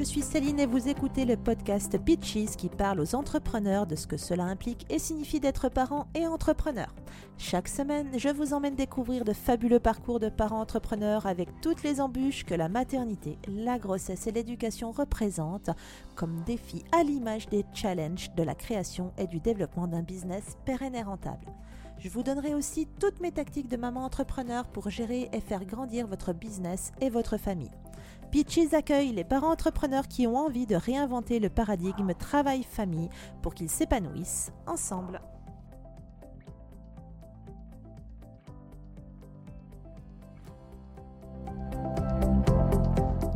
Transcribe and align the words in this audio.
je 0.00 0.04
suis 0.06 0.22
Céline 0.22 0.58
et 0.58 0.64
vous 0.64 0.88
écoutez 0.88 1.26
le 1.26 1.36
podcast 1.36 2.02
Pitches 2.02 2.56
qui 2.56 2.70
parle 2.70 3.00
aux 3.00 3.14
entrepreneurs 3.14 3.86
de 3.86 3.96
ce 3.96 4.06
que 4.06 4.16
cela 4.16 4.44
implique 4.44 4.86
et 4.88 4.98
signifie 4.98 5.40
d'être 5.40 5.68
parent 5.68 6.06
et 6.14 6.26
entrepreneur. 6.26 6.94
Chaque 7.36 7.68
semaine, 7.68 8.08
je 8.16 8.30
vous 8.30 8.54
emmène 8.54 8.76
découvrir 8.76 9.26
de 9.26 9.34
fabuleux 9.34 9.78
parcours 9.78 10.18
de 10.18 10.30
parents 10.30 10.62
entrepreneurs 10.62 11.26
avec 11.26 11.50
toutes 11.60 11.82
les 11.82 12.00
embûches 12.00 12.46
que 12.46 12.54
la 12.54 12.70
maternité, 12.70 13.36
la 13.46 13.78
grossesse 13.78 14.26
et 14.26 14.32
l'éducation 14.32 14.90
représentent 14.90 15.68
comme 16.14 16.44
défis 16.46 16.82
à 16.98 17.02
l'image 17.02 17.50
des 17.50 17.66
challenges 17.74 18.34
de 18.34 18.42
la 18.42 18.54
création 18.54 19.12
et 19.18 19.26
du 19.26 19.38
développement 19.38 19.86
d'un 19.86 20.02
business 20.02 20.56
pérenne 20.64 20.94
et 20.94 21.02
rentable. 21.02 21.52
Je 21.98 22.08
vous 22.08 22.22
donnerai 22.22 22.54
aussi 22.54 22.88
toutes 22.98 23.20
mes 23.20 23.32
tactiques 23.32 23.68
de 23.68 23.76
maman 23.76 24.06
entrepreneur 24.06 24.66
pour 24.66 24.88
gérer 24.88 25.28
et 25.34 25.42
faire 25.42 25.66
grandir 25.66 26.06
votre 26.06 26.32
business 26.32 26.90
et 27.02 27.10
votre 27.10 27.36
famille. 27.36 27.68
Peaches 28.30 28.74
accueille 28.74 29.12
les 29.12 29.24
parents 29.24 29.50
entrepreneurs 29.50 30.06
qui 30.06 30.28
ont 30.28 30.36
envie 30.36 30.66
de 30.66 30.76
réinventer 30.76 31.40
le 31.40 31.48
paradigme 31.48 32.14
travail-famille 32.14 33.10
pour 33.42 33.54
qu'ils 33.54 33.70
s'épanouissent 33.70 34.52
ensemble. 34.68 35.20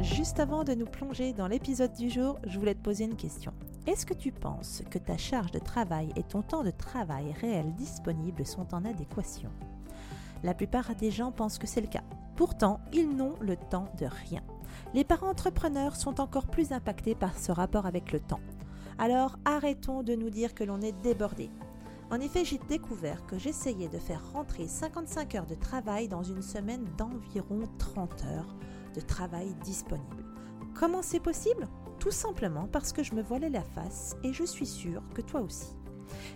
Juste 0.00 0.38
avant 0.38 0.62
de 0.62 0.74
nous 0.74 0.86
plonger 0.86 1.32
dans 1.32 1.48
l'épisode 1.48 1.92
du 1.94 2.08
jour, 2.08 2.38
je 2.46 2.56
voulais 2.58 2.74
te 2.74 2.82
poser 2.82 3.04
une 3.04 3.16
question. 3.16 3.52
Est-ce 3.88 4.06
que 4.06 4.14
tu 4.14 4.30
penses 4.30 4.82
que 4.90 4.98
ta 4.98 5.16
charge 5.16 5.50
de 5.50 5.58
travail 5.58 6.12
et 6.14 6.22
ton 6.22 6.42
temps 6.42 6.62
de 6.62 6.70
travail 6.70 7.34
réel 7.40 7.74
disponible 7.74 8.46
sont 8.46 8.72
en 8.72 8.84
adéquation? 8.84 9.50
La 10.44 10.54
plupart 10.54 10.94
des 10.94 11.10
gens 11.10 11.32
pensent 11.32 11.58
que 11.58 11.66
c'est 11.66 11.80
le 11.80 11.88
cas. 11.88 12.04
Pourtant, 12.36 12.80
ils 12.92 13.08
n'ont 13.08 13.34
le 13.40 13.56
temps 13.56 13.88
de 13.98 14.06
rien. 14.06 14.42
Les 14.94 15.04
parents 15.04 15.30
entrepreneurs 15.30 15.96
sont 15.96 16.20
encore 16.20 16.46
plus 16.46 16.72
impactés 16.72 17.14
par 17.14 17.38
ce 17.38 17.52
rapport 17.52 17.86
avec 17.86 18.12
le 18.12 18.20
temps. 18.20 18.40
Alors 18.98 19.36
arrêtons 19.44 20.02
de 20.02 20.14
nous 20.14 20.30
dire 20.30 20.54
que 20.54 20.64
l'on 20.64 20.80
est 20.80 21.00
débordé. 21.02 21.50
En 22.10 22.20
effet, 22.20 22.44
j'ai 22.44 22.60
découvert 22.68 23.26
que 23.26 23.38
j'essayais 23.38 23.88
de 23.88 23.98
faire 23.98 24.30
rentrer 24.32 24.68
55 24.68 25.34
heures 25.34 25.46
de 25.46 25.54
travail 25.54 26.06
dans 26.06 26.22
une 26.22 26.42
semaine 26.42 26.84
d'environ 26.96 27.62
30 27.78 28.24
heures 28.26 28.54
de 28.94 29.00
travail 29.00 29.54
disponible. 29.64 30.24
Comment 30.74 31.02
c'est 31.02 31.20
possible? 31.20 31.66
Tout 31.98 32.10
simplement 32.10 32.68
parce 32.70 32.92
que 32.92 33.02
je 33.02 33.14
me 33.14 33.22
voilais 33.22 33.50
la 33.50 33.62
face 33.62 34.16
et 34.22 34.32
je 34.32 34.44
suis 34.44 34.66
sûre 34.66 35.02
que 35.14 35.22
toi 35.22 35.40
aussi. 35.40 35.74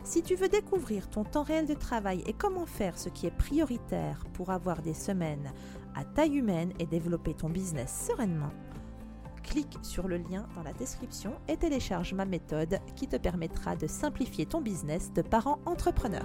Si 0.03 0.23
tu 0.23 0.35
veux 0.35 0.49
découvrir 0.49 1.11
ton 1.11 1.25
temps 1.25 1.43
réel 1.43 1.67
de 1.67 1.75
travail 1.75 2.23
et 2.27 2.33
comment 2.33 2.67
faire 2.67 2.99
ce 2.99 3.09
qui 3.09 3.27
est 3.27 3.37
prioritaire 3.37 4.25
pour 4.33 4.51
avoir 4.51 4.83
des 4.83 4.95
semaines 4.95 5.53
à 5.95 6.05
taille 6.05 6.37
humaine 6.37 6.73
et 6.79 6.87
développer 6.87 7.35
ton 7.35 7.49
business 7.49 8.07
sereinement, 8.09 8.53
clique 9.43 9.79
sur 9.83 10.09
le 10.09 10.19
lien 10.19 10.47
dans 10.55 10.63
la 10.63 10.73
description 10.73 11.35
et 11.49 11.57
télécharge 11.57 12.15
ma 12.15 12.25
méthode 12.25 12.79
qui 12.97 13.09
te 13.09 13.17
permettra 13.17 13.77
de 13.77 13.87
simplifier 13.87 14.47
ton 14.47 14.61
business 14.61 15.13
de 15.13 15.23
parent 15.23 15.59
entrepreneur. 15.67 16.25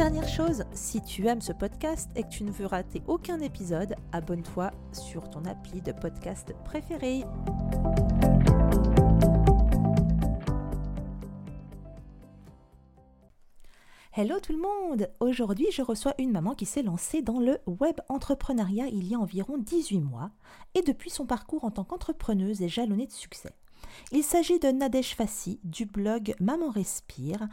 dernière 0.00 0.28
chose, 0.28 0.64
si 0.72 1.02
tu 1.02 1.26
aimes 1.26 1.42
ce 1.42 1.52
podcast 1.52 2.10
et 2.16 2.22
que 2.22 2.28
tu 2.28 2.42
ne 2.42 2.50
veux 2.50 2.64
rater 2.64 3.02
aucun 3.06 3.38
épisode, 3.40 3.94
abonne-toi 4.12 4.70
sur 4.92 5.28
ton 5.28 5.44
appli 5.44 5.82
de 5.82 5.92
podcast 5.92 6.54
préféré. 6.64 7.24
Hello 14.12 14.40
tout 14.40 14.52
le 14.52 14.58
monde 14.58 15.08
Aujourd'hui, 15.20 15.68
je 15.70 15.82
reçois 15.82 16.16
une 16.18 16.32
maman 16.32 16.56
qui 16.56 16.66
s'est 16.66 16.82
lancée 16.82 17.22
dans 17.22 17.38
le 17.38 17.58
web 17.66 17.94
entrepreneuriat 18.08 18.88
il 18.88 19.06
y 19.06 19.14
a 19.14 19.18
environ 19.20 19.56
18 19.56 20.00
mois 20.00 20.32
et 20.74 20.82
depuis 20.82 21.10
son 21.10 21.26
parcours 21.26 21.64
en 21.64 21.70
tant 21.70 21.84
qu'entrepreneuse 21.84 22.60
est 22.60 22.68
jalonnée 22.68 23.06
de 23.06 23.12
succès. 23.12 23.54
Il 24.10 24.24
s'agit 24.24 24.58
de 24.58 24.66
Nadège 24.66 25.14
Fassi 25.14 25.60
du 25.62 25.86
blog 25.86 26.34
Maman 26.40 26.70
Respire. 26.70 27.46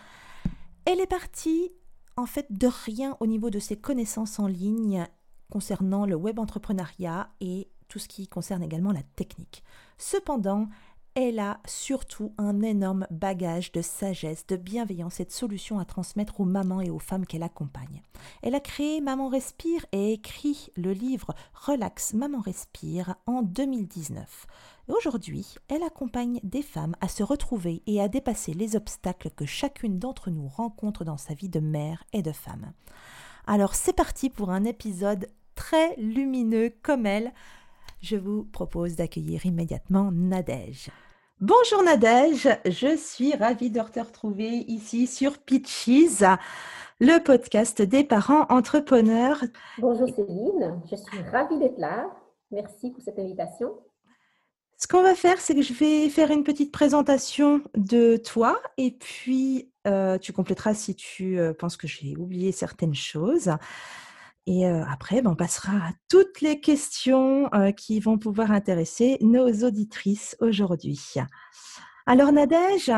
Elle 0.86 1.00
est 1.00 1.06
partie 1.06 1.72
en 2.16 2.26
fait 2.26 2.48
de 2.50 2.68
rien 2.86 3.16
au 3.20 3.28
niveau 3.28 3.52
de 3.52 3.60
ses 3.60 3.78
connaissances 3.78 4.40
en 4.40 4.48
ligne 4.48 5.06
concernant 5.52 6.08
le 6.08 6.16
web 6.16 6.40
entrepreneuriat 6.40 7.30
et 7.40 7.70
tout 7.88 8.00
ce 8.00 8.08
qui 8.08 8.28
concerne 8.28 8.64
également 8.64 8.92
la 8.92 9.04
technique. 9.16 9.64
Cependant, 10.00 10.70
elle 11.20 11.40
a 11.40 11.60
surtout 11.66 12.32
un 12.38 12.62
énorme 12.62 13.08
bagage 13.10 13.72
de 13.72 13.82
sagesse, 13.82 14.46
de 14.46 14.56
bienveillance 14.56 15.20
et 15.20 15.26
de 15.26 15.32
solutions 15.32 15.80
à 15.80 15.86
transmettre 15.86 16.40
aux 16.40 16.46
mamans 16.46 16.80
et 16.80 16.92
aux 16.92 17.00
femmes 17.00 17.26
qu'elle 17.26 17.42
accompagne. 17.42 18.04
Elle 18.44 18.54
a 18.54 18.60
créé 18.60 19.02
Maman 19.02 19.28
Respire 19.28 19.84
et 19.92 20.14
écrit 20.14 20.70
le 20.76 20.92
livre 20.92 21.34
Relax 21.56 22.14
Maman 22.14 22.40
Respire 22.40 23.16
en 23.26 23.42
2019. 23.42 24.46
Aujourd'hui, 24.90 25.56
elle 25.70 25.82
accompagne 25.82 26.40
des 26.44 26.62
femmes 26.62 26.96
à 27.02 27.08
se 27.08 27.24
retrouver 27.24 27.82
et 27.88 28.00
à 28.00 28.10
dépasser 28.10 28.54
les 28.54 28.76
obstacles 28.76 29.32
que 29.32 29.48
chacune 29.48 29.98
d'entre 29.98 30.30
nous 30.30 30.48
rencontre 30.48 31.04
dans 31.04 31.18
sa 31.18 31.34
vie 31.34 31.50
de 31.50 31.60
mère 31.60 32.04
et 32.14 32.22
de 32.22 32.32
femme. 32.32 32.74
Alors 33.48 33.74
c'est 33.74 33.96
parti 33.96 34.30
pour 34.30 34.52
un 34.52 34.66
épisode 34.66 35.28
très 35.56 35.96
lumineux 35.96 36.76
comme 36.84 37.08
elle. 37.08 37.34
Je 38.04 38.18
vous 38.18 38.44
propose 38.44 38.96
d'accueillir 38.96 39.48
immédiatement 39.48 40.12
Nadège. 40.12 40.92
Bonjour 41.40 41.84
Nadège, 41.84 42.50
je 42.66 42.98
suis 42.98 43.36
ravie 43.36 43.70
de 43.70 43.80
te 43.80 44.00
retrouver 44.00 44.66
ici 44.68 45.06
sur 45.06 45.38
Pitches, 45.38 46.24
le 47.00 47.24
podcast 47.24 47.84
des 47.84 48.04
parents 48.04 48.48
entrepreneurs. 48.50 49.44
Bonjour 49.78 50.10
Céline, 50.10 50.82
je 50.90 50.96
suis 50.96 51.22
ravie 51.32 51.60
d'être 51.60 51.78
là. 51.78 52.10
Merci 52.50 52.90
pour 52.90 53.04
cette 53.04 53.20
invitation. 53.20 53.70
Ce 54.80 54.88
qu'on 54.88 55.04
va 55.04 55.14
faire, 55.14 55.40
c'est 55.40 55.54
que 55.54 55.62
je 55.62 55.74
vais 55.74 56.10
faire 56.10 56.32
une 56.32 56.44
petite 56.44 56.72
présentation 56.72 57.62
de 57.76 58.18
toi 58.18 58.60
et 58.78 58.90
puis 58.90 59.72
euh, 59.86 60.18
tu 60.18 60.34
compléteras 60.34 60.74
si 60.74 60.96
tu 60.96 61.38
euh, 61.38 61.54
penses 61.54 61.78
que 61.78 61.88
j'ai 61.88 62.16
oublié 62.18 62.52
certaines 62.52 62.96
choses. 62.96 63.52
Et 64.50 64.66
après, 64.66 65.22
ben, 65.22 65.32
on 65.32 65.36
passera 65.36 65.74
à 65.74 65.92
toutes 66.10 66.40
les 66.40 66.62
questions 66.62 67.50
qui 67.76 68.00
vont 68.00 68.18
pouvoir 68.18 68.52
intéresser 68.52 69.18
nos 69.20 69.50
auditrices 69.66 70.38
aujourd'hui. 70.40 71.16
Alors 72.06 72.32
Nadège, 72.32 72.90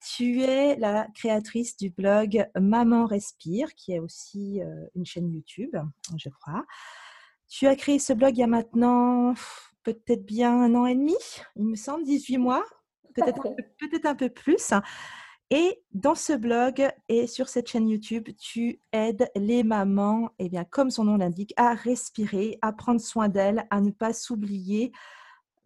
tu 0.00 0.42
es 0.42 0.74
la 0.76 1.06
créatrice 1.14 1.76
du 1.76 1.90
blog 1.90 2.44
Maman 2.60 3.06
Respire, 3.06 3.72
qui 3.76 3.92
est 3.92 4.00
aussi 4.00 4.60
une 4.96 5.06
chaîne 5.06 5.32
YouTube, 5.32 5.76
je 6.16 6.28
crois. 6.28 6.64
Tu 7.48 7.68
as 7.68 7.76
créé 7.76 8.00
ce 8.00 8.12
blog 8.12 8.36
il 8.36 8.40
y 8.40 8.42
a 8.42 8.48
maintenant 8.48 9.34
peut-être 9.84 10.26
bien 10.26 10.60
un 10.60 10.74
an 10.74 10.86
et 10.86 10.96
demi, 10.96 11.14
il 11.54 11.66
me 11.66 11.76
semble, 11.76 12.02
18 12.02 12.38
mois, 12.38 12.64
peut-être 13.14 13.42
peut 13.42 14.08
un 14.08 14.16
peu 14.16 14.28
plus. 14.28 14.72
Et 15.50 15.80
dans 15.92 16.16
ce 16.16 16.32
blog 16.32 16.88
et 17.08 17.28
sur 17.28 17.48
cette 17.48 17.68
chaîne 17.68 17.88
YouTube, 17.88 18.28
tu 18.36 18.80
aides 18.92 19.30
les 19.36 19.62
mamans, 19.62 20.30
et 20.40 20.46
eh 20.46 20.48
bien, 20.48 20.64
comme 20.64 20.90
son 20.90 21.04
nom 21.04 21.16
l'indique, 21.16 21.54
à 21.56 21.74
respirer, 21.74 22.58
à 22.62 22.72
prendre 22.72 23.00
soin 23.00 23.28
d'elles, 23.28 23.64
à 23.70 23.80
ne 23.80 23.90
pas 23.92 24.12
s'oublier 24.12 24.90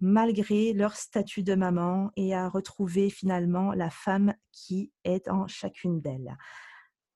malgré 0.00 0.72
leur 0.72 0.96
statut 0.96 1.42
de 1.42 1.54
maman 1.54 2.10
et 2.16 2.34
à 2.34 2.48
retrouver 2.48 3.10
finalement 3.10 3.72
la 3.72 3.90
femme 3.90 4.34
qui 4.52 4.92
est 5.04 5.28
en 5.28 5.46
chacune 5.46 6.00
d'elles. 6.00 6.36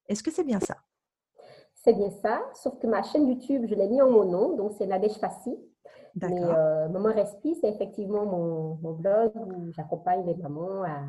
Est-ce 0.08 0.22
que 0.22 0.30
c'est 0.30 0.44
bien 0.44 0.60
ça? 0.60 0.76
C'est 1.74 1.94
bien 1.94 2.10
ça, 2.10 2.42
sauf 2.54 2.78
que 2.78 2.86
ma 2.86 3.02
chaîne 3.02 3.28
YouTube, 3.28 3.64
je 3.66 3.74
l'ai 3.74 3.88
mis 3.88 4.00
en 4.00 4.10
mon 4.10 4.24
nom, 4.24 4.56
donc 4.56 4.72
c'est 4.72 4.86
Nadège 4.86 5.18
Fassi. 5.18 5.54
Mais 6.16 6.42
euh, 6.42 6.88
Maman 6.88 7.12
Respire, 7.12 7.56
c'est 7.60 7.68
effectivement 7.68 8.24
mon, 8.24 8.76
mon 8.76 8.92
blog 8.92 9.32
où 9.34 9.72
j'accompagne 9.72 10.24
les 10.24 10.36
mamans 10.36 10.84
à 10.84 11.02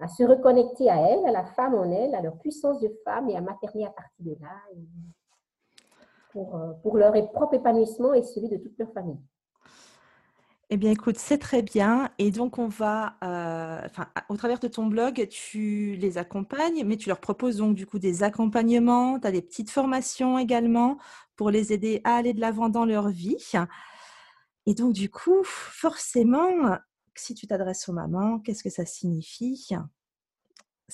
à 0.00 0.08
se 0.08 0.24
reconnecter 0.24 0.90
à 0.90 0.96
elle, 0.96 1.26
à 1.26 1.32
la 1.32 1.44
femme 1.44 1.74
en 1.74 1.90
elle, 1.90 2.14
à 2.14 2.20
leur 2.20 2.36
puissance 2.38 2.80
de 2.80 2.90
femme 3.04 3.28
et 3.30 3.36
à 3.36 3.40
materner 3.40 3.86
à 3.86 3.90
partir 3.90 4.24
de 4.24 4.36
là 4.40 4.60
pour, 6.32 6.56
euh, 6.56 6.72
pour 6.82 6.96
leur 6.96 7.12
propre 7.32 7.54
épanouissement 7.54 8.12
et 8.12 8.22
celui 8.22 8.48
de 8.48 8.56
toute 8.56 8.76
leur 8.78 8.92
famille. 8.92 9.20
Eh 10.70 10.76
bien, 10.76 10.90
écoute, 10.90 11.18
c'est 11.18 11.38
très 11.38 11.62
bien. 11.62 12.10
Et 12.18 12.30
donc, 12.30 12.58
on 12.58 12.68
va, 12.68 13.16
euh, 13.22 13.80
enfin, 13.84 14.06
au 14.28 14.36
travers 14.36 14.58
de 14.58 14.66
ton 14.66 14.86
blog, 14.86 15.28
tu 15.28 15.94
les 15.96 16.18
accompagnes, 16.18 16.84
mais 16.84 16.96
tu 16.96 17.08
leur 17.08 17.20
proposes 17.20 17.58
donc 17.58 17.76
du 17.76 17.86
coup 17.86 17.98
des 17.98 18.22
accompagnements, 18.22 19.20
tu 19.20 19.26
as 19.26 19.30
des 19.30 19.42
petites 19.42 19.70
formations 19.70 20.38
également 20.38 20.96
pour 21.36 21.50
les 21.50 21.72
aider 21.72 22.00
à 22.04 22.16
aller 22.16 22.32
de 22.32 22.40
l'avant 22.40 22.70
dans 22.70 22.86
leur 22.86 23.08
vie. 23.08 23.52
Et 24.66 24.74
donc, 24.74 24.94
du 24.94 25.10
coup, 25.10 25.42
forcément, 25.44 26.78
si 27.14 27.34
tu 27.34 27.46
t'adresses 27.46 27.88
aux 27.88 27.92
mamans, 27.92 28.38
qu'est-ce 28.40 28.64
que 28.64 28.70
ça 28.70 28.86
signifie? 28.86 29.68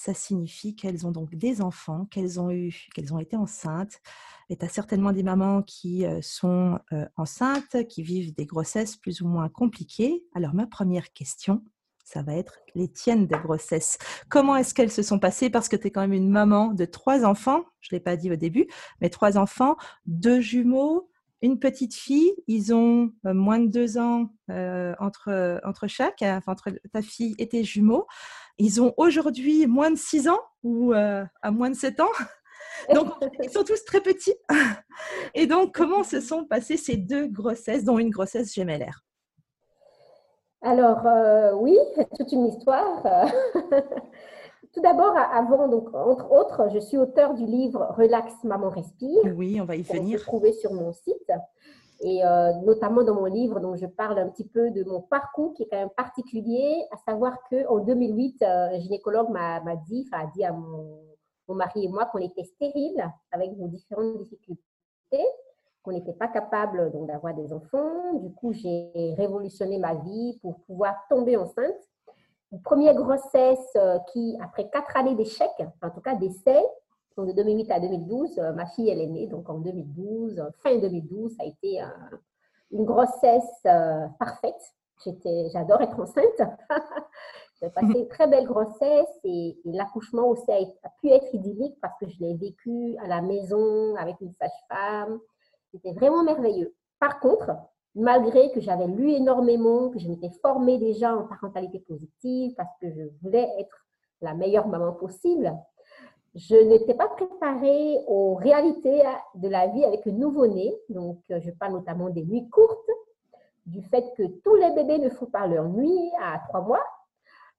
Ça 0.02 0.14
signifie 0.14 0.74
qu'elles 0.74 1.06
ont 1.06 1.10
donc 1.10 1.34
des 1.34 1.60
enfants, 1.60 2.06
qu'elles 2.06 2.40
ont 2.40 2.50
eu, 2.50 2.74
qu'elles 2.94 3.12
ont 3.12 3.18
été 3.18 3.36
enceintes. 3.36 4.00
Et 4.48 4.56
tu 4.56 4.64
as 4.64 4.68
certainement 4.70 5.12
des 5.12 5.22
mamans 5.22 5.60
qui 5.60 6.06
sont 6.22 6.78
enceintes, 7.18 7.86
qui 7.86 8.02
vivent 8.02 8.34
des 8.34 8.46
grossesses 8.46 8.96
plus 8.96 9.20
ou 9.20 9.28
moins 9.28 9.50
compliquées. 9.50 10.24
Alors 10.34 10.54
ma 10.54 10.66
première 10.66 11.12
question, 11.12 11.62
ça 12.02 12.22
va 12.22 12.34
être 12.34 12.60
les 12.74 12.88
tiennes 12.90 13.26
de 13.26 13.36
grossesse. 13.36 13.98
Comment 14.30 14.56
est-ce 14.56 14.72
qu'elles 14.72 14.90
se 14.90 15.02
sont 15.02 15.18
passées? 15.18 15.50
Parce 15.50 15.68
que 15.68 15.76
tu 15.76 15.88
es 15.88 15.90
quand 15.90 16.00
même 16.00 16.14
une 16.14 16.30
maman 16.30 16.72
de 16.72 16.86
trois 16.86 17.26
enfants, 17.26 17.62
je 17.82 17.90
ne 17.92 17.98
l'ai 17.98 18.02
pas 18.02 18.16
dit 18.16 18.32
au 18.32 18.36
début, 18.36 18.68
mais 19.02 19.10
trois 19.10 19.36
enfants, 19.36 19.76
deux 20.06 20.40
jumeaux, 20.40 21.10
une 21.42 21.58
petite 21.58 21.94
fille. 21.94 22.32
Ils 22.46 22.72
ont 22.72 23.12
moins 23.22 23.58
de 23.58 23.68
deux 23.68 23.98
ans 23.98 24.32
entre, 24.48 25.60
entre 25.62 25.88
chaque, 25.88 26.24
entre 26.46 26.70
ta 26.90 27.02
fille 27.02 27.34
et 27.38 27.48
tes 27.48 27.64
jumeaux. 27.64 28.06
Ils 28.62 28.82
ont 28.82 28.92
aujourd'hui 28.98 29.66
moins 29.66 29.90
de 29.90 29.96
six 29.96 30.28
ans 30.28 30.40
ou 30.62 30.92
à 30.92 31.50
moins 31.50 31.70
de 31.70 31.74
sept 31.74 31.98
ans. 31.98 32.10
Donc, 32.94 33.08
ils 33.42 33.50
sont 33.50 33.64
tous 33.64 33.84
très 33.84 34.00
petits. 34.00 34.34
Et 35.34 35.46
donc, 35.46 35.74
comment 35.74 36.02
se 36.02 36.20
sont 36.20 36.46
passées 36.46 36.78
ces 36.78 36.96
deux 36.96 37.26
grossesses, 37.26 37.84
dont 37.84 37.98
une 37.98 38.10
grossesse 38.10 38.54
gémellaire? 38.54 39.02
Alors, 40.62 41.58
oui, 41.60 41.76
c'est 41.94 42.08
toute 42.16 42.32
une 42.32 42.46
histoire. 42.46 43.02
Tout 44.72 44.80
d'abord, 44.82 45.16
avant, 45.16 45.66
donc, 45.66 45.92
entre 45.94 46.30
autres, 46.30 46.68
je 46.72 46.78
suis 46.78 46.96
auteur 46.96 47.34
du 47.34 47.44
livre 47.44 47.92
Relax, 47.98 48.32
maman 48.44 48.70
respire. 48.70 49.20
Oui, 49.34 49.60
on 49.60 49.64
va 49.64 49.74
y 49.74 49.82
venir. 49.82 50.18
Vous 50.18 50.24
trouver 50.24 50.52
sur 50.52 50.72
mon 50.72 50.92
site. 50.92 51.32
Et 52.02 52.24
euh, 52.24 52.52
notamment 52.64 53.02
dans 53.02 53.14
mon 53.14 53.26
livre, 53.26 53.60
dont 53.60 53.76
je 53.76 53.86
parle 53.86 54.18
un 54.18 54.28
petit 54.28 54.46
peu 54.46 54.70
de 54.70 54.84
mon 54.84 55.02
parcours 55.02 55.52
qui 55.54 55.64
est 55.64 55.68
quand 55.70 55.78
même 55.78 55.90
particulier, 55.90 56.82
à 56.90 56.96
savoir 56.96 57.36
qu'en 57.50 57.78
2008, 57.78 58.42
un 58.42 58.78
gynécologue 58.78 59.28
m'a 59.28 59.60
dit, 59.86 60.06
enfin, 60.10 60.24
a 60.24 60.30
dit 60.30 60.44
à 60.44 60.52
mon, 60.52 60.98
mon 61.48 61.54
mari 61.54 61.84
et 61.84 61.88
moi 61.88 62.06
qu'on 62.06 62.18
était 62.18 62.44
stériles 62.44 63.04
avec 63.32 63.56
nos 63.56 63.68
différentes 63.68 64.16
difficultés, 64.18 65.26
qu'on 65.82 65.92
n'était 65.92 66.14
pas 66.14 66.28
capable 66.28 66.90
d'avoir 67.06 67.34
des 67.34 67.52
enfants. 67.52 68.14
Du 68.14 68.32
coup, 68.32 68.52
j'ai 68.52 69.14
révolutionné 69.18 69.78
ma 69.78 69.94
vie 69.94 70.38
pour 70.40 70.60
pouvoir 70.60 70.94
tomber 71.10 71.36
enceinte 71.36 71.90
une 72.52 72.62
première 72.62 72.94
grossesse 72.94 73.72
euh, 73.76 73.98
qui, 74.12 74.36
après 74.42 74.68
quatre 74.70 74.96
années 74.96 75.14
d'échec, 75.14 75.50
en 75.82 75.90
tout 75.90 76.00
cas 76.00 76.14
d'essai, 76.14 76.60
de 77.16 77.32
2008 77.32 77.70
à 77.70 77.80
2012, 77.80 78.38
euh, 78.38 78.52
ma 78.52 78.66
fille, 78.66 78.88
elle 78.88 79.00
est 79.00 79.06
née 79.06 79.26
donc 79.26 79.48
en 79.50 79.58
2012, 79.58 80.38
euh, 80.38 80.50
fin 80.62 80.78
2012, 80.78 81.32
ça 81.36 81.42
a 81.42 81.46
été 81.46 81.80
une 82.70 82.84
grossesse 82.84 83.62
parfaite. 84.18 84.74
J'adore 85.52 85.80
être 85.80 85.98
enceinte. 85.98 86.40
J'ai 87.62 87.68
passé 87.70 87.98
une 87.98 88.08
très 88.08 88.26
belle 88.26 88.46
grossesse 88.46 89.18
et, 89.24 89.58
l'accouchement 89.64 90.28
aussi 90.28 90.50
a, 90.50 90.56
a, 90.56 90.90
pu 91.00 91.10
être 91.10 91.34
idyllique 91.34 91.76
parce 91.82 91.98
que 91.98 92.08
je 92.08 92.18
l'ai 92.20 92.34
vécu 92.34 92.96
à 93.02 93.06
la 93.06 93.20
maison 93.20 93.94
avec 93.96 94.16
une 94.20 94.32
sage-femme. 94.32 95.18
C'était 95.72 95.92
vraiment 95.92 96.22
merveilleux. 96.22 96.74
Par 96.98 97.20
contre, 97.20 97.50
malgré 97.94 98.50
que 98.52 98.60
j'avais 98.60 98.86
lu 98.86 99.10
énormément, 99.10 99.90
que 99.90 99.98
je 99.98 100.08
m'étais 100.08 100.30
formée 100.42 100.78
déjà 100.78 101.14
en 101.14 101.26
parentalité 101.26 101.80
positive 101.80 102.54
parce 102.56 102.70
que 102.80 102.90
je 102.90 103.02
voulais 103.22 103.48
être 103.58 103.86
la 104.20 104.34
meilleure 104.34 104.68
maman 104.68 104.92
possible, 104.92 105.52
je 106.34 106.54
n'étais 106.54 106.94
pas 106.94 107.08
préparée 107.08 107.98
aux 108.06 108.34
réalités 108.34 109.02
de 109.34 109.48
la 109.48 109.66
vie 109.68 109.84
avec 109.84 110.04
le 110.04 110.12
nouveau-né. 110.12 110.74
Donc, 110.88 111.18
euh, 111.30 111.40
je 111.40 111.50
parle 111.50 111.72
notamment 111.72 112.10
des 112.10 112.24
nuits 112.24 112.48
courtes, 112.48 112.90
du 113.66 113.82
fait 113.82 114.04
que 114.16 114.22
tous 114.42 114.54
les 114.54 114.70
bébés 114.74 114.98
ne 114.98 115.10
font 115.10 115.26
pas 115.26 115.46
leur 115.46 115.68
nuit 115.68 116.10
à 116.20 116.40
trois 116.48 116.60
mois, 116.60 116.84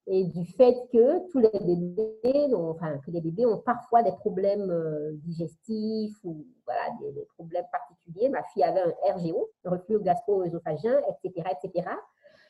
et 0.07 0.25
du 0.25 0.45
fait 0.45 0.75
que 0.91 1.29
tous 1.29 1.39
les 1.39 1.59
bébés, 1.59 2.53
enfin, 2.55 2.97
que 3.05 3.11
les 3.11 3.21
bébés 3.21 3.45
ont 3.45 3.59
parfois 3.59 4.01
des 4.03 4.11
problèmes 4.13 4.71
euh, 4.71 5.11
digestifs 5.23 6.17
ou 6.23 6.45
voilà, 6.65 6.81
des, 7.01 7.27
problèmes 7.35 7.67
particuliers. 7.71 8.29
Ma 8.29 8.43
fille 8.43 8.63
avait 8.63 8.81
un 8.81 9.13
RGO, 9.13 9.49
un 9.65 9.69
reflux 9.69 9.99
gastro-œsophagien, 9.99 10.99
etc., 11.07 11.49
etc. 11.63 11.89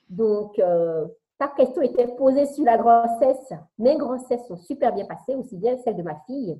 Donc, 0.09 0.59
euh, 0.59 1.07
question 1.49 1.81
était 1.81 2.07
posée 2.07 2.45
sur 2.45 2.65
la 2.65 2.77
grossesse. 2.77 3.53
Mes 3.77 3.97
grossesses 3.97 4.45
sont 4.47 4.57
super 4.57 4.93
bien 4.93 5.05
passées, 5.05 5.35
aussi 5.35 5.57
bien 5.57 5.77
celle 5.77 5.95
de 5.95 6.03
ma 6.03 6.15
fille, 6.25 6.59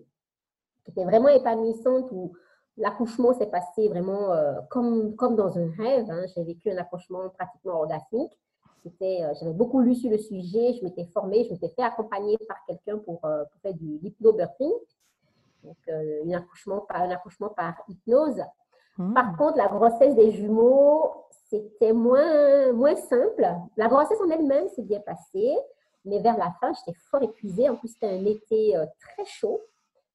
qui 0.83 0.91
était 0.91 1.03
vraiment 1.03 1.29
épanouissante, 1.29 2.09
où 2.11 2.33
l'accouchement 2.77 3.33
s'est 3.33 3.49
passé 3.49 3.87
vraiment 3.89 4.31
euh, 4.33 4.53
comme, 4.69 5.15
comme 5.15 5.35
dans 5.35 5.57
un 5.57 5.69
rêve. 5.77 6.09
Hein. 6.09 6.25
J'ai 6.35 6.43
vécu 6.43 6.71
un 6.71 6.77
accouchement 6.77 7.29
pratiquement 7.29 7.73
orgasmique. 7.73 8.37
Euh, 8.85 9.33
j'avais 9.39 9.53
beaucoup 9.53 9.79
lu 9.79 9.93
sur 9.93 10.09
le 10.09 10.17
sujet, 10.17 10.73
je 10.73 10.83
m'étais 10.83 11.05
formée, 11.13 11.43
je 11.43 11.51
m'étais 11.51 11.69
fait 11.69 11.83
accompagner 11.83 12.37
par 12.47 12.57
quelqu'un 12.65 12.97
pour, 12.97 13.23
euh, 13.25 13.43
pour, 13.45 13.61
faire 13.61 13.75
du 13.75 13.99
hypnobirthing, 14.01 14.71
donc 15.63 15.77
un, 15.87 16.31
accouchement 16.31 16.81
par, 16.81 17.03
un 17.03 17.11
accouchement 17.11 17.49
par 17.49 17.75
hypnose. 17.87 18.41
Hmm. 18.97 19.13
Par 19.13 19.37
contre, 19.37 19.57
la 19.57 19.67
grossesse 19.67 20.15
des 20.15 20.31
jumeaux, 20.31 21.11
c'était 21.51 21.93
moins, 21.93 22.71
moins 22.71 22.95
simple. 22.95 23.47
La 23.77 23.87
grossesse 23.87 24.19
en 24.25 24.29
elle-même 24.29 24.67
s'est 24.69 24.83
bien 24.83 25.01
passée, 25.01 25.55
mais 26.05 26.19
vers 26.19 26.37
la 26.37 26.51
fin, 26.59 26.71
j'étais 26.73 26.97
fort 27.09 27.21
épuisée. 27.21 27.69
En 27.69 27.75
plus, 27.75 27.89
c'était 27.89 28.07
un 28.07 28.25
été 28.25 28.75
très 28.99 29.25
chaud. 29.25 29.61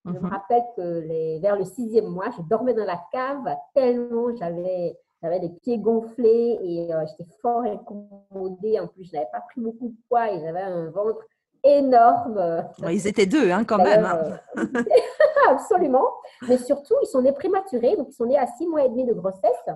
Je 0.06 0.12
me 0.12 0.20
mhm. 0.20 0.26
rappelle 0.26 0.62
que 0.76 1.00
les, 1.00 1.38
vers 1.40 1.56
le 1.56 1.64
sixième 1.64 2.06
mois, 2.06 2.30
je 2.36 2.42
dormais 2.42 2.74
dans 2.74 2.84
la 2.84 3.00
cave 3.12 3.56
tellement 3.74 4.34
j'avais 4.36 4.96
j'avais 5.22 5.38
les 5.38 5.48
pieds 5.48 5.78
gonflés 5.78 6.58
et 6.62 6.94
euh, 6.94 7.04
j'étais 7.06 7.30
fort 7.40 7.62
incommodée. 7.62 8.78
En 8.78 8.86
plus, 8.86 9.04
je 9.04 9.12
n'avais 9.14 9.28
pas 9.32 9.40
pris 9.40 9.60
beaucoup 9.60 9.88
de 9.88 9.96
poids 10.08 10.30
et 10.30 10.40
j'avais 10.40 10.60
un 10.60 10.90
ventre 10.90 11.24
énorme. 11.64 12.64
ils 12.82 13.06
étaient 13.06 13.26
deux, 13.26 13.50
hein, 13.50 13.64
quand 13.64 13.78
même. 13.78 14.04
Hein. 14.04 14.38
Euh, 14.58 14.64
absolument. 15.50 16.06
Mais 16.46 16.58
surtout, 16.58 16.94
ils 17.02 17.06
sont 17.06 17.22
nés 17.22 17.32
prématurés, 17.32 17.96
donc 17.96 18.08
ils 18.10 18.14
sont 18.14 18.26
nés 18.26 18.38
à 18.38 18.46
six 18.46 18.66
mois 18.66 18.84
et 18.84 18.88
demi 18.88 19.04
de 19.04 19.14
grossesse. 19.14 19.66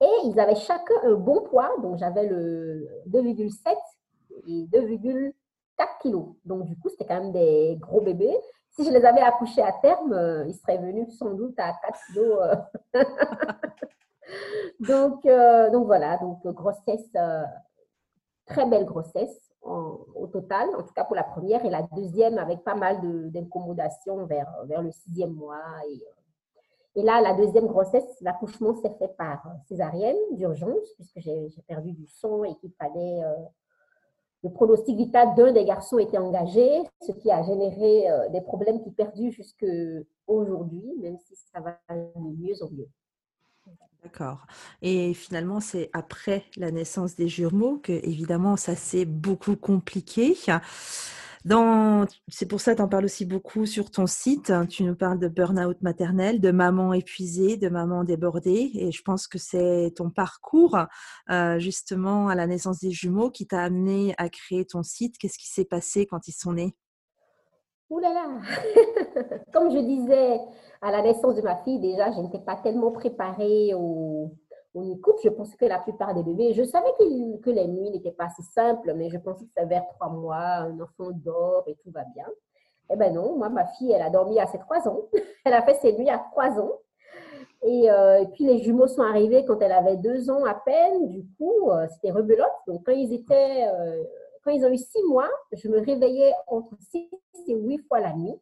Et 0.00 0.08
ils 0.24 0.38
avaient 0.38 0.56
chacun 0.56 0.94
un 1.04 1.14
bon 1.14 1.42
poids. 1.42 1.70
Donc, 1.82 1.98
j'avais 1.98 2.26
le 2.26 2.86
2,7 3.08 3.74
et 4.46 4.66
2,4 4.66 5.32
kilos. 6.02 6.28
Donc, 6.44 6.64
du 6.64 6.76
coup, 6.78 6.88
c'était 6.90 7.06
quand 7.06 7.20
même 7.20 7.32
des 7.32 7.76
gros 7.80 8.00
bébés. 8.00 8.36
Si 8.70 8.84
je 8.84 8.90
les 8.90 9.04
avais 9.04 9.22
accouchés 9.22 9.62
à 9.62 9.72
terme, 9.72 10.12
euh, 10.12 10.44
ils 10.46 10.54
seraient 10.54 10.78
venus 10.78 11.16
sans 11.16 11.32
doute 11.32 11.58
à 11.58 11.72
4 11.72 11.98
kilos. 12.08 12.38
donc, 14.80 15.24
euh, 15.24 15.70
donc 15.70 15.86
voilà, 15.86 16.18
donc 16.18 16.46
grossesse, 16.48 17.08
euh, 17.16 17.44
très 18.44 18.66
belle 18.66 18.84
grossesse 18.84 19.46
au 19.62 20.28
total, 20.32 20.68
en 20.76 20.82
tout 20.82 20.94
cas 20.94 21.04
pour 21.04 21.16
la 21.16 21.24
première, 21.24 21.64
et 21.64 21.70
la 21.70 21.82
deuxième 21.82 22.38
avec 22.38 22.62
pas 22.62 22.76
mal 22.76 23.00
d'incommodation 23.32 24.24
vers, 24.26 24.48
vers 24.66 24.80
le 24.80 24.92
sixième 24.92 25.32
mois. 25.32 25.58
Et 26.96 27.02
là, 27.02 27.20
la 27.20 27.34
deuxième 27.34 27.66
grossesse, 27.66 28.04
l'accouchement 28.20 28.74
s'est 28.74 28.94
fait 28.98 29.14
par 29.16 29.46
césarienne 29.68 30.16
d'urgence, 30.32 30.92
puisque 30.96 31.20
j'ai 31.20 31.62
perdu 31.68 31.92
du 31.92 32.06
sang 32.06 32.44
et 32.44 32.54
qu'il 32.56 32.72
fallait. 32.72 33.22
Euh, 33.24 33.34
le 34.44 34.52
pronostic 34.52 34.96
vital 34.96 35.34
d'un 35.34 35.50
des 35.50 35.64
garçons 35.64 35.98
était 35.98 36.18
engagé, 36.18 36.82
ce 37.00 37.10
qui 37.10 37.32
a 37.32 37.42
généré 37.42 38.04
des 38.30 38.42
problèmes 38.42 38.80
qui 38.80 38.92
perdus 38.92 39.32
jusqu'à 39.32 39.66
aujourd'hui, 40.28 40.94
même 41.00 41.18
si 41.18 41.34
ça 41.34 41.58
va 41.58 41.78
mieux 42.14 42.54
en 42.62 42.70
mieux. 42.70 42.88
D'accord. 44.02 44.46
Et 44.82 45.14
finalement, 45.14 45.58
c'est 45.58 45.90
après 45.92 46.44
la 46.56 46.70
naissance 46.70 47.16
des 47.16 47.26
jumeaux 47.26 47.78
que, 47.78 47.92
évidemment, 47.92 48.56
ça 48.56 48.76
s'est 48.76 49.04
beaucoup 49.04 49.56
compliqué. 49.56 50.36
C'est 52.28 52.46
pour 52.46 52.60
ça 52.60 52.72
que 52.72 52.78
tu 52.78 52.82
en 52.82 52.88
parles 52.88 53.04
aussi 53.04 53.24
beaucoup 53.24 53.66
sur 53.66 53.90
ton 53.92 54.06
site. 54.06 54.52
Tu 54.68 54.82
nous 54.82 54.96
parles 54.96 55.20
de 55.20 55.28
burn-out 55.28 55.80
maternel, 55.80 56.40
de 56.40 56.50
maman 56.50 56.92
épuisée, 56.92 57.56
de 57.56 57.68
maman 57.68 58.02
débordée. 58.02 58.72
Et 58.74 58.90
je 58.90 59.02
pense 59.02 59.28
que 59.28 59.38
c'est 59.38 59.92
ton 59.94 60.10
parcours, 60.10 60.76
euh, 61.30 61.58
justement, 61.60 62.28
à 62.28 62.34
la 62.34 62.48
naissance 62.48 62.80
des 62.80 62.90
jumeaux 62.90 63.30
qui 63.30 63.46
t'a 63.46 63.62
amené 63.62 64.14
à 64.18 64.28
créer 64.28 64.64
ton 64.64 64.82
site. 64.82 65.18
Qu'est-ce 65.18 65.38
qui 65.38 65.48
s'est 65.48 65.64
passé 65.64 66.06
quand 66.06 66.26
ils 66.26 66.32
sont 66.32 66.54
nés? 66.54 66.74
Ouh 67.90 68.00
là 68.00 68.12
là 68.12 68.40
Comme 69.52 69.70
je 69.70 69.78
disais, 69.78 70.40
à 70.82 70.90
la 70.90 71.02
naissance 71.02 71.36
de 71.36 71.42
ma 71.42 71.56
fille, 71.58 71.78
déjà, 71.78 72.10
je 72.10 72.18
n'étais 72.18 72.40
pas 72.40 72.56
tellement 72.56 72.90
préparée 72.90 73.72
au, 73.74 74.32
au 74.76 74.96
couple. 74.96 75.20
Je 75.24 75.28
pensais 75.30 75.56
que 75.56 75.64
la 75.64 75.78
plupart 75.78 76.14
des 76.14 76.22
bébés, 76.22 76.52
je 76.52 76.62
savais 76.62 76.90
que, 76.98 77.50
les 77.50 77.66
nuits 77.66 77.90
n'étaient 77.90 78.12
pas 78.12 78.28
si 78.30 78.42
simples, 78.42 78.94
mais 78.94 79.10
je 79.10 79.18
pensais 79.18 79.44
que 79.44 79.50
c'est 79.56 79.66
vers 79.66 79.86
trois 79.94 80.08
mois, 80.08 80.36
un 80.36 80.80
enfant 80.80 81.10
dort 81.12 81.64
et 81.66 81.74
tout 81.76 81.90
va 81.90 82.04
bien. 82.14 82.26
Eh 82.90 82.96
ben 82.96 83.12
non, 83.12 83.36
moi, 83.36 83.48
ma 83.48 83.66
fille, 83.66 83.92
elle 83.92 84.02
a 84.02 84.10
dormi 84.10 84.38
à 84.38 84.46
ses 84.46 84.58
trois 84.58 84.86
ans. 84.88 85.00
elle 85.44 85.54
a 85.54 85.62
fait 85.62 85.74
ses 85.74 85.92
nuits 85.92 86.10
à 86.10 86.18
trois 86.18 86.50
ans. 86.60 86.72
Et, 87.62 87.90
euh, 87.90 88.24
puis 88.34 88.44
les 88.44 88.58
jumeaux 88.58 88.86
sont 88.86 89.02
arrivés 89.02 89.44
quand 89.44 89.60
elle 89.60 89.72
avait 89.72 89.96
deux 89.96 90.30
ans 90.30 90.44
à 90.44 90.54
peine. 90.54 91.08
Du 91.08 91.26
coup, 91.36 91.70
euh, 91.70 91.86
c'était 91.88 92.12
rebelote. 92.12 92.52
Donc 92.66 92.84
quand 92.84 92.92
ils 92.92 93.12
étaient, 93.12 93.66
euh, 93.66 94.04
quand 94.44 94.52
ils 94.52 94.64
ont 94.64 94.70
eu 94.70 94.78
six 94.78 95.02
mois, 95.08 95.30
je 95.52 95.68
me 95.68 95.80
réveillais 95.80 96.32
entre 96.46 96.76
six 96.90 97.08
et 97.48 97.54
huit 97.54 97.78
fois 97.88 98.00
la 98.00 98.12
nuit. 98.12 98.34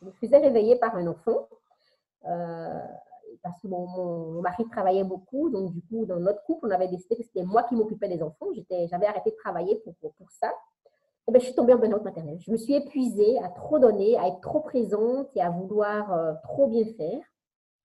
Je 0.00 0.06
me 0.06 0.12
faisais 0.12 0.38
réveiller 0.38 0.76
par 0.76 0.94
un 0.96 1.06
enfant. 1.06 1.48
Parce 3.42 3.60
que 3.60 3.66
mon, 3.66 4.40
mari 4.40 4.64
travaillait 4.70 5.04
beaucoup, 5.04 5.50
donc 5.50 5.72
du 5.72 5.82
coup, 5.82 6.06
dans 6.06 6.20
notre 6.20 6.42
couple, 6.44 6.66
on 6.66 6.70
avait 6.70 6.88
décidé 6.88 7.16
que 7.16 7.24
c'était 7.24 7.44
moi 7.44 7.64
qui 7.64 7.74
m'occupais 7.74 8.08
des 8.08 8.22
enfants. 8.22 8.46
J'avais 8.70 9.06
arrêté 9.06 9.30
de 9.30 9.36
travailler 9.36 9.76
pour, 9.76 9.94
pour, 9.96 10.30
ça. 10.30 10.48
Et 10.48 10.50
eh 11.28 11.32
bien, 11.32 11.40
je 11.40 11.46
suis 11.46 11.54
tombée 11.54 11.72
en 11.72 11.78
burn-out 11.78 12.02
maternel. 12.02 12.38
Je 12.40 12.50
me 12.50 12.56
suis 12.56 12.74
épuisée 12.74 13.38
à 13.42 13.48
trop 13.48 13.78
donner, 13.78 14.16
à 14.18 14.28
être 14.28 14.40
trop 14.40 14.60
présente 14.60 15.28
et 15.36 15.40
à 15.40 15.50
vouloir 15.50 16.12
euh, 16.12 16.32
trop 16.44 16.66
bien 16.66 16.84
faire. 16.96 17.20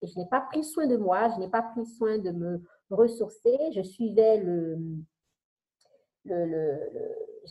Et 0.02 0.06
je 0.06 0.18
n'ai 0.18 0.26
pas 0.26 0.40
pris 0.40 0.64
soin 0.64 0.86
de 0.86 0.96
moi, 0.96 1.28
je 1.34 1.40
n'ai 1.40 1.48
pas 1.48 1.62
pris 1.62 1.86
soin 1.86 2.18
de 2.18 2.30
me 2.30 2.62
ressourcer. 2.90 3.56
Je 3.72 3.82
suivais 3.82 4.38
le, 4.38 4.76
le, 6.24 6.78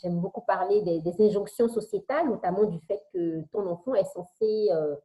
j'aime 0.01 0.19
beaucoup 0.19 0.41
parler 0.41 0.81
des, 0.81 1.21
injonctions 1.21 1.67
sociétales, 1.67 2.27
notamment 2.27 2.65
du 2.65 2.79
fait 2.87 3.01
que 3.13 3.41
ton 3.51 3.67
enfant 3.67 3.95
est 3.95 4.05
censé 4.05 4.69
euh, 4.71 4.95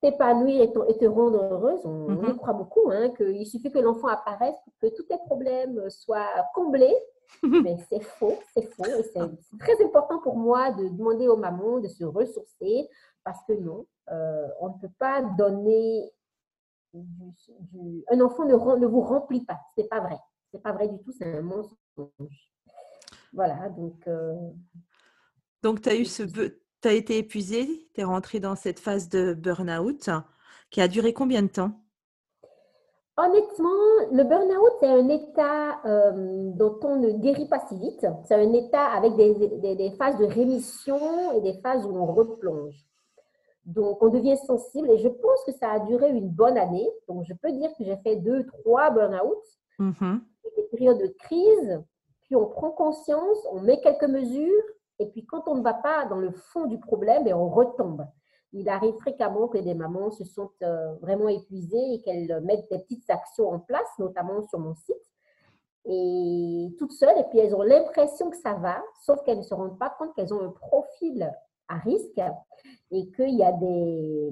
t'épanouir 0.00 0.62
et, 0.62 0.72
te 0.98 1.04
rendre 1.04 1.42
heureuse. 1.42 1.80
On, 1.84 2.08
y 2.08 2.28
mhm. 2.28 2.36
croit 2.36 2.54
beaucoup, 2.54 2.90
hein, 2.90 3.10
qu'il 3.10 3.46
suffit 3.46 3.70
que 3.70 3.78
l'enfant 3.78 4.08
apparaisse 4.08 4.56
pour 4.64 4.72
que 4.80 4.94
tous 4.94 5.04
tes 5.04 5.18
problèmes 5.26 5.88
soient 5.90 6.46
comblés. 6.54 6.96
Mais 7.42 7.76
c'est 7.88 8.00
faux, 8.00 8.36
c'est 8.54 8.62
faux. 8.74 8.84
Et 8.84 9.04
c'est 9.04 9.58
très 9.58 9.84
important 9.84 10.18
pour 10.18 10.36
moi 10.36 10.72
de 10.72 10.88
demander 10.88 11.28
aux 11.28 11.36
mamans 11.36 11.78
de 11.78 11.86
se 11.86 12.04
ressourcer 12.04 12.88
parce 13.22 13.38
que 13.46 13.52
non, 13.52 13.86
euh, 14.10 14.48
on 14.60 14.68
ne 14.68 14.80
peut 14.80 14.92
pas 14.98 15.22
donner 15.22 16.10
un 18.10 18.20
enfant 18.20 18.44
ne, 18.44 18.78
ne 18.78 18.86
vous 18.86 19.00
remplit 19.00 19.44
pas. 19.44 19.60
C'est 19.76 19.88
pas 19.88 20.00
vrai. 20.00 20.18
C'est 20.50 20.62
pas 20.62 20.72
vrai 20.72 20.88
du 20.88 20.98
tout. 21.02 21.12
C'est 21.12 21.32
un 21.32 21.42
mensonge. 21.42 21.76
Voilà. 23.32 23.68
Donc. 23.68 24.06
Euh, 24.08 24.34
donc, 25.62 25.82
tu 25.82 25.88
as 25.88 25.94
eu 25.94 26.04
ce, 26.04 26.22
tu 26.80 26.88
as 26.88 26.92
été 26.92 27.18
épuisée, 27.18 27.88
tu 27.94 28.00
es 28.00 28.04
rentrée 28.04 28.40
dans 28.40 28.56
cette 28.56 28.80
phase 28.80 29.08
de 29.08 29.34
burn-out 29.34 30.10
qui 30.70 30.80
a 30.80 30.88
duré 30.88 31.12
combien 31.12 31.42
de 31.42 31.48
temps? 31.48 31.72
Honnêtement, 33.16 33.68
le 34.12 34.24
burn-out, 34.24 34.72
c'est 34.80 34.86
un 34.86 35.08
état 35.08 35.80
euh, 35.84 36.52
dont 36.54 36.78
on 36.82 36.96
ne 36.96 37.10
guérit 37.10 37.48
pas 37.48 37.62
si 37.68 37.76
vite. 37.76 38.06
C'est 38.24 38.34
un 38.34 38.52
état 38.54 38.86
avec 38.86 39.14
des, 39.16 39.92
phases 39.98 40.16
de 40.16 40.24
rémission 40.24 41.32
et 41.32 41.40
des 41.42 41.60
phases 41.60 41.84
où 41.84 41.90
on 41.90 42.06
replonge. 42.06 42.86
Donc, 43.66 44.02
on 44.02 44.08
devient 44.08 44.38
sensible 44.38 44.90
et 44.90 44.98
je 44.98 45.08
pense 45.08 45.44
que 45.44 45.52
ça 45.52 45.70
a 45.70 45.80
duré 45.80 46.08
une 46.08 46.28
bonne 46.28 46.56
année. 46.56 46.88
Donc, 47.08 47.24
je 47.24 47.34
peux 47.34 47.52
dire 47.52 47.68
que 47.76 47.84
j'ai 47.84 47.96
fait 47.98 48.16
deux, 48.16 48.46
trois 48.46 48.90
burn-out, 48.90 49.42
mmh 49.78 50.16
des 50.56 50.62
périodes 50.64 50.98
de 50.98 51.14
crise, 51.20 51.80
puis 52.22 52.34
on 52.34 52.46
prend 52.46 52.70
conscience, 52.70 53.38
on 53.52 53.60
met 53.60 53.80
quelques 53.82 54.08
mesures 54.08 54.64
et 55.00 55.06
puis, 55.06 55.24
quand 55.24 55.48
on 55.48 55.56
ne 55.56 55.62
va 55.62 55.72
pas 55.72 56.04
dans 56.04 56.18
le 56.18 56.30
fond 56.30 56.66
du 56.66 56.78
problème, 56.78 57.26
et 57.26 57.32
on 57.32 57.48
retombe. 57.48 58.06
Il 58.52 58.68
arrive 58.68 58.96
fréquemment 58.96 59.48
que 59.48 59.58
des 59.58 59.74
mamans 59.74 60.10
se 60.10 60.24
sentent 60.24 60.50
euh, 60.62 60.92
vraiment 60.96 61.28
épuisées 61.28 61.94
et 61.94 62.02
qu'elles 62.02 62.40
mettent 62.42 62.68
des 62.70 62.80
petites 62.80 63.08
actions 63.08 63.48
en 63.48 63.60
place, 63.60 63.88
notamment 63.98 64.42
sur 64.42 64.58
mon 64.58 64.74
site, 64.74 64.96
et 65.86 66.68
toutes 66.78 66.92
seules, 66.92 67.16
et 67.18 67.24
puis 67.30 67.38
elles 67.38 67.54
ont 67.54 67.62
l'impression 67.62 68.28
que 68.28 68.36
ça 68.36 68.54
va, 68.54 68.82
sauf 69.00 69.22
qu'elles 69.22 69.38
ne 69.38 69.42
se 69.42 69.54
rendent 69.54 69.78
pas 69.78 69.90
compte 69.98 70.14
qu'elles 70.14 70.34
ont 70.34 70.42
un 70.42 70.50
profil 70.50 71.32
à 71.68 71.76
risque 71.76 72.20
et 72.90 73.10
qu'il 73.12 73.36
y 73.36 73.42
a 73.42 73.52
des, 73.52 74.30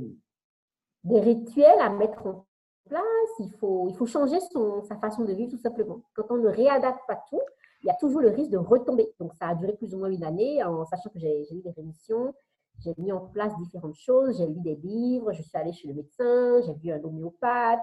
des 1.05 1.21
rituels 1.21 1.81
à 1.81 1.89
mettre 1.89 2.27
en 2.27 2.45
place. 2.89 3.03
Il 3.39 3.53
faut, 3.53 3.89
il 3.89 3.97
faut 3.97 4.07
changer 4.07 4.41
son, 4.53 4.83
sa 4.83 4.97
façon 4.97 5.25
de 5.25 5.33
vivre 5.33 5.51
tout 5.51 5.63
simplement. 5.63 6.03
Quand 6.15 6.27
on 6.31 6.37
ne 6.37 6.49
réadapte 6.49 7.01
pas 7.07 7.23
tout, 7.31 7.41
il 7.83 7.87
y 7.87 7.91
a 7.91 7.95
toujours 7.95 8.21
le 8.21 8.31
risque 8.31 8.51
de 8.51 8.59
retomber. 8.59 9.13
Donc, 9.21 9.33
ça 9.35 9.49
a 9.49 9.55
duré 9.55 9.73
plus 9.75 9.95
ou 9.95 9.99
moins 9.99 10.11
une 10.11 10.25
année 10.25 10.63
en 10.65 10.85
sachant 10.85 11.11
que 11.11 11.19
j'ai 11.19 11.47
eu 11.53 11.61
des 11.63 11.71
rémissions. 11.71 12.35
J'ai 12.81 12.95
mis 12.99 13.13
en 13.13 13.21
place 13.21 13.57
différentes 13.59 13.97
choses. 13.97 14.39
J'ai 14.39 14.47
lu 14.47 14.61
des 14.61 14.77
livres, 14.77 15.33
je 15.33 15.43
suis 15.43 15.57
allée 15.57 15.73
chez 15.73 15.89
le 15.89 15.95
médecin, 15.95 16.61
j'ai 16.67 16.75
vu 16.75 16.93
un 16.93 17.03
homéopathe 17.03 17.81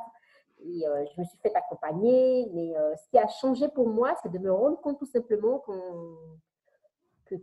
et 0.63 0.87
euh, 0.87 1.05
je 1.05 1.21
me 1.21 1.25
suis 1.25 1.37
fait 1.39 1.53
accompagner. 1.53 2.49
Mais 2.53 2.75
euh, 2.77 2.95
ce 2.95 3.09
qui 3.09 3.17
a 3.17 3.27
changé 3.27 3.67
pour 3.69 3.89
moi, 3.89 4.15
c'est 4.21 4.31
de 4.31 4.39
me 4.39 4.51
rendre 4.51 4.79
compte 4.81 4.99
tout 4.99 5.05
simplement 5.05 5.59
que, 5.59 5.73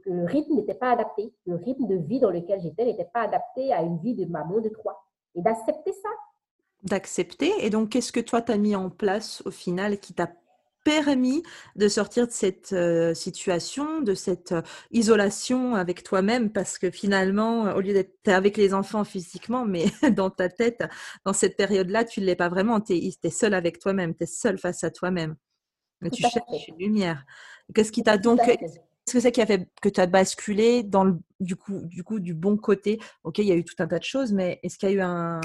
le 0.07 0.25
rythme 0.25 0.55
n'était 0.55 0.75
pas 0.75 0.93
adapté. 0.93 1.35
Le 1.45 1.57
rythme 1.57 1.87
de 1.87 1.97
vie 1.97 2.21
dans 2.21 2.31
lequel 2.31 2.61
j'étais 2.61 2.85
n'était 2.85 3.11
pas 3.13 3.23
adapté 3.23 3.73
à 3.73 3.83
une 3.83 3.99
vie 3.99 4.15
de 4.15 4.25
maman 4.27 4.61
de 4.61 4.69
trois. 4.69 5.05
Et 5.35 5.43
d'accepter 5.43 5.93
ça. 5.93 6.09
D'accepter. 6.85 7.53
Et 7.65 7.69
donc, 7.69 7.91
qu'est-ce 7.91 8.13
que 8.13 8.21
toi, 8.21 8.43
tu 8.43 8.53
as 8.53 8.59
mis 8.59 8.77
en 8.77 8.91
place 8.91 9.43
au 9.45 9.51
final 9.51 9.99
qui 9.99 10.15
t'a 10.15 10.31
permis 10.85 11.43
de 11.77 11.89
sortir 11.89 12.27
de 12.27 12.33
cette 12.33 12.73
euh, 12.73 13.15
situation, 13.15 14.01
de 14.01 14.15
cette 14.15 14.53
euh, 14.53 14.63
isolation 14.91 15.75
avec 15.75 16.03
toi-même, 16.03 16.51
parce 16.51 16.79
que 16.79 16.91
finalement, 16.91 17.75
au 17.75 17.81
lieu 17.81 17.93
d'être 17.93 18.29
avec 18.29 18.57
les 18.57 18.75
enfants 18.75 19.05
physiquement, 19.05 19.65
mais 19.65 19.87
dans 20.17 20.31
ta 20.31 20.49
tête, 20.49 20.85
dans 21.25 21.33
cette 21.33 21.57
période-là, 21.57 22.05
tu 22.05 22.21
ne 22.21 22.27
l'es 22.27 22.37
pas 22.37 22.49
vraiment, 22.49 22.81
tu 22.81 22.95
es, 22.95 23.31
seul 23.31 23.55
avec 23.55 23.79
toi-même, 23.79 24.15
tu 24.15 24.25
es 24.25 24.27
seul 24.27 24.59
face 24.59 24.85
à 24.85 24.91
toi-même. 24.91 25.37
Tu 26.13 26.23
cherches 26.23 26.69
une 26.69 26.79
lumière. 26.79 27.25
Qu'est-ce 27.75 27.93
qui 27.93 28.03
t'a 28.03 28.19
donc... 28.19 28.41
Qu'est-ce 28.45 29.15
que 29.15 29.21
c'est 29.21 29.33
qui 29.33 29.41
a 29.41 29.47
fait 29.47 29.69
que 29.81 29.89
tu 29.89 30.01
as 30.01 30.07
basculé 30.07 30.85
dans 30.85 31.05
le, 31.05 31.17
du, 31.41 31.57
coup, 31.57 31.81
du 31.83 32.05
coup 32.05 32.21
du 32.21 32.35
bon 32.35 32.57
côté? 32.57 33.01
Ok, 33.25 33.39
il 33.39 33.47
y 33.47 33.53
a 33.53 33.57
eu 33.57 33.65
tout 33.65 33.75
un 33.79 33.87
tas 33.87 33.99
de 33.99 34.05
choses, 34.05 34.33
mais 34.33 34.61
est-ce 34.63 34.79
qu'il 34.79 34.91
y 34.91 34.93
a 34.93 34.95
eu 34.95 35.01
un, 35.01 35.41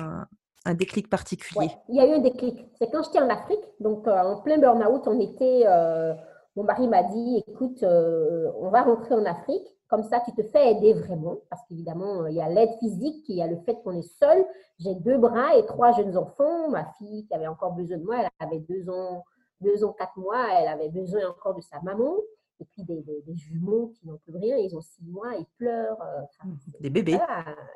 un 0.67 0.73
déclic 0.73 1.09
particulier 1.09 1.71
Il 1.87 1.95
y 1.95 1.99
a 1.99 2.07
eu 2.07 2.13
un 2.13 2.19
déclic. 2.19 2.65
C'est 2.77 2.91
quand 2.91 3.03
j'étais 3.03 3.21
en 3.21 3.29
Afrique, 3.29 3.63
donc 3.79 4.07
euh, 4.07 4.11
en 4.11 4.41
plein 4.41 4.57
burn-out, 4.57 5.03
on 5.07 5.19
était. 5.19 5.63
Euh, 5.65 6.13
mon 6.55 6.63
mari 6.63 6.87
m'a 6.87 7.03
dit 7.03 7.43
écoute, 7.47 7.83
euh, 7.83 8.51
on 8.59 8.69
va 8.69 8.83
rentrer 8.83 9.15
en 9.15 9.25
Afrique. 9.25 9.65
Comme 9.89 10.03
ça, 10.03 10.19
tu 10.19 10.33
te 10.33 10.43
fais 10.43 10.71
aider 10.71 10.93
vraiment. 10.93 11.37
Parce 11.49 11.61
qu'évidemment, 11.67 12.25
il 12.27 12.35
y 12.35 12.41
a 12.41 12.49
l'aide 12.49 12.71
physique, 12.79 13.23
il 13.29 13.37
y 13.37 13.41
a 13.41 13.47
le 13.47 13.57
fait 13.65 13.75
qu'on 13.83 13.97
est 13.97 14.19
seul. 14.19 14.45
J'ai 14.79 14.95
deux 14.95 15.17
bras 15.17 15.55
et 15.55 15.65
trois 15.65 15.93
jeunes 15.93 16.17
enfants. 16.17 16.69
Ma 16.69 16.85
fille 16.97 17.25
qui 17.25 17.33
avait 17.33 17.47
encore 17.47 17.71
besoin 17.71 17.97
de 17.97 18.03
moi, 18.03 18.17
elle 18.19 18.45
avait 18.45 18.59
deux 18.59 18.89
ans, 18.89 19.23
deux 19.61 19.85
ans, 19.85 19.93
quatre 19.97 20.17
mois. 20.17 20.45
Elle 20.59 20.67
avait 20.67 20.89
besoin 20.89 21.29
encore 21.29 21.55
de 21.55 21.61
sa 21.61 21.79
maman 21.81 22.15
et 22.59 22.65
puis 22.65 22.83
des, 22.83 23.03
jumeaux 23.35 23.91
qui 23.95 24.07
n'ont 24.07 24.17
plus 24.17 24.35
rien, 24.35 24.57
ils 24.57 24.75
ont 24.75 24.81
six 24.81 25.03
mois, 25.05 25.35
ils 25.35 25.45
pleurent. 25.57 26.01
Euh, 26.01 26.49
des 26.79 26.89
bébés. 26.89 27.19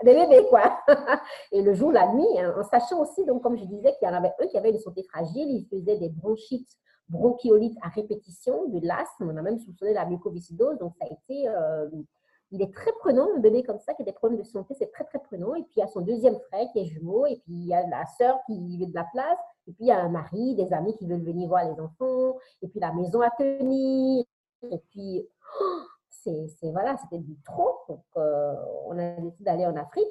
des 0.03 0.13
bébés, 0.13 0.45
quoi. 0.50 0.79
et 1.51 1.61
le 1.61 1.73
jour, 1.73 1.91
la 1.91 2.11
nuit, 2.13 2.39
hein, 2.39 2.53
en 2.57 2.63
sachant 2.63 3.01
aussi, 3.01 3.23
donc 3.25 3.43
comme 3.43 3.57
je 3.57 3.65
disais, 3.65 3.93
qu'il 3.97 4.07
y 4.07 4.11
en 4.11 4.15
avait 4.15 4.33
un 4.39 4.47
qui 4.47 4.57
avait 4.57 4.71
une 4.71 4.79
santé 4.79 5.03
fragile, 5.03 5.50
il 5.50 5.67
faisait 5.69 5.97
des 5.97 6.09
bronchites, 6.09 6.77
bronchiolites 7.09 7.77
à 7.83 7.89
répétition, 7.89 8.67
de 8.69 8.79
l'asthme, 8.85 9.29
on 9.31 9.38
a 9.38 9.41
même 9.41 9.59
soupçonné 9.59 9.93
la 9.93 10.05
mucoviscidose, 10.05 10.77
donc 10.79 10.93
ça 10.95 11.05
a 11.05 11.13
été... 11.13 11.47
Euh, 11.47 11.89
il 12.53 12.61
est 12.61 12.73
très 12.73 12.91
prenant, 13.00 13.29
un 13.33 13.39
bébé 13.39 13.63
comme 13.63 13.79
ça 13.79 13.93
qui 13.93 14.01
a 14.01 14.05
des 14.05 14.11
problèmes 14.11 14.38
de 14.38 14.43
santé, 14.43 14.73
c'est 14.77 14.91
très 14.91 15.05
très 15.05 15.19
prenant. 15.19 15.55
Et 15.55 15.63
puis 15.63 15.75
il 15.77 15.79
y 15.79 15.83
a 15.83 15.88
son 15.88 16.01
deuxième 16.01 16.38
frère 16.50 16.67
qui 16.73 16.79
est 16.79 16.85
jumeau, 16.85 17.25
et 17.25 17.38
puis 17.38 17.53
il 17.53 17.67
y 17.67 17.73
a 17.73 17.88
la 17.88 18.05
sœur 18.17 18.39
qui 18.45 18.77
veut 18.77 18.88
de 18.88 18.93
la 18.93 19.05
place, 19.05 19.39
et 19.67 19.71
puis 19.71 19.85
il 19.85 19.88
y 19.88 19.91
a 19.91 20.00
un 20.00 20.09
mari, 20.09 20.55
des 20.55 20.73
amis 20.73 20.95
qui 20.97 21.07
veulent 21.07 21.23
venir 21.23 21.47
voir 21.47 21.63
les 21.63 21.79
enfants, 21.79 22.38
et 22.61 22.67
puis 22.67 22.79
la 22.81 22.91
maison 22.91 23.21
à 23.21 23.29
tenir, 23.29 24.25
et 24.70 24.77
puis, 24.89 25.27
c'est, 26.10 26.48
voilà, 26.72 26.98
c'était 26.98 27.20
du 27.20 27.36
trop. 27.44 27.80
Donc, 27.89 28.03
euh, 28.18 28.53
on 28.86 28.98
a 28.98 29.12
décidé 29.13 29.44
d'aller 29.44 29.65
en 29.65 29.75
Afrique. 29.75 30.08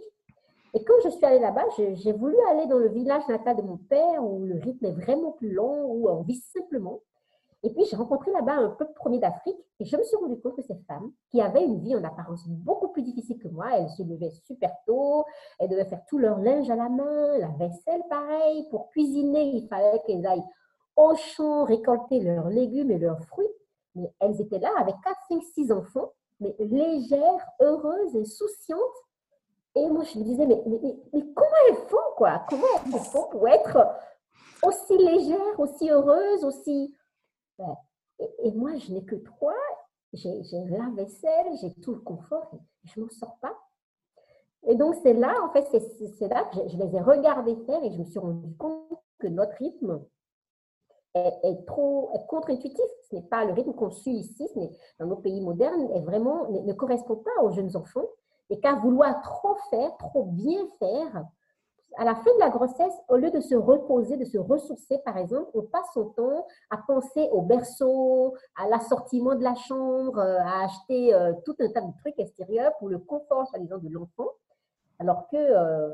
Et 0.74 0.84
quand 0.84 0.94
je 1.04 1.08
suis 1.10 1.24
allée 1.24 1.40
là-bas, 1.40 1.64
j'ai 1.76 2.12
voulu 2.12 2.36
aller 2.48 2.66
dans 2.66 2.78
le 2.78 2.88
village 2.88 3.26
natal 3.28 3.56
de 3.56 3.62
mon 3.62 3.76
père 3.76 4.24
où 4.24 4.44
le 4.44 4.54
rythme 4.60 4.86
est 4.86 4.92
vraiment 4.92 5.32
plus 5.32 5.52
long, 5.52 5.84
où 5.86 6.08
on 6.08 6.22
vit 6.22 6.36
simplement. 6.36 7.00
Et 7.62 7.70
puis, 7.70 7.84
j'ai 7.84 7.96
rencontré 7.96 8.30
là-bas 8.30 8.54
un 8.54 8.70
peuple 8.70 8.94
premier 8.94 9.18
d'Afrique 9.18 9.58
et 9.80 9.84
je 9.84 9.96
me 9.96 10.02
suis 10.02 10.16
rendu 10.16 10.40
compte 10.40 10.56
que 10.56 10.62
ces 10.62 10.76
femmes, 10.86 11.12
qui 11.30 11.40
avaient 11.40 11.64
une 11.64 11.80
vie 11.80 11.94
en 11.94 12.04
apparence 12.04 12.48
beaucoup 12.48 12.88
plus 12.88 13.02
difficile 13.02 13.38
que 13.38 13.48
moi, 13.48 13.66
elles 13.76 13.90
se 13.90 14.02
levaient 14.02 14.30
super 14.46 14.70
tôt, 14.86 15.24
elles 15.58 15.68
devaient 15.68 15.84
faire 15.84 16.04
tout 16.06 16.18
leur 16.18 16.38
linge 16.38 16.70
à 16.70 16.76
la 16.76 16.88
main, 16.88 17.38
la 17.38 17.48
vaisselle 17.58 18.02
pareil. 18.08 18.66
Pour 18.70 18.88
cuisiner, 18.90 19.42
il 19.56 19.68
fallait 19.68 20.00
qu'elles 20.06 20.26
aillent 20.26 20.44
au 20.96 21.14
champ 21.16 21.64
récolter 21.64 22.20
leurs 22.20 22.48
légumes 22.48 22.90
et 22.90 22.98
leurs 22.98 23.22
fruits 23.24 23.48
mais 23.94 24.12
elles 24.20 24.40
étaient 24.40 24.58
là 24.58 24.70
avec 24.78 24.94
4, 25.02 25.16
5, 25.28 25.42
6 25.54 25.72
enfants, 25.72 26.12
mais 26.40 26.54
légères, 26.58 27.46
heureuses, 27.60 28.16
et 28.16 28.24
souciantes. 28.24 28.80
Et 29.74 29.88
moi, 29.88 30.04
je 30.04 30.18
me 30.18 30.24
disais, 30.24 30.46
mais, 30.46 30.62
mais, 30.66 31.24
comment 31.34 31.50
elles 31.68 31.88
font, 31.88 31.96
quoi? 32.16 32.44
Comment 32.48 32.66
elles 32.86 33.00
font 33.12 33.28
pour 33.30 33.46
être 33.48 33.78
aussi 34.62 34.96
légères, 34.96 35.58
aussi 35.58 35.90
heureuses, 35.90 36.44
aussi... 36.44 36.94
Ben, 37.58 37.76
et, 38.42 38.52
moi, 38.52 38.76
je 38.76 38.92
n'ai 38.92 39.04
que 39.04 39.16
trois, 39.16 39.54
j'ai 40.12 40.42
la 40.68 40.90
vaisselle, 40.94 41.56
j'ai 41.60 41.72
tout 41.74 41.94
le 41.94 42.00
confort, 42.00 42.50
je 42.84 43.00
ne 43.00 43.04
m'en 43.04 43.10
sors 43.10 43.38
pas. 43.40 43.56
Et 44.66 44.74
donc, 44.74 44.94
c'est 45.02 45.14
là, 45.14 45.34
en 45.42 45.50
fait, 45.52 45.66
c'est 45.70 46.28
là 46.28 46.44
que 46.44 46.56
je, 46.56 46.68
je 46.68 46.76
les 46.76 46.96
ai 46.96 47.00
regardées 47.00 47.56
faire 47.64 47.82
et 47.82 47.92
je 47.92 47.98
me 47.98 48.04
suis 48.04 48.18
rendu 48.18 48.54
compte 48.56 48.90
que 49.18 49.26
notre 49.28 49.54
rythme, 49.56 50.04
est, 51.14 51.66
trop 51.66 52.10
contre-intuitif. 52.28 52.84
Ce 53.08 53.14
n'est 53.14 53.22
pas 53.22 53.44
le 53.44 53.52
rythme 53.52 53.72
qu'on 53.72 53.90
suit 53.90 54.12
ici, 54.12 54.48
dans 54.98 55.06
nos 55.06 55.16
pays 55.16 55.40
modernes, 55.40 55.90
est 55.94 56.02
vraiment, 56.02 56.48
ne, 56.48 56.72
correspond 56.72 57.16
pas 57.16 57.42
aux 57.42 57.50
jeunes 57.50 57.76
enfants. 57.76 58.06
Et 58.50 58.58
qu'à 58.58 58.74
vouloir 58.74 59.20
trop 59.22 59.54
faire, 59.70 59.96
trop 59.96 60.24
bien 60.24 60.66
faire, 60.78 61.24
à 61.96 62.04
la 62.04 62.14
fin 62.14 62.34
de 62.34 62.40
la 62.40 62.50
grossesse, 62.50 62.94
au 63.08 63.16
lieu 63.16 63.30
de 63.30 63.40
se 63.40 63.54
reposer, 63.54 64.16
de 64.16 64.24
se 64.24 64.38
ressourcer, 64.38 64.98
par 65.04 65.16
exemple, 65.16 65.50
on 65.54 65.62
passe 65.62 65.86
son 65.92 66.06
temps 66.10 66.46
à 66.70 66.78
penser 66.78 67.28
au 67.32 67.42
berceau, 67.42 68.34
à 68.56 68.68
l'assortiment 68.68 69.34
de 69.34 69.42
la 69.42 69.54
chambre, 69.54 70.18
à 70.18 70.64
acheter 70.64 71.14
euh, 71.14 71.32
tout 71.44 71.54
un 71.60 71.68
tas 71.70 71.80
de 71.80 71.92
trucs 71.98 72.18
extérieurs 72.18 72.72
pour 72.78 72.88
le 72.88 72.98
confort, 72.98 73.46
soi-disant, 73.48 73.78
de 73.78 73.88
l'enfant. 73.88 74.30
Alors 74.98 75.28
que 75.28 75.36
euh, 75.36 75.90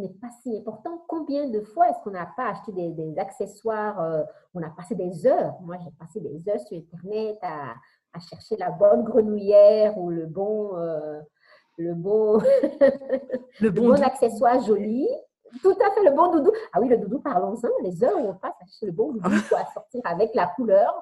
n'est 0.00 0.08
pas 0.08 0.28
si 0.42 0.56
important. 0.58 1.04
Combien 1.08 1.48
de 1.48 1.60
fois 1.60 1.88
est-ce 1.88 1.98
qu'on 2.04 2.10
n'a 2.10 2.28
pas 2.36 2.50
acheté 2.50 2.72
des, 2.72 3.18
accessoires 3.18 4.00
euh, 4.00 4.22
On 4.54 4.62
a 4.62 4.70
passé 4.70 4.94
des 4.94 5.26
heures? 5.26 5.54
Moi, 5.62 5.76
j'ai 5.82 5.90
passé 5.98 6.20
des 6.20 6.48
heures 6.48 6.60
sur 6.60 6.76
Internet 6.76 7.38
à, 7.42 7.74
chercher 8.30 8.56
la 8.56 8.70
bonne 8.70 9.04
grenouillère 9.04 9.98
ou 9.98 10.08
le 10.08 10.24
bon, 10.24 10.74
euh, 10.78 11.20
le 11.76 11.94
bon, 11.94 12.38
le 13.60 13.68
bon, 13.68 13.92
accessoire 13.92 14.58
joli. 14.60 15.06
Tout 15.60 15.76
à 15.84 15.90
fait, 15.90 16.02
le 16.02 16.16
bon 16.16 16.32
doudou. 16.32 16.50
Ah 16.72 16.80
oui, 16.80 16.88
le 16.88 16.96
doudou, 16.96 17.20
parlons-en. 17.20 17.68
Les 17.82 18.02
heures 18.02 18.16
où 18.16 18.28
on 18.30 18.34
passe 18.34 18.54
à 18.60 18.64
chercher 18.64 18.86
le 18.86 18.92
bon 18.92 19.12
doudou 19.12 19.28
pour 19.48 19.58
sortir 19.74 20.00
avec 20.04 20.34
la 20.34 20.46
couleur. 20.46 20.94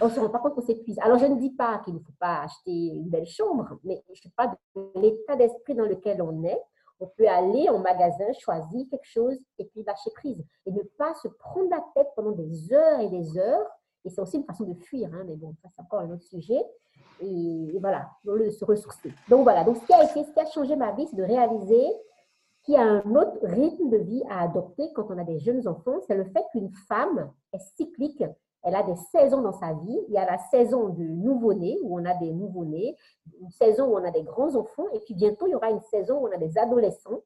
On 0.00 0.06
ne 0.06 0.10
se 0.10 0.18
rend 0.18 0.30
pas 0.30 0.38
compte 0.38 0.54
qu'on 0.54 0.62
s'épuise. 0.62 0.98
Alors, 1.00 1.18
je 1.18 1.26
ne 1.26 1.36
dis 1.36 1.50
pas 1.50 1.78
qu'il 1.84 1.94
ne 1.94 2.00
faut 2.00 2.14
pas 2.18 2.42
acheter 2.44 2.72
une 2.72 3.10
belle 3.10 3.26
chambre, 3.26 3.78
mais 3.84 4.02
je 4.08 4.12
ne 4.12 4.16
sais 4.16 4.32
pas 4.34 4.46
de 4.46 5.00
l'état 5.00 5.36
d'esprit 5.36 5.74
dans 5.74 5.84
lequel 5.84 6.22
on 6.22 6.42
est 6.42 6.60
On 7.00 7.06
peut 7.06 7.28
aller 7.28 7.68
en 7.68 7.78
magasin, 7.78 8.32
choisir 8.40 8.86
quelque 8.90 9.04
chose 9.06 9.38
et 9.58 9.66
puis 9.66 9.82
lâcher 9.82 10.10
prise. 10.14 10.42
Et 10.64 10.72
ne 10.72 10.82
pas 10.98 11.14
se 11.14 11.28
prendre 11.28 11.68
la 11.70 11.84
tête 11.94 12.08
pendant 12.16 12.32
des 12.32 12.72
heures 12.72 13.00
et 13.00 13.08
des 13.08 13.38
heures. 13.38 13.66
Et 14.04 14.10
c'est 14.10 14.20
aussi 14.20 14.36
une 14.38 14.44
façon 14.44 14.64
de 14.64 14.74
fuir, 14.74 15.10
hein, 15.12 15.24
mais 15.26 15.36
bon, 15.36 15.54
ça 15.62 15.68
c'est 15.74 15.82
encore 15.82 16.00
un 16.00 16.10
autre 16.10 16.24
sujet. 16.24 16.62
Et, 17.20 17.78
voilà, 17.80 18.10
le, 18.24 18.50
se 18.50 18.64
ressourcer. 18.64 19.12
Donc 19.28 19.42
voilà, 19.42 19.64
ce 19.64 19.86
qui 19.86 19.92
a 19.92 20.04
été, 20.04 20.24
ce 20.24 20.32
qui 20.32 20.40
a 20.40 20.46
changé 20.46 20.76
ma 20.76 20.92
vie, 20.92 21.06
c'est 21.06 21.16
de 21.16 21.22
réaliser 21.22 21.86
qu'il 22.62 22.74
y 22.74 22.78
a 22.78 22.82
un 22.82 23.14
autre 23.14 23.38
rythme 23.42 23.88
de 23.90 23.96
vie 23.98 24.22
à 24.28 24.42
adopter 24.42 24.92
quand 24.94 25.06
on 25.10 25.18
a 25.18 25.24
des 25.24 25.38
jeunes 25.38 25.66
enfants. 25.66 26.00
C'est 26.06 26.16
le 26.16 26.24
fait 26.24 26.44
qu'une 26.52 26.70
femme 26.88 27.32
est 27.52 27.60
cyclique 27.76 28.24
elle 28.66 28.74
a 28.74 28.82
des 28.82 28.96
saisons 28.96 29.42
dans 29.42 29.52
sa 29.52 29.74
vie. 29.74 29.98
Il 30.08 30.14
y 30.14 30.18
a 30.18 30.26
la 30.26 30.38
saison 30.38 30.88
du 30.88 31.08
nouveau-né, 31.08 31.78
où 31.84 32.00
on 32.00 32.04
a 32.04 32.14
des 32.14 32.32
nouveau-nés, 32.32 32.96
une 33.40 33.50
saison 33.50 33.84
où 33.86 33.96
on 33.96 34.04
a 34.04 34.10
des 34.10 34.24
grands-enfants, 34.24 34.86
et 34.92 34.98
puis 34.98 35.14
bientôt, 35.14 35.46
il 35.46 35.52
y 35.52 35.54
aura 35.54 35.70
une 35.70 35.80
saison 35.82 36.18
où 36.18 36.26
on 36.26 36.32
a 36.32 36.36
des 36.36 36.58
adolescents. 36.58 37.22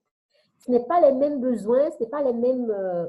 Ce 0.59 0.71
n'est 0.71 0.85
pas 0.85 1.01
les 1.01 1.13
mêmes 1.13 1.41
besoins, 1.41 1.91
ce 1.93 2.05
n'est 2.05 2.11
pas 2.11 2.23
les 2.23 2.35
mêmes 2.35 2.71
euh, 2.71 3.07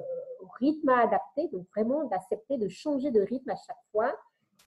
rythmes 0.61 0.87
à 0.87 1.01
adapter. 1.01 1.49
Donc, 1.49 1.67
vraiment, 1.75 2.05
d'accepter 2.05 2.57
de 2.57 2.69
changer 2.69 3.11
de 3.11 3.19
rythme 3.19 3.49
à 3.49 3.57
chaque 3.57 3.83
fois 3.91 4.15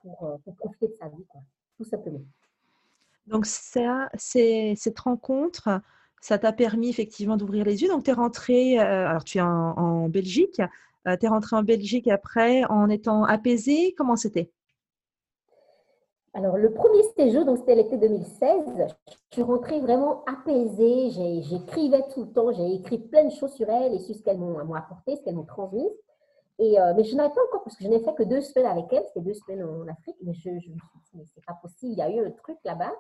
pour, 0.03 0.25
euh, 0.25 0.53
profiter 0.59 0.89
de 0.89 0.95
sa 1.01 1.09
vie, 1.09 1.25
tout 1.79 1.85
simplement. 1.85 2.21
Donc, 3.27 3.47
ça, 3.47 4.11
cette 4.15 4.99
rencontre, 4.99 5.81
ça 6.21 6.37
t'a 6.37 6.53
permis 6.53 6.91
effectivement 6.91 7.39
d'ouvrir 7.39 7.65
les 7.65 7.81
yeux. 7.83 7.89
Donc, 7.89 8.05
tu 8.05 8.11
es 8.11 8.13
rentrée, 8.15 8.79
euh, 8.79 9.09
alors 9.09 9.25
tu 9.25 9.39
es 9.39 9.41
en 9.41 10.11
Belgique, 10.11 10.61
euh, 11.07 11.17
tu 11.17 11.27
es 11.27 11.29
rentrée 11.29 11.57
en 11.57 11.63
Belgique 11.63 12.09
après 12.09 12.65
en 12.65 12.89
étant 12.89 13.25
apaisée. 13.25 13.95
Comment 13.97 14.17
c'était? 14.17 14.51
Alors, 16.37 16.57
le 16.57 16.73
premier 16.73 17.03
séjour, 17.17 17.45
donc 17.45 17.59
c'était 17.59 17.77
l'été 17.77 17.97
2016, 17.97 18.65
je 19.07 19.13
suis 19.31 19.43
rentrée 19.43 19.79
vraiment 19.81 20.25
apaisée. 20.25 21.11
J'écrivais 21.43 22.03
tout 22.13 22.25
le 22.25 22.33
temps, 22.33 22.53
j'ai 22.53 22.75
écrit 22.75 22.99
plein 22.99 23.25
de 23.25 23.31
choses 23.31 23.53
sur 23.53 23.69
elle 23.69 23.95
et 23.95 24.01
sur 24.01 24.17
ce 24.17 24.23
qu'elles 24.23 24.39
m'ont 24.39 24.75
apporté, 24.75 25.15
ce 25.15 25.23
qu'elles 25.23 25.37
m'ont 25.37 25.45
transmis. 25.45 25.89
Et, 26.59 26.81
euh, 26.81 26.93
mais 26.97 27.05
je 27.05 27.15
n'avais 27.15 27.33
pas 27.33 27.41
encore, 27.49 27.63
parce 27.63 27.77
que 27.77 27.85
je 27.85 27.89
n'ai 27.89 28.01
fait 28.01 28.15
que 28.15 28.25
deux 28.25 28.41
semaines 28.41 28.67
avec 28.67 28.87
elle, 28.93 29.05
c'était 29.07 29.21
deux 29.21 29.35
semaines 29.35 29.65
en 29.65 29.87
Afrique, 29.87 30.17
mais 30.23 30.35
je, 30.35 30.51
me 30.51 30.61
suis 30.61 30.71
dit, 30.71 30.79
mais 31.15 31.25
c'est 31.33 31.45
pas 31.45 31.55
possible, 31.55 31.93
il 31.93 31.99
y 31.99 32.03
a 32.03 32.11
eu 32.11 32.27
un 32.27 32.31
truc 32.31 32.59
là-bas. 32.65 32.93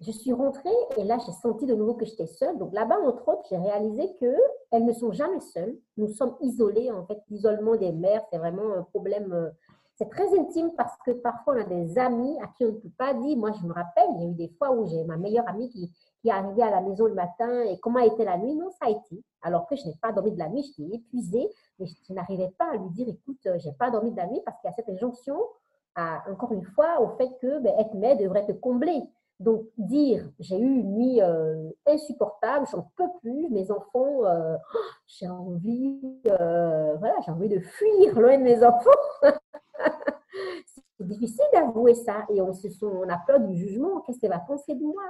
Je 0.00 0.12
suis 0.12 0.32
rentrée 0.32 0.70
et 0.96 1.02
là, 1.02 1.18
j'ai 1.26 1.32
senti 1.32 1.66
de 1.66 1.74
nouveau 1.74 1.94
que 1.94 2.04
j'étais 2.04 2.26
seule. 2.26 2.56
Donc 2.58 2.72
là-bas, 2.72 3.00
entre 3.04 3.28
autres, 3.28 3.42
j'ai 3.50 3.58
réalisé 3.58 4.14
qu'elles 4.20 4.84
ne 4.84 4.92
sont 4.92 5.10
jamais 5.10 5.40
seules. 5.40 5.76
Nous 5.96 6.08
sommes 6.08 6.36
isolés. 6.40 6.92
En 6.92 7.04
fait, 7.04 7.18
l'isolement 7.30 7.74
des 7.74 7.90
mères, 7.90 8.22
c'est 8.30 8.38
vraiment 8.38 8.74
un 8.74 8.82
problème. 8.82 9.32
Euh, 9.32 9.50
c'est 9.96 10.08
très 10.08 10.38
intime 10.38 10.70
parce 10.76 10.96
que 11.04 11.10
parfois, 11.10 11.54
on 11.56 11.60
a 11.60 11.64
des 11.64 11.98
amis 11.98 12.38
à 12.40 12.46
qui 12.56 12.64
on 12.64 12.68
ne 12.68 12.78
peut 12.78 12.92
pas 12.96 13.12
dire. 13.12 13.36
Moi, 13.36 13.50
je 13.60 13.66
me 13.66 13.72
rappelle, 13.72 14.06
il 14.14 14.22
y 14.22 14.26
a 14.26 14.30
eu 14.30 14.34
des 14.34 14.48
fois 14.56 14.70
où 14.70 14.86
j'ai 14.86 15.02
ma 15.02 15.16
meilleure 15.16 15.48
amie 15.48 15.68
qui, 15.68 15.92
est 16.24 16.30
arrivée 16.30 16.62
à 16.62 16.70
la 16.70 16.80
maison 16.80 17.06
le 17.06 17.14
matin 17.14 17.62
et 17.62 17.78
comment 17.80 17.98
a 17.98 18.06
été 18.06 18.24
la 18.24 18.38
nuit? 18.38 18.54
Non, 18.54 18.70
ça 18.70 18.86
a 18.86 18.90
été. 18.90 19.24
Alors 19.42 19.66
que 19.66 19.74
je 19.74 19.84
n'ai 19.84 19.94
pas 20.00 20.12
dormi 20.12 20.30
de 20.30 20.38
la 20.38 20.48
nuit, 20.48 20.62
j'étais 20.62 20.94
épuisée, 20.94 21.48
mais 21.78 21.86
je, 21.86 22.12
n'arrivais 22.12 22.50
pas 22.56 22.70
à 22.72 22.76
lui 22.76 22.90
dire, 22.90 23.08
écoute, 23.08 23.38
euh, 23.46 23.58
j'ai 23.58 23.72
pas 23.72 23.90
dormi 23.90 24.12
de 24.12 24.16
la 24.16 24.26
nuit 24.26 24.40
parce 24.44 24.60
qu'il 24.60 24.68
y 24.68 24.72
a 24.72 24.76
cette 24.76 24.88
injonction, 24.88 25.40
à, 25.96 26.22
encore 26.30 26.52
une 26.52 26.64
fois, 26.64 27.00
au 27.00 27.16
fait 27.16 27.30
que 27.40 27.58
ben, 27.60 27.74
être 27.78 27.94
mère 27.94 28.16
devrait 28.16 28.46
te 28.46 28.52
combler. 28.52 29.02
Donc, 29.40 29.66
dire 29.76 30.28
j'ai 30.40 30.58
eu 30.58 30.64
une 30.64 30.94
nuit 30.94 31.22
euh, 31.22 31.70
insupportable, 31.86 32.66
j'en 32.72 32.90
peux 32.96 33.08
plus, 33.20 33.48
mes 33.50 33.70
enfants, 33.70 34.24
euh, 34.24 34.56
j'ai 35.06 35.28
envie, 35.28 36.00
euh, 36.26 36.96
j'ai 37.24 37.30
envie 37.30 37.48
de 37.48 37.60
fuir 37.60 38.18
loin 38.18 38.36
de 38.36 38.42
mes 38.42 38.64
enfants. 38.64 38.90
c'est 40.98 41.06
difficile 41.06 41.44
d'avouer 41.52 41.94
ça 41.94 42.26
et 42.30 42.42
on, 42.42 42.52
se 42.52 42.66
on 42.84 43.08
a 43.08 43.18
peur 43.26 43.38
du 43.38 43.56
jugement, 43.56 44.00
qu'est-ce 44.00 44.18
qu'elle 44.18 44.30
va 44.30 44.40
penser 44.40 44.74
de 44.74 44.82
moi? 44.82 45.02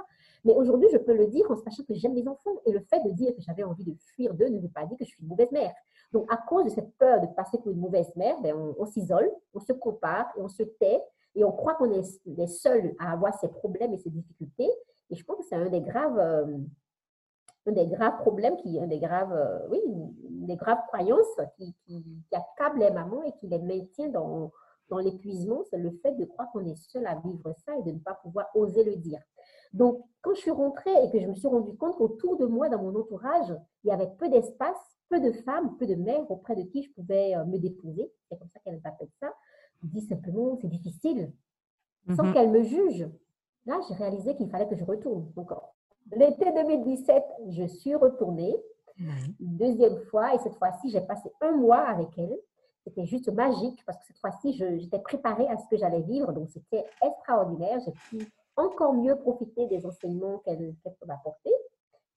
Mais 0.45 0.53
aujourd'hui, 0.53 0.87
je 0.91 0.97
peux 0.97 1.15
le 1.15 1.25
dire 1.27 1.49
en 1.49 1.55
sachant 1.55 1.83
que 1.83 1.95
j'aime 1.95 2.13
mes 2.13 2.27
enfants 2.27 2.51
et 2.65 2.71
le 2.71 2.81
fait 2.81 3.01
de 3.03 3.09
dire 3.09 3.35
que 3.35 3.41
j'avais 3.41 3.63
envie 3.63 3.83
de 3.83 3.95
fuir 4.13 4.35
d'eux 4.35 4.47
ne 4.47 4.59
veut 4.59 4.69
pas 4.69 4.85
dire 4.85 4.97
que 4.97 5.05
je 5.05 5.09
suis 5.09 5.23
une 5.23 5.29
mauvaise 5.29 5.51
mère. 5.51 5.73
Donc, 6.13 6.31
à 6.31 6.37
cause 6.37 6.65
de 6.65 6.69
cette 6.69 6.95
peur 6.97 7.19
de 7.19 7.27
passer 7.27 7.57
pour 7.57 7.71
une 7.71 7.79
mauvaise 7.79 8.15
mère, 8.15 8.39
ben, 8.41 8.55
on 8.77 8.85
s'isole, 8.85 9.29
on 9.55 9.59
se 9.59 9.73
compare 9.73 10.27
et 10.37 10.41
on 10.41 10.47
se 10.47 10.63
tait 10.63 11.01
et 11.35 11.43
on 11.43 11.51
croit 11.51 11.75
qu'on 11.75 11.91
est 11.91 12.21
les 12.25 12.47
seuls 12.47 12.95
à 12.99 13.11
avoir 13.11 13.37
ces 13.39 13.47
problèmes 13.47 13.93
et 13.93 13.97
ces 13.97 14.09
difficultés. 14.09 14.69
Et 15.09 15.15
je 15.15 15.23
pense 15.23 15.37
que 15.37 15.43
c'est 15.49 15.55
un 15.55 15.69
des 15.69 15.81
graves, 15.81 16.19
euh, 16.19 16.57
un 17.65 17.71
des 17.71 17.87
graves 17.87 18.17
problèmes, 18.19 18.57
qui, 18.57 18.79
un 18.79 18.87
des 18.87 18.99
graves, 18.99 19.33
euh, 19.33 19.67
oui, 19.69 19.79
des 19.85 20.55
graves 20.55 20.81
croyances 20.87 21.39
qui, 21.57 21.75
qui, 21.85 22.03
qui, 22.03 22.35
accablent 22.35 22.79
les 22.79 22.91
mamans 22.91 23.23
et 23.23 23.33
qui 23.39 23.47
les 23.47 23.59
maintient 23.59 24.09
dans, 24.09 24.51
dans 24.89 24.99
l'épuisement. 24.99 25.63
C'est 25.69 25.77
le 25.77 25.91
fait 26.01 26.11
de 26.13 26.25
croire 26.25 26.51
qu'on 26.51 26.65
est 26.65 26.75
seul 26.75 27.05
à 27.07 27.15
vivre 27.15 27.53
ça 27.65 27.77
et 27.77 27.83
de 27.83 27.91
ne 27.91 27.99
pas 27.99 28.15
pouvoir 28.15 28.47
oser 28.55 28.83
le 28.83 28.95
dire. 28.95 29.21
Donc, 29.73 30.03
quand 30.21 30.33
je 30.33 30.41
suis 30.41 30.51
rentrée 30.51 30.93
et 31.03 31.11
que 31.11 31.19
je 31.19 31.27
me 31.27 31.35
suis 31.35 31.47
rendu 31.47 31.75
compte 31.77 31.95
qu'autour 31.95 32.37
de 32.37 32.45
moi, 32.45 32.69
dans 32.69 32.81
mon 32.81 32.95
entourage, 32.99 33.53
il 33.83 33.89
y 33.89 33.91
avait 33.91 34.09
peu 34.17 34.29
d'espace, 34.29 34.77
peu 35.09 35.19
de 35.19 35.31
femmes, 35.31 35.77
peu 35.77 35.85
de 35.85 35.95
mères 35.95 36.29
auprès 36.29 36.55
de 36.55 36.63
qui 36.63 36.83
je 36.83 36.91
pouvais 36.93 37.35
euh, 37.35 37.45
me 37.45 37.57
déposer, 37.57 38.11
c'est 38.29 38.37
comme 38.37 38.49
ça 38.53 38.59
qu'elles 38.59 38.81
appellent 38.83 39.11
ça, 39.19 39.33
dit 39.83 40.01
simplement, 40.01 40.57
c'est 40.61 40.67
difficile, 40.67 41.31
sans 42.15 42.23
mhm. 42.23 42.33
qu'elle 42.33 42.51
me 42.51 42.63
juge. 42.63 43.07
Là, 43.65 43.79
j'ai 43.87 43.95
réalisé 43.95 44.35
qu'il 44.35 44.49
fallait 44.49 44.67
que 44.67 44.75
je 44.75 44.83
retourne 44.83 45.31
encore. 45.35 45.75
L'été 46.11 46.51
2017, 46.51 47.23
je 47.49 47.65
suis 47.65 47.95
retournée, 47.95 48.55
deuxième 49.39 49.99
fois, 50.05 50.33
et 50.33 50.39
cette 50.39 50.55
fois-ci, 50.55 50.89
j'ai 50.89 51.01
passé 51.01 51.31
un 51.41 51.51
mois 51.51 51.81
avec 51.81 52.09
elle. 52.17 52.37
C'était 52.83 53.05
juste 53.05 53.29
magique 53.31 53.83
parce 53.85 53.97
que 53.99 54.05
cette 54.07 54.19
fois-ci, 54.19 54.53
j'étais 54.53 54.99
préparée 54.99 55.47
à 55.47 55.57
ce 55.57 55.67
que 55.67 55.77
j'allais 55.77 56.01
vivre, 56.01 56.31
donc 56.33 56.49
c'était 56.49 56.85
extraordinaire. 57.05 57.79
J'ai 57.85 57.91
pu 58.09 58.31
encore 58.55 58.93
mieux 58.93 59.15
profiter 59.17 59.67
des 59.67 59.85
enseignements 59.85 60.39
qu'elle 60.39 60.73
qu 60.83 61.05
m'apporter. 61.05 61.51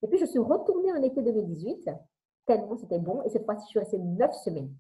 Et 0.03 0.09
puis, 0.09 0.18
je 0.18 0.25
suis 0.25 0.38
retournée 0.38 0.92
en 0.92 1.03
été 1.03 1.22
2018, 1.22 1.90
tellement 2.46 2.77
c'était 2.77 2.98
bon, 2.98 3.22
et 3.22 3.29
cette 3.29 3.44
fois-ci, 3.44 3.64
je 3.66 3.70
suis 3.70 3.79
restée 3.79 3.98
neuf 3.98 4.33
semaines 4.37 4.75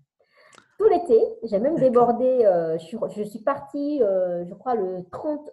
tout 0.82 0.88
l'été. 0.88 1.38
J'ai 1.44 1.58
même 1.58 1.76
débordé. 1.76 2.44
Euh, 2.44 2.78
je, 2.78 3.22
suis 3.22 3.38
partie, 3.40 4.02
euh, 4.02 4.44
je 4.46 4.54
crois, 4.54 4.74
le 4.74 5.04
30 5.10 5.50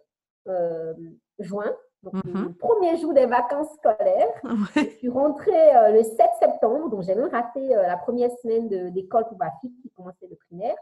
euh, 0.48 0.94
juin, 1.40 1.72
donc 2.04 2.14
le 2.24 2.32
mhm. 2.32 2.54
premier 2.56 2.98
jour 2.98 3.14
des 3.14 3.26
vacances 3.26 3.72
scolaires. 3.78 4.42
Je 4.76 4.90
suis 4.98 5.10
rentrée 5.10 5.92
le 5.94 6.04
7 6.04 6.18
septembre, 6.40 6.90
donc 6.90 7.04
j'ai 7.04 7.14
même 7.14 7.30
raté 7.30 7.68
la 7.70 7.98
première 7.98 8.32
semaine 8.42 8.68
d'école 8.92 9.28
pour 9.28 9.38
ma 9.38 9.52
fille 9.60 9.74
qui 9.82 9.90
commençait 9.92 10.28
le 10.28 10.36
primaire. 10.36 10.76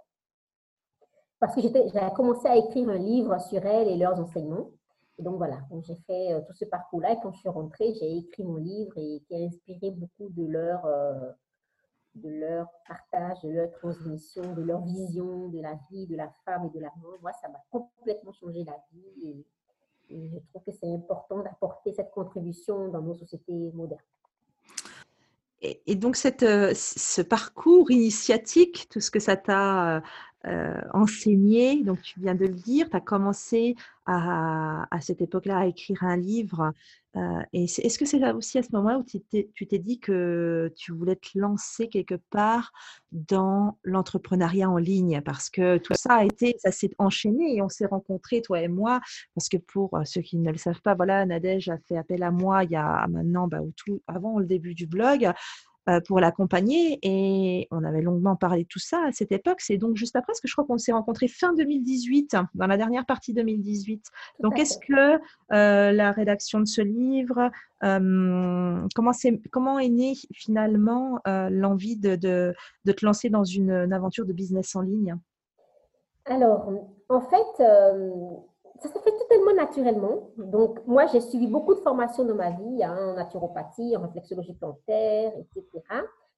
Parce 1.39 1.55
que 1.55 1.61
j'avais 1.61 2.13
commencé 2.15 2.47
à 2.47 2.55
écrire 2.55 2.89
un 2.89 2.97
livre 2.97 3.39
sur 3.41 3.63
elle 3.65 3.87
et 3.87 3.97
leurs 3.97 4.19
enseignements. 4.19 4.71
Et 5.19 5.23
donc 5.23 5.37
voilà, 5.37 5.57
j'ai 5.81 5.95
fait 6.07 6.43
tout 6.47 6.53
ce 6.53 6.65
parcours-là 6.65 7.13
et 7.13 7.17
quand 7.21 7.31
je 7.33 7.39
suis 7.39 7.49
rentrée, 7.49 7.93
j'ai 7.99 8.17
écrit 8.17 8.43
mon 8.43 8.57
livre 8.57 8.93
et 8.97 9.21
qui 9.27 9.35
a 9.35 9.39
inspiré 9.39 9.91
beaucoup 9.91 10.29
de 10.29 10.45
leurs 10.45 10.85
de 12.17 12.29
leur 12.29 12.67
partage, 12.87 13.41
de 13.43 13.49
leur 13.49 13.71
transmission, 13.71 14.53
de 14.53 14.61
leur 14.61 14.81
vision 14.81 15.49
de 15.49 15.59
la 15.59 15.77
vie, 15.89 16.07
de 16.07 16.15
la 16.15 16.29
femme 16.45 16.65
et 16.65 16.77
de 16.77 16.79
l'amour. 16.79 17.17
Moi, 17.21 17.31
ça 17.41 17.47
m'a 17.49 17.61
complètement 17.71 18.33
changé 18.33 18.63
la 18.63 18.77
vie 18.91 19.27
et, 19.29 19.45
je 20.09 20.39
trouve 20.49 20.63
que 20.63 20.71
c'est 20.71 20.89
important 20.93 21.43
d'apporter 21.43 21.91
cette 21.91 22.11
contribution 22.11 22.87
dans 22.87 23.01
nos 23.01 23.13
sociétés 23.13 23.71
modernes. 23.73 23.99
Et, 25.59 25.95
donc, 25.95 26.15
cette, 26.15 26.43
euh, 26.43 26.71
ce 26.75 27.21
parcours 27.21 27.91
initiatique, 27.91 28.87
tout 28.89 29.01
ce 29.01 29.11
que 29.11 29.19
ça 29.19 29.35
t'a 29.35 30.01
euh, 30.47 30.81
enseigné, 30.93 31.83
donc 31.83 32.01
tu 32.01 32.19
viens 32.19 32.35
de 32.35 32.45
le 32.45 32.53
dire, 32.53 32.89
tu 32.89 32.95
as 32.95 33.01
commencé 33.01 33.75
à, 34.05 34.87
à 34.89 35.01
cette 35.01 35.21
époque-là 35.21 35.59
à 35.59 35.65
écrire 35.65 36.03
un 36.03 36.15
livre. 36.17 36.73
Euh, 37.17 37.41
est-ce 37.51 37.97
que 37.97 38.05
c'est 38.05 38.23
aussi 38.31 38.59
à 38.59 38.63
ce 38.63 38.69
moment-là 38.73 38.99
où 38.99 39.03
tu 39.03 39.19
t'es 39.21 39.79
dit 39.79 39.99
que 39.99 40.71
tu 40.75 40.91
voulais 40.91 41.15
te 41.15 41.37
lancer 41.37 41.89
quelque 41.89 42.15
part 42.29 42.71
dans 43.11 43.77
l'entrepreneuriat 43.83 44.69
en 44.69 44.77
ligne? 44.77 45.21
Parce 45.21 45.49
que 45.49 45.77
tout 45.77 45.93
ça 45.95 46.15
a 46.15 46.25
été, 46.25 46.55
ça 46.59 46.71
s'est 46.71 46.91
enchaîné 46.99 47.55
et 47.55 47.61
on 47.61 47.69
s'est 47.69 47.87
rencontrés, 47.87 48.41
toi 48.41 48.61
et 48.61 48.67
moi. 48.67 48.99
Parce 49.35 49.49
que 49.49 49.57
pour 49.57 49.95
euh, 49.95 50.03
ceux 50.05 50.21
qui 50.21 50.37
ne 50.37 50.51
le 50.51 50.57
savent 50.57 50.81
pas, 50.81 50.95
voilà, 50.95 51.25
Nadège 51.25 51.69
a 51.69 51.77
fait 51.79 51.97
appel 51.97 52.23
à 52.23 52.31
moi 52.31 52.63
il 52.63 52.71
y 52.71 52.75
a 52.75 53.07
maintenant, 53.07 53.47
bah, 53.47 53.59
avant 54.07 54.39
le 54.39 54.45
début 54.45 54.75
du 54.75 54.85
blog, 54.85 55.31
pour 56.05 56.19
l'accompagner. 56.19 56.99
Et 57.01 57.67
on 57.71 57.83
avait 57.83 58.01
longuement 58.01 58.35
parlé 58.35 58.63
de 58.63 58.67
tout 58.67 58.79
ça 58.79 59.01
à 59.07 59.11
cette 59.11 59.31
époque. 59.31 59.61
C'est 59.61 59.77
donc 59.77 59.95
juste 59.95 60.15
après, 60.15 60.27
parce 60.27 60.41
que 60.41 60.47
je 60.47 60.53
crois 60.53 60.65
qu'on 60.65 60.77
s'est 60.77 60.91
rencontrés 60.91 61.27
fin 61.27 61.53
2018, 61.53 62.35
dans 62.55 62.67
la 62.67 62.77
dernière 62.77 63.05
partie 63.05 63.33
2018. 63.33 64.05
donc, 64.39 64.59
est-ce 64.59 64.77
que 64.77 65.19
euh, 65.53 65.91
la 65.91 66.11
rédaction 66.11 66.59
de 66.59 66.65
ce 66.65 66.81
livre, 66.81 67.51
euh, 67.83 68.87
comment, 68.95 69.11
est, 69.11 69.47
comment 69.49 69.79
est 69.79 69.89
née 69.89 70.13
finalement 70.33 71.19
l'envie 71.25 71.97
de, 71.97 72.15
de, 72.15 72.53
de, 72.85 72.91
te 72.91 73.05
lancer 73.05 73.29
dans 73.29 73.43
une, 73.43 73.71
une, 73.71 73.93
aventure 73.93 74.25
de 74.25 74.33
business 74.33 74.75
en 74.75 74.81
ligne? 74.81 75.15
Alors, 76.25 76.69
en 77.09 77.21
fait, 77.21 77.63
ça 78.81 78.89
se 78.89 78.99
fait 78.99 79.17
totalement 79.17 79.53
naturellement. 79.53 80.29
Donc, 80.37 80.79
moi, 80.85 81.05
j'ai 81.07 81.21
suivi 81.21 81.47
beaucoup 81.47 81.73
de 81.73 81.79
formations 81.79 82.23
dans 82.23 82.35
ma 82.35 82.51
vie, 82.51 82.83
hein, 82.83 83.11
en 83.11 83.13
naturopathie, 83.15 83.95
en 83.95 84.01
réflexologie 84.01 84.53
plantaire, 84.53 85.31
etc. 85.37 85.83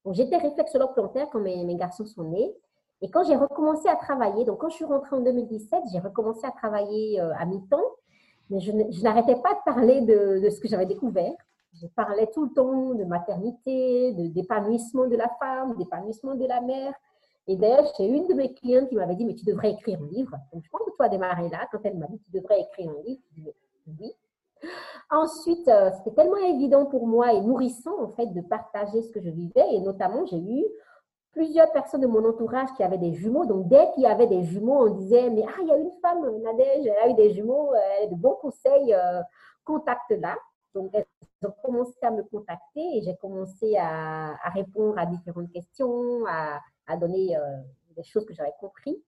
Donc, 0.06 0.14
j'étais 0.14 0.38
réflexologue 0.38 0.94
plantaire 0.94 1.28
quand 1.32 1.40
mes, 1.40 1.76
garçons 1.76 2.06
sont 2.06 2.24
nés. 2.24 2.56
Et 3.02 3.10
quand 3.10 3.24
j'ai 3.24 3.36
recommencé 3.36 3.88
à 3.88 3.96
travailler, 3.96 4.44
donc 4.44 4.60
quand 4.60 4.70
je 4.70 4.76
suis 4.76 4.86
rentrée 4.86 5.16
en 5.16 5.22
2017, 5.22 5.84
j'ai 5.92 6.00
recommencé 6.00 6.46
à 6.46 6.52
travailler 6.52 7.22
euh, 7.22 7.34
à 7.38 7.46
mi-temps, 7.46 7.78
mais 8.50 8.60
je, 8.60 8.72
n'arrêtais 9.04 9.38
pas 9.38 9.54
de 9.54 9.60
parler 9.66 10.02
de 10.02 10.50
ce 10.50 10.60
que 10.60 10.68
j'avais 10.68 10.86
découvert. 10.86 11.32
je 11.74 11.88
parlais 11.88 12.28
tout 12.28 12.44
le 12.46 12.54
temps 12.54 12.94
de 12.94 13.04
maternité, 13.06 14.14
d'épanouissement 14.14 15.08
de, 15.08 15.16
la 15.16 15.30
femme, 15.40 15.78
d'épanouissement 15.78 16.36
de 16.36 16.46
la 16.46 16.60
mère. 16.62 16.94
Et 17.50 17.56
d'ailleurs, 17.56 17.92
j'ai 17.98 18.06
une 18.06 18.28
de 18.28 18.36
mes 18.36 18.54
clientes 18.54 18.90
qui 18.90 18.96
m'avait 18.96 19.16
dit, 19.16 19.26
mais 19.26 19.34
tu 19.34 19.44
devrais 19.44 19.72
écrire 19.72 20.00
un 20.00 20.06
livre. 20.06 20.38
Donc, 20.54 20.64
je 20.64 20.70
pense 20.70 20.82
que 20.84 20.92
tu 20.96 21.04
as 21.04 21.10
démarré 21.10 21.50
là, 21.50 21.68
quand 21.72 21.80
elle 21.84 21.98
m'a 21.98 22.06
dit, 22.06 22.20
tu 22.20 22.30
devrais 22.30 22.62
écrire 22.62 22.92
un 22.92 23.02
livre. 23.02 23.22
Je 23.36 23.42
dit, 23.42 23.54
oui. 24.00 24.14
Ensuite, 25.10 25.68
euh, 25.68 25.90
c'était 25.98 26.16
tellement 26.16 26.38
évident 26.38 26.86
pour 26.86 27.08
moi 27.08 27.34
et 27.34 27.42
nourrissant, 27.42 28.04
en 28.04 28.10
fait, 28.10 28.28
de 28.28 28.42
partager 28.42 29.02
ce 29.02 29.12
que 29.12 29.20
je 29.20 29.32
vivais. 29.32 29.66
Et 29.74 29.80
notamment, 29.80 30.28
j'ai 30.28 30.38
eu 30.38 30.64
plusieurs 31.32 31.72
personnes 31.72 32.02
de 32.02 32.08
mon 32.08 32.24
entourage 32.24 32.70
qui 32.78 32.84
avaient 32.84 33.00
des 33.00 33.14
jumeaux. 33.14 33.48
Donc, 33.48 33.68
dès 33.68 33.90
qu'il 33.94 34.04
y 34.04 34.06
avait 34.06 34.28
des 34.28 34.44
jumeaux, 34.44 34.88
on 34.88 34.94
disait, 34.94 35.32
mais 35.32 35.44
ah, 35.48 35.60
il 35.60 35.70
y 35.70 35.72
a 35.72 35.78
une 35.78 35.92
femme, 36.04 36.22
Nadège, 36.44 36.86
elle 36.86 37.04
a 37.04 37.10
eu 37.10 37.16
des 37.16 37.32
jumeaux, 37.32 37.74
elle 37.98 38.10
a 38.10 38.12
de 38.12 38.16
bons 38.16 38.38
conseils, 38.40 38.94
euh, 38.94 39.22
contacte-la. 39.66 40.38
Donc, 40.76 40.92
elles 40.94 41.06
ont 41.44 41.54
commencé 41.64 41.96
à 42.02 42.12
me 42.12 42.24
contacter 42.24 42.98
et 42.98 43.02
j'ai 43.02 43.16
commencé 43.18 43.76
à, 43.78 44.36
répondre 44.54 44.98
à 44.98 45.06
différentes 45.06 45.52
questions, 45.52 46.26
à, 46.28 46.60
donner 46.98 47.38
euh, 47.38 47.42
des 47.96 48.04
choses 48.04 48.26
que 48.26 48.34
j'avais 48.34 48.54
compris. 48.60 49.02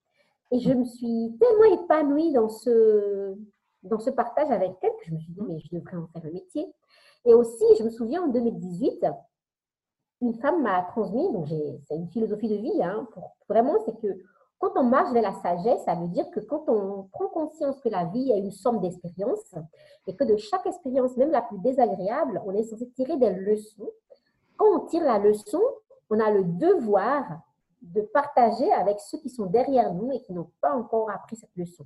Et 0.51 0.59
je 0.59 0.71
me 0.71 0.85
suis 0.85 1.35
tellement 1.39 1.83
épanouie 1.83 2.33
dans 2.33 2.49
ce, 2.49 3.35
dans 3.83 3.99
ce 3.99 4.09
partage 4.09 4.51
avec 4.51 4.71
elle 4.81 4.91
que 4.99 5.05
je 5.05 5.13
me 5.13 5.19
suis 5.19 5.31
dit, 5.31 5.41
mais 5.47 5.59
je 5.59 5.75
devrais 5.75 5.97
en 5.97 6.07
faire 6.07 6.25
un 6.25 6.31
métier. 6.31 6.67
Et 7.25 7.33
aussi, 7.33 7.63
je 7.77 7.83
me 7.83 7.89
souviens 7.89 8.23
en 8.23 8.27
2018, 8.27 9.05
une 10.21 10.33
femme 10.35 10.61
m'a 10.61 10.83
transmis, 10.83 11.31
donc 11.31 11.47
c'est 11.47 11.95
une 11.95 12.09
philosophie 12.09 12.49
de 12.49 12.55
vie, 12.55 12.83
hein, 12.83 13.07
pour, 13.13 13.35
vraiment, 13.49 13.77
c'est 13.85 13.97
que 13.99 14.07
quand 14.61 14.73
on 14.75 14.83
marche 14.83 15.11
vers 15.11 15.23
la 15.23 15.33
sagesse, 15.33 15.83
ça 15.85 15.95
veut 15.95 16.07
dire 16.07 16.29
que 16.29 16.39
quand 16.39 16.63
on 16.67 17.09
prend 17.11 17.27
conscience 17.29 17.81
que 17.81 17.89
la 17.89 18.05
vie 18.05 18.31
est 18.31 18.37
une 18.37 18.51
somme 18.51 18.79
d'expériences 18.79 19.55
et 20.05 20.15
que 20.15 20.23
de 20.23 20.37
chaque 20.37 20.67
expérience, 20.67 21.17
même 21.17 21.31
la 21.31 21.41
plus 21.41 21.57
désagréable, 21.57 22.39
on 22.45 22.53
est 22.53 22.63
censé 22.63 22.87
tirer 22.91 23.17
des 23.17 23.31
leçons. 23.31 23.89
Quand 24.57 24.67
on 24.67 24.85
tire 24.85 25.03
la 25.03 25.17
leçon, 25.17 25.61
on 26.11 26.19
a 26.19 26.29
le 26.29 26.43
devoir 26.43 27.41
de 27.81 28.01
partager 28.01 28.71
avec 28.73 28.99
ceux 28.99 29.17
qui 29.17 29.31
sont 29.31 29.47
derrière 29.47 29.91
nous 29.95 30.11
et 30.11 30.21
qui 30.21 30.31
n'ont 30.31 30.51
pas 30.61 30.75
encore 30.75 31.09
appris 31.09 31.37
cette 31.37 31.55
leçon. 31.55 31.85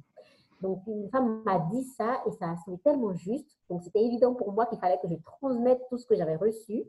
Donc, 0.60 0.82
une 0.86 1.10
femme 1.10 1.44
m'a 1.46 1.60
dit 1.72 1.84
ça 1.84 2.22
et 2.28 2.32
ça 2.32 2.50
a 2.50 2.58
semblé 2.58 2.78
tellement 2.80 3.14
juste. 3.14 3.58
Donc, 3.70 3.84
c'était 3.84 4.04
évident 4.04 4.34
pour 4.34 4.52
moi 4.52 4.66
qu'il 4.66 4.80
fallait 4.80 5.00
que 5.02 5.08
je 5.08 5.16
transmette 5.16 5.82
tout 5.90 5.98
ce 5.98 6.06
que 6.06 6.16
j'avais 6.16 6.36
reçu. 6.36 6.84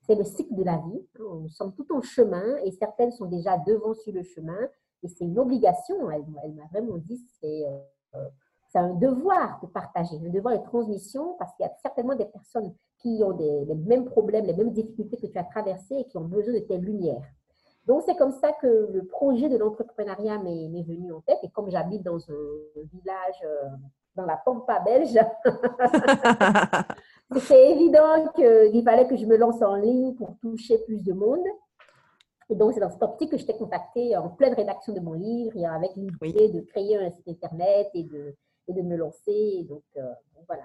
C'est 0.00 0.16
le 0.16 0.24
cycle 0.24 0.54
de 0.56 0.64
la 0.64 0.78
vie. 0.78 1.06
Nous 1.20 1.48
sommes 1.48 1.74
tout 1.74 1.86
en 1.94 2.00
chemin 2.00 2.56
et 2.64 2.72
certaines 2.72 3.12
sont 3.12 3.26
déjà 3.26 3.56
devant 3.58 3.94
sur 3.94 4.12
le 4.12 4.24
chemin. 4.24 4.58
Et 5.02 5.08
c'est 5.08 5.24
une 5.24 5.38
obligation. 5.38 6.10
Elle, 6.10 6.24
m'a 6.54 6.66
vraiment 6.72 6.96
dit 6.96 7.20
c'est 7.40 7.64
euh, 7.66 8.28
c'est 8.70 8.78
un 8.78 8.94
devoir 8.94 9.60
de 9.62 9.66
partager, 9.66 10.16
un 10.16 10.30
devoir 10.30 10.58
de 10.58 10.64
transmission 10.64 11.34
parce 11.38 11.54
qu'il 11.54 11.64
y 11.64 11.68
a 11.68 11.72
certainement 11.82 12.14
des 12.14 12.26
personnes 12.26 12.74
qui 12.98 13.22
ont 13.24 13.32
des, 13.32 13.64
les 13.64 13.74
mêmes 13.74 14.04
problèmes, 14.04 14.44
les 14.44 14.52
mêmes 14.54 14.72
difficultés 14.72 15.16
que 15.16 15.26
tu 15.26 15.38
as 15.38 15.44
traversées 15.44 15.96
et 16.00 16.04
qui 16.04 16.16
ont 16.18 16.24
besoin 16.24 16.52
de 16.54 16.58
tes 16.60 16.76
lumières. 16.76 17.22
Donc, 17.86 18.02
c'est 18.04 18.16
comme 18.16 18.32
ça 18.32 18.52
que 18.52 18.66
le 18.92 19.06
projet 19.06 19.48
de 19.48 19.56
l'entrepreneuriat 19.56 20.38
m'est 20.38 20.82
venu 20.82 21.10
en 21.12 21.22
tête. 21.22 21.38
Et 21.42 21.48
comme 21.48 21.70
j'habite 21.70 22.02
dans 22.02 22.18
un 22.18 22.82
village 22.92 23.42
euh, 23.44 23.68
dans 24.14 24.26
la 24.26 24.36
Pampa 24.36 24.80
belge, 24.80 25.18
c'était 27.36 27.70
évident 27.70 28.28
qu'il 28.34 28.82
fallait 28.84 29.08
que 29.08 29.16
je 29.16 29.24
me 29.24 29.38
lance 29.38 29.62
en 29.62 29.76
ligne 29.76 30.14
pour 30.14 30.36
toucher 30.42 30.76
plus 30.84 31.02
de 31.02 31.14
monde. 31.14 31.46
Et 32.50 32.54
donc, 32.54 32.72
c'est 32.72 32.80
dans 32.80 32.90
cette 32.90 33.02
optique 33.02 33.30
que 33.30 33.38
je 33.38 33.44
t'ai 33.44 33.56
contacté 33.56 34.16
en 34.16 34.30
pleine 34.30 34.54
rédaction 34.54 34.92
de 34.92 35.00
mon 35.00 35.12
livre, 35.12 35.56
et 35.56 35.66
avec 35.66 35.90
l'idée 35.96 36.48
de 36.48 36.60
créer 36.60 36.96
un 36.96 37.10
site 37.10 37.28
Internet 37.28 37.88
et 37.94 38.04
de, 38.04 38.34
de 38.68 38.82
me 38.82 38.96
lancer. 38.96 39.66
donc, 39.68 39.82
euh, 39.96 40.02
voilà. 40.46 40.64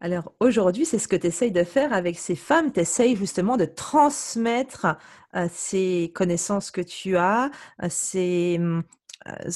Alors 0.00 0.32
aujourd'hui, 0.40 0.86
c'est 0.86 0.98
ce 0.98 1.08
que 1.08 1.16
tu 1.16 1.26
essayes 1.26 1.50
de 1.50 1.64
faire 1.64 1.92
avec 1.92 2.18
ces 2.18 2.36
femmes. 2.36 2.72
Tu 2.72 2.80
essayes 2.80 3.16
justement 3.16 3.56
de 3.56 3.64
transmettre 3.64 4.86
euh, 5.34 5.48
ces 5.50 6.12
connaissances 6.14 6.70
que 6.70 6.80
tu 6.80 7.16
as, 7.16 7.50
euh, 7.82 7.88
ces 7.90 8.60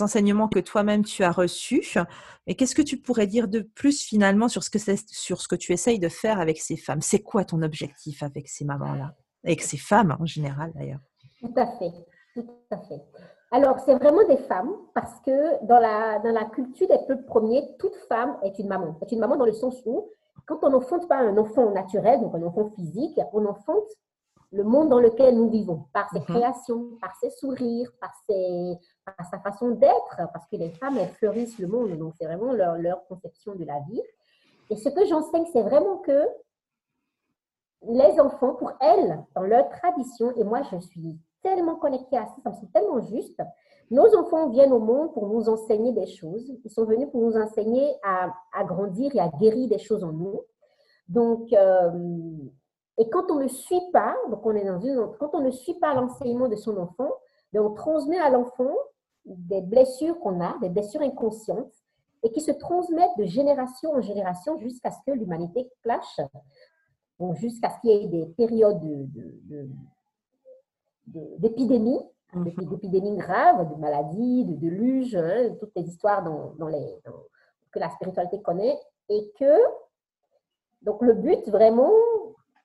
enseignements 0.01 0.49
que 0.49 0.59
toi-même 0.59 1.05
tu 1.05 1.23
as 1.23 1.31
reçus. 1.31 1.97
Et 2.47 2.57
qu'est-ce 2.57 2.75
que 2.75 2.83
tu 2.83 2.99
pourrais 2.99 3.29
dire 3.29 3.47
de 3.47 3.61
plus 3.61 4.03
finalement 4.03 4.49
sur 4.49 4.65
ce 4.65 4.71
que, 4.71 4.79
sur 5.07 5.41
ce 5.41 5.49
que 5.49 5.57
tu 5.57 5.73
essayes 5.73 6.01
de 6.01 6.09
faire 6.09 6.41
avec 6.41 6.59
ces 6.61 6.77
femmes? 6.77 7.01
C'est 7.01 7.23
quoi 7.23 7.45
ton 7.45 7.63
objectif 7.63 8.23
avec 8.23 8.49
ces 8.49 8.65
mamans-là? 8.65 9.15
Avec 9.45 9.63
ces 9.63 9.79
femmes 9.79 10.17
en 10.19 10.27
général 10.27 10.73
d'ailleurs? 10.75 11.01
Tout 11.43 11.53
à 11.57 11.67
fait, 11.67 11.93
tout 12.35 12.47
à 12.71 12.79
fait. 12.79 13.03
Alors, 13.51 13.81
c'est 13.81 13.95
vraiment 13.97 14.25
des 14.27 14.39
femmes 14.39 14.73
parce 14.95 15.21
que 15.21 15.65
dans 15.67 15.79
la, 15.79 16.21
dans 16.21 16.33
la 16.33 16.45
culture 16.47 16.89
des 16.89 16.99
peuples 17.07 17.25
premiers, 17.25 17.77
toute 17.79 17.95
femme 18.09 18.39
est 18.43 18.59
une 18.59 18.69
maman. 18.69 18.97
C'est 19.01 19.13
une 19.13 19.19
maman 19.21 19.37
dans 19.37 19.45
le 19.45 19.53
sens 19.53 19.83
où, 19.85 20.09
quand 20.47 20.59
on 20.63 20.71
n'enfante 20.71 21.09
pas 21.09 21.17
un 21.19 21.37
enfant 21.37 21.71
naturel, 21.71 22.21
donc 22.21 22.35
un 22.35 22.43
enfant 22.45 22.71
physique, 22.71 23.21
on 23.33 23.45
enfante 23.45 23.89
le 24.53 24.65
monde 24.65 24.89
dans 24.89 25.01
lequel 25.01 25.37
nous 25.37 25.51
vivons, 25.51 25.87
par 25.93 26.09
ses 26.11 26.21
mhm. 26.21 26.27
créations, 26.27 26.91
par 27.01 27.15
ses 27.17 27.31
sourires, 27.31 27.91
par, 28.01 28.13
ses, 28.29 28.79
par 29.05 29.27
sa 29.27 29.39
façon 29.41 29.71
d'être, 29.71 30.21
parce 30.33 30.47
que 30.47 30.57
les 30.57 30.71
femmes, 30.71 30.99
elles 30.99 31.09
fleurissent 31.11 31.59
le 31.59 31.67
monde, 31.67 31.91
donc 31.99 32.15
c'est 32.19 32.27
vraiment 32.27 32.53
leur, 32.53 32.77
leur 32.77 33.05
conception 33.07 33.55
de 33.55 33.65
la 33.65 33.81
vie. 33.91 34.03
Et 34.71 34.77
ce 34.77 34.89
que 34.89 35.05
j'enseigne, 35.07 35.47
c'est 35.53 35.63
vraiment 35.63 35.99
que 35.99 36.27
les 37.89 38.21
enfants, 38.21 38.55
pour 38.55 38.73
elles, 38.81 39.25
dans 39.35 39.43
leur 39.43 39.69
tradition, 39.71 40.31
et 40.37 40.45
moi 40.45 40.63
je 40.71 40.79
suis 40.79 41.19
tellement 41.43 41.77
connectés 41.77 42.17
à 42.17 42.27
ça, 42.27 42.35
ça 42.43 42.51
me 42.51 42.55
semble 42.55 42.73
tellement 42.73 43.01
juste. 43.01 43.41
Nos 43.91 44.17
enfants 44.17 44.49
viennent 44.49 44.73
au 44.73 44.79
monde 44.79 45.13
pour 45.13 45.27
nous 45.29 45.49
enseigner 45.49 45.93
des 45.93 46.07
choses. 46.07 46.51
Ils 46.65 46.71
sont 46.71 46.85
venus 46.85 47.09
pour 47.11 47.21
nous 47.21 47.37
enseigner 47.37 47.95
à, 48.03 48.33
grandir 48.65 49.15
et 49.15 49.21
à 49.21 49.29
guérir 49.29 49.69
des 49.69 49.79
choses 49.79 50.03
en 50.03 50.13
nous. 50.13 50.41
Donc, 51.09 51.53
euh, 51.53 51.91
et 52.99 53.09
quand 53.11 53.31
on 53.31 53.37
ne 53.37 53.49
suit 53.49 53.83
pas, 53.93 54.17
donc 54.31 54.45
on 54.47 54.55
est 54.55 54.65
dans 54.65 54.81
une, 54.81 55.09
quand 55.19 55.31
on 55.35 55.41
ne 55.41 55.51
suit 55.51 55.75
pas 55.75 55.95
l'enseignement 55.95 56.49
de 56.49 56.57
son 56.57 56.77
enfant, 56.77 57.11
ben, 57.53 57.61
on 57.61 57.75
transmet 57.75 58.19
à 58.19 58.31
l'enfant 58.31 58.75
des 59.25 59.61
blessures 59.61 60.19
qu'on 60.21 60.41
a, 60.41 60.57
des 60.61 60.69
blessures 60.69 61.03
inconscientes, 61.03 61.73
et 62.23 62.31
qui 62.31 62.41
se 62.41 62.53
transmettent 62.53 63.19
de 63.19 63.25
génération 63.25 63.93
en 63.93 64.01
génération 64.01 64.57
jusqu'à 64.59 64.91
ce 64.91 64.99
que 65.05 65.13
l'humanité 65.13 65.69
clash, 65.83 66.21
jusqu'à 67.35 67.71
ce 67.71 67.81
qu'il 67.81 67.91
y 67.91 68.05
ait 68.05 68.09
des 68.09 68.27
périodes 68.27 68.81
de. 68.81 69.69
D'épidémies 71.07 72.01
graves, 73.17 73.75
de 73.75 73.81
maladies, 73.81 74.45
de 74.45 74.55
deluges, 74.55 75.17
hein, 75.17 75.55
toutes 75.61 75.73
les 75.77 75.83
histoires 75.83 76.23
dans, 76.23 76.69
les, 76.69 76.99
que 77.71 77.79
la 77.79 77.91
spiritualité 77.91 78.41
connaît. 78.41 78.79
Et 79.09 79.33
que, 79.39 79.55
donc 80.83 81.03
le 81.03 81.15
but 81.15 81.49
vraiment, 81.49 81.93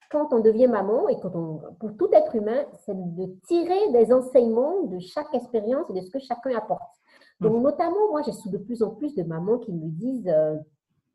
quand 0.10 0.32
on 0.34 0.40
devient 0.40 0.68
maman 0.68 1.10
et 1.10 1.20
quand 1.20 1.36
on, 1.36 1.62
pour 1.80 1.96
tout 1.98 2.10
être 2.14 2.36
humain, 2.36 2.66
c'est 2.86 2.96
de 2.96 3.26
tirer 3.48 3.92
des 3.92 4.14
enseignements 4.14 4.84
de 4.84 5.00
chaque 5.00 5.34
expérience 5.34 5.90
et 5.90 5.94
de 5.94 6.02
ce 6.02 6.10
que 6.10 6.20
chacun 6.20 6.56
apporte. 6.56 6.94
Donc, 7.40 7.54
mhm. 7.54 7.62
notamment, 7.62 8.10
moi, 8.10 8.22
j'ai 8.22 8.32
de 8.50 8.58
plus 8.58 8.82
en 8.82 8.92
plus 8.92 9.14
de 9.16 9.24
mamans 9.24 9.60
qui 9.60 9.72
me 9.72 9.88
disent 9.90 10.28
euh, 10.28 10.56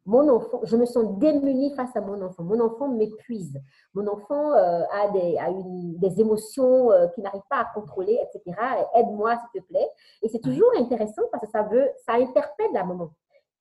mon 0.05 0.29
enfant, 0.29 0.61
je 0.65 0.77
me 0.77 0.85
sens 0.85 1.19
démunie 1.19 1.75
face 1.75 1.95
à 1.95 2.01
mon 2.01 2.21
enfant. 2.23 2.43
Mon 2.43 2.61
enfant 2.61 2.89
m'épuise. 2.89 3.61
Mon 3.95 4.07
enfant 4.09 4.53
euh, 4.53 4.83
a, 4.91 5.09
des, 5.11 5.39
a 5.39 5.49
une, 5.49 5.97
des 5.99 6.21
émotions 6.21 6.91
euh, 6.91 7.07
qu'il 7.09 7.23
n'arrive 7.23 7.43
pas 7.49 7.59
à 7.59 7.65
contrôler, 7.73 8.19
etc. 8.23 8.57
Aide-moi, 8.95 9.37
s'il 9.37 9.63
te 9.63 9.67
plaît. 9.67 9.89
Et 10.23 10.29
c'est 10.29 10.41
toujours 10.41 10.71
intéressant 10.77 11.23
parce 11.31 11.45
que 11.45 11.51
ça 11.51 11.63
veut, 11.63 11.89
ça 12.05 12.15
interpelle 12.15 12.73
la 12.73 12.85
maman. 12.85 13.11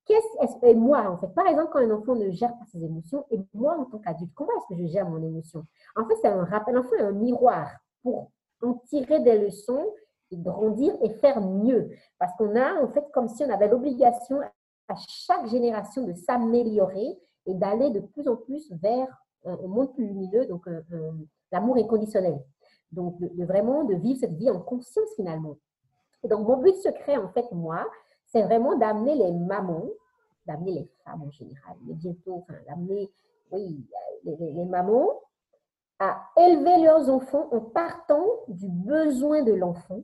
Qu'est-ce 0.05 0.65
et 0.65 0.73
moi, 0.73 1.09
en 1.11 1.17
fait, 1.17 1.27
par 1.27 1.45
exemple, 1.45 1.69
quand 1.71 1.79
un 1.79 1.91
enfant 1.91 2.15
ne 2.15 2.31
gère 2.31 2.49
pas 2.49 2.65
ses 2.71 2.83
émotions, 2.83 3.23
et 3.29 3.39
moi, 3.53 3.77
en 3.77 3.85
tant 3.85 3.99
qu'adulte, 3.99 4.31
comment 4.33 4.51
est-ce 4.57 4.75
que 4.75 4.81
je 4.81 4.87
gère 4.87 5.07
mon 5.07 5.21
émotion? 5.21 5.65
En 5.95 6.05
fait, 6.07 6.15
c'est 6.21 6.27
un 6.27 6.43
rappel. 6.43 6.73
L'enfant 6.73 6.95
est 6.97 7.01
un 7.01 7.11
miroir 7.11 7.67
pour 8.01 8.31
en 8.63 8.73
tirer 8.89 9.19
des 9.19 9.37
leçons 9.37 9.93
et 10.31 10.37
grandir 10.37 10.95
et 11.03 11.09
faire 11.11 11.39
mieux. 11.39 11.91
Parce 12.17 12.33
qu'on 12.35 12.55
a, 12.55 12.81
en 12.81 12.87
fait, 12.87 13.05
comme 13.13 13.27
si 13.27 13.43
on 13.43 13.49
avait 13.49 13.67
l'obligation 13.67 14.39
à 14.91 14.95
chaque 15.07 15.47
génération 15.47 16.05
de 16.05 16.13
s'améliorer 16.13 17.17
et 17.45 17.53
d'aller 17.53 17.89
de 17.91 17.99
plus 17.99 18.27
en 18.27 18.35
plus 18.35 18.71
vers 18.81 19.07
un, 19.45 19.55
monde 19.67 19.93
plus 19.93 20.05
lumineux, 20.05 20.45
donc 20.45 20.67
l'amour 21.51 21.77
inconditionnel. 21.77 22.39
Donc, 22.91 23.19
de, 23.19 23.45
vraiment 23.45 23.85
de 23.85 23.95
vivre 23.95 24.19
cette 24.19 24.33
vie 24.33 24.49
en 24.49 24.59
conscience 24.59 25.07
finalement. 25.15 25.55
Et 26.23 26.27
donc, 26.27 26.45
mon 26.45 26.57
but 26.57 26.75
secret, 26.75 27.17
en 27.17 27.29
fait, 27.29 27.49
moi, 27.51 27.87
c'est 28.27 28.43
vraiment 28.43 28.75
d'amener 28.75 29.15
les 29.15 29.31
mamans, 29.31 29.89
d'amener 30.45 30.71
les 30.73 30.91
femmes 31.05 31.23
en 31.23 31.31
général, 31.31 31.77
mais 31.85 31.93
bientôt, 31.93 32.35
enfin, 32.35 32.59
d'amener, 32.67 33.09
oui, 33.51 33.85
les 34.25 34.65
mamans 34.65 35.09
à 35.99 36.19
élever 36.35 36.83
leurs 36.83 37.09
enfants 37.09 37.47
en 37.51 37.61
partant 37.61 38.25
du 38.47 38.67
besoin 38.67 39.43
de 39.43 39.53
l'enfant 39.53 40.01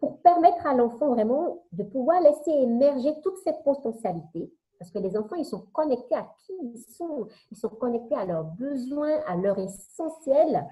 pour 0.00 0.20
permettre 0.20 0.66
à 0.66 0.74
l'enfant 0.74 1.12
vraiment 1.14 1.62
de 1.72 1.82
pouvoir 1.82 2.20
laisser 2.20 2.50
émerger 2.50 3.14
toutes 3.22 3.38
ses 3.38 3.52
potentialités 3.64 4.52
Parce 4.78 4.90
que 4.90 4.98
les 4.98 5.16
enfants, 5.16 5.36
ils 5.36 5.44
sont 5.44 5.64
connectés 5.72 6.14
à 6.14 6.28
qui 6.38 6.52
ils 6.62 6.78
sont. 6.78 7.26
Ils 7.50 7.56
sont 7.56 7.68
connectés 7.68 8.14
à 8.14 8.24
leurs 8.24 8.44
besoins, 8.44 9.18
à 9.26 9.36
leur 9.36 9.58
essentiel. 9.58 10.66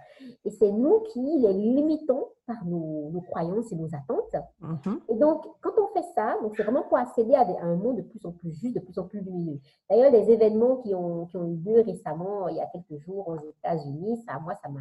Et 0.45 0.51
c'est 0.51 0.71
nous 0.71 1.01
qui 1.13 1.21
les 1.21 1.53
limitons 1.53 2.29
par 2.47 2.65
nos, 2.65 3.21
croyances 3.29 3.73
et 3.73 3.77
nos 3.77 3.89
attentes. 3.89 4.37
Mm-hmm. 4.63 4.99
Et 5.09 5.17
donc, 5.17 5.45
quand 5.61 5.73
on 5.77 5.89
fait 5.89 6.07
ça, 6.15 6.37
c'est 6.55 6.63
vraiment 6.63 6.85
pour 6.85 6.99
accéder 6.99 7.35
à, 7.35 7.45
un 7.63 7.75
monde 7.75 7.97
de 7.97 8.03
plus 8.03 8.25
en 8.25 8.31
plus 8.31 8.53
juste, 8.53 8.77
de 8.77 8.81
plus 8.81 8.99
en 8.99 9.05
plus 9.05 9.21
lumineux. 9.21 9.59
D'ailleurs, 9.91 10.13
les 10.13 10.31
événements 10.31 10.77
qui 10.77 10.95
ont, 10.95 11.27
qui 11.27 11.37
ont 11.37 11.47
eu 11.47 11.57
lieu 11.57 11.81
récemment, 11.81 12.49
il 12.49 12.57
y 12.57 12.61
a 12.61 12.67
quelques 12.67 13.03
jours 13.03 13.27
aux 13.27 13.39
États-Unis, 13.39 14.23
ça, 14.27 14.39
moi, 14.39 14.55
ça 14.63 14.69
m'a 14.69 14.81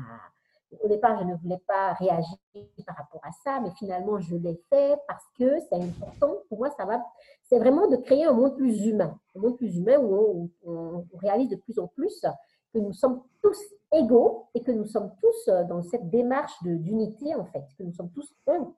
au 0.81 0.87
départ, 0.87 1.19
je 1.19 1.25
ne 1.25 1.35
voulais 1.35 1.61
pas 1.67 1.93
réagir 1.93 2.37
par 2.85 2.95
rapport 2.97 3.21
à 3.23 3.31
ça, 3.43 3.59
mais 3.61 3.71
finalement, 3.77 4.19
je 4.19 4.35
l'ai 4.35 4.59
fait 4.69 4.97
parce 5.07 5.23
que 5.37 5.59
c'est 5.69 5.75
important. 5.75 6.37
Pour 6.49 6.59
moi, 6.59 6.69
ça 6.77 6.85
va. 6.85 7.03
C'est 7.43 7.59
vraiment 7.59 7.87
de 7.87 7.97
créer 7.97 8.25
un 8.25 8.33
monde 8.33 8.55
plus 8.55 8.85
humain, 8.85 9.17
un 9.35 9.39
monde 9.39 9.57
plus 9.57 9.77
humain 9.77 9.99
où 9.99 10.49
on, 10.65 11.05
réalise 11.21 11.49
de 11.49 11.55
plus 11.55 11.79
en 11.79 11.87
plus 11.87 12.25
que 12.73 12.79
nous 12.79 12.93
sommes 12.93 13.21
tous 13.41 13.57
égaux 13.93 14.47
et 14.53 14.61
que 14.61 14.71
nous 14.71 14.85
sommes 14.85 15.11
tous 15.21 15.49
dans 15.69 15.81
cette 15.81 16.09
démarche 16.09 16.53
d'unité, 16.63 17.35
en 17.35 17.45
fait, 17.45 17.63
que 17.77 17.83
nous 17.83 17.93
sommes 17.93 18.11
tous 18.11 18.33
un. 18.47 18.73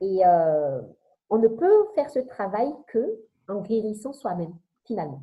Et 0.00 0.24
euh, 0.24 0.80
on 1.30 1.38
ne 1.38 1.48
peut 1.48 1.86
faire 1.94 2.10
ce 2.10 2.20
travail 2.20 2.72
que 2.88 3.18
en 3.48 3.60
guérissant 3.62 4.12
soi-même, 4.12 4.54
finalement. 4.84 5.22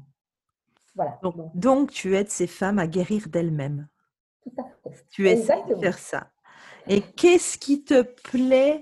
Voilà. 0.95 1.19
donc, 1.55 1.89
tu 1.89 2.15
aides 2.15 2.29
ces 2.29 2.45
femmes 2.45 2.77
à 2.77 2.85
guérir 2.85 3.27
d'elles-mêmes. 3.27 3.87
Tu 5.11 5.27
essaies 5.27 5.63
de 5.69 5.75
faire 5.75 5.97
ça. 5.97 6.27
Et 6.87 7.01
qu'est-ce 7.01 7.57
qui 7.57 7.83
te 7.83 8.01
plaît 8.01 8.81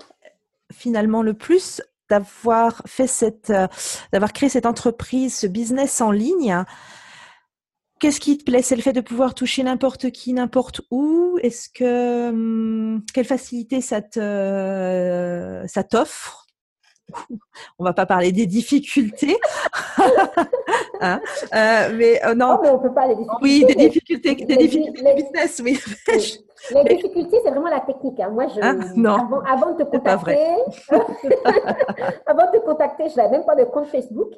finalement 0.72 1.22
le 1.22 1.34
plus 1.34 1.82
d'avoir 2.10 2.82
fait 2.86 3.08
cette, 3.08 3.50
euh, 3.50 3.68
d'avoir 4.12 4.34
créé 4.34 4.50
cette 4.50 4.66
entreprise, 4.66 5.36
ce 5.36 5.48
business 5.48 6.02
en 6.02 6.12
ligne? 6.12 6.64
Qu'est-ce 8.00 8.20
qui 8.20 8.38
te 8.38 8.44
plaît? 8.44 8.64
C'est 8.64 8.76
le 8.76 8.82
fait 8.82 8.94
de 8.94 9.02
pouvoir 9.02 9.36
toucher 9.36 9.62
n'importe 9.62 10.10
qui, 10.10 10.34
n'importe 10.34 10.82
où? 10.90 11.38
Est-ce 11.44 11.70
que 11.70 12.30
hum, 12.30 13.06
quelle 13.14 13.26
facilité 13.26 13.80
ça 13.80 14.02
te, 14.02 15.64
ça 15.68 15.84
t'offre? 15.84 16.48
On 17.80 17.84
va 17.84 17.94
pas 17.94 18.06
parler 18.08 18.32
des 18.32 18.48
difficultés. 18.48 19.38
hein 21.02 21.20
euh, 21.54 21.96
mais 21.98 22.24
euh, 22.26 22.36
non. 22.36 22.58
Oh, 22.58 22.60
mais 22.62 22.70
on 22.70 22.80
peut 22.80 22.94
pas 22.94 23.08
les 23.08 23.16
difficultés. 23.16 23.42
Oui, 23.42 23.66
des 23.66 23.76
difficultés, 23.76 24.36
des 24.36 24.58
difficultés 24.58 25.02
de 25.02 25.16
business, 25.16 25.62
oui. 25.64 25.80
Les 26.70 26.84
difficultés, 26.84 27.40
c'est 27.44 27.50
vraiment 27.50 27.70
la 27.70 27.80
technique. 27.80 28.20
Hein. 28.20 28.30
Moi, 28.30 28.46
je, 28.48 28.60
ah, 28.62 28.74
non, 28.96 29.16
avant, 29.16 29.40
avant, 29.42 29.72
de 29.72 29.84
te 29.84 29.90
contacter, 29.90 30.38
avant 32.28 32.52
de 32.52 32.58
te 32.58 32.64
contacter, 32.64 33.10
je 33.10 33.16
n'avais 33.18 33.32
même 33.32 33.46
pas 33.46 33.56
de 33.56 33.64
compte 33.64 33.88
Facebook. 33.88 34.32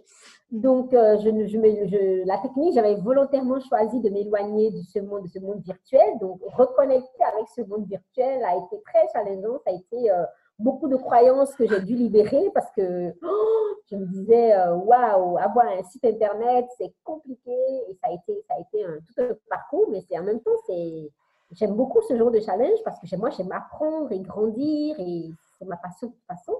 Donc, 0.54 0.94
euh, 0.94 1.18
je, 1.18 1.30
je, 1.48 1.58
je, 1.58 2.26
la 2.28 2.38
technique, 2.38 2.76
j'avais 2.76 2.96
volontairement 2.96 3.60
choisi 3.60 4.00
de 4.00 4.10
m'éloigner 4.10 4.72
de 4.72 4.82
ce 4.84 5.00
monde, 5.00 5.24
de 5.24 5.28
ce 5.28 5.40
monde 5.40 5.62
virtuel. 5.66 6.20
Donc, 6.22 6.40
reconnecter 6.44 7.24
avec 7.34 7.48
ce 7.56 7.62
monde 7.62 7.88
virtuel 7.88 8.44
a 8.46 8.56
été 8.56 8.82
très 8.86 9.08
challengeant. 9.12 9.60
Ça 9.66 9.72
a 9.72 9.74
été 9.74 10.12
euh, 10.12 10.24
beaucoup 10.60 10.88
de 10.88 10.96
croyances 10.96 11.56
que 11.56 11.68
j'ai 11.68 11.82
dû 11.82 11.96
libérer 11.96 12.50
parce 12.54 12.70
que 12.72 13.14
oh, 13.24 13.64
je 13.90 13.96
me 13.96 14.06
disais, 14.06 14.54
euh, 14.54 14.76
waouh, 14.76 15.38
avoir 15.38 15.68
un 15.68 15.84
site 15.84 16.06
internet, 16.06 16.66
c'est 16.78 16.94
compliqué 17.04 17.52
et 17.90 17.94
ça 18.02 18.10
a 18.10 18.14
été, 18.14 18.44
ça 18.48 18.56
a 18.56 18.60
été 18.60 18.86
un, 18.86 18.98
tout 19.00 19.22
un 19.22 19.36
parcours, 19.50 19.90
mais 19.90 20.04
en 20.18 20.24
même 20.24 20.42
temps, 20.42 20.52
c'est, 20.68 21.10
j'aime 21.52 21.74
beaucoup 21.74 22.02
ce 22.08 22.16
genre 22.16 22.32
de 22.32 22.40
challenge 22.40 22.80
parce 22.84 23.00
que 23.00 23.16
moi, 23.16 23.30
j'aime 23.32 23.52
apprendre 23.52 24.12
et 24.12 24.20
grandir 24.20 24.96
et 25.00 25.30
c'est 25.58 25.66
ma 25.66 25.78
passion 25.78 26.08
de 26.08 26.14
toute 26.14 26.26
façon. 26.26 26.56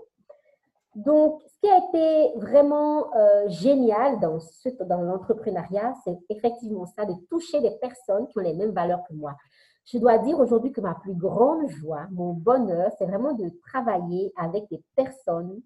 Donc, 0.96 1.42
ce 1.48 1.60
qui 1.60 1.70
a 1.72 1.78
été 1.78 2.38
vraiment 2.38 3.12
euh, 3.16 3.48
génial 3.48 4.20
dans, 4.20 4.40
ce, 4.40 4.70
dans 4.84 5.02
l'entrepreneuriat, 5.02 5.96
c'est 6.04 6.18
effectivement 6.30 6.86
ça, 6.86 7.06
de 7.06 7.14
toucher 7.30 7.62
des 7.62 7.72
personnes 7.72 8.28
qui 8.28 8.38
ont 8.38 8.42
les 8.42 8.54
mêmes 8.54 8.72
valeurs 8.74 9.02
que 9.08 9.14
moi. 9.14 9.36
Je 9.86 9.98
dois 9.98 10.18
dire 10.20 10.40
aujourd'hui 10.40 10.72
que 10.72 10.82
ma 10.82 10.96
plus 10.96 11.14
grande 11.14 11.68
joie, 11.70 12.08
mon 12.12 12.34
bonheur, 12.34 12.92
c'est 12.98 13.06
vraiment 13.06 13.34
de 13.34 13.50
travailler 13.68 14.32
avec 14.38 14.70
des 14.70 14.82
personnes 14.96 15.62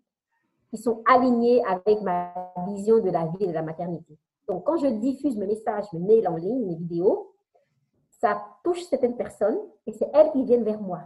qui 0.70 0.78
sont 0.78 1.04
alignées 1.06 1.64
avec 1.66 2.02
ma 2.02 2.34
vision 2.68 3.00
de 3.00 3.10
la 3.10 3.26
vie 3.28 3.46
et 3.46 3.48
de 3.48 3.54
la 3.54 3.62
maternité. 3.62 4.18
Donc, 4.48 4.64
quand 4.64 4.78
je 4.78 4.88
diffuse 4.88 5.38
mes 5.38 5.46
messages, 5.46 5.86
mes 5.94 6.00
mails 6.00 6.28
en 6.28 6.36
ligne, 6.36 6.66
mes 6.66 6.76
vidéos, 6.76 7.34
ça 8.20 8.44
touche 8.64 8.84
certaines 8.84 9.16
personnes 9.16 9.60
et 9.86 9.94
c'est 9.94 10.10
elles 10.14 10.32
qui 10.32 10.44
viennent 10.44 10.64
vers 10.64 10.82
moi. 10.82 11.02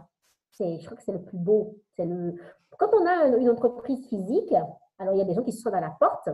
Je 0.58 0.84
crois 0.84 0.96
que 0.96 1.02
c'est 1.02 1.12
le 1.12 1.22
plus 1.22 1.38
beau. 1.38 1.76
Le... 1.98 2.34
Quand 2.78 2.90
on 2.94 3.06
a 3.06 3.36
une 3.36 3.50
entreprise 3.50 4.06
physique, 4.08 4.52
alors 4.98 5.14
il 5.14 5.18
y 5.18 5.22
a 5.22 5.24
des 5.24 5.34
gens 5.34 5.42
qui 5.42 5.52
sont 5.52 5.72
à 5.72 5.80
la 5.80 5.90
porte, 5.90 6.28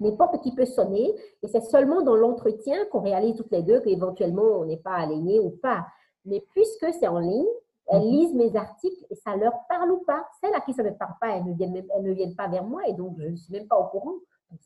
n'importe 0.00 0.40
qui 0.42 0.54
peut 0.54 0.66
sonner. 0.66 1.14
Et 1.42 1.48
c'est 1.48 1.62
seulement 1.62 2.02
dans 2.02 2.16
l'entretien 2.16 2.84
qu'on 2.86 3.00
réalise 3.00 3.36
toutes 3.36 3.52
les 3.52 3.62
deux 3.62 3.80
qu'éventuellement 3.80 4.42
on 4.42 4.64
n'est 4.64 4.76
pas 4.76 4.94
aligné 4.94 5.38
ou 5.38 5.50
pas. 5.50 5.86
Mais 6.24 6.44
puisque 6.50 6.86
c'est 6.98 7.08
en 7.08 7.18
ligne, 7.18 7.46
elles 7.86 8.02
mhm. 8.02 8.10
lisent 8.10 8.34
mes 8.34 8.56
articles 8.56 9.04
et 9.10 9.14
ça 9.14 9.36
leur 9.36 9.52
parle 9.68 9.92
ou 9.92 9.98
pas. 10.04 10.24
Celles 10.40 10.54
à 10.54 10.60
qui 10.60 10.72
ça 10.72 10.82
ne 10.82 10.90
parle 10.90 11.14
pas, 11.20 11.36
elles 11.36 11.44
ne 11.44 11.54
viennent, 11.54 11.76
elles 11.76 12.02
ne 12.02 12.12
viennent 12.12 12.36
pas 12.36 12.48
vers 12.48 12.64
moi 12.64 12.82
et 12.86 12.92
donc 12.94 13.16
je 13.18 13.28
ne 13.28 13.36
suis 13.36 13.52
même 13.52 13.68
pas 13.68 13.78
au 13.78 13.86
courant. 13.88 14.14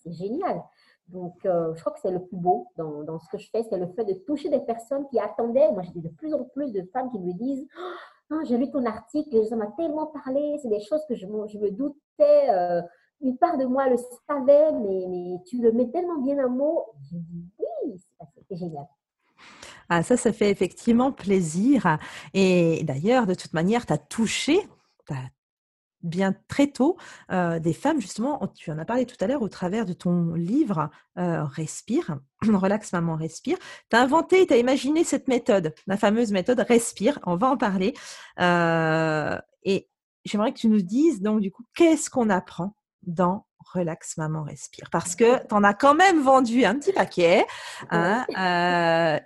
C'est 0.02 0.12
génial. 0.12 0.62
Donc, 1.08 1.44
euh, 1.44 1.74
je 1.74 1.80
crois 1.80 1.92
que 1.92 2.00
c'est 2.00 2.10
le 2.10 2.24
plus 2.24 2.36
beau 2.36 2.68
dans, 2.78 3.02
dans, 3.02 3.18
ce 3.18 3.28
que 3.28 3.36
je 3.36 3.50
fais, 3.50 3.62
c'est 3.68 3.76
le 3.76 3.88
fait 3.88 4.06
de 4.06 4.14
toucher 4.14 4.48
des 4.48 4.60
personnes 4.60 5.06
qui 5.10 5.18
attendaient. 5.18 5.70
Moi, 5.72 5.82
j'ai 5.82 6.00
de 6.00 6.08
plus 6.08 6.32
en 6.32 6.44
plus 6.44 6.72
de 6.72 6.82
femmes 6.94 7.10
qui 7.10 7.18
me 7.18 7.34
disent 7.34 7.66
oh, 8.30 8.40
J'ai 8.44 8.56
lu 8.56 8.70
ton 8.70 8.86
article 8.86 9.36
et 9.36 9.44
ça 9.44 9.56
m'a 9.56 9.66
tellement 9.76 10.06
parlé. 10.06 10.58
C'est 10.62 10.70
des 10.70 10.80
choses 10.80 11.04
que 11.06 11.14
je, 11.14 11.26
je 11.26 11.58
me 11.58 11.70
doutais. 11.70 12.50
Euh, 12.50 12.80
une 13.24 13.38
part 13.38 13.58
de 13.58 13.64
moi 13.64 13.88
le 13.88 13.96
savait, 14.28 14.72
mais, 14.72 15.38
tu 15.46 15.60
le 15.60 15.72
mets 15.72 15.90
tellement 15.90 16.18
bien 16.18 16.44
en 16.44 16.50
mots. 16.50 16.84
J'ai 17.10 17.18
dit 17.18 17.44
oui, 17.58 18.00
c'est 18.48 18.56
génial. 18.56 18.86
Ah, 19.88 20.02
ça, 20.02 20.16
ça 20.16 20.32
fait 20.32 20.50
effectivement 20.50 21.12
plaisir. 21.12 21.98
Et 22.32 22.84
d'ailleurs, 22.84 23.26
de 23.26 23.34
toute 23.34 23.52
manière, 23.52 23.86
tu 23.86 23.92
as 23.92 23.98
touché, 23.98 24.60
bien 26.02 26.34
très 26.48 26.68
tôt, 26.68 26.96
euh, 27.32 27.58
des 27.58 27.72
femmes, 27.72 28.00
justement, 28.00 28.46
tu 28.54 28.70
en 28.70 28.78
as 28.78 28.84
parlé 28.84 29.06
tout 29.06 29.16
à 29.20 29.26
l'heure 29.26 29.42
au 29.42 29.48
travers 29.48 29.86
de 29.86 29.94
ton 29.94 30.34
livre 30.34 30.90
euh, 31.18 31.44
Respire, 31.44 32.18
Relax 32.42 32.92
Maman 32.92 33.16
Respire. 33.16 33.58
Tu 33.90 33.96
as 33.96 34.02
inventé, 34.02 34.46
tu 34.46 34.52
as 34.52 34.58
imaginé 34.58 35.02
cette 35.02 35.28
méthode, 35.28 35.74
la 35.86 35.96
fameuse 35.96 36.30
méthode 36.30 36.60
Respire, 36.60 37.18
on 37.26 37.36
va 37.36 37.48
en 37.48 37.56
parler. 37.56 37.94
Euh, 38.40 39.38
et 39.62 39.88
j'aimerais 40.24 40.52
que 40.52 40.58
tu 40.58 40.68
nous 40.68 40.82
dises, 40.82 41.22
donc, 41.22 41.40
du 41.40 41.50
coup, 41.50 41.64
qu'est-ce 41.74 42.10
qu'on 42.10 42.30
apprend? 42.30 42.74
Dans 43.06 43.46
Relax 43.72 44.16
Maman 44.16 44.42
Respire 44.42 44.88
Parce 44.90 45.14
que 45.16 45.46
tu 45.46 45.54
en 45.54 45.64
as 45.64 45.74
quand 45.74 45.94
même 45.94 46.22
vendu 46.22 46.64
un 46.64 46.78
petit 46.78 46.92
paquet. 46.92 47.44
Hein, 47.90 48.24
euh, 48.38 49.18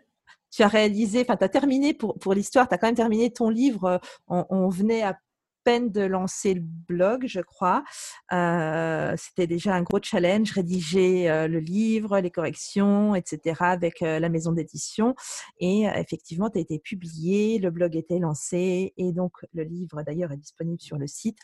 tu 0.51 0.63
as 0.63 0.69
réalisé, 0.69 1.23
enfin, 1.23 1.37
tu 1.37 1.45
as 1.45 1.49
terminé 1.49 1.95
pour, 1.95 2.19
pour 2.19 2.35
l'histoire, 2.35 2.69
tu 2.69 2.75
as 2.75 2.79
quand 2.79 2.87
même 2.87 2.95
terminé 2.95 3.31
ton 3.31 3.51
livre. 3.51 4.01
On, 4.29 4.69
venait 4.69 5.03
à 5.03 5.19
peine 5.65 5.91
de 5.91 6.01
lancer 6.01 6.55
le 6.55 6.63
blog, 6.63 7.25
je 7.27 7.41
crois. 7.41 7.85
Euh, 8.33 9.15
c'était 9.19 9.47
déjà 9.47 9.75
un 9.75 9.83
gros 9.83 9.99
challenge, 10.03 10.53
rédiger 10.53 11.29
euh, 11.29 11.47
le 11.47 11.59
livre, 11.59 12.19
les 12.21 12.31
corrections, 12.31 13.15
etc., 13.15 13.57
avec 13.61 14.01
la 14.01 14.29
maison 14.31 14.53
d'édition. 14.53 15.15
Et 15.59 15.83
effectivement, 15.83 16.49
tu 16.49 16.59
as 16.59 16.63
été 16.63 16.79
publié, 16.79 17.59
le 17.59 17.71
blog 17.71 17.97
était 17.97 18.19
lancé, 18.19 18.95
et 18.97 19.13
donc 19.13 19.33
le 19.53 19.65
livre, 19.65 20.03
d'ailleurs, 20.03 20.33
est 20.33 20.39
disponible 20.39 20.81
sur 20.81 20.97
le 20.97 21.07
site. 21.07 21.39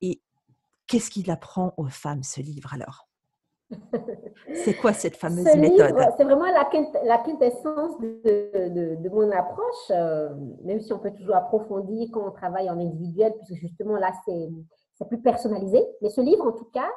Et 0.00 0.20
Qu'est-ce 0.88 1.10
qu'il 1.10 1.30
apprend 1.30 1.74
aux 1.76 1.88
femmes, 1.88 2.22
ce 2.22 2.40
livre 2.40 2.72
alors? 2.72 3.08
C'est 4.54 4.74
quoi 4.74 4.94
cette 4.94 5.16
fameuse 5.22 5.44
méthode? 5.56 5.94
C'est 6.16 6.24
vraiment 6.24 6.46
la, 6.46 6.64
quintessence 7.18 7.98
de, 8.00 9.08
mon 9.10 9.30
approche, 9.30 9.90
euh, 9.90 10.30
même 10.64 10.80
si 10.80 10.92
on 10.92 10.98
peut 10.98 11.12
toujours 11.12 11.36
approfondir 11.36 12.08
quand 12.12 12.26
on 12.26 12.30
travaille 12.30 12.70
en 12.70 12.78
individuel, 12.78 13.34
puisque 13.36 13.60
justement 13.60 13.96
là, 13.96 14.12
c'est 14.24 14.48
plus 15.04 15.20
personnalisé. 15.20 15.84
Mais 16.00 16.08
ce 16.08 16.22
livre, 16.22 16.46
en 16.46 16.52
tout 16.52 16.68
cas, 16.72 16.90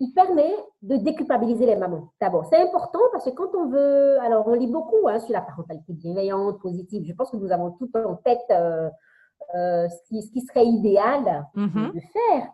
il 0.00 0.12
permet 0.12 0.54
de 0.82 0.96
déculpabiliser 0.96 1.66
les 1.66 1.76
mamans. 1.76 2.12
D'abord, 2.20 2.46
c'est 2.46 2.60
important 2.60 3.00
parce 3.12 3.24
que 3.26 3.30
quand 3.30 3.54
on 3.54 3.68
veut, 3.68 4.18
alors 4.20 4.46
on 4.46 4.54
lit 4.54 4.66
beaucoup 4.66 5.08
hein, 5.08 5.18
sur 5.18 5.32
la 5.32 5.42
parentalité 5.42 5.92
bienveillante, 5.92 6.58
positive. 6.60 7.04
Je 7.06 7.12
pense 7.12 7.30
que 7.30 7.36
nous 7.36 7.52
avons 7.52 7.72
tout 7.72 7.90
en 7.94 8.16
tête 8.16 8.40
euh, 8.50 8.88
euh, 9.54 9.88
ce, 9.88 10.08
qui, 10.08 10.40
serait 10.40 10.66
idéal 10.66 11.46
mm-hmm. 11.54 11.94
de 11.94 12.00
faire. 12.00 12.50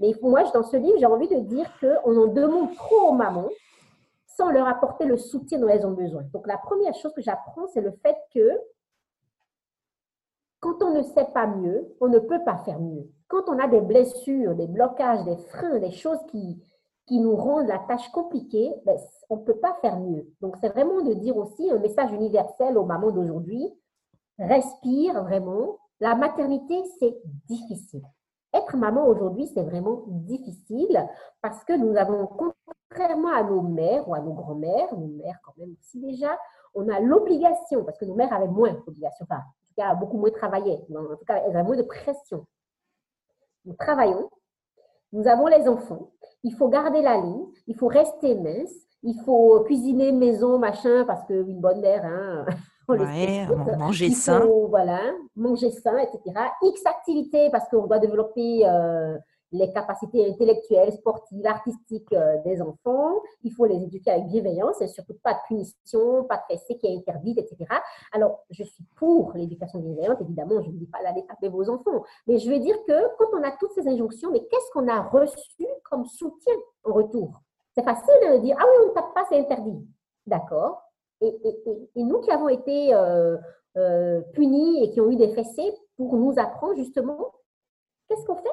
Mais 0.00 0.12
moi, 0.22 0.42
dans 0.54 0.62
ce 0.62 0.76
livre, 0.76 0.98
j'ai 0.98 1.06
envie 1.06 1.28
de 1.28 1.40
dire 1.40 1.70
qu'on 1.78 2.16
en 2.16 2.26
demande 2.26 2.74
trop 2.74 3.08
aux 3.08 3.12
mamans 3.12 3.50
sans 4.26 4.50
leur 4.50 4.66
apporter 4.66 5.04
le 5.04 5.18
soutien 5.18 5.58
dont 5.58 5.68
elles 5.68 5.86
ont 5.86 5.92
besoin. 5.92 6.22
Donc, 6.32 6.46
la 6.46 6.56
première 6.56 6.94
chose 6.94 7.12
que 7.12 7.20
j'apprends, 7.20 7.66
c'est 7.68 7.82
le 7.82 7.92
fait 8.02 8.16
que 8.34 8.58
quand 10.60 10.82
on 10.82 10.94
ne 10.94 11.02
sait 11.02 11.26
pas 11.34 11.46
mieux, 11.46 11.94
on 12.00 12.08
ne 12.08 12.18
peut 12.18 12.42
pas 12.44 12.56
faire 12.58 12.80
mieux. 12.80 13.10
Quand 13.28 13.48
on 13.48 13.58
a 13.58 13.68
des 13.68 13.80
blessures, 13.80 14.54
des 14.54 14.66
blocages, 14.66 15.24
des 15.24 15.36
freins, 15.36 15.78
des 15.78 15.90
choses 15.90 16.20
qui, 16.28 16.62
nous 17.10 17.34
rendent 17.34 17.66
la 17.66 17.80
tâche 17.80 18.08
compliquée, 18.12 18.72
ben, 18.86 18.96
on 19.30 19.36
ne 19.38 19.42
peut 19.42 19.58
pas 19.58 19.76
faire 19.80 19.98
mieux. 19.98 20.28
Donc, 20.40 20.56
c'est 20.60 20.68
vraiment 20.68 21.02
de 21.02 21.12
dire 21.14 21.36
aussi 21.36 21.68
un 21.68 21.78
message 21.78 22.12
universel 22.12 22.78
aux 22.78 22.84
mamans 22.84 23.10
d'aujourd'hui. 23.10 23.68
Respire 24.38 25.20
vraiment. 25.24 25.78
La 25.98 26.14
maternité, 26.14 26.80
c'est 27.00 27.16
difficile. 27.48 28.04
Être 28.52 28.76
maman 28.76 29.06
aujourd'hui, 29.06 29.46
c'est 29.46 29.62
vraiment 29.62 30.02
difficile 30.06 31.06
parce 31.40 31.62
que 31.64 31.72
nous 31.72 31.96
avons, 31.96 32.26
contrairement 32.26 33.32
à 33.32 33.44
nos 33.44 33.62
mères 33.62 34.08
ou 34.08 34.14
à 34.14 34.20
nos 34.20 34.32
grands-mères, 34.32 34.92
nos 34.96 35.06
mères 35.06 35.38
quand 35.44 35.52
même 35.56 35.74
aussi 35.78 36.00
déjà, 36.00 36.36
on 36.74 36.88
a 36.88 37.00
l'obligation, 37.00 37.84
parce 37.84 37.98
que 37.98 38.04
nos 38.04 38.14
mères 38.14 38.32
avaient 38.32 38.48
moins 38.48 38.72
d'obligation, 38.86 39.26
enfin, 39.28 39.40
en 39.40 39.66
tout 39.68 39.74
cas, 39.76 39.94
beaucoup 39.94 40.18
moins 40.18 40.30
travaillé, 40.30 40.84
en 40.94 41.16
tout 41.16 41.24
cas, 41.26 41.42
elles 41.44 41.56
avaient 41.56 41.62
moins 41.62 41.76
de 41.76 41.82
pression. 41.82 42.46
Nous 43.64 43.74
travaillons, 43.74 44.28
nous 45.12 45.26
avons 45.26 45.46
les 45.46 45.68
enfants, 45.68 46.10
il 46.42 46.54
faut 46.54 46.68
garder 46.68 47.02
la 47.02 47.18
ligne, 47.18 47.46
il 47.66 47.76
faut 47.76 47.88
rester 47.88 48.34
mince, 48.34 48.72
il 49.02 49.20
faut 49.24 49.60
cuisiner 49.64 50.12
maison, 50.12 50.58
machin, 50.58 51.04
parce 51.04 51.24
qu'une 51.26 51.60
bonne 51.60 51.80
mère, 51.80 52.04
hein, 52.04 52.46
ouais, 52.98 53.46
manger 53.76 54.10
sain. 54.10 54.46
voilà, 54.68 55.00
manger 55.36 55.70
sain, 55.70 55.98
etc. 55.98 56.20
X 56.62 56.86
activités, 56.86 57.50
parce 57.50 57.68
qu'on 57.68 57.86
doit 57.86 57.98
développer 57.98 58.66
euh, 58.66 59.16
les 59.52 59.72
capacités 59.72 60.28
intellectuelles, 60.28 60.92
sportives, 60.92 61.46
artistiques 61.46 62.12
euh, 62.12 62.36
des 62.44 62.62
enfants. 62.62 63.20
Il 63.42 63.52
faut 63.52 63.66
les 63.66 63.82
éduquer 63.82 64.12
avec 64.12 64.28
bienveillance 64.28 64.80
et 64.80 64.88
surtout 64.88 65.14
pas 65.22 65.34
de 65.34 65.38
punition, 65.48 66.24
pas 66.24 66.36
de 66.36 66.54
fessée 66.54 66.76
qui 66.78 66.86
est 66.86 66.96
interdite, 66.96 67.38
etc. 67.38 67.66
Alors, 68.12 68.44
je 68.50 68.62
suis 68.62 68.84
pour 68.96 69.32
l'éducation 69.34 69.80
bienveillante, 69.80 70.20
évidemment, 70.20 70.62
je 70.62 70.70
ne 70.70 70.76
dis 70.76 70.86
pas 70.86 71.02
d'aller 71.02 71.24
taper 71.26 71.48
vos 71.48 71.68
enfants, 71.68 72.04
mais 72.26 72.38
je 72.38 72.50
veux 72.50 72.60
dire 72.60 72.76
que 72.86 73.16
quand 73.18 73.38
on 73.38 73.42
a 73.42 73.52
toutes 73.58 73.72
ces 73.72 73.88
injonctions, 73.88 74.30
mais 74.30 74.40
qu'est-ce 74.40 74.70
qu'on 74.72 74.88
a 74.88 75.02
reçu 75.02 75.66
comme 75.90 76.04
soutien 76.06 76.54
en 76.84 76.92
retour? 76.92 77.40
C'est 77.74 77.84
facile 77.84 78.14
de 78.32 78.38
dire, 78.38 78.56
ah 78.58 78.64
oui, 78.64 78.84
on 78.84 78.88
ne 78.88 78.94
tape 78.94 79.14
pas, 79.14 79.24
c'est 79.28 79.38
interdit. 79.38 79.86
D'accord. 80.26 80.89
Et, 81.20 82.02
nous 82.02 82.20
qui 82.20 82.30
avons 82.30 82.48
été 82.48 82.94
euh, 82.94 83.36
euh, 83.76 84.20
punis 84.32 84.84
et 84.84 84.90
qui 84.90 85.00
ont 85.00 85.10
eu 85.10 85.16
des 85.16 85.34
fessées 85.34 85.72
pour 85.96 86.16
nous 86.16 86.38
apprendre 86.38 86.76
justement, 86.76 87.32
qu'est-ce 88.08 88.24
qu'on 88.24 88.36
fait? 88.36 88.48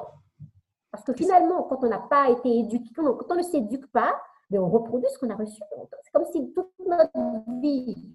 Parce 0.90 1.04
que 1.04 1.12
finalement, 1.12 1.62
quand 1.64 1.82
on 1.82 1.88
n'a 1.88 1.98
pas 1.98 2.30
été 2.30 2.58
éduqué, 2.58 2.90
quand 2.94 3.30
on, 3.30 3.34
ne 3.34 3.42
s'éduque 3.42 3.90
pas, 3.92 4.14
ben, 4.50 4.60
on 4.60 4.68
reproduit 4.68 5.08
ce 5.10 5.18
qu'on 5.18 5.30
a 5.30 5.36
reçu. 5.36 5.60
C'est 6.02 6.10
comme 6.12 6.24
si 6.26 6.52
toute 6.52 6.70
notre 6.86 7.60
vie. 7.60 8.14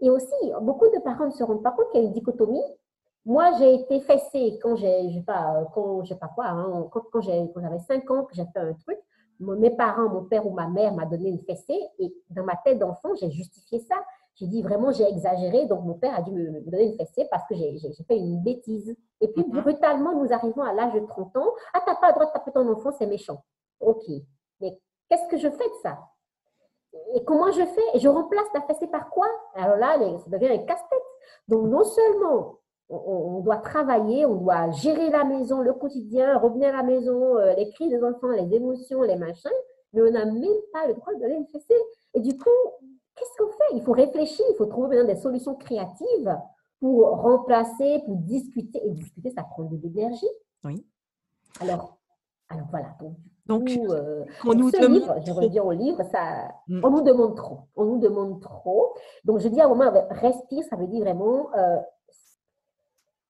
Et 0.00 0.10
aussi, 0.10 0.52
beaucoup 0.62 0.88
de 0.88 1.00
parents 1.00 1.26
ne 1.26 1.30
se 1.30 1.42
rendent 1.42 1.62
pas 1.62 1.72
compte 1.72 1.90
qu'il 1.90 2.00
y 2.00 2.04
a 2.04 2.06
une 2.06 2.12
dichotomie. 2.12 2.64
Moi, 3.26 3.52
j'ai 3.58 3.74
été 3.74 4.00
fessée 4.00 4.58
quand 4.62 4.76
j'ai, 4.76 5.22
pas, 5.26 5.64
quand, 5.72 6.04
je 6.04 6.14
pas 6.14 6.28
quoi, 6.28 6.46
hein, 6.46 6.88
quand, 6.92 7.04
quand 7.12 7.20
j'avais 7.20 7.78
5 7.78 8.10
ans, 8.10 8.24
que 8.24 8.34
j'ai 8.34 8.44
fait 8.46 8.60
un 8.60 8.74
truc. 8.74 8.98
Mes 9.56 9.70
parents, 9.70 10.08
mon 10.08 10.24
père 10.24 10.46
ou 10.46 10.50
ma 10.50 10.68
mère 10.68 10.92
m'a 10.94 11.06
donné 11.06 11.28
une 11.28 11.40
fessée 11.40 11.80
et 11.98 12.14
dans 12.30 12.44
ma 12.44 12.56
tête 12.56 12.78
d'enfant, 12.78 13.14
j'ai 13.20 13.30
justifié 13.30 13.80
ça. 13.80 13.96
J'ai 14.36 14.46
dit 14.46 14.62
vraiment, 14.62 14.90
j'ai 14.90 15.04
exagéré, 15.04 15.66
donc 15.66 15.84
mon 15.84 15.94
père 15.94 16.14
a 16.16 16.22
dû 16.22 16.32
me, 16.32 16.60
donner 16.60 16.90
une 16.90 16.96
fessée 16.96 17.26
parce 17.30 17.44
que 17.46 17.54
j'ai 17.54 17.78
fait 18.08 18.16
une 18.16 18.42
bêtise. 18.42 18.96
Et 19.20 19.28
puis, 19.28 19.44
mhm. 19.44 19.60
brutalement, 19.62 20.14
nous 20.14 20.32
arrivons 20.32 20.62
à 20.62 20.72
l'âge 20.72 20.94
de 20.94 21.06
30 21.06 21.36
ans. 21.36 21.52
Ah, 21.72 21.82
t'as 21.86 21.94
pas 21.96 22.08
le 22.08 22.14
droit 22.14 22.26
de 22.26 22.32
taper 22.32 22.50
ton 22.50 22.68
enfant, 22.70 22.90
c'est 22.98 23.06
méchant. 23.06 23.44
OK. 23.80 24.04
Mais 24.60 24.78
qu'est-ce 25.08 25.28
que 25.28 25.36
je 25.36 25.48
fais 25.48 25.68
de 25.68 25.74
ça? 25.82 25.98
Et 27.14 27.24
comment 27.24 27.52
je 27.52 27.64
fais? 27.64 27.84
Et 27.94 28.00
je 28.00 28.08
remplace 28.08 28.46
la 28.54 28.62
fessée 28.62 28.88
par 28.88 29.08
quoi? 29.10 29.28
Alors 29.54 29.76
là, 29.76 29.98
ça 29.98 30.30
devient 30.30 30.48
un 30.48 30.64
casse-tête. 30.64 31.02
Donc, 31.48 31.68
non 31.68 31.84
seulement 31.84 32.58
on, 32.88 33.40
doit 33.40 33.56
travailler, 33.56 34.26
on 34.26 34.34
doit 34.34 34.70
gérer 34.72 35.10
la 35.10 35.24
maison, 35.24 35.60
le 35.60 35.72
quotidien, 35.72 36.38
revenir 36.38 36.68
à 36.68 36.78
la 36.78 36.82
maison, 36.82 37.36
euh, 37.36 37.54
les 37.54 37.70
cris 37.70 37.88
des 37.88 38.02
enfants, 38.02 38.28
les 38.28 38.54
émotions, 38.54 39.02
les 39.02 39.16
machins, 39.16 39.50
mais 39.92 40.02
on 40.02 40.10
n'a 40.10 40.24
même 40.24 40.44
pas 40.72 40.86
le 40.86 40.94
droit 40.94 41.14
de 41.14 41.26
une 41.26 41.46
fessée. 41.46 41.80
Et 42.14 42.20
du 42.20 42.36
coup, 42.36 42.50
qu'est-ce 43.16 43.42
qu'on 43.42 43.50
fait? 43.50 43.76
Il 43.76 43.82
faut 43.82 43.92
réfléchir, 43.92 44.44
il 44.50 44.56
faut 44.56 44.66
trouver 44.66 44.96
maintenant 44.96 45.14
des 45.14 45.20
solutions 45.20 45.54
créatives 45.54 46.36
pour 46.80 47.08
remplacer, 47.08 48.00
pour 48.04 48.16
discuter. 48.16 48.80
Et 48.86 48.90
discuter, 48.90 49.30
ça 49.30 49.44
prend 49.44 49.64
de 49.64 49.76
l'énergie. 49.76 50.26
Oui. 50.64 50.84
Alors, 51.60 51.98
alors 52.48 52.66
voilà. 52.70 52.88
Donc, 53.46 53.70
euh, 53.70 54.24
on 54.46 54.54
nous 54.54 54.70
demande 54.70 54.92
livre, 54.92 55.16
je 55.26 55.32
reviens 55.32 55.62
au 55.62 55.72
livre, 55.72 56.02
ça, 56.10 56.50
mm. 56.66 56.80
on 56.82 56.90
nous 56.90 57.02
demande 57.02 57.36
trop. 57.36 57.60
On 57.76 57.84
nous 57.84 57.98
demande 57.98 58.40
trop. 58.40 58.94
Donc, 59.24 59.40
je 59.40 59.48
dis 59.48 59.60
à 59.60 59.66
un 59.66 59.68
moment, 59.68 59.92
respire, 60.10 60.64
ça 60.68 60.76
veut 60.76 60.86
dire 60.86 61.00
vraiment, 61.00 61.48
euh, 61.56 61.76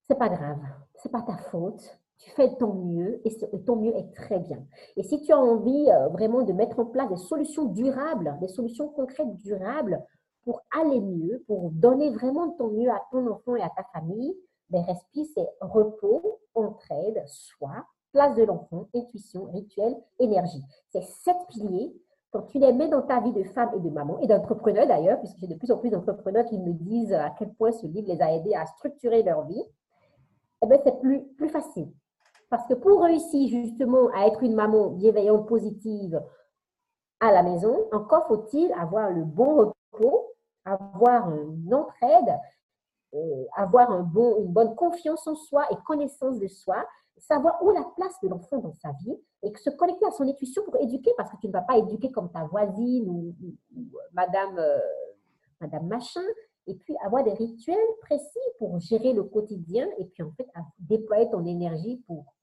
c'est 0.07 0.17
pas 0.17 0.29
grave, 0.29 0.61
c'est 0.95 1.11
pas 1.11 1.21
ta 1.21 1.37
faute 1.37 1.99
tu 2.17 2.31
fais 2.31 2.55
ton 2.55 2.73
mieux 2.73 3.21
et 3.25 3.63
ton 3.65 3.75
mieux 3.75 3.95
est 3.95 4.13
très 4.15 4.39
bien. 4.39 4.65
Et 4.95 5.03
si 5.03 5.21
tu 5.21 5.31
as 5.31 5.39
envie 5.39 5.89
euh, 5.89 6.07
vraiment 6.09 6.43
de 6.43 6.53
mettre 6.53 6.79
en 6.79 6.85
place 6.85 7.09
des 7.09 7.17
solutions 7.17 7.65
durables, 7.65 8.37
des 8.41 8.47
solutions 8.47 8.89
concrètes 8.89 9.35
durables 9.35 10.01
pour 10.43 10.61
aller 10.79 11.01
mieux, 11.01 11.43
pour 11.47 11.71
donner 11.71 12.11
vraiment 12.11 12.49
ton 12.51 12.69
mieux 12.69 12.89
à 12.89 13.01
ton 13.11 13.27
enfant 13.27 13.55
et 13.55 13.61
à 13.61 13.69
ta 13.69 13.83
famille, 13.93 14.35
ben 14.69 14.81
respire, 14.83 15.25
c'est 15.35 15.47
repos, 15.61 16.39
entraide, 16.55 17.21
soi, 17.27 17.85
place 18.11 18.35
de 18.35 18.43
l'enfant, 18.43 18.87
intuition, 18.95 19.45
rituel, 19.45 19.95
énergie. 20.19 20.63
C'est 20.89 21.03
sept 21.03 21.37
piliers. 21.49 21.93
Quand 22.31 22.43
tu 22.43 22.59
les 22.59 22.73
mets 22.73 22.89
dans 22.89 23.01
ta 23.01 23.21
vie 23.21 23.31
de 23.33 23.43
femme 23.43 23.69
et 23.75 23.79
de 23.79 23.89
maman, 23.89 24.19
et 24.19 24.27
d'entrepreneur 24.27 24.87
d'ailleurs, 24.87 25.19
puisque 25.19 25.37
j'ai 25.39 25.47
de 25.47 25.55
plus 25.55 25.71
en 25.71 25.77
plus 25.77 25.89
d'entrepreneurs 25.89 26.45
qui 26.45 26.57
me 26.57 26.73
disent 26.73 27.13
à 27.13 27.33
quel 27.37 27.53
point 27.53 27.71
ce 27.71 27.85
livre 27.85 28.07
les 28.07 28.21
a 28.21 28.33
aidés 28.33 28.55
à 28.55 28.65
structurer 28.65 29.23
leur 29.23 29.45
vie, 29.45 29.63
eh 30.65 30.69
ben, 30.69 30.81
c'est 30.83 30.99
plus, 30.99 31.23
plus 31.37 31.49
facile. 31.49 31.91
Parce 32.49 32.67
que 32.67 32.73
pour 32.73 33.01
réussir 33.01 33.47
justement 33.49 34.09
à 34.13 34.27
être 34.27 34.43
une 34.43 34.55
maman 34.55 34.89
bienveillante, 34.89 35.47
positive 35.47 36.21
à 37.19 37.31
la 37.31 37.43
maison, 37.43 37.87
encore 37.91 38.27
faut-il 38.27 38.71
avoir 38.73 39.09
le 39.09 39.23
bon 39.23 39.73
repos, 39.91 40.33
avoir 40.63 41.31
une 41.31 41.73
entraide, 41.73 42.39
euh, 43.13 43.45
avoir 43.55 43.91
un 43.91 44.01
bon, 44.01 44.41
une 44.41 44.51
bonne 44.51 44.75
confiance 44.75 45.25
en 45.27 45.35
soi 45.35 45.65
et 45.71 45.75
connaissance 45.85 46.39
de 46.39 46.47
soi, 46.47 46.85
savoir 47.17 47.61
où 47.63 47.71
la 47.71 47.83
place 47.95 48.19
de 48.21 48.27
l'enfant 48.27 48.57
dans 48.57 48.73
sa 48.73 48.91
vie 49.03 49.17
et 49.41 49.55
se 49.55 49.69
connecter 49.69 50.05
à 50.05 50.11
son 50.11 50.27
intuition 50.27 50.63
pour 50.63 50.75
éduquer, 50.77 51.11
parce 51.17 51.31
que 51.31 51.37
tu 51.37 51.47
ne 51.47 51.53
vas 51.53 51.61
pas 51.61 51.77
éduquer 51.77 52.11
comme 52.11 52.31
ta 52.31 52.43
voisine 52.45 53.07
ou, 53.07 53.35
madame, 54.13 54.57
euh, 54.57 54.79
madame 55.61 55.87
machin, 55.87 56.23
et 56.67 56.75
puis 56.75 56.95
avoir 57.03 57.23
des 57.23 57.33
rituels 57.33 57.77
précis 58.01 58.39
pour 58.57 58.79
gérer 58.79 59.13
le 59.13 59.23
quotidien 59.23 59.87
et 59.99 60.05
puis 60.05 60.23
en 60.23 60.31
fait 60.31 60.47
déployer 60.79 61.29
ton 61.29 61.45
énergie 61.45 62.03
pour 62.07 62.33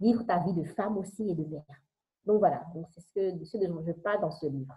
vivre 0.00 0.22
ta 0.24 0.38
vie 0.40 0.54
de 0.54 0.64
femme 0.64 0.96
aussi 0.98 1.30
et 1.30 1.34
de 1.34 1.44
mère. 1.44 1.64
Donc 2.24 2.38
voilà, 2.38 2.64
c'est 2.94 3.00
ce, 3.00 3.44
ce 3.44 3.56
dont 3.66 3.82
je 3.82 3.92
parle 3.92 4.20
dans 4.20 4.30
ce 4.30 4.46
livre. 4.46 4.74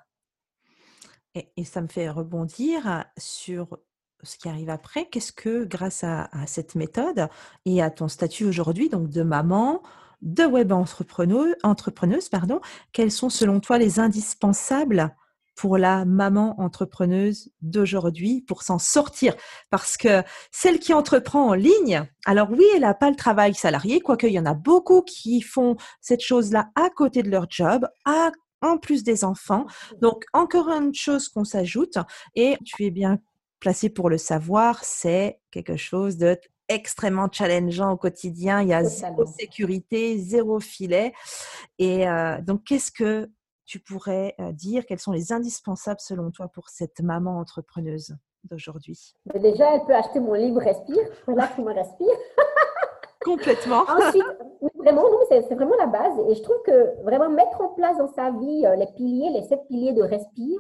Et, 1.34 1.63
ça 1.63 1.82
me 1.82 1.88
fait 1.88 2.10
rebondir 2.10 3.06
sur 3.17 3.78
ce 4.24 4.38
qui 4.38 4.50
arrive 4.50 4.70
après. 4.70 5.06
Qu'est-ce 5.06 5.32
que, 5.32 5.63
grâce 5.63 6.04
à, 6.04 6.30
cette 6.46 6.76
méthode 6.76 7.30
et 7.65 7.82
à 7.82 7.89
ton 7.89 8.08
statut 8.08 8.46
aujourd'hui, 8.46 8.89
donc 8.89 9.10
de 9.10 9.24
maman, 9.24 9.82
de 10.22 10.44
web 10.44 10.72
entrepreneuse, 10.72 11.56
entrepreneuse 11.63 12.30
pardon, 12.30 12.60
quels 12.91 13.12
sont 13.12 13.30
selon 13.30 13.60
toi 13.60 13.78
les 13.78 14.00
indispensables 14.00 15.15
pour 15.62 15.78
la 15.78 16.06
maman 16.06 16.60
entrepreneuse 16.60 17.52
d'aujourd'hui 17.62 18.41
pour 18.47 18.63
s'en 18.63 18.80
sortir 18.80 19.36
Parce 19.69 19.95
que 19.95 20.24
celle 20.50 20.80
qui 20.80 20.91
entreprend 20.91 21.50
en 21.50 21.54
ligne, 21.54 22.04
alors 22.26 22.50
oui, 22.50 22.65
elle 22.74 22.82
n'a 22.82 22.95
pas 22.95 23.12
le 23.12 23.15
travail 23.15 23.54
salarié, 23.54 24.00
quoique 24.00 24.26
il 24.26 24.34
y 24.34 24.39
en 24.39 24.47
a 24.47 24.56
beaucoup 24.56 25.04
qui 25.04 25.39
font 25.39 25.76
cette 26.02 26.21
chose-là 26.21 26.71
à 26.74 26.89
côté 26.89 27.21
de 27.21 27.30
leur 27.30 27.45
job, 27.47 27.88
en 28.63 28.80
plus 28.80 29.04
des 29.04 29.24
enfants. 29.24 29.67
Donc, 30.02 30.26
encore 30.34 30.67
une 30.69 30.95
chose 30.95 31.30
qu'on 31.30 31.43
s'ajoute, 31.43 32.00
et 32.34 32.58
tu 32.65 32.86
es 32.86 32.89
bien 32.89 33.19
placé 33.60 33.89
pour 33.89 34.10
le 34.10 34.17
savoir, 34.17 34.84
c'est 34.84 35.41
quelque 35.52 35.78
chose 35.78 36.17
de 36.17 36.39
extrêmement 36.69 37.30
challengeant 37.32 37.91
au 37.91 37.97
quotidien. 37.97 38.63
Il 38.63 38.69
y 38.69 38.74
a 38.74 38.84
zéro 38.84 39.28
sécurité, 39.28 40.17
zéro 40.17 40.60
filet. 40.60 41.13
Et 41.78 42.10
euh, 42.10 42.41
donc, 42.41 42.63
qu'est-ce 42.63 42.91
que 42.91 43.30
tu 43.71 43.79
pourrais 43.79 44.36
dire 44.51 44.86
Quels 44.86 44.99
sont 44.99 45.13
les 45.13 45.31
indispensables 45.31 46.01
selon 46.01 46.29
toi 46.29 46.49
pour 46.49 46.67
cette 46.67 46.99
maman 46.99 47.39
entrepreneuse 47.39 48.17
d'aujourd'hui? 48.43 49.15
Déjà, 49.34 49.75
elle 49.75 49.86
peut 49.86 49.95
acheter 49.95 50.19
mon 50.19 50.34
livre 50.34 50.60
Respire. 50.60 51.07
Voilà 51.25 51.47
qui 51.47 51.62
me 51.62 51.73
respire. 51.73 52.13
Complètement. 53.23 53.84
Ensuite, 53.88 54.25
vraiment, 54.75 55.03
c'est 55.29 55.55
vraiment 55.55 55.77
la 55.77 55.86
base. 55.86 56.13
Et 56.27 56.36
je 56.36 56.41
trouve 56.41 56.62
que 56.65 57.01
vraiment 57.03 57.29
mettre 57.29 57.62
en 57.62 57.69
place 57.69 57.97
dans 57.97 58.12
sa 58.13 58.31
vie 58.31 58.65
les 58.77 58.88
piliers, 58.97 59.29
les 59.29 59.47
sept 59.47 59.62
piliers 59.69 59.93
de 59.93 60.03
Respire, 60.03 60.60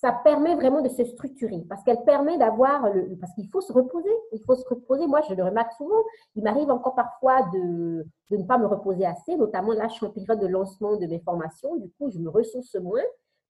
ça 0.00 0.12
permet 0.12 0.54
vraiment 0.54 0.80
de 0.80 0.88
se 0.88 1.04
structurer 1.04 1.64
parce 1.68 1.82
qu'elle 1.82 2.04
permet 2.04 2.38
d'avoir 2.38 2.92
le 2.92 3.16
parce 3.16 3.32
qu'il 3.34 3.48
faut 3.48 3.60
se 3.60 3.72
reposer 3.72 4.10
il 4.32 4.40
faut 4.44 4.54
se 4.54 4.66
reposer. 4.68 5.06
Moi 5.06 5.20
je 5.28 5.34
le 5.34 5.42
remarque 5.42 5.72
souvent 5.72 6.02
il 6.36 6.44
m'arrive 6.44 6.70
encore 6.70 6.94
parfois 6.94 7.42
de, 7.52 8.06
de 8.30 8.36
ne 8.36 8.44
pas 8.44 8.58
me 8.58 8.66
reposer 8.66 9.04
assez 9.04 9.36
notamment 9.36 9.72
là 9.72 9.88
je 9.88 9.94
suis 9.94 10.06
en 10.06 10.10
période 10.10 10.40
de 10.40 10.46
lancement 10.46 10.96
de 10.96 11.06
mes 11.06 11.18
formations. 11.20 11.76
Du 11.76 11.90
coup 11.98 12.10
je 12.10 12.18
me 12.18 12.30
ressource 12.30 12.74
moins 12.76 13.02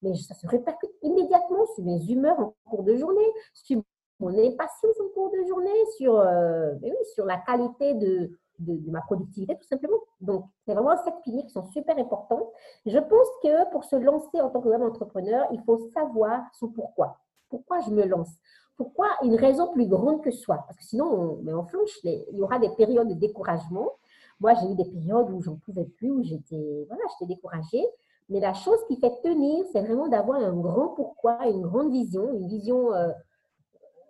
mais 0.02 0.14
ça 0.14 0.34
se 0.34 0.46
répercute 0.46 0.90
immédiatement 1.02 1.66
sur 1.74 1.84
mes 1.84 2.02
humeurs 2.10 2.38
en 2.40 2.54
cours 2.70 2.82
de 2.82 2.96
journée 2.96 3.30
sur 3.52 3.82
mon 4.20 4.30
impatience 4.30 5.00
en 5.00 5.08
cours 5.12 5.30
de 5.30 5.46
journée 5.46 5.84
sur 5.98 6.18
euh, 6.18 6.74
sur 7.14 7.26
la 7.26 7.36
qualité 7.36 7.94
de 7.94 8.30
de, 8.60 8.90
ma 8.90 9.00
productivité, 9.00 9.56
tout 9.56 9.66
simplement. 9.66 9.98
Donc, 10.20 10.44
c'est 10.64 10.74
vraiment 10.74 10.96
sept 11.04 11.14
piliers 11.24 11.44
qui 11.44 11.52
sont 11.52 11.66
super 11.66 11.96
importants. 11.98 12.50
Je 12.86 12.98
pense 12.98 13.28
que 13.42 13.70
pour 13.70 13.84
se 13.84 13.96
lancer 13.96 14.40
en 14.40 14.50
tant 14.50 14.60
que 14.60 14.68
entrepreneur, 14.68 15.46
il 15.52 15.60
faut 15.62 15.90
savoir 15.94 16.42
son 16.54 16.68
pourquoi. 16.68 17.18
Pourquoi 17.48 17.80
je 17.80 17.90
me 17.90 18.04
lance? 18.04 18.30
Pourquoi 18.76 19.08
une 19.22 19.34
raison 19.34 19.72
plus 19.72 19.86
grande 19.86 20.22
que 20.22 20.30
soi? 20.30 20.64
Parce 20.66 20.76
que 20.76 20.84
sinon, 20.84 21.06
on, 21.06 21.38
mais 21.42 21.52
on 21.52 21.64
flanche, 21.64 21.98
il 22.04 22.24
y 22.32 22.42
aura 22.42 22.58
des 22.58 22.70
périodes 22.70 23.08
de 23.08 23.14
découragement. 23.14 23.92
Moi, 24.40 24.54
j'ai 24.54 24.70
eu 24.70 24.74
des 24.76 24.84
périodes 24.84 25.30
où 25.30 25.42
j'en 25.42 25.56
pouvais 25.56 25.84
plus, 25.84 26.10
où 26.10 26.22
j'étais 26.22 26.86
voilà, 26.88 27.02
découragée. 27.22 27.84
Mais 28.28 28.40
la 28.40 28.52
chose 28.52 28.78
qui 28.86 28.96
fait 29.00 29.20
tenir, 29.22 29.64
c'est 29.72 29.80
vraiment 29.80 30.08
d'avoir 30.08 30.38
un 30.38 30.52
grand 30.52 30.88
pourquoi, 30.88 31.48
une 31.48 31.62
grande 31.62 31.90
vision, 31.90 32.32
une 32.34 32.46
vision 32.46 32.92
euh, 32.92 33.10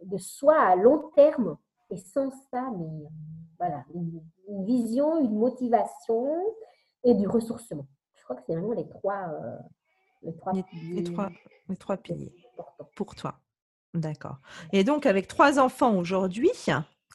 de 0.03 0.19
soi 0.19 0.55
à 0.59 0.77
long 0.77 1.11
terme. 1.15 1.57
Et 1.91 1.97
sans 1.97 2.31
ça, 2.51 2.71
mais 2.77 3.09
voilà, 3.59 3.85
une, 4.49 4.65
vision, 4.65 5.21
une 5.21 5.39
motivation 5.39 6.35
et 7.05 7.15
du 7.15 7.29
ressourcement. 7.29 7.87
Je 8.15 8.25
crois 8.25 8.37
que 8.37 8.43
c'est 8.47 8.55
vraiment 8.55 8.73
les 8.73 8.89
trois, 8.89 9.29
euh, 9.29 9.57
les 10.23 10.35
trois, 10.35 10.53
les, 10.53 11.03
trois, 11.05 11.31
les 11.69 11.77
trois 11.77 11.97
piliers 11.97 12.33
pour 12.97 13.15
toi. 13.15 13.41
D'accord. 13.95 14.39
Et 14.73 14.85
donc, 14.85 15.07
avec 15.07 15.29
trois 15.29 15.59
enfants 15.59 15.97
aujourd'hui, 15.97 16.51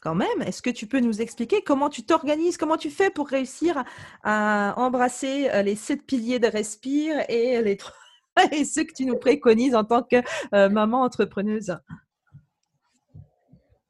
quand 0.02 0.14
même, 0.14 0.42
est-ce 0.44 0.60
que 0.60 0.70
tu 0.70 0.86
peux 0.86 1.00
nous 1.00 1.22
expliquer 1.22 1.62
comment 1.62 1.88
tu 1.88 2.04
t'organises, 2.04 2.56
comment 2.56 2.76
tu 2.76 2.90
fais 2.90 3.10
pour 3.10 3.28
réussir 3.28 3.84
à 4.22 4.74
embrasser 4.76 5.48
euh, 5.50 5.62
les 5.62 5.76
sept 5.76 6.04
piliers 6.04 6.38
de 6.38 6.46
Respire 6.46 7.24
et 7.28 7.62
les 7.62 7.78
et 8.52 8.64
ceux 8.64 8.84
que 8.84 8.92
tu 8.92 9.06
nous 9.06 9.16
préconises 9.16 9.74
en 9.74 9.84
tant 9.84 10.02
que 10.02 10.16
euh, 10.54 10.68
maman 10.68 11.02
entrepreneuse? 11.02 11.76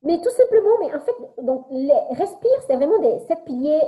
Mais 0.05 0.21
tout 0.21 0.31
simplement, 0.31 0.79
mais 0.81 0.95
en 0.95 1.01
fait, 1.01 1.43
donc 1.43 1.67
les 1.71 1.93
Respire, 2.11 2.63
c'est 2.67 2.77
vraiment 2.77 2.99
des 2.99 3.19
sept 3.21 3.45
piliers 3.45 3.81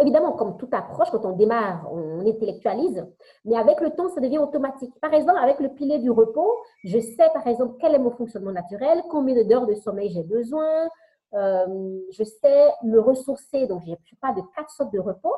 évidemment, 0.00 0.32
comme 0.32 0.56
toute 0.56 0.74
approche, 0.74 1.10
quand 1.10 1.24
on 1.24 1.36
démarre, 1.36 1.88
on 1.90 2.20
intellectualise, 2.26 3.06
mais 3.44 3.56
avec 3.56 3.80
le 3.80 3.90
temps, 3.90 4.08
ça 4.08 4.20
devient 4.20 4.38
automatique. 4.38 4.92
Par 5.00 5.14
exemple, 5.14 5.38
avec 5.38 5.58
le 5.60 5.70
pilier 5.70 5.98
du 5.98 6.10
repos, 6.10 6.54
je 6.84 6.98
sais, 6.98 7.28
par 7.32 7.46
exemple, 7.46 7.76
quel 7.80 7.94
est 7.94 7.98
mon 7.98 8.10
fonctionnement 8.10 8.52
naturel, 8.52 9.02
combien 9.10 9.42
d'heures 9.44 9.66
de 9.66 9.74
sommeil 9.74 10.10
j'ai 10.10 10.22
besoin, 10.22 10.88
euh, 11.34 11.98
je 12.12 12.24
sais 12.24 12.68
me 12.82 12.98
ressourcer, 13.00 13.66
donc 13.66 13.82
je 13.86 13.94
pas 14.20 14.32
de 14.32 14.42
quatre 14.54 14.70
sortes 14.70 14.92
de 14.92 14.98
repos. 14.98 15.34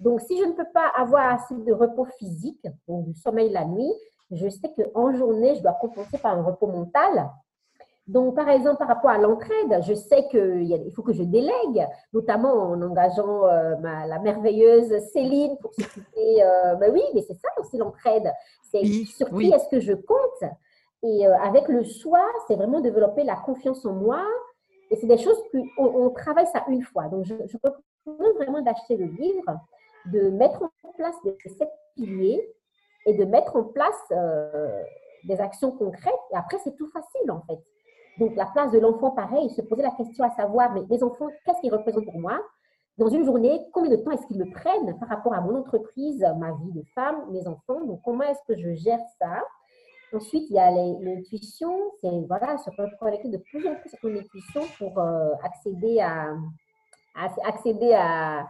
Donc, 0.00 0.20
si 0.20 0.38
je 0.38 0.44
ne 0.44 0.52
peux 0.52 0.66
pas 0.74 0.90
avoir 0.96 1.34
assez 1.34 1.54
de 1.54 1.72
repos 1.72 2.06
physique, 2.18 2.66
donc 2.88 3.04
du 3.04 3.14
sommeil 3.14 3.50
la 3.50 3.64
nuit, 3.64 3.92
je 4.30 4.48
sais 4.48 4.72
qu'en 4.74 5.14
journée, 5.14 5.54
je 5.54 5.62
dois 5.62 5.76
compenser 5.80 6.18
par 6.18 6.36
un 6.36 6.42
repos 6.42 6.66
mental. 6.66 7.30
Donc, 8.06 8.36
par 8.36 8.48
exemple, 8.48 8.78
par 8.78 8.86
rapport 8.86 9.10
à 9.10 9.18
l'entraide, 9.18 9.82
je 9.82 9.92
sais 9.94 10.28
qu'il 10.28 10.92
faut 10.94 11.02
que 11.02 11.12
je 11.12 11.24
délègue, 11.24 11.86
notamment 12.12 12.52
en 12.52 12.80
engageant 12.80 13.46
euh, 13.46 13.74
la 13.82 14.18
merveilleuse 14.20 14.96
Céline 15.12 15.56
pour 15.58 15.74
s'occuper. 15.74 16.42
Euh, 16.42 16.76
ben 16.76 16.92
oui, 16.92 17.02
mais 17.14 17.22
c'est 17.22 17.34
ça 17.34 17.48
aussi 17.58 17.76
l'entraide. 17.76 18.32
C'est 18.70 18.84
sur 19.06 19.28
qui 19.30 19.50
est-ce 19.52 19.68
que 19.68 19.80
je 19.80 19.92
compte? 19.92 20.50
Et 21.02 21.26
euh, 21.26 21.36
avec 21.38 21.66
le 21.66 21.82
soi, 21.82 22.20
c'est 22.46 22.54
vraiment 22.54 22.80
développer 22.80 23.24
la 23.24 23.34
confiance 23.34 23.84
en 23.84 23.92
moi. 23.92 24.24
Et 24.92 24.96
c'est 24.96 25.08
des 25.08 25.18
choses 25.18 25.42
qu'on 25.50 25.66
on 25.84 26.10
travaille 26.10 26.46
ça 26.46 26.64
une 26.68 26.82
fois. 26.82 27.08
Donc, 27.08 27.24
je, 27.24 27.34
je 27.46 27.56
propose 27.58 28.36
vraiment 28.36 28.60
d'acheter 28.60 28.96
le 28.96 29.06
livre, 29.06 29.58
de 30.12 30.30
mettre 30.30 30.62
en 30.62 30.92
place 30.92 31.16
ces 31.24 31.48
sept 31.48 31.72
piliers 31.96 32.54
et 33.04 33.14
de 33.14 33.24
mettre 33.24 33.56
en 33.56 33.64
place 33.64 34.00
des 35.24 35.40
actions 35.40 35.72
concrètes. 35.72 36.14
Et 36.32 36.36
après, 36.36 36.58
c'est 36.62 36.76
tout 36.76 36.88
facile 36.92 37.32
en 37.32 37.40
fait. 37.48 37.58
Donc, 38.18 38.34
la 38.34 38.46
place 38.46 38.72
de 38.72 38.78
l'enfant, 38.78 39.10
pareil, 39.10 39.50
se 39.50 39.62
poser 39.62 39.82
la 39.82 39.90
question 39.90 40.24
à 40.24 40.30
savoir, 40.30 40.72
mais 40.72 40.82
les 40.88 41.02
enfants, 41.02 41.28
qu'est-ce 41.44 41.60
qu'ils 41.60 41.72
représentent 41.72 42.06
pour 42.06 42.20
moi? 42.20 42.40
Dans 42.98 43.08
une 43.08 43.24
journée, 43.24 43.60
combien 43.72 43.90
de 43.90 43.96
temps 43.96 44.10
est-ce 44.12 44.26
qu'ils 44.26 44.38
me 44.38 44.50
prennent 44.50 44.98
par 44.98 45.08
rapport 45.10 45.34
à 45.34 45.40
mon 45.42 45.58
entreprise, 45.58 46.24
ma 46.38 46.52
vie 46.52 46.72
de 46.72 46.82
femme, 46.94 47.30
mes 47.30 47.46
enfants? 47.46 47.84
Donc, 47.84 48.00
comment 48.02 48.24
est-ce 48.24 48.42
que 48.48 48.58
je 48.58 48.72
gère 48.74 49.00
ça? 49.20 49.42
Ensuite, 50.14 50.48
il 50.48 50.56
y 50.56 50.58
a 50.58 50.70
l'intuition, 50.70 51.92
c'est 52.00 52.24
voilà, 52.26 52.56
se 52.58 52.70
reconnecter 52.70 53.28
de 53.28 53.38
plus 53.38 53.66
en 53.66 53.74
plus 53.74 53.92
à 53.92 53.98
son 54.00 54.16
intuition 54.16 54.62
pour 54.78 54.98
euh, 54.98 55.34
accéder 55.42 56.00
à, 56.00 56.34
accéder 57.44 57.92
à, 57.92 58.46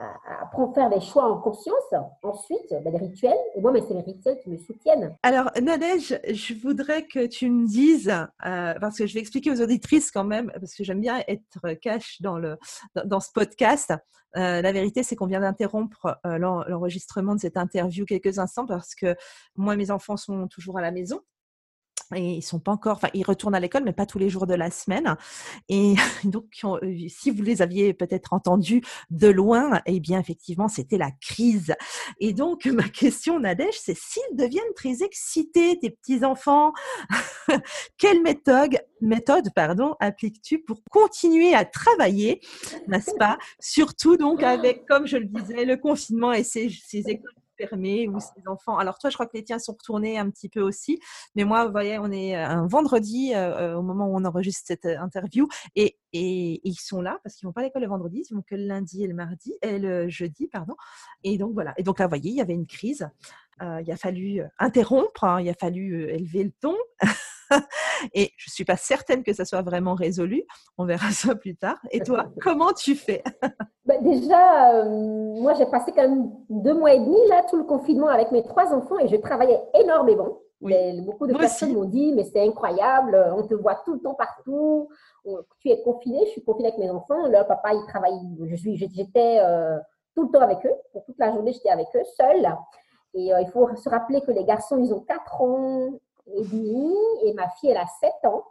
à, 0.00 0.72
faire 0.74 0.90
des 0.90 1.00
choix 1.00 1.30
en 1.30 1.40
conscience. 1.40 1.94
Ensuite, 2.22 2.70
ben, 2.70 2.90
des 2.90 2.98
rituels. 2.98 3.38
Et 3.54 3.60
moi, 3.60 3.72
mais 3.72 3.82
c'est 3.86 3.94
les 3.94 4.00
rituels 4.00 4.38
qui 4.42 4.50
me 4.50 4.58
soutiennent. 4.58 5.16
Alors, 5.22 5.50
Nadège, 5.60 6.18
je 6.28 6.54
voudrais 6.54 7.06
que 7.06 7.26
tu 7.26 7.50
me 7.50 7.66
dises, 7.66 8.08
euh, 8.08 8.74
parce 8.80 8.98
que 8.98 9.06
je 9.06 9.14
vais 9.14 9.20
expliquer 9.20 9.50
aux 9.50 9.60
auditrices 9.60 10.10
quand 10.10 10.24
même, 10.24 10.50
parce 10.58 10.74
que 10.74 10.84
j'aime 10.84 11.00
bien 11.00 11.22
être 11.28 11.72
cash 11.80 12.20
dans, 12.20 12.38
le, 12.38 12.56
dans, 13.04 13.20
ce 13.20 13.30
podcast. 13.32 13.92
Euh, 14.36 14.62
la 14.62 14.72
vérité, 14.72 15.02
c'est 15.02 15.16
qu'on 15.16 15.26
vient 15.26 15.40
d'interrompre 15.40 16.18
euh, 16.24 16.38
l'enregistrement 16.38 17.34
de 17.34 17.40
cette 17.40 17.56
interview 17.56 18.04
quelques 18.04 18.38
instants 18.38 18.66
parce 18.66 18.94
que 18.94 19.16
moi, 19.56 19.76
mes 19.76 19.90
enfants 19.90 20.16
sont 20.16 20.46
toujours 20.46 20.78
à 20.78 20.82
la 20.82 20.92
maison 20.92 21.20
et 22.14 22.34
ils 22.34 22.42
sont 22.42 22.58
pas 22.58 22.72
encore, 22.72 22.96
enfin, 22.96 23.08
ils 23.14 23.24
retournent 23.24 23.54
à 23.54 23.60
l'école, 23.60 23.84
mais 23.84 23.92
pas 23.92 24.06
tous 24.06 24.18
les 24.18 24.28
jours 24.28 24.46
de 24.46 24.54
la 24.54 24.70
semaine. 24.70 25.16
Et 25.68 25.94
donc, 26.24 26.46
euh, 26.64 26.78
si 27.08 27.30
vous 27.30 27.42
les 27.42 27.62
aviez 27.62 27.94
peut-être 27.94 28.32
entendus 28.32 28.82
de 29.10 29.28
loin, 29.28 29.80
eh 29.86 30.00
bien, 30.00 30.18
effectivement, 30.18 30.68
c'était 30.68 30.98
la 30.98 31.10
crise. 31.10 31.74
Et 32.18 32.32
donc, 32.32 32.66
ma 32.66 32.88
question, 32.88 33.40
Nadège, 33.40 33.78
c'est 33.80 33.96
s'ils 33.96 34.36
deviennent 34.36 34.74
très 34.74 35.02
excités, 35.02 35.78
tes 35.78 35.90
petits-enfants, 35.90 36.72
quelle 37.98 38.22
méthode, 38.22 38.78
méthode, 39.00 39.48
pardon, 39.54 39.94
appliques-tu 40.00 40.58
pour 40.58 40.80
continuer 40.90 41.54
à 41.54 41.64
travailler, 41.64 42.40
n'est-ce 42.88 43.14
pas? 43.16 43.38
Surtout 43.58 44.16
donc 44.16 44.42
avec, 44.42 44.86
comme 44.86 45.06
je 45.06 45.16
le 45.16 45.26
disais, 45.26 45.64
le 45.64 45.76
confinement 45.76 46.32
et 46.32 46.44
ces, 46.44 46.70
ces 46.70 47.08
écoles 47.08 47.39
fermés 47.60 48.08
ou 48.08 48.18
ses 48.20 48.46
enfants. 48.46 48.78
Alors 48.78 48.98
toi, 48.98 49.10
je 49.10 49.14
crois 49.16 49.26
que 49.26 49.36
les 49.36 49.44
tiens 49.44 49.58
sont 49.58 49.72
retournés 49.72 50.18
un 50.18 50.30
petit 50.30 50.48
peu 50.48 50.60
aussi, 50.60 50.98
mais 51.34 51.44
moi, 51.44 51.66
vous 51.66 51.72
voyez, 51.72 51.98
on 51.98 52.10
est 52.10 52.36
euh, 52.36 52.46
un 52.46 52.66
vendredi 52.66 53.32
euh, 53.34 53.72
euh, 53.72 53.76
au 53.76 53.82
moment 53.82 54.06
où 54.06 54.16
on 54.16 54.24
enregistre 54.24 54.64
cette 54.66 54.86
interview 54.86 55.46
et, 55.76 55.98
et, 56.12 56.60
ils 56.64 56.74
sont 56.74 57.00
là 57.00 57.18
parce 57.22 57.36
qu'ils 57.36 57.46
vont 57.46 57.52
pas 57.52 57.60
à 57.60 57.64
l'école 57.64 57.82
le 57.82 57.88
vendredi, 57.88 58.24
ils 58.28 58.34
vont 58.34 58.42
que 58.42 58.54
le 58.54 58.66
lundi 58.66 59.04
et 59.04 59.06
le 59.06 59.14
mardi 59.14 59.54
et 59.62 59.78
le 59.78 60.08
jeudi, 60.08 60.48
pardon. 60.48 60.74
Et 61.24 61.38
donc 61.38 61.52
voilà. 61.52 61.74
Et 61.76 61.82
donc 61.82 61.98
là, 61.98 62.06
vous 62.06 62.10
voyez, 62.10 62.30
il 62.30 62.36
y 62.36 62.40
avait 62.40 62.54
une 62.54 62.66
crise. 62.66 63.08
il 63.60 63.90
a 63.90 63.96
fallu 63.96 64.42
interrompre, 64.58 65.24
hein, 65.24 65.40
il 65.40 65.48
a 65.48 65.54
fallu 65.54 66.08
élever 66.10 66.44
le 66.44 66.52
ton. 66.60 66.76
et 68.14 68.30
je 68.36 68.50
suis 68.50 68.64
pas 68.64 68.76
certaine 68.76 69.22
que 69.22 69.32
ça 69.32 69.44
soit 69.44 69.62
vraiment 69.62 69.94
résolu. 69.94 70.44
On 70.78 70.84
verra 70.84 71.10
ça 71.10 71.34
plus 71.34 71.56
tard. 71.56 71.78
Et 71.90 72.00
toi, 72.00 72.26
comment 72.42 72.72
tu 72.72 72.94
fais? 72.94 73.22
Bah, 73.84 73.98
Déjà, 74.00 74.74
euh, 74.74 75.40
moi, 75.40 75.54
j'ai 75.54 75.66
passé 75.66 75.92
quand 75.92 76.02
même 76.08 76.30
deux 76.48 76.74
mois 76.74 76.94
et 76.94 77.00
demi 77.00 77.18
là, 77.28 77.44
tout 77.48 77.56
le 77.56 77.64
confinement 77.64 78.08
avec 78.08 78.30
mes 78.32 78.42
trois 78.42 78.72
enfants 78.72 78.98
et 78.98 79.08
je 79.08 79.16
travaillais 79.16 79.60
énormément. 79.74 80.38
beaucoup 80.60 81.26
de 81.26 81.36
personnes 81.36 81.74
m'ont 81.74 81.84
dit, 81.84 82.12
mais 82.14 82.24
c'est 82.24 82.46
incroyable, 82.46 83.16
on 83.36 83.46
te 83.46 83.54
voit 83.54 83.80
tout 83.84 83.94
le 83.94 84.00
temps 84.00 84.14
partout, 84.14 84.88
tu 85.60 85.70
es 85.70 85.82
confiné, 85.82 86.20
je 86.26 86.30
suis 86.30 86.44
confinée 86.44 86.68
avec 86.68 86.78
mes 86.78 86.90
enfants, 86.90 87.26
leur 87.28 87.46
papa, 87.46 87.72
il 87.74 87.84
travaille, 87.86 88.18
j'étais 88.76 89.38
euh, 89.40 89.78
tout 90.14 90.24
le 90.24 90.30
temps 90.30 90.40
avec 90.40 90.64
eux, 90.66 90.74
pour 90.92 91.04
toute 91.04 91.18
la 91.18 91.32
journée, 91.32 91.52
j'étais 91.52 91.70
avec 91.70 91.88
eux, 91.94 92.04
seule. 92.16 92.56
Et 93.14 93.34
euh, 93.34 93.40
il 93.40 93.48
faut 93.48 93.68
se 93.76 93.88
rappeler 93.88 94.20
que 94.20 94.30
les 94.30 94.44
garçons, 94.44 94.78
ils 94.78 94.92
ont 94.92 95.00
4 95.00 95.42
ans, 95.42 95.90
et 96.34 96.44
demi 96.44 96.94
et 97.24 97.32
ma 97.34 97.48
fille, 97.50 97.70
elle 97.70 97.76
a 97.76 97.86
7 98.00 98.12
ans. 98.24 98.44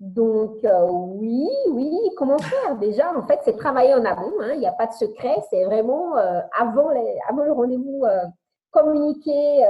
Donc, 0.00 0.64
euh, 0.64 0.86
oui, 0.90 1.48
oui, 1.70 1.98
comment 2.16 2.38
faire? 2.38 2.76
Déjà, 2.78 3.16
en 3.16 3.22
fait, 3.26 3.40
c'est 3.44 3.56
travailler 3.56 3.94
en 3.94 4.04
amont. 4.04 4.32
Hein. 4.40 4.52
Il 4.54 4.60
n'y 4.60 4.66
a 4.66 4.72
pas 4.72 4.86
de 4.86 4.92
secret. 4.92 5.36
C'est 5.50 5.64
vraiment 5.64 6.16
euh, 6.16 6.40
avant, 6.58 6.90
le 6.90 7.52
rendez-vous, 7.52 8.04
euh, 8.04 8.24
communiquer, 8.70 9.64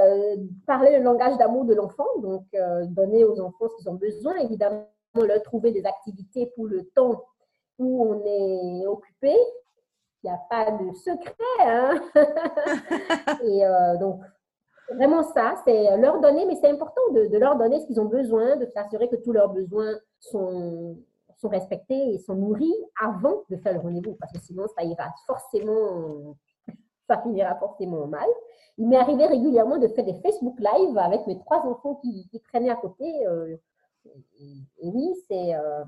parler 0.65 0.97
le 0.97 1.03
langage 1.03 1.37
d'amour 1.37 1.65
de 1.65 1.75
l'enfant. 1.75 2.07
Donc, 2.21 2.43
donner 2.89 3.23
aux 3.23 3.39
enfants 3.39 3.67
ce 3.69 3.75
qu'ils 3.77 3.89
ont 3.89 3.95
besoin. 3.95 4.35
Évidemment, 4.37 4.87
leur 5.15 5.41
trouver 5.43 5.71
des 5.71 5.85
activités 5.85 6.51
pour 6.55 6.65
le 6.65 6.83
temps 6.95 7.23
où 7.77 8.05
on 8.05 8.25
est 8.25 8.87
occupé. 8.87 9.33
Il 10.23 10.29
n'y 10.29 10.31
a 10.31 10.39
pas 10.49 10.71
de 10.71 10.91
secret. 10.95 11.33
Hein. 11.61 12.01
et 13.43 13.99
donc, 13.99 14.21
vraiment 14.93 15.23
ça, 15.23 15.55
c'est 15.65 15.97
leur 15.97 16.19
donner, 16.21 16.45
mais 16.45 16.55
c'est 16.55 16.69
important 16.69 17.01
de, 17.11 17.37
leur 17.37 17.57
donner 17.57 17.79
ce 17.79 17.87
qu'ils 17.87 17.99
ont 17.99 18.05
besoin, 18.05 18.55
de 18.55 18.65
s'assurer 18.65 19.09
que 19.09 19.15
tous 19.15 19.31
leurs 19.31 19.49
besoins 19.49 19.93
sont, 20.19 20.97
sont 21.37 21.49
respectés 21.49 22.13
et 22.13 22.17
sont 22.19 22.35
nourris 22.35 22.75
avant 23.01 23.43
de 23.49 23.57
faire 23.57 23.73
le 23.73 23.79
rendez-vous, 23.79 24.15
parce 24.19 24.31
que 24.31 24.39
sinon 24.39 24.65
ça 24.75 24.83
ira 24.83 25.09
forcément, 25.27 26.35
ça 27.07 27.21
finira 27.21 27.55
forcément 27.55 28.07
mal. 28.07 28.27
Il 28.77 28.87
m'est 28.87 28.97
arrivé 28.97 29.25
régulièrement 29.25 29.77
de 29.77 29.87
faire 29.87 30.05
des 30.05 30.15
Facebook 30.15 30.59
Live 30.59 30.97
avec 30.97 31.25
mes 31.27 31.39
trois 31.39 31.59
enfants 31.65 31.95
qui, 31.95 32.29
traînaient 32.49 32.69
à 32.69 32.75
côté. 32.75 33.25
Euh, 33.27 33.55
et, 34.39 34.89
oui, 34.89 35.13
c'est 35.27 35.55
euh, 35.55 35.83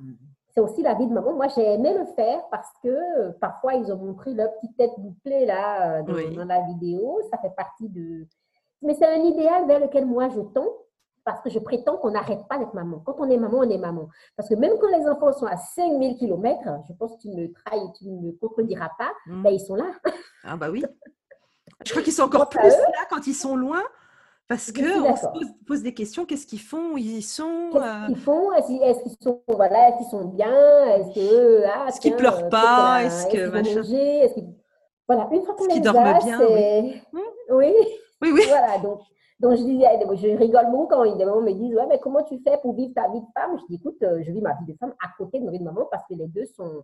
aussi 0.62 0.82
la 0.82 0.94
vie 0.96 1.08
de 1.08 1.14
maman. 1.14 1.34
Moi, 1.34 1.48
j'ai 1.50 1.74
aimé 1.74 1.94
le 1.94 2.06
faire 2.06 2.42
parce 2.50 2.70
que 2.84 3.32
parfois, 3.40 3.74
ils 3.76 3.92
ont 3.92 3.98
montré 3.98 4.34
leur 4.34 4.54
petite 4.56 4.78
tête 4.78 4.92
bouclée 4.98 5.46
là 5.46 6.00
euh, 6.00 6.32
dans 6.34 6.46
la 6.46 6.62
vidéo. 6.62 7.20
Ça 7.30 7.38
fait 7.40 7.54
partie 7.56 7.90
de, 7.90 8.26
mais 8.82 8.94
c'est 8.96 9.08
un 9.08 9.24
idéal 9.24 9.68
vers 9.68 9.80
lequel 9.80 10.06
moi 10.06 10.30
je 10.30 10.42
tends 10.42 10.74
parce 11.28 11.42
que 11.42 11.50
je 11.50 11.60
prétends 11.60 11.98
qu'on 11.98 12.12
n'arrête 12.12 12.48
pas 12.48 12.58
d'être 12.58 12.74
maman. 12.74 13.02
Quand 13.06 13.16
on 13.20 13.30
est 13.30 13.36
maman, 13.36 13.58
on 13.58 13.70
est 13.70 13.78
maman. 13.78 14.08
Parce 14.38 14.48
que 14.48 14.56
même 14.56 14.78
quand 14.80 14.88
les 14.98 15.06
enfants 15.10 15.34
sont 15.34 15.46
à 15.46 15.58
5000 15.58 16.16
km, 16.16 16.62
je 16.88 16.94
pense 16.94 17.18
que 17.18 17.22
tu 17.24 17.28
ne 17.28 17.42
me 17.42 17.52
trahis, 17.52 17.92
tu 17.98 18.06
ne 18.06 18.28
me 18.28 18.32
contrediras 18.32 18.92
pas, 18.98 19.12
mm. 19.26 19.44
ben, 19.44 19.50
ils 19.50 19.60
sont 19.60 19.76
là. 19.76 19.92
Ah 20.46 20.56
bah 20.56 20.70
oui. 20.72 20.86
Je 21.86 21.92
crois 21.92 22.02
qu'ils 22.02 22.14
sont 22.14 22.24
encore 22.24 22.48
plus 22.48 22.62
là 22.62 23.06
quand 23.10 23.28
ils 23.28 23.36
sont 23.36 23.58
loin. 23.58 23.84
Parce 24.48 24.72
qu'on 24.72 24.82
se 25.18 25.26
pose, 25.68 25.84
des 25.84 25.94
questions, 25.94 26.26
qu'est-ce 26.26 26.48
qu'ils 26.48 26.62
font, 26.62 26.94
où 26.94 26.98
ils 26.98 27.22
sont 27.22 27.70
Qu'est-ce 27.74 27.84
euh 27.84 28.08
qu'ils 28.08 28.16
font? 28.16 28.54
Est-ce 28.54 29.04
qu'ils 29.04 29.18
sont, 29.22 29.42
voilà, 29.50 29.90
est 29.90 30.04
sont 30.10 30.24
bien? 30.24 30.86
Est-ce 30.86 31.12
qu'ils 31.12 31.66
ah, 31.68 31.90
est 31.90 32.16
pleurent 32.16 32.48
pas? 32.48 33.04
Est-ce 33.04 33.28
que, 33.28 33.38
est 33.38 34.46
Voilà, 35.06 35.28
une 35.34 35.44
fois 35.44 35.54
qu'on 35.56 35.66
les 35.66 35.86
a, 35.86 36.20
bien, 36.20 36.40
oui. 36.40 37.22
oui. 37.50 37.74
Oui, 38.22 38.32
oui. 38.34 38.42
Voilà, 38.48 38.78
donc, 38.80 39.02
donc 39.40 39.58
je 39.58 39.64
disais, 39.64 39.86
je 40.16 40.38
rigole 40.38 40.72
beaucoup 40.72 40.88
quand 40.88 41.04
ils 41.04 41.16
me 41.16 41.54
disent, 41.54 41.76
ouais, 41.76 41.86
mais 41.88 42.00
comment 42.00 42.24
tu 42.24 42.40
fais 42.40 42.58
pour 42.62 42.74
vivre 42.74 42.94
ta 42.96 43.10
vie 43.10 43.22
de 43.22 43.28
femme? 43.36 43.58
Je 43.60 43.66
dis, 43.68 43.76
écoute, 43.76 44.02
euh, 44.04 44.22
je 44.24 44.32
vis 44.32 44.42
ma 44.42 44.54
vie 44.56 44.74
de 44.74 44.78
femme 44.78 44.94
à 45.04 45.10
côté 45.18 45.40
de 45.40 45.46
ma 45.46 45.52
vie 45.52 45.60
de 45.60 45.64
maman 45.64 45.88
parce 45.92 46.04
que 46.08 46.16
les 46.16 46.28
deux 46.28 46.46
sont. 46.46 46.84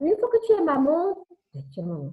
Une 0.00 0.16
fois 0.16 0.28
que 0.28 0.46
tu 0.46 0.52
es 0.52 0.64
maman, 0.64 1.16
tu 1.52 1.80
es 1.80 1.82
maman. 1.82 2.10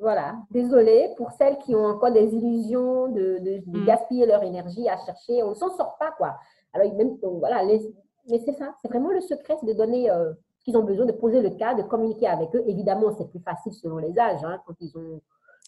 Voilà, 0.00 0.36
désolée 0.50 1.12
pour 1.18 1.30
celles 1.32 1.58
qui 1.58 1.74
ont 1.74 1.84
encore 1.84 2.10
des 2.10 2.34
illusions 2.34 3.08
de, 3.08 3.38
de, 3.38 3.62
mm. 3.66 3.84
gaspiller 3.84 4.26
leur 4.26 4.42
énergie 4.42 4.88
à 4.88 4.96
chercher. 4.96 5.42
On 5.42 5.50
ne 5.50 5.54
s'en 5.54 5.70
sort 5.76 5.96
pas, 5.98 6.10
quoi. 6.12 6.36
Alors, 6.72 6.92
même, 6.94 7.18
voilà, 7.22 7.64
mais 7.64 7.80
c'est 8.26 8.52
ça, 8.52 8.74
c'est 8.80 8.88
vraiment 8.88 9.10
le 9.10 9.20
secret, 9.20 9.56
c'est 9.60 9.66
de 9.66 9.74
donner 9.74 10.10
euh, 10.10 10.32
ce 10.58 10.64
qu'ils 10.64 10.76
ont 10.76 10.84
besoin, 10.84 11.04
de 11.04 11.12
poser 11.12 11.42
le 11.42 11.50
cas, 11.50 11.74
de 11.74 11.82
communiquer 11.82 12.28
avec 12.28 12.54
eux. 12.54 12.62
Évidemment, 12.66 13.12
c'est 13.16 13.28
plus 13.28 13.40
facile 13.40 13.72
selon 13.74 13.98
les 13.98 14.18
âges. 14.18 14.42
Hein, 14.42 14.60
quand 14.66 14.74
ils 14.80 14.96
ont 14.96 15.20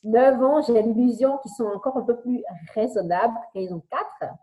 9 0.04 0.42
ans, 0.42 0.62
j'ai 0.62 0.82
l'illusion 0.82 1.38
qu'ils 1.38 1.52
sont 1.52 1.64
encore 1.64 1.96
un 1.96 2.02
peu 2.02 2.16
plus 2.16 2.42
raisonnables 2.74 3.34
quand 3.52 3.60
ils 3.60 3.72
ont 3.72 3.82
4. 3.90 4.34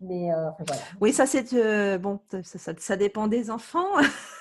Mais 0.00 0.32
euh, 0.32 0.48
voilà. 0.58 0.82
Oui, 1.00 1.12
ça 1.12 1.26
c'est 1.26 1.52
euh, 1.52 1.98
bon, 1.98 2.20
ça, 2.42 2.72
ça, 2.78 2.96
dépend 2.96 3.28
des 3.28 3.50
enfants. 3.50 3.98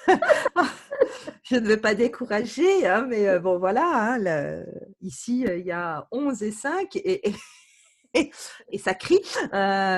je 1.43 1.55
ne 1.55 1.67
veux 1.67 1.81
pas 1.81 1.95
décourager, 1.95 2.87
hein, 2.87 3.05
mais 3.09 3.27
euh, 3.27 3.39
bon 3.39 3.59
voilà, 3.59 4.15
hein, 4.15 4.63
ici 5.01 5.41
il 5.41 5.65
y 5.65 5.71
a 5.71 6.07
11 6.11 6.43
et 6.43 6.51
5 6.51 6.95
et, 6.95 7.33
et, 8.13 8.77
ça 8.77 8.93
crie 8.93 9.19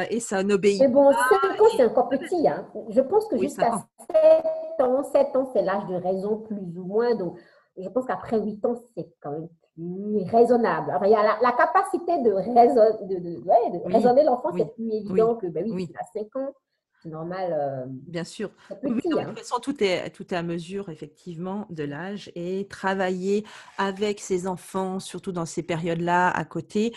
et 0.10 0.20
ça 0.20 0.42
n'obéit 0.42 0.80
pas. 0.80 0.88
Mais 0.88 0.94
bon, 0.94 1.12
5 1.12 1.62
ans 1.62 1.66
c'est 1.78 1.86
encore 1.86 2.10
petit. 2.10 2.48
Hein. 2.48 2.68
Je 2.89 3.02
pense 3.02 3.28
que 3.28 3.38
jusqu'à 3.38 3.86
7 4.10 4.88
ans, 4.88 5.04
7 5.04 5.36
ans 5.36 5.52
c'est 5.54 5.62
l'âge 5.62 5.86
de 5.86 5.96
raison 5.96 6.38
plus 6.38 6.76
ou 6.76 6.86
moins. 6.86 7.14
Donc 7.14 7.38
je 7.78 7.88
pense 7.88 8.08
qu'après 8.08 8.42
8 8.42 8.66
ans 8.66 8.76
c'est 8.96 9.14
quand 9.22 9.32
même 9.32 9.48
plus 9.82 10.23
raisonnable. 10.29 10.97
il 11.03 11.09
y 11.09 11.15
a 11.15 11.38
la, 11.41 11.51
capacité 11.51 12.21
de, 12.21 12.32
de, 12.32 13.93
raisonner 13.93 14.23
l'enfant, 14.23 14.49
c'est 14.55 14.73
plus 14.73 14.91
évident 14.91 15.36
que 15.36 15.47
ben 15.47 15.65
oui, 15.71 15.91
à 15.99 16.03
5 16.13 16.36
ans. 16.36 16.53
C'est 17.01 17.09
normal. 17.09 17.51
Euh, 17.51 17.86
Bien 17.88 18.23
sûr. 18.23 18.51
de 18.69 18.89
toute 18.89 19.17
hein. 19.17 19.34
façon, 19.36 19.59
tout 19.59 19.84
est, 19.84 20.11
tout 20.11 20.32
est 20.32 20.38
à 20.38 20.43
mesure, 20.43 20.89
effectivement, 20.89 21.65
de 21.71 21.84
l'âge. 21.84 22.32
Et 22.36 22.67
travailler 22.67 23.43
avec 23.79 24.19
ses 24.19 24.47
enfants, 24.47 24.99
surtout 24.99 25.32
dans 25.32 25.47
ces 25.47 25.63
périodes-là, 25.63 26.29
à 26.29 26.45
côté, 26.45 26.93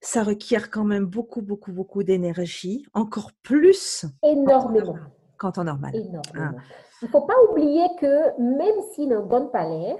ça 0.00 0.22
requiert 0.22 0.70
quand 0.70 0.84
même 0.84 1.06
beaucoup, 1.06 1.42
beaucoup, 1.42 1.72
beaucoup 1.72 2.04
d'énergie. 2.04 2.86
Encore 2.94 3.32
plus. 3.42 4.06
Énormément. 4.22 4.96
Qu'en 5.38 5.50
temps 5.50 5.64
normal. 5.64 5.96
Énormément. 5.96 6.22
Hein. 6.36 6.54
Il 7.02 7.06
ne 7.06 7.10
faut 7.10 7.22
pas 7.22 7.34
oublier 7.50 7.84
que 8.00 8.40
même 8.40 8.80
s'ils 8.94 9.08
n'en 9.08 9.26
donnent 9.26 9.50
pas 9.50 9.68
l'air, 9.68 9.96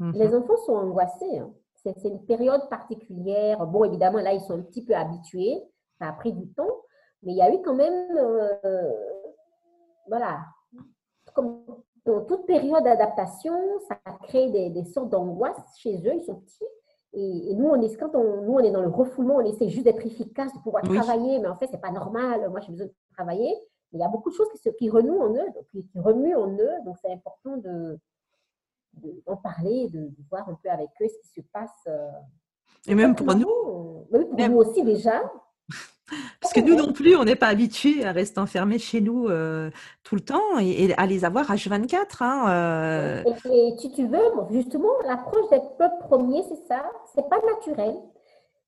les 0.00 0.28
mhm. 0.28 0.42
enfants 0.42 0.56
sont 0.64 0.74
angoissés. 0.74 1.38
Hein. 1.38 1.52
C'est 1.74 2.08
une 2.08 2.24
période 2.24 2.68
particulière. 2.68 3.64
Bon, 3.66 3.84
évidemment, 3.84 4.18
là, 4.18 4.32
ils 4.32 4.40
sont 4.40 4.54
un 4.54 4.62
petit 4.62 4.84
peu 4.84 4.94
habitués. 4.94 5.62
Ça 5.98 6.08
a 6.08 6.12
pris 6.12 6.32
du 6.32 6.48
temps. 6.52 6.82
Mais 7.22 7.32
il 7.32 7.38
y 7.38 7.42
a 7.42 7.52
eu 7.52 7.62
quand 7.62 7.74
même, 7.74 8.16
euh, 8.16 8.92
voilà, 10.08 10.40
comme 11.32 11.64
dans 12.04 12.24
toute 12.24 12.46
période 12.46 12.84
d'adaptation, 12.84 13.54
ça 13.88 13.96
crée 14.24 14.50
des, 14.50 14.70
des 14.70 14.84
sortes 14.84 15.10
d'angoisse 15.10 15.60
chez 15.78 15.96
eux. 16.06 16.14
Ils 16.14 16.24
sont 16.24 16.36
petits. 16.36 16.64
Et, 17.12 17.54
nous, 17.54 17.66
on 17.66 17.80
est, 17.80 17.96
quand 17.96 18.14
on, 18.14 18.42
nous, 18.42 18.52
on 18.52 18.58
est 18.58 18.70
dans 18.70 18.82
le 18.82 18.88
refoulement, 18.88 19.36
on 19.36 19.40
essaie 19.44 19.68
juste 19.68 19.84
d'être 19.84 20.04
efficace, 20.04 20.52
de 20.52 20.58
pouvoir 20.58 20.82
travailler. 20.82 21.38
Mais 21.38 21.48
en 21.48 21.56
fait, 21.56 21.66
ce 21.66 21.72
n'est 21.72 21.78
pas 21.78 21.92
normal. 21.92 22.48
Moi, 22.50 22.60
j'ai 22.60 22.72
besoin 22.72 22.86
de 22.86 22.94
travailler. 23.14 23.54
il 23.92 24.00
y 24.00 24.04
a 24.04 24.08
beaucoup 24.08 24.30
de 24.30 24.34
choses 24.34 24.48
qui, 24.52 24.72
qui 24.74 24.90
renouent 24.90 25.22
en 25.22 25.34
eux, 25.34 25.48
qui, 25.70 25.86
qui 25.86 25.98
remuent 25.98 26.36
en 26.36 26.50
eux. 26.50 26.84
Donc, 26.84 26.96
c'est 27.00 27.12
important 27.12 27.56
de, 27.56 27.98
d'en 29.26 29.36
parler, 29.36 29.88
de, 29.90 30.10
voir 30.30 30.48
un 30.48 30.58
peu 30.62 30.70
avec 30.70 30.88
eux 31.00 31.06
ce 31.08 31.18
qui 31.22 31.40
se 31.40 31.46
passe. 31.52 31.70
Euh, 31.86 32.08
et 32.86 32.94
même 32.94 33.14
pour 33.14 33.34
nous. 33.34 34.06
Oui, 34.10 34.24
pour 34.24 34.48
nous 34.48 34.56
aussi 34.58 34.82
déjà. 34.82 35.22
Parce 36.40 36.52
que 36.52 36.60
nous 36.60 36.76
non 36.76 36.92
plus, 36.92 37.16
on 37.16 37.24
n'est 37.24 37.34
pas 37.34 37.48
habitués 37.48 38.04
à 38.04 38.12
rester 38.12 38.38
enfermés 38.38 38.78
chez 38.78 39.00
nous 39.00 39.28
euh, 39.28 39.70
tout 40.04 40.14
le 40.14 40.20
temps 40.20 40.58
et, 40.60 40.94
à 40.94 41.06
les 41.06 41.24
avoir 41.24 41.50
H24. 41.50 42.22
Hein, 42.22 42.44
euh. 42.48 43.24
et, 43.50 43.74
si 43.78 43.90
tu 43.90 44.06
veux, 44.06 44.30
justement, 44.50 44.92
l'approche 45.04 45.50
des 45.50 45.60
peuples 45.76 45.98
premiers, 46.02 46.44
c'est 46.44 46.68
ça, 46.68 46.88
c'est 47.12 47.28
pas 47.28 47.40
naturel. 47.44 47.96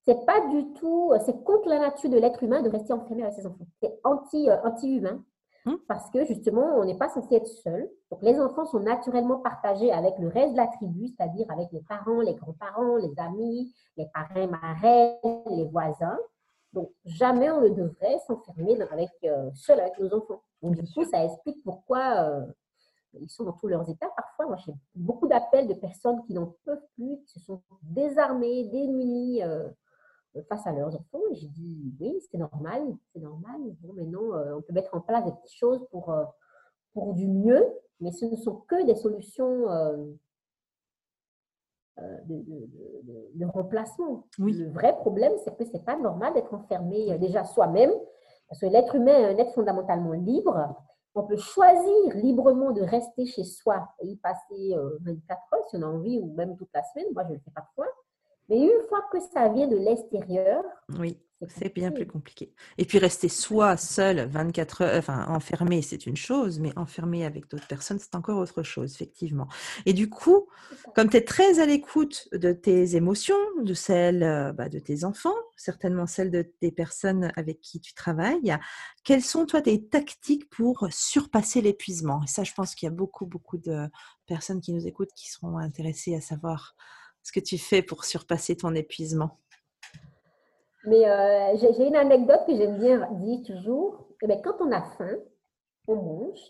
C'est 0.05 0.25
pas 0.27 0.41
du 0.49 0.73
tout, 0.73 1.13
c'est 1.27 1.45
contre 1.45 1.69
la 1.69 1.79
nature 1.79 2.11
de 2.11 2.19
l'être 2.19 2.43
humain 2.43 2.63
de 2.63 2.71
rester 2.71 2.93
enfermé 2.93 3.23
avec 3.23 3.35
ses 3.35 3.47
enfants. 3.47 3.67
C'est 3.83 3.93
anti, 4.03 4.49
anti-humain. 4.65 5.23
Parce 5.87 6.11
que 6.11 6.25
justement, 6.25 6.77
on 6.77 6.85
n'est 6.85 6.97
pas 6.97 7.09
censé 7.09 7.37
être 7.37 7.47
seul. 7.47 7.91
Donc, 8.11 8.23
les 8.23 8.41
enfants 8.41 8.67
sont 8.67 8.81
naturellement 8.81 9.39
partagés 9.39 9.93
avec 9.93 10.19
le 10.19 10.29
reste 10.29 10.53
de 10.53 10.57
la 10.57 10.67
tribu, 10.67 11.09
c'est-à-dire 11.09 11.51
avec 11.51 11.69
les 11.73 11.81
parents, 11.81 12.21
les 12.21 12.35
grands-parents, 12.35 12.97
les 12.97 13.13
amis, 13.19 13.75
les 13.97 14.07
parrains, 14.07 14.47
marraines, 14.47 15.17
les 15.51 15.65
voisins. 15.65 16.19
Donc, 16.73 16.91
jamais 17.05 17.51
on 17.51 17.61
ne 17.63 17.69
devrait 17.69 18.19
s'enfermer 18.27 18.79
avec, 18.91 19.11
euh, 19.25 19.51
seul 19.55 19.81
avec 19.81 19.99
nos 19.99 20.15
enfants. 20.15 20.43
Donc, 20.63 20.77
du 20.77 20.93
coup, 20.93 21.05
ça 21.05 21.25
explique 21.25 21.63
pourquoi 21.65 22.23
euh, 22.23 22.47
ils 23.21 23.31
sont 23.31 23.45
dans 23.45 23.53
tous 23.53 23.69
leurs 23.69 23.89
états. 23.89 24.09
Parfois, 24.17 24.47
moi, 24.47 24.57
j'ai 24.65 24.73
beaucoup 24.95 25.27
d'appels 25.27 25.67
de 25.67 25.75
personnes 25.75 26.23
qui 26.27 26.35
n'en 26.35 26.55
peuvent 26.65 26.87
plus, 26.95 27.19
qui 27.27 27.41
se 27.41 27.41
sont 27.41 27.63
désarmées, 27.83 28.65
démunies. 28.65 29.43
Euh, 29.43 29.69
face 30.49 30.67
à 30.67 30.73
leurs 30.73 30.95
enfants. 30.95 31.23
Et 31.31 31.35
je 31.37 31.47
dis, 31.47 31.93
oui, 32.01 32.21
c'est 32.31 32.39
normal, 32.39 32.95
c'est 33.13 33.21
normal. 33.21 33.61
Bon, 33.81 33.93
maintenant, 33.93 34.35
euh, 34.35 34.57
on 34.57 34.63
peut 34.63 34.73
mettre 34.73 34.95
en 34.95 35.01
place 35.01 35.25
des 35.25 35.33
petites 35.33 35.57
choses 35.57 35.87
pour, 35.91 36.11
euh, 36.11 36.25
pour 36.93 37.15
du 37.15 37.27
mieux, 37.27 37.65
mais 38.01 38.13
ce 38.13 38.27
ne 38.27 38.37
sont 38.37 38.57
que 38.69 38.87
des 38.87 38.95
solutions 38.95 39.71
euh, 39.71 39.97
de, 42.27 42.45
de, 43.35 43.45
remplacement. 43.47 44.25
Oui. 44.39 44.53
Le 44.53 44.71
vrai 44.71 44.95
problème, 44.97 45.33
c'est 45.45 45.57
que 45.57 45.65
ce 45.65 45.73
n'est 45.73 45.83
pas 45.83 45.97
normal 45.97 46.33
d'être 46.35 46.55
enfermé 46.55 47.19
déjà 47.19 47.45
soi-même, 47.45 47.91
parce 48.49 48.61
que 48.61 48.67
l'être 48.67 48.95
humain 48.95 49.17
est 49.17 49.35
un 49.35 49.39
être 49.39 49.53
fondamentalement 49.55 50.13
libre. 50.13 50.77
On 51.15 51.25
peut 51.25 51.37
choisir 51.37 52.15
librement 52.15 52.71
de 52.71 52.83
rester 52.83 53.27
chez 53.27 53.43
soi 53.43 53.89
et 54.01 54.07
y 54.07 54.17
passer 54.17 54.77
24 55.01 55.55
heures 55.55 55.69
si 55.69 55.77
on 55.77 55.83
a 55.83 55.87
envie, 55.87 56.21
ou 56.21 56.33
même 56.35 56.57
toute 56.57 56.69
la 56.73 56.85
semaine. 56.85 57.09
Moi, 57.13 57.25
je 57.27 57.33
le 57.33 57.41
fais 57.41 57.51
parfois. 57.51 57.87
Mais 58.49 58.59
une 58.59 58.83
fois 58.89 59.03
que 59.13 59.19
ça 59.33 59.49
vient 59.49 59.69
de 59.69 59.77
l'extérieur, 59.77 60.65
oui, 60.99 61.19
c'est 61.47 61.73
bien 61.73 61.93
plus 61.93 62.07
compliqué. 62.07 62.53
Et 62.79 62.85
puis 62.85 62.99
rester 62.99 63.29
soi 63.29 63.77
seul 63.77 64.29
24 64.29 64.83
heures, 64.83 64.99
enfin 64.99 65.27
enfermé, 65.29 65.83
c'est 65.83 66.07
une 66.07 66.17
chose, 66.17 66.59
mais 66.59 66.77
enfermé 66.77 67.25
avec 67.25 67.49
d'autres 67.49 67.69
personnes, 67.69 67.99
c'est 68.01 68.17
encore 68.17 68.39
autre 68.39 68.65
chose, 68.65 68.93
effectivement. 68.95 69.47
Et 69.87 69.93
du 69.93 70.11
coup, 70.11 70.49
comme 70.97 71.09
tu 71.09 71.17
es 71.17 71.25
très 71.25 71.61
à 71.61 71.67
l'écoute 71.67 72.29
de 72.33 72.53
tes 72.53 72.97
émotions, 72.97 73.37
de 73.63 73.75
celles 73.75 74.25
euh, 74.25 74.53
bah, 74.53 74.69
de 74.69 74.81
tes 74.81 75.05
enfants, 75.05 75.37
certainement 75.57 76.07
celles 76.07 76.33
de 76.33 76.43
tes 76.43 76.73
personnes 76.73 77.31
avec 77.37 77.61
qui 77.61 77.79
tu 77.81 77.95
travailles, 77.95 78.57
quelles 79.05 79.23
sont 79.23 79.47
toi 79.47 79.63
tes 79.63 79.87
tactiques 79.87 80.51
pour 80.51 80.89
surpasser 80.91 81.61
l'épuisement? 81.61 82.21
Et 82.25 82.29
ça, 82.29 82.43
je 82.43 82.53
pense 82.53 82.75
qu'il 82.75 82.87
y 82.87 82.91
a 82.91 82.95
beaucoup, 82.95 83.27
beaucoup 83.27 83.59
de 83.59 83.89
personnes 84.27 84.61
qui 84.61 84.73
nous 84.73 84.89
écoutent 84.89 85.13
qui 85.15 85.31
seront 85.31 85.59
intéressées 85.59 86.17
à 86.17 86.21
savoir 86.21 86.75
ce 87.29 87.33
que 87.33 87.41
tu 87.41 87.59
fais 87.59 87.83
pour 87.83 88.05
surpasser 88.07 88.57
ton 88.57 88.75
épuisement? 88.75 89.39
Mais 90.85 91.07
euh, 91.07 91.57
j'ai 91.61 91.87
une 91.87 91.97
anecdote 91.97 92.41
que 92.47 92.57
j'aime 92.57 92.79
bien 92.79 93.07
dire 93.21 93.41
toujours. 93.45 94.09
Eh 94.23 94.27
bien, 94.27 94.39
quand 94.43 94.57
on 94.61 94.73
a 94.73 94.81
faim, 94.97 95.17
on 95.87 95.97
mange. 95.97 96.41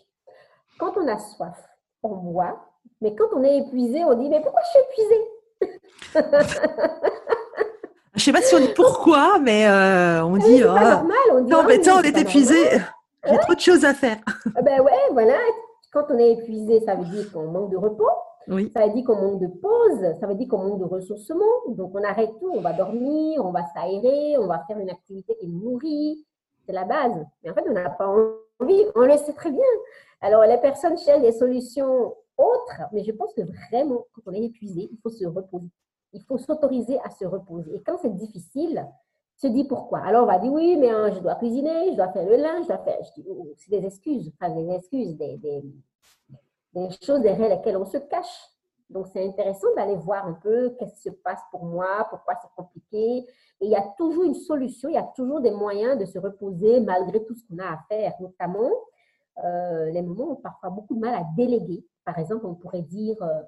Quand 0.79 0.95
on 0.95 1.05
a 1.07 1.19
soif, 1.19 1.57
on 2.01 2.15
boit. 2.15 2.65
Mais 3.01 3.13
quand 3.13 3.27
on 3.33 3.43
est 3.43 3.57
épuisé, 3.57 4.05
on 4.05 4.13
dit 4.13 4.29
Mais 4.29 4.41
pourquoi 4.41 4.61
je 4.63 4.69
suis 4.69 4.79
épuisé? 4.87 5.17
Je 8.15 8.21
ne 8.21 8.35
sais 8.35 8.41
pas 8.41 8.41
si 8.41 8.55
on 8.55 8.59
dit 8.59 8.73
pourquoi, 8.75 9.39
mais 9.39 9.67
euh, 9.67 10.23
on 10.25 10.37
dit. 10.37 10.63
Oh, 10.63 10.67
normal, 10.67 11.17
on 11.31 11.41
dit. 11.41 11.51
Non, 11.51 11.63
mais 11.63 11.79
tiens, 11.79 11.99
on 11.99 12.01
est 12.01 12.17
épuisé. 12.17 12.79
J'ai 13.25 13.37
trop 13.37 13.53
de 13.53 13.59
choses 13.59 13.85
à 13.85 13.93
faire. 13.93 14.17
Eh 14.57 14.61
ben 14.61 14.81
ouais, 14.81 14.91
voilà. 15.11 15.37
Quand 15.93 16.05
on 16.09 16.17
est 16.17 16.31
épuisé, 16.31 16.81
ça 16.85 16.95
veut 16.95 17.05
dire 17.05 17.31
qu'on 17.31 17.47
manque 17.47 17.71
de 17.71 17.77
repos. 17.77 18.09
Ça 18.49 18.87
veut 18.87 18.93
dire 18.93 19.05
qu'on 19.05 19.15
manque 19.15 19.41
de 19.41 19.47
pause, 19.47 20.19
ça 20.19 20.25
veut 20.25 20.33
dire 20.33 20.47
qu'on 20.47 20.57
manque 20.57 20.79
de 20.79 20.85
ressourcement. 20.85 21.45
Donc, 21.67 21.91
on 21.93 22.03
arrête 22.03 22.31
tout, 22.39 22.51
on 22.51 22.61
va 22.61 22.73
dormir, 22.73 23.45
on 23.45 23.51
va 23.51 23.63
s'aérer, 23.73 24.37
on 24.39 24.47
va 24.47 24.63
faire 24.65 24.79
une 24.79 24.89
activité 24.89 25.35
qui 25.39 25.47
nous 25.47 25.71
nourrit. 25.71 26.25
C'est 26.65 26.73
la 26.73 26.85
base. 26.85 27.23
Mais 27.43 27.51
en 27.51 27.53
fait, 27.53 27.63
on 27.67 27.73
n'a 27.73 27.89
pas 27.91 28.07
envie, 28.07 28.85
on 28.95 29.01
le 29.01 29.17
sait 29.17 29.33
très 29.33 29.51
bien. 29.51 29.61
Alors, 30.21 30.43
les 30.43 30.57
personnes 30.57 30.97
cherchent 30.97 31.21
des 31.21 31.31
solutions 31.31 32.15
autres, 32.37 32.81
mais 32.91 33.03
je 33.03 33.11
pense 33.11 33.33
que 33.33 33.41
vraiment, 33.41 34.05
quand 34.13 34.21
on 34.25 34.33
est 34.33 34.45
épuisé, 34.45 34.89
il 34.91 34.97
faut 35.03 35.09
se 35.09 35.25
reposer. 35.25 35.69
Il 36.13 36.23
faut 36.23 36.39
s'autoriser 36.39 36.97
à 37.03 37.11
se 37.11 37.25
reposer. 37.25 37.75
Et 37.75 37.81
quand 37.81 37.97
c'est 38.01 38.15
difficile, 38.15 38.83
se 39.37 39.47
dit 39.47 39.63
pourquoi? 39.63 39.99
Alors, 39.99 40.23
on 40.23 40.27
va 40.27 40.39
dire 40.39 40.51
oui, 40.51 40.75
mais 40.75 40.89
hein, 40.89 41.11
je 41.13 41.19
dois 41.19 41.35
cuisiner, 41.35 41.91
je 41.91 41.95
dois 41.95 42.09
faire 42.09 42.27
le 42.27 42.35
linge, 42.35 42.63
je 42.63 42.67
dois 42.67 42.79
faire. 42.79 42.99
Oh, 43.29 43.47
c'est 43.57 43.69
des 43.69 43.85
excuses, 43.85 44.31
enfin, 44.33 44.53
des 44.53 44.69
excuses, 44.73 45.15
des, 45.15 45.37
des 45.37 45.63
des 46.73 46.89
choses 47.01 47.21
derrière 47.21 47.49
lesquelles 47.49 47.77
on 47.77 47.85
se 47.85 47.97
cache. 47.97 48.49
Donc, 48.89 49.07
c'est 49.13 49.25
intéressant 49.25 49.67
d'aller 49.75 49.95
voir 49.95 50.25
un 50.25 50.33
peu 50.33 50.75
qu'est-ce 50.79 50.95
qui 50.95 51.01
se 51.01 51.09
passe 51.09 51.41
pour 51.51 51.63
moi, 51.65 52.07
pourquoi 52.09 52.33
c'est 52.41 52.49
compliqué. 52.55 53.17
Et 53.61 53.65
il 53.65 53.69
y 53.69 53.75
a 53.75 53.85
toujours 53.97 54.23
une 54.23 54.33
solution, 54.35 54.89
il 54.89 54.95
y 54.95 54.97
a 54.97 55.09
toujours 55.15 55.41
des 55.41 55.51
moyens 55.51 55.97
de 55.97 56.05
se 56.05 56.17
reposer 56.17 56.79
malgré 56.79 57.23
tout 57.23 57.35
ce 57.35 57.43
qu'on 57.47 57.59
a 57.59 57.73
à 57.73 57.79
faire, 57.87 58.13
notamment 58.19 58.71
euh, 59.43 59.85
les 59.91 60.01
moments 60.01 60.25
où 60.25 60.31
on 60.31 60.39
a 60.39 60.41
parfois 60.41 60.69
beaucoup 60.69 60.95
de 60.95 60.99
mal 60.99 61.13
à 61.13 61.23
déléguer. 61.37 61.85
Par 62.03 62.17
exemple, 62.17 62.45
on 62.45 62.55
pourrait 62.55 62.81
dire, 62.81 63.21
euh, 63.21 63.41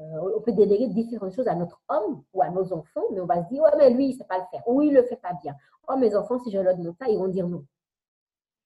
Euh, 0.00 0.34
on 0.36 0.40
peut 0.40 0.52
déléguer 0.52 0.88
différentes 0.88 1.34
choses 1.34 1.46
à 1.46 1.54
notre 1.54 1.78
homme 1.90 2.22
ou 2.32 2.40
à 2.40 2.48
nos 2.48 2.72
enfants, 2.72 3.04
mais 3.12 3.20
on 3.20 3.26
va 3.26 3.44
se 3.44 3.48
dire, 3.50 3.62
ouais, 3.62 3.76
mais 3.76 3.90
lui, 3.90 4.06
il 4.06 4.12
ne 4.12 4.16
sait 4.16 4.24
pas 4.24 4.38
le 4.38 4.44
faire. 4.50 4.62
Oui, 4.66 4.86
il 4.86 4.94
ne 4.94 5.00
le 5.00 5.06
fait 5.06 5.20
pas 5.20 5.34
bien. 5.42 5.54
Oh, 5.88 5.96
mes 5.98 6.16
enfants, 6.16 6.38
si 6.38 6.50
je 6.50 6.58
leur 6.58 6.74
demande 6.74 6.96
ça, 6.98 7.06
ils 7.06 7.18
vont 7.18 7.28
dire 7.28 7.46
non. 7.46 7.66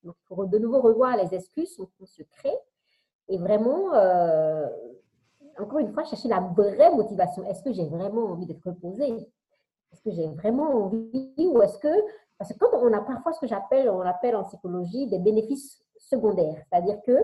Donc, 0.05 0.14
pour 0.26 0.46
de 0.46 0.59
nouveau 0.59 0.80
revoir 0.80 1.16
les 1.16 1.34
excuses 1.34 1.76
qu'on 1.76 2.07
se 2.07 2.22
crée 2.22 2.57
et 3.28 3.38
vraiment, 3.38 3.94
euh, 3.94 4.66
encore 5.58 5.78
une 5.78 5.92
fois, 5.92 6.04
chercher 6.04 6.28
la 6.28 6.40
vraie 6.40 6.94
motivation. 6.94 7.44
Est-ce 7.44 7.62
que 7.62 7.72
j'ai 7.72 7.86
vraiment 7.86 8.26
envie 8.26 8.46
d'être 8.46 8.64
reposée? 8.64 9.08
Est-ce 9.92 10.02
que 10.02 10.10
j'ai 10.10 10.28
vraiment 10.28 10.84
envie 10.84 11.32
ou 11.38 11.62
est-ce 11.62 11.78
que... 11.78 11.88
Parce 12.38 12.52
que 12.52 12.58
quand 12.58 12.70
on 12.72 12.92
a 12.92 13.00
parfois 13.00 13.32
ce 13.32 13.40
que 13.40 13.46
j'appelle, 13.46 13.88
on 13.88 14.00
appelle 14.00 14.34
en 14.36 14.44
psychologie 14.44 15.06
des 15.06 15.20
bénéfices 15.20 15.80
secondaires, 15.98 16.60
c'est-à-dire 16.68 17.00
que 17.06 17.16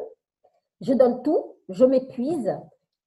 je 0.81 0.95
donne 0.95 1.23
tout, 1.23 1.57
je 1.69 1.85
m'épuise, 1.85 2.57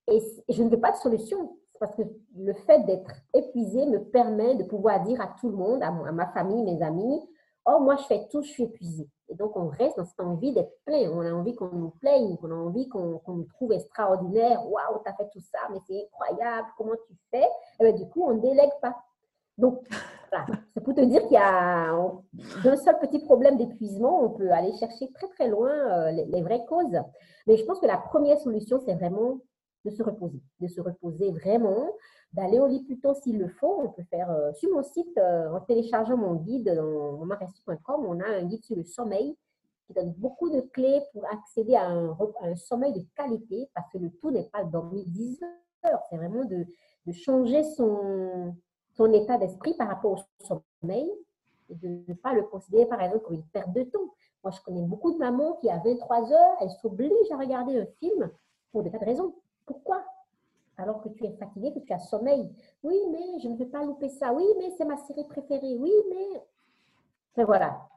et 0.08 0.22
je 0.48 0.62
ne 0.62 0.68
veux 0.68 0.80
pas 0.80 0.92
de 0.92 0.96
solution. 0.96 1.56
Parce 1.80 1.94
que 1.96 2.02
le 2.36 2.52
fait 2.52 2.80
d'être 2.84 3.10
épuisé 3.34 3.86
me 3.86 4.04
permet 4.04 4.54
de 4.54 4.64
pouvoir 4.64 5.02
dire 5.02 5.20
à 5.20 5.34
tout 5.40 5.48
le 5.48 5.56
monde, 5.56 5.82
à, 5.82 5.90
ma 5.90 6.26
famille, 6.28 6.62
mes 6.62 6.82
amis, 6.82 7.20
oh, 7.66 7.80
moi, 7.80 7.96
je 7.96 8.04
fais 8.04 8.28
tout, 8.30 8.42
je 8.42 8.50
suis 8.50 8.62
épuisé. 8.64 9.08
Et 9.28 9.34
donc, 9.34 9.56
on 9.56 9.68
reste 9.68 9.96
dans 9.96 10.04
cette 10.04 10.20
envie 10.20 10.52
d'être 10.52 10.72
plein. 10.84 11.10
On 11.10 11.20
a 11.20 11.32
envie 11.32 11.54
qu'on 11.54 11.68
nous 11.68 11.90
plaigne, 12.00 12.36
on 12.42 12.50
a 12.50 12.54
envie 12.54 12.88
qu'on 12.88 13.20
nous 13.26 13.44
trouve 13.54 13.72
extraordinaire. 13.72 14.60
Waouh, 14.66 15.02
tu 15.02 15.10
as 15.10 15.14
fait 15.14 15.28
tout 15.32 15.40
ça, 15.40 15.58
mais 15.70 15.78
c'est 15.86 16.06
incroyable, 16.06 16.68
comment 16.76 16.94
tu 17.06 17.14
fais? 17.30 17.48
Et 17.80 17.84
bien, 17.84 17.92
du 17.92 18.08
coup, 18.10 18.24
on 18.24 18.34
ne 18.34 18.40
délègue 18.40 18.72
pas. 18.82 18.94
Donc, 19.56 19.80
voilà. 20.30 20.46
c'est 20.74 20.82
pour 20.82 20.94
te 20.94 21.00
dire 21.00 21.22
qu'il 21.22 21.32
y 21.32 21.36
a 21.36 21.90
d'un 22.62 22.76
seul 22.76 22.98
petit 22.98 23.20
problème 23.20 23.56
d'épuisement, 23.56 24.24
on 24.24 24.30
peut 24.30 24.50
aller 24.50 24.72
chercher 24.76 25.10
très, 25.12 25.28
très 25.28 25.48
loin 25.48 25.70
euh, 25.70 26.10
les 26.10 26.42
vraies 26.42 26.64
causes. 26.68 26.98
Mais 27.46 27.56
je 27.56 27.64
pense 27.64 27.80
que 27.80 27.86
la 27.86 27.98
première 27.98 28.38
solution, 28.38 28.80
c'est 28.84 28.94
vraiment 28.94 29.38
de 29.84 29.90
se 29.90 30.02
reposer, 30.02 30.40
de 30.60 30.68
se 30.68 30.80
reposer 30.80 31.30
vraiment, 31.30 31.90
d'aller 32.32 32.58
au 32.58 32.66
lit 32.66 32.82
plus 32.84 32.98
tôt 32.98 33.14
s'il 33.14 33.38
le 33.38 33.48
faut. 33.48 33.82
On 33.82 33.88
peut 33.90 34.04
faire 34.10 34.30
euh, 34.30 34.52
sur 34.54 34.70
mon 34.72 34.82
site, 34.82 35.16
euh, 35.18 35.52
en 35.52 35.60
téléchargeant 35.60 36.16
mon 36.16 36.34
guide 36.34 36.74
dans 36.74 37.18
mamaresti.com, 37.18 38.06
on 38.06 38.20
a 38.20 38.26
un 38.26 38.44
guide 38.44 38.64
sur 38.64 38.76
le 38.76 38.84
sommeil 38.84 39.36
qui 39.86 39.92
donne 39.92 40.12
beaucoup 40.12 40.50
de 40.50 40.60
clés 40.60 41.02
pour 41.12 41.24
accéder 41.26 41.74
à 41.74 41.88
un, 41.90 42.56
sommeil 42.56 42.92
de 42.94 43.04
qualité 43.14 43.68
parce 43.74 43.90
que 43.92 43.98
le 43.98 44.10
tout 44.10 44.30
n'est 44.30 44.48
pas 44.48 44.64
dormir 44.64 45.04
10 45.06 45.40
heures, 45.84 46.00
c'est 46.08 46.16
vraiment 46.16 46.44
de, 46.44 46.64
de, 47.06 47.12
changer 47.12 47.62
son, 47.62 48.56
son 48.94 49.12
état 49.12 49.36
d'esprit 49.36 49.74
par 49.74 49.88
rapport 49.88 50.12
au 50.12 50.46
sommeil 50.82 51.10
et 51.68 51.74
de 51.74 52.02
ne 52.08 52.14
pas 52.14 52.32
le 52.32 52.44
considérer 52.44 52.86
par 52.86 53.02
exemple 53.02 53.24
comme 53.24 53.34
une 53.34 53.46
perte 53.46 53.72
de 53.74 53.82
temps. 53.82 54.14
Moi, 54.42 54.50
je 54.50 54.60
connais 54.60 54.82
beaucoup 54.82 55.12
de 55.12 55.18
mamans 55.18 55.54
qui, 55.54 55.70
à 55.70 55.78
23 55.78 56.32
heures, 56.32 56.56
elles 56.60 56.70
s'obligent 56.82 57.30
à 57.30 57.36
regarder 57.36 57.80
un 57.80 57.86
film 57.98 58.30
pour 58.72 58.82
des 58.82 58.90
tas 58.90 58.98
de 58.98 59.04
raisons. 59.04 59.34
Pourquoi? 59.66 60.04
Alors 60.76 61.02
que 61.02 61.08
tu 61.08 61.24
es 61.24 61.32
fatigué, 61.32 61.72
que 61.72 61.80
tu 61.80 61.92
as 61.92 62.00
sommeil. 62.00 62.48
Oui, 62.82 62.96
mais 63.10 63.40
je 63.42 63.48
ne 63.48 63.56
veux 63.56 63.68
pas 63.68 63.84
louper 63.84 64.08
ça. 64.08 64.32
Oui, 64.32 64.44
mais 64.58 64.72
c'est 64.76 64.84
ma 64.84 64.96
série 64.96 65.24
préférée. 65.28 65.76
Oui, 65.78 65.92
mais... 66.10 66.42
Mais 67.36 67.44
voilà. 67.44 67.88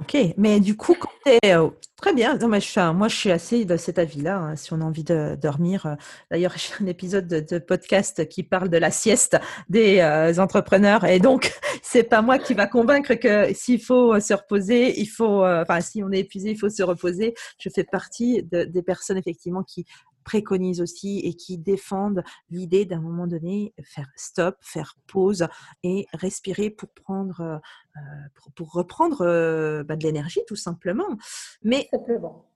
Ok, 0.00 0.16
mais 0.36 0.58
du 0.58 0.76
coup, 0.76 0.94
quand 0.98 1.10
es, 1.26 1.54
euh, 1.54 1.68
très 1.96 2.14
bien, 2.14 2.36
non, 2.38 2.48
mais 2.48 2.60
je 2.60 2.92
moi 2.92 3.08
je 3.08 3.14
suis 3.14 3.30
assez 3.30 3.64
de 3.64 3.76
cet 3.76 3.98
avis-là, 3.98 4.38
hein, 4.38 4.56
si 4.56 4.72
on 4.72 4.80
a 4.80 4.84
envie 4.84 5.04
de 5.04 5.36
dormir. 5.40 5.86
Euh, 5.86 5.94
d'ailleurs, 6.30 6.54
j'ai 6.56 6.82
un 6.82 6.86
épisode 6.86 7.28
de, 7.28 7.58
podcast 7.58 8.26
qui 8.28 8.42
parle 8.42 8.68
de 8.68 8.78
la 8.78 8.90
sieste 8.90 9.38
des 9.68 10.00
euh, 10.00 10.34
entrepreneurs 10.38 11.04
et 11.04 11.20
donc 11.20 11.52
c'est 11.82 12.02
pas 12.04 12.22
moi 12.22 12.38
qui 12.38 12.54
va 12.54 12.66
convaincre 12.66 13.14
que 13.14 13.52
s'il 13.54 13.80
faut 13.80 14.18
se 14.18 14.34
reposer, 14.34 14.98
il 14.98 15.06
faut, 15.06 15.44
enfin 15.44 15.80
si 15.80 16.02
on 16.02 16.10
est 16.10 16.20
épuisé, 16.20 16.50
il 16.50 16.58
faut 16.58 16.70
se 16.70 16.82
reposer. 16.82 17.34
Je 17.58 17.68
fais 17.68 17.84
partie 17.84 18.42
des 18.42 18.82
personnes 18.82 19.18
effectivement 19.18 19.62
qui 19.62 19.84
préconisent 20.24 20.80
aussi 20.80 21.20
et 21.20 21.34
qui 21.34 21.58
défendent 21.58 22.22
l'idée 22.50 22.84
d'un 22.84 23.00
moment 23.00 23.26
donné 23.26 23.74
faire 23.82 24.08
stop, 24.16 24.56
faire 24.60 24.96
pause 25.06 25.46
et 25.82 26.06
respirer 26.12 26.70
pour 26.70 26.88
prendre, 26.90 27.60
euh, 27.96 28.50
pour, 28.54 28.72
reprendre 28.72 29.22
euh, 29.22 29.84
bah, 29.84 29.96
de 29.96 30.04
l'énergie 30.04 30.40
tout 30.46 30.56
simplement. 30.56 31.16
Mais 31.62 31.88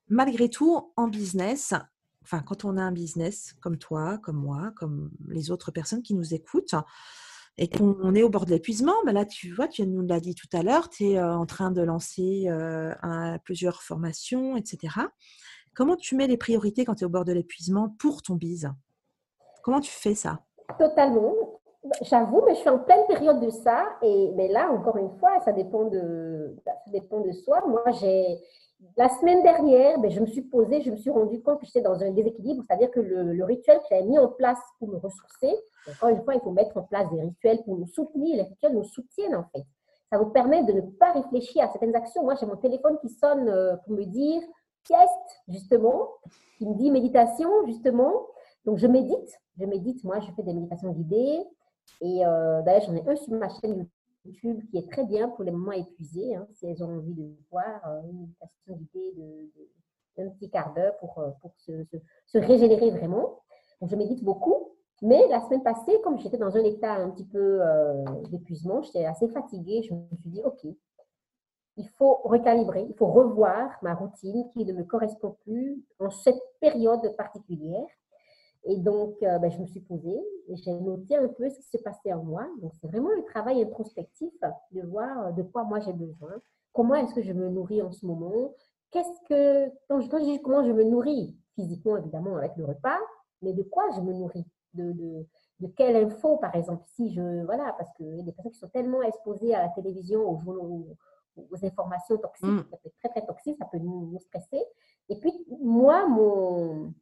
malgré 0.08 0.48
tout, 0.48 0.92
en 0.96 1.08
business, 1.08 1.74
enfin 2.22 2.40
quand 2.40 2.64
on 2.64 2.76
a 2.76 2.82
un 2.82 2.92
business 2.92 3.54
comme 3.60 3.78
toi, 3.78 4.18
comme 4.18 4.36
moi, 4.36 4.72
comme 4.76 5.10
les 5.28 5.50
autres 5.50 5.70
personnes 5.70 6.02
qui 6.02 6.14
nous 6.14 6.34
écoutent, 6.34 6.74
et 7.58 7.68
qu'on 7.68 8.14
est 8.14 8.22
au 8.22 8.28
bord 8.28 8.44
de 8.44 8.50
l'épuisement, 8.50 8.92
bah 9.06 9.14
là, 9.14 9.24
tu 9.24 9.50
vois, 9.50 9.66
tu 9.66 9.86
nous 9.86 10.06
l'as 10.06 10.20
dit 10.20 10.34
tout 10.34 10.48
à 10.52 10.62
l'heure, 10.62 10.90
tu 10.90 11.04
es 11.04 11.18
euh, 11.18 11.34
en 11.34 11.46
train 11.46 11.70
de 11.70 11.80
lancer 11.80 12.48
plusieurs 13.44 13.82
formations, 13.82 14.58
etc. 14.58 14.98
Comment 15.76 15.96
tu 15.96 16.16
mets 16.16 16.26
les 16.26 16.38
priorités 16.38 16.86
quand 16.86 16.94
tu 16.94 17.04
es 17.04 17.06
au 17.06 17.10
bord 17.10 17.26
de 17.26 17.32
l'épuisement 17.32 17.94
pour 17.98 18.22
ton 18.22 18.34
bise? 18.34 18.70
Comment 19.62 19.80
tu 19.80 19.90
fais 19.90 20.14
ça? 20.14 20.40
Totalement. 20.78 21.34
J'avoue, 22.00 22.42
mais 22.46 22.54
je 22.54 22.60
suis 22.60 22.68
en 22.70 22.78
pleine 22.78 23.06
période 23.06 23.40
de 23.40 23.50
ça. 23.50 23.84
Et 24.00 24.32
mais 24.34 24.48
là, 24.48 24.70
encore 24.72 24.96
une 24.96 25.10
fois, 25.18 25.38
ça 25.44 25.52
dépend 25.52 25.84
de, 25.84 26.56
ça 26.64 26.72
dépend 26.86 27.20
de 27.20 27.30
soi. 27.30 27.62
Moi, 27.68 27.84
j'ai 28.00 28.38
la 28.96 29.10
semaine 29.10 29.42
dernière, 29.42 29.98
ben, 30.00 30.10
je 30.10 30.18
me 30.18 30.26
suis 30.26 30.42
posée, 30.42 30.80
je 30.80 30.90
me 30.90 30.96
suis 30.96 31.10
rendu 31.10 31.42
compte 31.42 31.60
que 31.60 31.66
j'étais 31.66 31.82
dans 31.82 32.02
un 32.02 32.10
déséquilibre, 32.10 32.62
c'est-à-dire 32.66 32.90
que 32.90 33.00
le, 33.00 33.44
rituel 33.44 33.78
que 33.78 33.84
j'avais 33.90 34.04
mis 34.04 34.18
en 34.18 34.28
place 34.28 34.58
pour 34.78 34.88
me 34.88 34.96
ressourcer, 34.96 35.54
encore 35.90 36.08
une 36.08 36.22
fois, 36.24 36.34
il 36.34 36.40
faut 36.40 36.52
mettre 36.52 36.76
en 36.78 36.84
place 36.84 37.10
des 37.10 37.20
rituels 37.20 37.62
pour 37.64 37.76
nous 37.76 37.86
soutenir. 37.86 38.36
Les 38.36 38.42
rituels 38.44 38.72
nous 38.72 38.84
soutiennent 38.84 39.36
en 39.36 39.44
fait. 39.54 39.64
Ça 40.10 40.18
vous 40.18 40.30
permet 40.30 40.64
de 40.64 40.72
ne 40.72 40.80
pas 40.80 41.12
réfléchir 41.12 41.64
à 41.64 41.68
certaines 41.68 41.94
actions. 41.94 42.22
Moi, 42.22 42.34
j'ai 42.40 42.46
mon 42.46 42.56
téléphone 42.56 42.96
qui 43.00 43.10
sonne 43.10 43.48
euh, 43.48 43.76
pour 43.84 43.94
me 43.94 44.04
dire 44.04 44.40
sieste, 44.86 45.42
justement, 45.48 46.08
qui 46.58 46.66
me 46.66 46.74
dit 46.74 46.90
méditation, 46.90 47.48
justement. 47.66 48.26
Donc, 48.64 48.78
je 48.78 48.86
médite. 48.86 49.38
Je 49.58 49.64
médite. 49.64 50.02
Moi, 50.04 50.20
je 50.20 50.30
fais 50.32 50.42
des 50.42 50.52
méditations 50.52 50.92
guidées. 50.92 51.44
Et 52.00 52.26
euh, 52.26 52.62
d'ailleurs, 52.62 52.82
j'en 52.82 52.96
ai 52.96 53.08
un 53.08 53.16
sur 53.16 53.32
ma 53.34 53.48
chaîne 53.48 53.86
YouTube 54.24 54.60
qui 54.70 54.78
est 54.78 54.90
très 54.90 55.04
bien 55.04 55.28
pour 55.28 55.44
les 55.44 55.52
moments 55.52 55.72
épuisés. 55.72 56.34
Hein, 56.34 56.46
si 56.52 56.66
elles 56.66 56.82
ont 56.82 56.96
envie 56.96 57.14
de 57.14 57.30
voir 57.50 57.80
euh, 57.86 58.02
une 58.10 58.20
méditation 58.20 58.76
guidée 58.76 59.12
d'un 60.16 60.28
petit 60.30 60.50
quart 60.50 60.74
d'heure 60.74 60.96
pour, 60.98 61.18
euh, 61.18 61.30
se, 62.26 62.38
régénérer 62.38 62.90
vraiment. 62.90 63.40
Donc, 63.80 63.90
je 63.90 63.96
médite 63.96 64.24
beaucoup. 64.24 64.72
Mais 65.02 65.28
la 65.28 65.42
semaine 65.42 65.62
passée, 65.62 66.00
comme 66.02 66.18
j'étais 66.18 66.38
dans 66.38 66.56
un 66.56 66.64
état 66.64 66.94
un 66.94 67.10
petit 67.10 67.26
peu 67.26 67.60
d'épuisement, 68.30 68.80
j'étais 68.80 69.04
assez 69.04 69.28
fatiguée, 69.28 69.82
je 69.82 69.92
me 69.92 70.00
suis 70.22 70.30
dit, 70.30 70.40
OK, 70.42 70.66
il 71.76 71.88
faut 71.90 72.20
recalibrer, 72.24 72.86
il 72.88 72.94
faut 72.94 73.06
revoir 73.06 73.70
ma 73.82 73.94
routine 73.94 74.48
qui 74.50 74.64
ne 74.64 74.72
me 74.72 74.84
correspond 74.84 75.36
plus 75.44 75.82
en 75.98 76.10
cette 76.10 76.40
période 76.60 77.14
particulière. 77.16 77.86
Et 78.64 78.78
donc, 78.78 79.14
euh, 79.22 79.38
ben, 79.38 79.50
je 79.50 79.60
me 79.60 79.66
suis 79.66 79.80
posée 79.80 80.20
et 80.48 80.56
j'ai 80.56 80.72
noté 80.72 81.16
un 81.16 81.28
peu 81.28 81.48
ce 81.48 81.56
qui 81.56 81.78
se 81.78 81.78
passait 81.78 82.12
en 82.12 82.24
moi. 82.24 82.46
Donc, 82.60 82.72
c'est 82.80 82.88
vraiment 82.88 83.10
un 83.16 83.22
travail 83.22 83.62
introspectif 83.62 84.32
de 84.72 84.82
voir 84.82 85.32
de 85.34 85.42
quoi 85.42 85.64
moi 85.64 85.78
j'ai 85.80 85.92
besoin, 85.92 86.32
comment 86.72 86.94
est-ce 86.94 87.14
que 87.14 87.22
je 87.22 87.32
me 87.32 87.48
nourris 87.48 87.82
en 87.82 87.92
ce 87.92 88.04
moment, 88.04 88.54
qu'est-ce 88.90 89.20
que, 89.28 89.72
quand 89.88 90.00
je, 90.00 90.24
dis 90.24 90.42
comment 90.42 90.64
je 90.64 90.72
me 90.72 90.82
nourris, 90.82 91.36
physiquement 91.54 91.96
évidemment 91.96 92.36
avec 92.36 92.56
le 92.56 92.64
repas, 92.64 92.98
mais 93.42 93.52
de 93.52 93.62
quoi 93.62 93.84
je 93.94 94.00
me 94.00 94.12
nourris, 94.12 94.46
de, 94.74 94.92
de, 94.92 95.26
de 95.60 95.66
quelle 95.68 95.96
info 95.96 96.36
par 96.38 96.54
exemple, 96.54 96.82
si 96.86 97.12
je, 97.12 97.44
voilà, 97.44 97.74
parce 97.78 97.92
qu'il 97.96 98.16
y 98.16 98.20
a 98.20 98.22
des 98.22 98.32
personnes 98.32 98.52
qui 98.52 98.58
sont 98.58 98.68
tellement 98.68 99.02
exposées 99.02 99.54
à 99.54 99.62
la 99.62 99.68
télévision, 99.68 100.28
aux 100.28 100.38
journaux, 100.38 100.96
aux 101.36 101.64
informations 101.64 102.16
toxiques. 102.18 102.48
Mm. 102.48 102.64
Ça 102.70 102.76
peut 102.76 102.88
être 102.88 102.96
très, 102.98 103.08
très 103.08 103.26
toxique, 103.26 103.56
ça 103.58 103.66
peut 103.66 103.78
nous, 103.78 104.18
stresser. 104.20 104.64
Et 105.08 105.18
puis, 105.18 105.32
moi, 105.60 106.06
mon, 106.08 106.92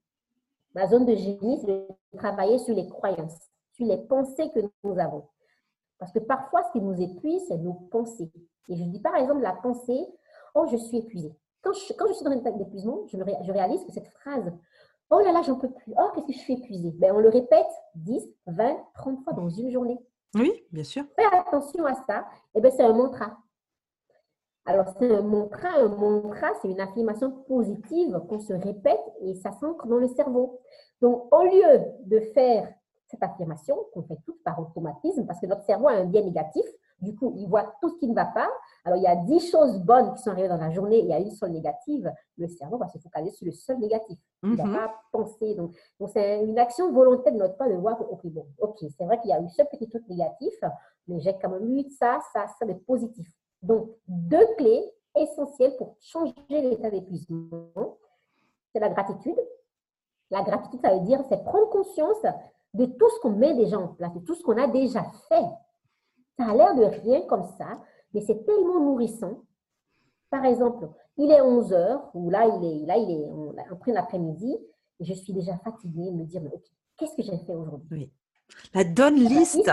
ma 0.75 0.87
zone 0.87 1.07
de 1.07 1.15
génie, 1.15 1.59
c'est 1.61 1.67
de 1.67 1.87
travailler 2.17 2.59
sur 2.59 2.75
les 2.75 2.89
croyances, 2.89 3.39
sur 3.73 3.87
les 3.87 3.99
pensées 3.99 4.51
que 4.51 4.61
nous 4.83 4.99
avons. 4.99 5.29
Parce 5.99 6.13
que 6.13 6.19
parfois, 6.19 6.63
ce 6.65 6.73
qui 6.73 6.81
nous 6.81 7.01
épuise, 7.01 7.43
c'est 7.49 7.57
nos 7.57 7.75
pensées. 7.91 8.31
Et 8.69 8.77
je 8.77 8.85
dis 8.85 9.01
par 9.01 9.15
exemple 9.17 9.43
la 9.43 9.53
pensée, 9.53 10.07
oh, 10.55 10.67
je 10.71 10.77
suis 10.77 10.99
épuisée. 10.99 11.35
Quand 11.63 11.73
je, 11.73 11.93
quand 11.95 12.07
je 12.09 12.15
suis 12.15 12.25
dans 12.25 12.31
un 12.31 12.39
état 12.39 12.51
d'épuisement, 12.51 13.07
je, 13.07 13.17
je 13.17 13.53
réalise 13.53 13.85
que 13.85 13.93
cette 13.93 14.09
phrase, 14.09 14.53
oh 15.11 15.21
là 15.21 15.33
là, 15.33 15.43
j'en 15.43 15.57
peux 15.57 15.71
plus, 15.71 15.95
oh, 15.99 16.11
qu'est-ce 16.15 16.27
que 16.27 16.33
je 16.33 16.39
suis 16.39 16.55
épuisée, 16.55 16.91
ben, 16.99 17.15
on 17.15 17.21
le 17.21 17.29
répète 17.29 17.67
10, 17.95 18.23
20, 18.47 18.77
30 18.95 19.25
fois 19.25 19.33
dans 19.33 19.49
une 19.49 19.71
journée. 19.71 19.99
Oui, 20.35 20.53
bien 20.73 20.85
sûr. 20.85 21.05
Fais 21.17 21.37
attention 21.37 21.87
à 21.87 21.95
ça. 21.95 22.27
Et 22.55 22.59
eh 22.59 22.61
ben, 22.61 22.73
c'est 22.73 22.83
un 22.83 22.93
mantra. 22.93 23.39
Alors, 24.67 24.87
c'est 24.99 25.15
un 25.15 25.23
mantra. 25.23 25.69
Un 25.79 25.89
mantra, 25.89 26.49
c'est 26.61 26.69
une 26.69 26.81
affirmation 26.81 27.31
positive 27.47 28.21
qu'on 28.29 28.41
se 28.41 28.53
répète 28.53 29.01
et 29.21 29.35
ça 29.35 29.53
s'ancre 29.53 29.87
dans 29.87 29.99
le 29.99 30.09
cerveau. 30.09 30.61
Donc, 31.01 31.33
au 31.35 31.43
lieu 31.45 31.83
de 32.07 32.21
faire 32.33 32.73
cette 33.09 33.23
affirmation, 33.23 33.77
qu'on 33.93 34.03
fait 34.03 34.19
tout 34.25 34.39
par 34.45 34.59
automatisme, 34.59 35.27
parce 35.27 35.41
que 35.41 35.47
notre 35.47 35.65
cerveau 35.65 35.89
a 35.89 35.93
un 35.93 36.05
biais 36.05 36.23
négatif, 36.23 36.65
du 37.01 37.15
coup, 37.15 37.35
il 37.37 37.47
voit 37.47 37.75
tout 37.83 37.91
ce 37.91 37.99
qui 37.99 38.09
ne 38.09 38.15
va 38.15 38.25
pas. 38.25 38.49
Alors, 38.85 38.97
il 38.97 39.03
y 39.03 39.07
a 39.07 39.17
dix 39.17 39.51
choses 39.51 39.79
bonnes 39.81 40.15
qui 40.15 40.23
sont 40.23 40.31
arrivées 40.31 40.49
dans 40.49 40.57
la 40.57 40.71
journée, 40.71 41.01
il 41.01 41.07
y 41.07 41.13
a 41.13 41.19
une 41.19 41.31
seule 41.31 41.51
négative. 41.51 42.11
Le 42.39 42.49
cerveau 42.49 42.79
va 42.79 42.89
se 42.89 42.99
focaliser 42.99 43.37
sur 43.37 43.47
le 43.47 43.53
seul 43.53 43.79
négatif. 43.79 44.19
Il 44.43 44.51
ne 44.51 44.57
va 44.57 44.65
mhm. 44.65 44.75
pas 44.75 44.95
penser. 45.13 45.55
Donc, 45.55 45.75
c'est 46.13 46.43
une 46.43 46.59
action 46.59 46.91
volontaire 46.93 47.33
de 47.33 47.39
notre 47.39 47.57
part 47.57 47.69
de 47.69 47.75
voir 47.75 47.99
que, 47.99 48.05
OK, 48.05 48.25
bon, 48.27 48.47
OK, 48.59 48.79
c'est 48.97 49.05
vrai 49.05 49.21
qu'il 49.21 49.31
y 49.31 49.35
a 49.35 49.41
eu 49.41 49.49
ce 49.51 49.63
petit 49.65 49.89
truc 49.89 50.09
négatif, 50.09 50.55
mais 51.07 51.21
j'ai 51.21 51.37
quand 51.39 51.51
même 51.51 51.77
eu 51.77 51.85
ça, 51.91 52.21
ça, 52.33 52.47
ça 52.59 52.65
de 52.65 52.73
positif. 52.73 53.29
Donc, 53.65 53.91
deux 54.07 54.47
clés 54.59 54.93
essentielles 55.17 55.75
pour 55.79 55.97
changer 56.01 56.35
l'état 56.51 56.91
d'épuisement, 56.91 57.99
c'est 58.73 58.81
la 58.81 58.91
gratitude. 58.91 59.39
La 60.31 60.43
gratitude, 60.43 60.81
ça 60.83 60.95
veut 60.95 61.05
dire, 61.05 61.23
c'est 61.29 61.43
prendre 61.45 61.71
conscience 61.71 62.23
de 62.75 62.87
tout 62.87 63.09
ce 63.09 63.21
qu'on 63.21 63.31
met 63.31 63.55
déjà 63.55 63.79
en 63.79 63.89
place, 63.89 64.13
de 64.13 64.21
tout 64.21 64.35
ce 64.35 64.43
qu'on 64.43 64.59
a 64.59 64.67
déjà 64.67 65.03
fait. 65.29 65.45
Ça 66.39 66.51
a 66.51 66.55
l'air 66.55 66.75
de 66.75 66.85
rien 66.85 67.23
comme 67.23 67.47
ça, 67.57 67.81
mais 68.13 68.21
c'est 68.21 68.45
tellement 68.45 68.81
nourrissant. 68.81 69.43
Par 70.29 70.45
exemple, 70.45 70.89
il 71.17 71.31
est 71.31 71.41
11 71.41 71.73
heures, 71.73 72.11
ou 72.13 72.29
là, 72.29 72.47
il 72.47 72.65
est, 72.65 72.87
là, 72.87 72.97
il 72.97 73.11
est 73.11 73.71
en 73.71 73.77
plein 73.77 73.95
après-midi, 73.95 74.59
et 75.01 75.05
je 75.05 75.15
suis 75.15 75.33
déjà 75.33 75.57
fatiguée 75.59 76.11
de 76.11 76.17
me 76.17 76.25
dire, 76.25 76.43
qu'est-ce 76.99 77.15
que 77.17 77.23
j'ai 77.23 77.39
fait 77.39 77.55
aujourd'hui? 77.55 78.13
La 78.75 78.85
donne 78.85 79.15
liste. 79.15 79.71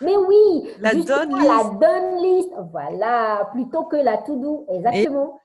Mais 0.00 0.16
oui, 0.16 0.70
la 0.80 0.94
donne 0.94 1.34
list. 1.34 1.48
La 1.48 1.64
donne 1.64 2.22
liste. 2.22 2.52
Voilà, 2.70 3.48
plutôt 3.52 3.84
que 3.84 3.96
la 3.96 4.18
to-do, 4.18 4.66
exactement. 4.68 5.38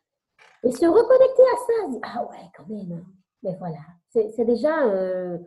Et... 0.64 0.72
se 0.72 0.86
reconnecter 0.86 1.44
à 1.44 1.58
ça, 1.58 2.00
ah 2.04 2.24
ouais, 2.26 2.50
quand 2.56 2.68
même. 2.68 3.06
Mais 3.44 3.56
voilà, 3.60 3.80
c'est 4.10 4.46
déjà, 4.46 4.86
euh, 4.86 5.38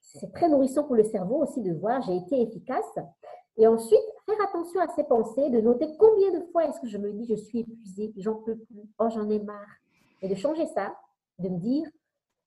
c'est 0.00 0.32
très 0.32 0.48
nourrissant 0.48 0.84
pour 0.84 0.96
le 0.96 1.04
cerveau 1.04 1.42
aussi 1.42 1.62
de 1.62 1.72
voir, 1.72 2.02
j'ai 2.02 2.16
été 2.16 2.42
efficace. 2.42 2.98
Et 3.56 3.66
ensuite, 3.66 3.98
faire 4.26 4.36
attention 4.46 4.80
à 4.80 4.88
ses 4.88 5.04
pensées, 5.04 5.48
de 5.48 5.60
noter 5.60 5.86
combien 5.98 6.30
de 6.32 6.44
fois 6.52 6.66
est-ce 6.66 6.80
que 6.80 6.88
je 6.88 6.98
me 6.98 7.12
dis, 7.12 7.26
je 7.26 7.36
suis 7.36 7.60
épuisée, 7.60 8.12
j'en 8.18 8.34
peux 8.34 8.56
plus, 8.56 8.82
oh, 8.98 9.08
j'en 9.08 9.30
ai 9.30 9.38
marre. 9.38 9.76
Et 10.20 10.28
de 10.28 10.34
changer 10.34 10.66
ça, 10.66 10.94
de 11.38 11.48
me 11.48 11.58
dire, 11.58 11.88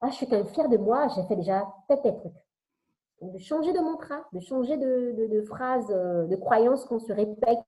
ah, 0.02 0.10
je 0.10 0.16
suis 0.16 0.28
quand 0.28 0.38
même 0.38 0.48
fière 0.48 0.70
de 0.70 0.78
moi, 0.78 1.08
j'ai 1.16 1.24
fait 1.24 1.36
déjà 1.36 1.68
peut-être 1.88 2.04
des 2.04 2.32
de 3.22 3.38
changer 3.40 3.74
de 3.74 3.80
mantra, 3.80 4.28
de 4.34 4.40
changer 4.40 4.78
de, 4.78 5.28
de, 5.28 5.42
phrase, 5.44 5.86
euh, 5.90 6.26
de 6.28 6.36
croyance 6.36 6.86
qu'on 6.86 7.00
se 7.00 7.12
répète 7.12 7.60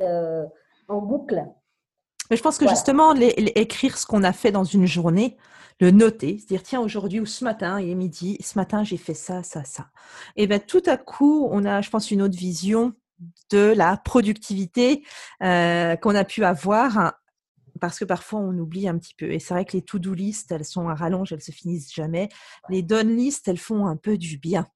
euh, 0.00 0.44
en 0.88 1.00
boucle. 1.00 1.44
Mais 2.30 2.36
je 2.36 2.42
pense 2.42 2.58
que 2.58 2.68
justement, 2.68 3.14
écrire 3.14 3.96
ce 3.96 4.04
qu'on 4.04 4.24
a 4.24 4.32
fait 4.32 4.50
dans 4.50 4.64
une 4.64 4.86
journée, 4.86 5.36
le 5.80 5.90
noter, 5.92 6.38
se 6.38 6.46
dire 6.46 6.62
tiens 6.62 6.80
aujourd'hui 6.80 7.20
ou 7.20 7.26
ce 7.26 7.44
matin, 7.44 7.80
il 7.80 7.90
est 7.90 7.94
midi, 7.94 8.36
ce 8.40 8.58
matin 8.58 8.82
j'ai 8.82 8.96
fait 8.96 9.14
ça, 9.14 9.42
ça, 9.42 9.62
ça. 9.62 9.88
Et 10.34 10.46
bien 10.46 10.58
tout 10.58 10.82
à 10.86 10.96
coup, 10.96 11.48
on 11.52 11.64
a, 11.64 11.82
je 11.82 11.90
pense, 11.90 12.10
une 12.10 12.22
autre 12.22 12.36
vision 12.36 12.94
de 13.50 13.72
la 13.76 13.96
productivité 13.96 15.04
euh, 15.42 15.96
qu'on 15.96 16.14
a 16.14 16.24
pu 16.24 16.44
avoir 16.44 16.98
hein, 16.98 17.12
parce 17.80 17.98
que 17.98 18.04
parfois 18.04 18.40
on 18.40 18.56
oublie 18.58 18.88
un 18.88 18.98
petit 18.98 19.14
peu. 19.14 19.30
Et 19.30 19.38
c'est 19.38 19.54
vrai 19.54 19.64
que 19.64 19.76
les 19.76 19.82
to-do 19.82 20.14
list, 20.14 20.50
elles 20.50 20.64
sont 20.64 20.88
à 20.88 20.94
rallonge, 20.94 21.32
elles 21.32 21.42
se 21.42 21.52
finissent 21.52 21.94
jamais. 21.94 22.28
Les 22.68 22.82
done 22.82 23.14
list, 23.16 23.46
elles 23.48 23.58
font 23.58 23.86
un 23.86 23.96
peu 23.96 24.18
du 24.18 24.38
bien. 24.38 24.66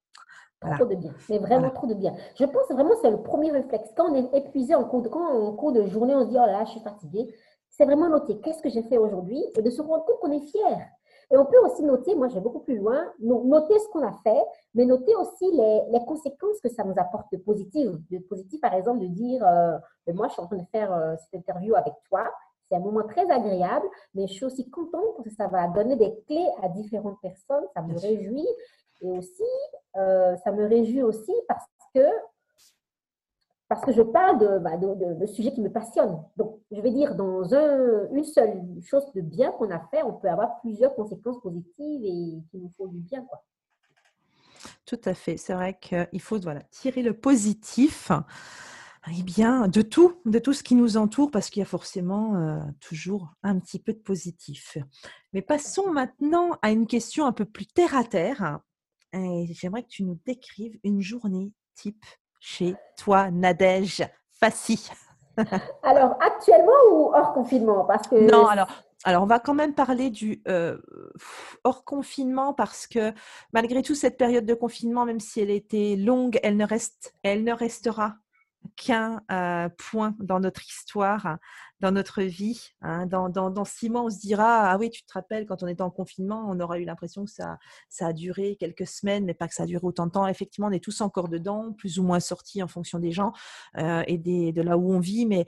Trop 0.61 0.85
de 0.85 0.95
bien, 0.95 1.11
mais 1.29 1.39
vraiment 1.39 1.71
trop 1.71 1.87
de 1.87 1.95
bien. 1.95 2.13
Je 2.35 2.45
pense 2.45 2.69
vraiment 2.69 2.91
que 2.91 3.01
c'est 3.01 3.09
le 3.09 3.23
premier 3.23 3.51
réflexe. 3.51 3.89
Quand 3.97 4.11
on 4.11 4.15
est 4.15 4.37
épuisé 4.37 4.75
en 4.75 4.83
cours 4.83 5.01
de, 5.01 5.09
quand 5.09 5.27
en 5.27 5.53
cours 5.53 5.71
de 5.71 5.87
journée, 5.87 6.13
on 6.13 6.23
se 6.23 6.29
dit 6.29 6.37
oh 6.37 6.45
là 6.45 6.51
là, 6.51 6.65
je 6.65 6.71
suis 6.71 6.81
fatiguée 6.81 7.33
c'est 7.71 7.85
vraiment 7.85 8.09
noter 8.09 8.39
qu'est-ce 8.41 8.61
que 8.61 8.69
j'ai 8.69 8.83
fait 8.83 8.97
aujourd'hui? 8.97 9.43
Et 9.57 9.61
de 9.61 9.69
se 9.69 9.81
rendre 9.81 10.05
compte 10.05 10.19
qu'on 10.19 10.31
est 10.31 10.45
fier. 10.45 10.87
Et 11.31 11.37
on 11.37 11.45
peut 11.45 11.57
aussi 11.59 11.81
noter, 11.83 12.13
moi 12.13 12.27
je 12.27 12.35
vais 12.35 12.41
beaucoup 12.41 12.59
plus 12.59 12.77
loin, 12.77 13.05
noter 13.19 13.79
ce 13.79 13.87
qu'on 13.87 14.05
a 14.05 14.11
fait, 14.23 14.43
mais 14.75 14.85
noter 14.85 15.15
aussi 15.15 15.49
les, 15.51 15.99
conséquences 16.05 16.59
que 16.61 16.69
ça 16.69 16.83
nous 16.83 16.93
apporte 16.97 17.31
de 17.31 17.37
positif. 17.37 17.89
De 18.11 18.19
positif, 18.19 18.59
par 18.59 18.73
exemple, 18.73 18.99
de 18.99 19.07
dire, 19.07 19.45
euh, 19.45 19.77
moi 20.13 20.27
je 20.27 20.33
suis 20.33 20.41
en 20.41 20.47
train 20.47 20.57
de 20.57 20.67
faire 20.71 20.93
euh, 20.93 21.15
cette 21.17 21.39
interview 21.39 21.73
avec 21.75 21.93
toi, 22.09 22.29
c'est 22.67 22.75
un 22.75 22.81
moment 22.81 23.03
très 23.03 23.29
agréable, 23.31 23.87
mais 24.13 24.27
je 24.27 24.33
suis 24.33 24.45
aussi 24.45 24.69
contente 24.69 25.15
parce 25.15 25.29
que 25.29 25.35
ça 25.35 25.47
va 25.47 25.67
donner 25.69 25.95
des 25.95 26.13
clés 26.27 26.47
à 26.61 26.67
différentes 26.67 27.19
personnes, 27.21 27.63
ça 27.73 27.81
me 27.81 27.97
réjouit. 27.97 28.47
Et 29.01 29.09
aussi, 29.09 29.43
euh, 29.97 30.35
ça 30.37 30.51
me 30.51 30.67
réjouit 30.67 31.03
aussi 31.03 31.33
parce 31.47 31.65
que 31.93 32.01
parce 33.67 33.85
que 33.85 33.93
je 33.93 34.01
parle 34.01 34.37
de, 34.37 34.59
bah, 34.59 34.75
de, 34.75 35.25
sujets 35.27 35.53
qui 35.53 35.61
me 35.61 35.71
passionnent. 35.71 36.21
Donc, 36.35 36.59
je 36.71 36.81
vais 36.81 36.91
dire, 36.91 37.15
dans 37.15 37.53
un, 37.53 38.09
une 38.11 38.25
seule 38.25 38.61
chose 38.81 39.09
de 39.15 39.21
bien 39.21 39.51
qu'on 39.51 39.71
a 39.71 39.79
fait, 39.89 40.03
on 40.03 40.11
peut 40.11 40.27
avoir 40.27 40.59
plusieurs 40.59 40.93
conséquences 40.93 41.39
positives 41.39 42.03
et 42.03 42.41
qui 42.51 42.57
nous 42.57 42.69
font 42.75 42.87
du 42.87 42.99
bien. 42.99 43.23
Quoi. 43.23 43.41
Tout 44.85 44.99
à 45.05 45.13
fait. 45.13 45.37
C'est 45.37 45.53
vrai 45.53 45.77
qu'il 45.79 46.21
faut 46.21 46.37
voilà, 46.41 46.59
tirer 46.63 47.01
le 47.01 47.13
positif 47.13 48.11
eh 49.07 49.23
bien, 49.23 49.67
de 49.67 49.81
tout, 49.81 50.21
de 50.25 50.37
tout 50.37 50.53
ce 50.53 50.63
qui 50.63 50.75
nous 50.75 50.97
entoure, 50.97 51.31
parce 51.31 51.49
qu'il 51.49 51.61
y 51.61 51.63
a 51.63 51.65
forcément 51.65 52.35
euh, 52.35 52.59
toujours 52.79 53.33
un 53.41 53.57
petit 53.57 53.79
peu 53.79 53.93
de 53.93 53.99
positif. 53.99 54.77
Mais 55.33 55.41
passons 55.41 55.91
maintenant 55.91 56.57
à 56.61 56.71
une 56.71 56.87
question 56.87 57.25
un 57.25 57.31
peu 57.31 57.45
plus 57.45 57.67
terre 57.67 57.95
à 57.95 58.03
terre. 58.03 58.59
Et 59.13 59.47
j'aimerais 59.53 59.83
que 59.83 59.89
tu 59.89 60.03
nous 60.03 60.19
décrives 60.25 60.79
une 60.83 61.01
journée 61.01 61.51
type 61.75 62.05
chez 62.39 62.75
toi, 62.97 63.29
Nadège 63.31 64.07
Fassi. 64.39 64.89
Alors, 65.83 66.17
actuellement 66.21 66.71
ou 66.91 67.11
hors 67.13 67.33
confinement? 67.33 67.85
Parce 67.85 68.07
que... 68.07 68.15
Non, 68.15 68.47
alors, 68.47 68.67
alors, 69.03 69.23
on 69.23 69.27
va 69.27 69.39
quand 69.39 69.53
même 69.53 69.73
parler 69.73 70.09
du 70.09 70.41
euh, 70.47 70.77
hors 71.63 71.83
confinement 71.85 72.53
parce 72.53 72.85
que 72.85 73.13
malgré 73.53 73.81
tout, 73.81 73.95
cette 73.95 74.17
période 74.17 74.45
de 74.45 74.53
confinement, 74.53 75.05
même 75.05 75.19
si 75.19 75.39
elle 75.39 75.49
était 75.49 75.95
longue, 75.95 76.39
elle 76.43 76.57
ne, 76.57 76.65
reste, 76.65 77.15
elle 77.23 77.43
ne 77.43 77.53
restera 77.53 78.15
qu'un 78.75 79.21
euh, 79.31 79.69
point 79.69 80.15
dans 80.19 80.39
notre 80.39 80.65
histoire, 80.67 81.37
dans 81.79 81.91
notre 81.91 82.21
vie. 82.21 82.69
Hein. 82.81 83.05
Dans, 83.05 83.65
six 83.65 83.89
mois, 83.89 84.03
on 84.03 84.09
se 84.09 84.19
dira 84.19 84.71
Ah 84.71 84.77
oui, 84.77 84.89
tu 84.89 85.03
te 85.03 85.13
rappelles, 85.13 85.45
quand 85.45 85.63
on 85.63 85.67
était 85.67 85.81
en 85.81 85.89
confinement, 85.89 86.45
on 86.47 86.59
aura 86.59 86.79
eu 86.79 86.85
l'impression 86.85 87.25
que 87.25 87.31
ça, 87.31 87.57
a 87.99 88.13
duré 88.13 88.55
quelques 88.59 88.87
semaines, 88.87 89.25
mais 89.25 89.33
pas 89.33 89.47
que 89.47 89.55
ça 89.55 89.63
a 89.63 89.65
duré 89.65 89.85
autant 89.85 90.05
de 90.05 90.11
temps. 90.11 90.27
Effectivement, 90.27 90.67
on 90.67 90.71
est 90.71 90.83
tous 90.83 91.01
encore 91.01 91.27
dedans, 91.27 91.73
plus 91.73 91.99
ou 91.99 92.03
moins 92.03 92.19
sortis 92.19 92.63
en 92.63 92.67
fonction 92.67 92.99
des 92.99 93.11
gens 93.11 93.33
euh, 93.77 94.03
et 94.07 94.17
de 94.17 94.61
là 94.61 94.77
où 94.77 94.93
on 94.93 94.99
vit. 94.99 95.25
Mais 95.25 95.45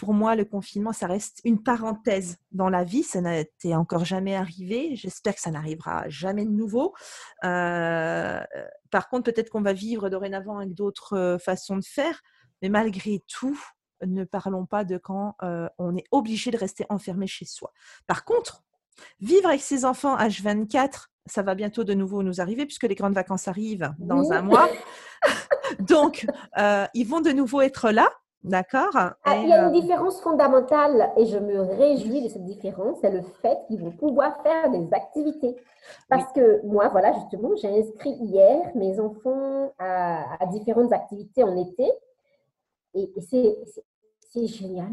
pour 0.00 0.14
moi, 0.14 0.34
le 0.34 0.46
confinement, 0.46 0.94
ça 0.94 1.06
reste 1.06 1.42
une 1.44 1.62
parenthèse 1.62 2.38
dans 2.52 2.70
la 2.70 2.84
vie. 2.84 3.02
Ça 3.02 3.20
n'était 3.20 3.74
encore 3.74 4.06
jamais 4.06 4.34
arrivé. 4.34 4.96
J'espère 4.96 5.34
que 5.34 5.42
ça 5.42 5.50
n'arrivera 5.50 6.08
jamais 6.08 6.46
de 6.46 6.50
nouveau. 6.50 6.94
Euh, 7.44 8.40
par 8.90 9.10
contre, 9.10 9.30
peut-être 9.30 9.50
qu'on 9.50 9.60
va 9.60 9.74
vivre 9.74 10.08
dorénavant 10.08 10.56
avec 10.56 10.72
d'autres 10.72 11.36
façons 11.38 11.76
de 11.76 11.84
faire. 11.84 12.22
Mais 12.62 12.68
malgré 12.68 13.22
tout, 13.26 13.58
ne 14.06 14.24
parlons 14.24 14.66
pas 14.66 14.84
de 14.84 14.98
quand 14.98 15.34
euh, 15.42 15.68
on 15.78 15.96
est 15.96 16.04
obligé 16.10 16.50
de 16.50 16.56
rester 16.56 16.86
enfermé 16.88 17.26
chez 17.26 17.44
soi. 17.44 17.72
Par 18.06 18.24
contre, 18.24 18.62
vivre 19.20 19.48
avec 19.48 19.60
ses 19.60 19.84
enfants 19.84 20.16
H24, 20.16 21.06
ça 21.26 21.42
va 21.42 21.54
bientôt 21.54 21.84
de 21.84 21.94
nouveau 21.94 22.22
nous 22.22 22.40
arriver 22.40 22.66
puisque 22.66 22.84
les 22.84 22.94
grandes 22.94 23.14
vacances 23.14 23.48
arrivent 23.48 23.92
dans 23.98 24.32
un 24.32 24.42
mois. 24.42 24.68
Donc, 25.80 26.26
euh, 26.58 26.86
ils 26.94 27.06
vont 27.06 27.20
de 27.20 27.30
nouveau 27.30 27.60
être 27.60 27.90
là. 27.90 28.08
D'accord? 28.42 28.96
Ah, 28.96 29.36
Il 29.36 29.50
y 29.50 29.52
a 29.52 29.66
une 29.66 29.72
différence 29.72 30.22
fondamentale 30.22 31.12
et 31.18 31.26
je 31.26 31.36
me 31.36 31.60
réjouis 31.60 32.22
de 32.22 32.28
cette 32.30 32.46
différence, 32.46 32.96
c'est 33.02 33.10
le 33.10 33.20
fait 33.42 33.58
qu'ils 33.68 33.78
vont 33.78 33.90
pouvoir 33.90 34.42
faire 34.42 34.70
des 34.70 34.88
activités. 34.94 35.56
Parce 36.08 36.32
que 36.32 36.64
moi, 36.64 36.88
voilà, 36.88 37.12
justement, 37.12 37.50
j'ai 37.60 37.68
inscrit 37.68 38.12
hier 38.12 38.70
mes 38.74 38.98
enfants 38.98 39.74
à 39.78 40.46
différentes 40.50 40.90
activités 40.90 41.44
en 41.44 41.54
été 41.54 41.92
et, 42.94 43.08
c'est 44.32 44.46
génial. 44.46 44.92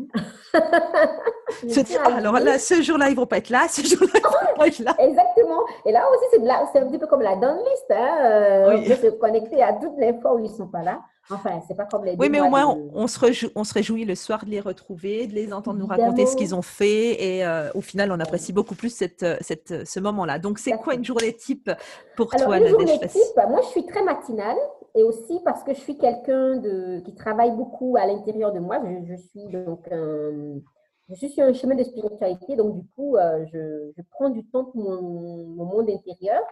alors 2.05 2.39
là, 2.39 2.57
ce 2.57 2.81
jour-là, 2.81 3.09
ils 3.09 3.15
vont 3.15 3.27
pas 3.27 3.37
être 3.37 3.51
là, 3.51 3.67
ce 3.69 3.83
jour-là, 3.83 4.13
ils 4.15 4.23
vont 4.23 4.57
pas 4.57 4.67
être 4.67 4.79
là. 4.79 4.95
Exactement. 4.99 5.59
Et 5.85 5.91
là 5.91 6.07
aussi, 6.09 6.41
c'est 6.73 6.79
un 6.79 6.87
petit 6.87 6.97
peu 6.97 7.05
comme 7.05 7.21
la 7.21 7.35
down 7.35 7.57
list. 7.57 7.85
Hein? 7.91 8.17
Euh, 8.23 8.77
on 8.77 8.83
peut 8.83 8.95
se 8.95 9.11
connecter 9.11 9.61
à 9.61 9.73
toutes 9.73 9.97
les 9.99 10.19
fois 10.19 10.33
où 10.33 10.39
ils 10.39 10.49
sont 10.49 10.67
pas 10.67 10.81
là. 10.81 11.01
Enfin, 11.29 11.61
c'est 11.67 11.75
pas 11.75 11.85
comme 11.85 12.05
les. 12.05 12.15
Oui, 12.17 12.29
mais 12.29 12.39
au 12.39 12.47
moins, 12.47 12.65
on, 12.93 13.05
se 13.05 13.19
réjouit, 13.19 13.51
on 13.53 13.63
se 13.63 13.73
réjouit 13.73 14.05
le 14.05 14.15
soir 14.15 14.43
de 14.45 14.49
les 14.49 14.61
retrouver, 14.61 15.27
de 15.27 15.33
les 15.33 15.53
entendre 15.53 15.77
nous 15.77 15.85
raconter 15.85 16.25
ce 16.25 16.35
qu'ils 16.35 16.55
ont 16.55 16.61
fait. 16.61 17.21
Et 17.21 17.45
euh, 17.45 17.69
au 17.75 17.81
final, 17.81 18.11
on 18.11 18.19
apprécie 18.19 18.53
beaucoup 18.53 18.75
plus 18.75 18.89
cette, 18.89 19.25
cette, 19.41 19.85
ce 19.85 19.99
moment-là. 19.99 20.39
Donc, 20.39 20.57
c'est 20.57 20.71
quoi 20.71 20.95
une 20.95 21.05
journée 21.05 21.33
type 21.33 21.69
pour 22.15 22.29
toi, 22.29 22.57
Une 22.57 22.67
journée 22.67 22.99
type, 23.07 23.21
moi, 23.49 23.59
je 23.61 23.67
suis 23.67 23.85
très 23.85 24.03
matinale 24.03 24.57
et 24.95 25.03
aussi 25.03 25.39
parce 25.43 25.63
que 25.63 25.73
je 25.73 25.79
suis 25.79 25.97
quelqu'un 25.97 26.61
qui 27.03 27.13
travaille 27.15 27.51
beaucoup 27.51 27.95
à 27.97 28.05
l'intérieur 28.05 28.51
de 28.51 28.59
moi. 28.59 28.81
Je, 29.05 29.15
suis 29.15 29.45
donc 29.45 29.87
je 31.09 31.15
suis 31.15 31.29
sur 31.29 31.45
un 31.45 31.53
chemin 31.53 31.75
de 31.75 31.83
spiritualité, 31.83 32.55
donc 32.55 32.75
du 32.75 32.85
coup, 32.89 33.15
euh, 33.15 33.45
je, 33.45 33.91
je, 33.95 34.01
prends 34.11 34.29
du 34.29 34.45
temps 34.45 34.65
pour 34.65 34.83
mon, 34.83 35.65
monde 35.65 35.89
intérieur. 35.89 36.43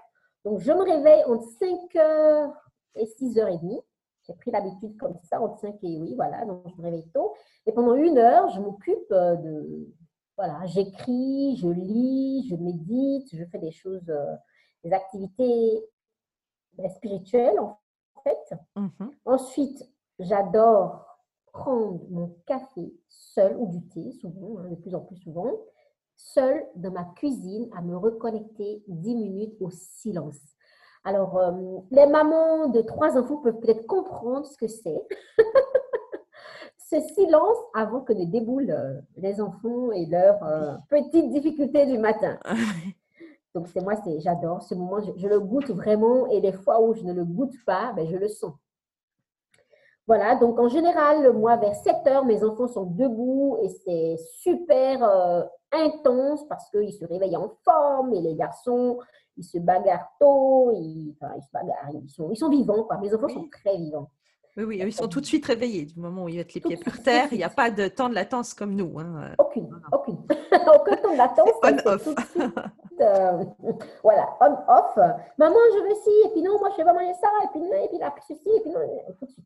Donc, 0.46 0.60
je 0.60 0.72
me 0.72 0.82
réveille 0.82 1.24
entre 1.26 1.46
5h 1.60 2.54
et 2.96 3.06
6h30. 3.06 3.82
J'ai 4.28 4.34
pris 4.34 4.52
l'habitude 4.52 4.98
comme 4.98 5.18
ça, 5.30 5.42
entre 5.42 5.60
5 5.60 5.76
et 5.84 6.00
oui, 6.00 6.16
voilà, 6.16 6.46
donc 6.46 6.64
je 6.70 6.76
me 6.78 6.84
réveille 6.84 7.10
tôt. 7.14 7.34
Et 7.66 7.74
pendant 7.74 7.96
une 7.96 8.18
heure, 8.18 8.48
je 8.50 8.62
m'occupe 8.62 9.12
euh, 9.12 9.36
de, 9.36 9.88
voilà, 10.38 10.66
j'écris, 10.66 11.58
je 11.58 11.68
lis, 11.68 12.48
je 12.50 12.56
médite, 12.56 13.28
je 13.34 13.44
fais 13.46 13.60
des 13.60 13.72
choses, 13.72 14.10
euh, 14.10 14.36
des 14.84 14.94
activités 14.94 15.84
spirituelles 16.96 17.60
en 17.60 17.78
Mmh 18.76 18.90
Ensuite, 19.26 19.84
j'adore 20.20 21.06
prendre 21.52 22.02
mon 22.10 22.36
café 22.46 22.94
seul 23.08 23.56
ou 23.58 23.68
du 23.68 23.88
thé, 23.88 24.12
souvent, 24.20 24.60
hein, 24.60 24.70
de 24.70 24.76
plus 24.76 24.94
en 24.96 25.02
plus 25.02 25.16
souvent, 25.18 25.52
seul 26.16 26.66
dans 26.76 26.92
ma 26.92 27.06
cuisine 27.16 27.70
à 27.76 27.82
me 27.82 27.96
reconnecter 27.96 28.84
10 28.88 29.16
minutes 29.16 29.56
au 29.62 29.70
silence. 29.70 30.40
Alors, 31.04 31.38
euh, 31.38 31.52
les 31.92 32.08
mamans 32.08 32.68
de 32.70 32.82
trois 32.82 33.18
enfants 33.18 33.38
peuvent 33.38 33.60
peut-être 33.60 33.86
comprendre 33.86 34.46
ce 34.46 34.58
que 34.58 34.68
c'est. 34.68 35.02
ce 36.78 37.00
silence 37.14 37.58
avant 37.74 38.02
que 38.02 38.14
ne 38.14 38.26
déboulent 38.26 38.72
euh, 38.72 39.02
les 39.18 39.40
enfants 39.40 39.92
et 39.92 40.06
leurs 40.08 40.44
euh, 40.44 40.76
petites 40.90 41.30
difficultés 41.30 41.86
du 41.86 41.98
matin. 41.98 42.40
Donc, 43.56 43.70
c'est 43.70 43.82
moi, 43.82 43.94
j'adore 44.18 44.62
ce 44.62 44.76
moment. 44.76 45.00
Je, 45.00 45.28
le 45.28 45.40
goûte 45.40 45.72
vraiment 45.72 46.28
et 46.28 46.42
les 46.42 46.52
fois 46.52 46.82
où 46.82 46.94
je 46.94 47.04
ne 47.04 47.14
le 47.14 47.24
goûte 47.24 47.56
pas, 47.66 47.94
ben, 47.96 48.06
je 48.06 48.18
le 48.18 48.28
sens. 48.28 48.54
Voilà, 50.08 50.36
donc 50.36 50.60
en 50.60 50.68
général, 50.68 51.34
moi, 51.34 51.56
vers 51.56 51.74
7 51.74 51.96
heures, 52.08 52.26
mes 52.26 52.44
enfants 52.44 52.68
sont 52.68 52.86
debout 52.86 53.58
et 53.64 53.70
c'est 53.70 54.18
super 54.40 55.04
euh, 55.04 55.44
intense 55.72 56.46
parce 56.48 56.70
qu'ils 56.70 56.94
se 56.94 57.06
réveillent 57.06 57.38
en 57.38 57.50
forme 57.64 58.14
et 58.14 58.22
les 58.22 58.36
garçons, 58.36 59.00
ils 59.38 59.44
se 59.44 59.58
bagarrent 59.58 60.12
tôt, 60.20 60.72
ils, 60.76 61.16
enfin, 61.16 61.34
ils 61.38 61.42
se 61.42 61.50
bagarrent, 61.52 61.90
ils 61.94 62.10
sont, 62.10 62.30
ils 62.30 62.38
sont 62.38 62.50
vivants, 62.50 62.84
quoi. 62.84 62.98
Mes 62.98 63.16
enfants 63.16 63.30
sont 63.30 63.48
très 63.50 63.78
vivants. 63.78 64.12
Oui, 64.58 64.64
oui, 64.64 64.82
ils 64.82 64.94
sont 64.94 65.10
tout 65.10 65.20
de 65.20 65.26
suite 65.26 65.46
réveillés 65.46 65.86
du 65.86 66.00
moment 66.00 66.24
où 66.24 66.30
ils 66.30 66.38
mettent 66.38 66.54
les 66.54 66.62
pieds 66.62 66.78
par 66.78 67.02
terre. 67.04 67.28
Il 67.32 67.38
n'y 67.38 67.44
a 67.44 67.50
pas 67.50 67.70
de 67.72 67.88
temps 67.90 68.08
de 68.08 68.16
latence 68.16 68.54
comme 68.54 68.74
nous. 68.74 69.00
Hein. 69.00 69.34
Aucune, 69.38 69.70
aucune. 69.92 70.18
Aucun 70.52 70.96
temps 70.96 71.12
de 71.12 71.18
latence. 71.18 71.50
On-off. 71.62 72.08
Euh, 73.02 73.44
voilà, 74.04 74.30
on-off. 74.40 74.96
Maman, 75.38 75.56
je 75.74 75.84
veux 75.84 75.96
ci, 75.96 76.28
et 76.28 76.30
puis 76.32 76.42
non, 76.42 76.58
moi 76.60 76.70
je 76.72 76.78
vais 76.78 76.86
pas 76.86 76.94
manger 76.94 77.14
ça, 77.22 77.28
et 77.44 77.48
puis 77.52 77.60
non, 77.60 77.84
et 77.84 77.90
puis 77.90 77.98
là, 77.98 78.16
ceci, 78.26 78.50
et 78.50 78.62
puis 78.62 78.72
non, 78.72 78.80
tout 79.20 79.26
de 79.26 79.32
suite. 79.32 79.46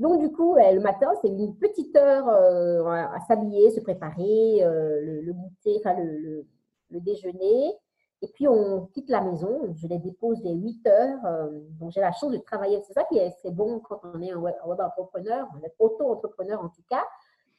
Donc, 0.00 0.18
du 0.18 0.32
coup, 0.32 0.56
le 0.56 0.80
matin, 0.80 1.12
c'est 1.20 1.28
une 1.28 1.54
petite 1.56 1.94
heure 1.94 2.26
euh, 2.26 2.82
à 2.86 3.20
s'habiller, 3.28 3.70
se 3.70 3.80
préparer, 3.80 4.64
euh, 4.64 5.20
le, 5.22 5.32
goûter, 5.34 5.76
enfin 5.78 5.94
le, 5.94 6.46
déjeuner. 6.90 7.76
Et 8.22 8.28
puis, 8.28 8.46
on 8.46 8.86
quitte 8.86 9.08
la 9.08 9.22
maison. 9.22 9.72
Je 9.74 9.86
les 9.86 9.98
dépose 9.98 10.42
dès 10.42 10.52
8 10.52 10.86
heures. 10.86 11.24
Euh, 11.24 11.48
donc, 11.80 11.92
j'ai 11.92 12.00
la 12.00 12.12
chance 12.12 12.32
de 12.32 12.38
travailler. 12.38 12.82
C'est 12.86 12.92
ça 12.92 13.04
qui 13.04 13.18
est, 13.18 13.30
c'est 13.42 13.50
bon 13.50 13.80
quand 13.80 14.00
on 14.04 14.20
est 14.20 14.30
un 14.30 14.38
web, 14.38 14.54
entrepreneur, 14.64 15.48
on 15.54 15.64
est 15.64 15.74
auto-entrepreneur 15.78 16.62
en 16.62 16.68
tout 16.68 16.82
cas. 16.88 17.04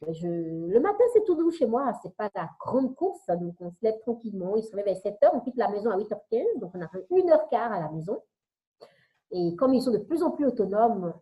Le 0.01 0.79
matin, 0.79 1.03
c'est 1.13 1.23
tout 1.25 1.35
doux 1.35 1.51
chez 1.51 1.65
moi. 1.65 1.91
C'est 2.01 2.15
pas 2.15 2.29
la 2.35 2.49
grande 2.59 2.95
course. 2.95 3.25
Donc, 3.27 3.55
on 3.59 3.71
se 3.71 3.77
lève 3.81 3.99
tranquillement. 3.99 4.55
Il 4.55 4.63
se 4.63 4.75
réveille 4.75 4.95
à 4.95 4.99
7 4.99 5.17
heures. 5.23 5.31
On 5.33 5.39
quitte 5.39 5.57
la 5.57 5.69
maison 5.69 5.89
à 5.89 5.97
8h15. 5.97 6.59
Donc, 6.59 6.71
on 6.75 6.81
a 6.81 6.89
une 7.09 7.29
heure 7.31 7.47
quart 7.49 7.71
à 7.71 7.79
la 7.79 7.89
maison. 7.89 8.21
Et 9.31 9.55
comme 9.55 9.73
ils 9.73 9.81
sont 9.81 9.91
de 9.91 9.97
plus 9.97 10.23
en 10.23 10.31
plus 10.31 10.45
autonomes, 10.45 11.13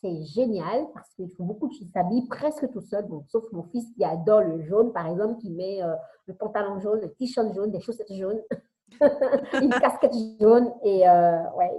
c'est 0.00 0.22
génial 0.24 0.86
parce 0.94 1.08
qu'il 1.14 1.30
faut 1.30 1.44
beaucoup 1.44 1.68
de 1.68 1.74
s'habillent 1.92 2.26
presque 2.28 2.70
tout 2.70 2.80
seul, 2.80 3.06
bon, 3.06 3.24
sauf 3.28 3.50
mon 3.52 3.62
fils 3.64 3.90
qui 3.94 4.04
adore 4.04 4.42
le 4.42 4.60
jaune, 4.60 4.92
par 4.92 5.06
exemple, 5.08 5.40
qui 5.40 5.50
met 5.50 5.82
euh, 5.82 5.94
le 6.26 6.34
pantalon 6.34 6.78
jaune, 6.78 7.00
le 7.00 7.12
t-shirt 7.14 7.52
jaune, 7.54 7.70
des 7.70 7.80
chaussettes 7.80 8.12
jaunes. 8.12 8.40
une 9.62 9.70
casquette 9.70 10.14
jaune. 10.40 10.72
Et 10.82 11.08
euh, 11.08 11.50
ouais, 11.52 11.72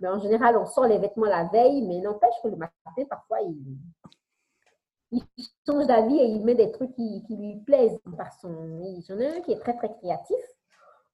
mais 0.00 0.08
en 0.08 0.18
général, 0.18 0.56
on 0.56 0.66
sort 0.66 0.86
les 0.86 0.98
vêtements 0.98 1.26
la 1.26 1.44
veille, 1.44 1.82
mais 1.86 2.00
n'empêche 2.00 2.34
que 2.42 2.48
le 2.48 2.56
matin, 2.56 2.72
parfois, 3.08 3.40
il, 3.40 3.78
il 5.12 5.22
change 5.66 5.86
d'avis 5.86 6.18
et 6.18 6.26
il 6.26 6.44
met 6.44 6.54
des 6.54 6.72
trucs 6.72 6.92
qui, 6.94 7.24
lui 7.30 7.56
plaisent. 7.64 7.98
Par 8.16 8.32
son, 8.40 8.80
j'en 9.08 9.18
ai 9.18 9.28
un 9.28 9.40
qui 9.40 9.52
est 9.52 9.58
très, 9.58 9.76
très 9.76 9.92
créatif. 9.92 10.36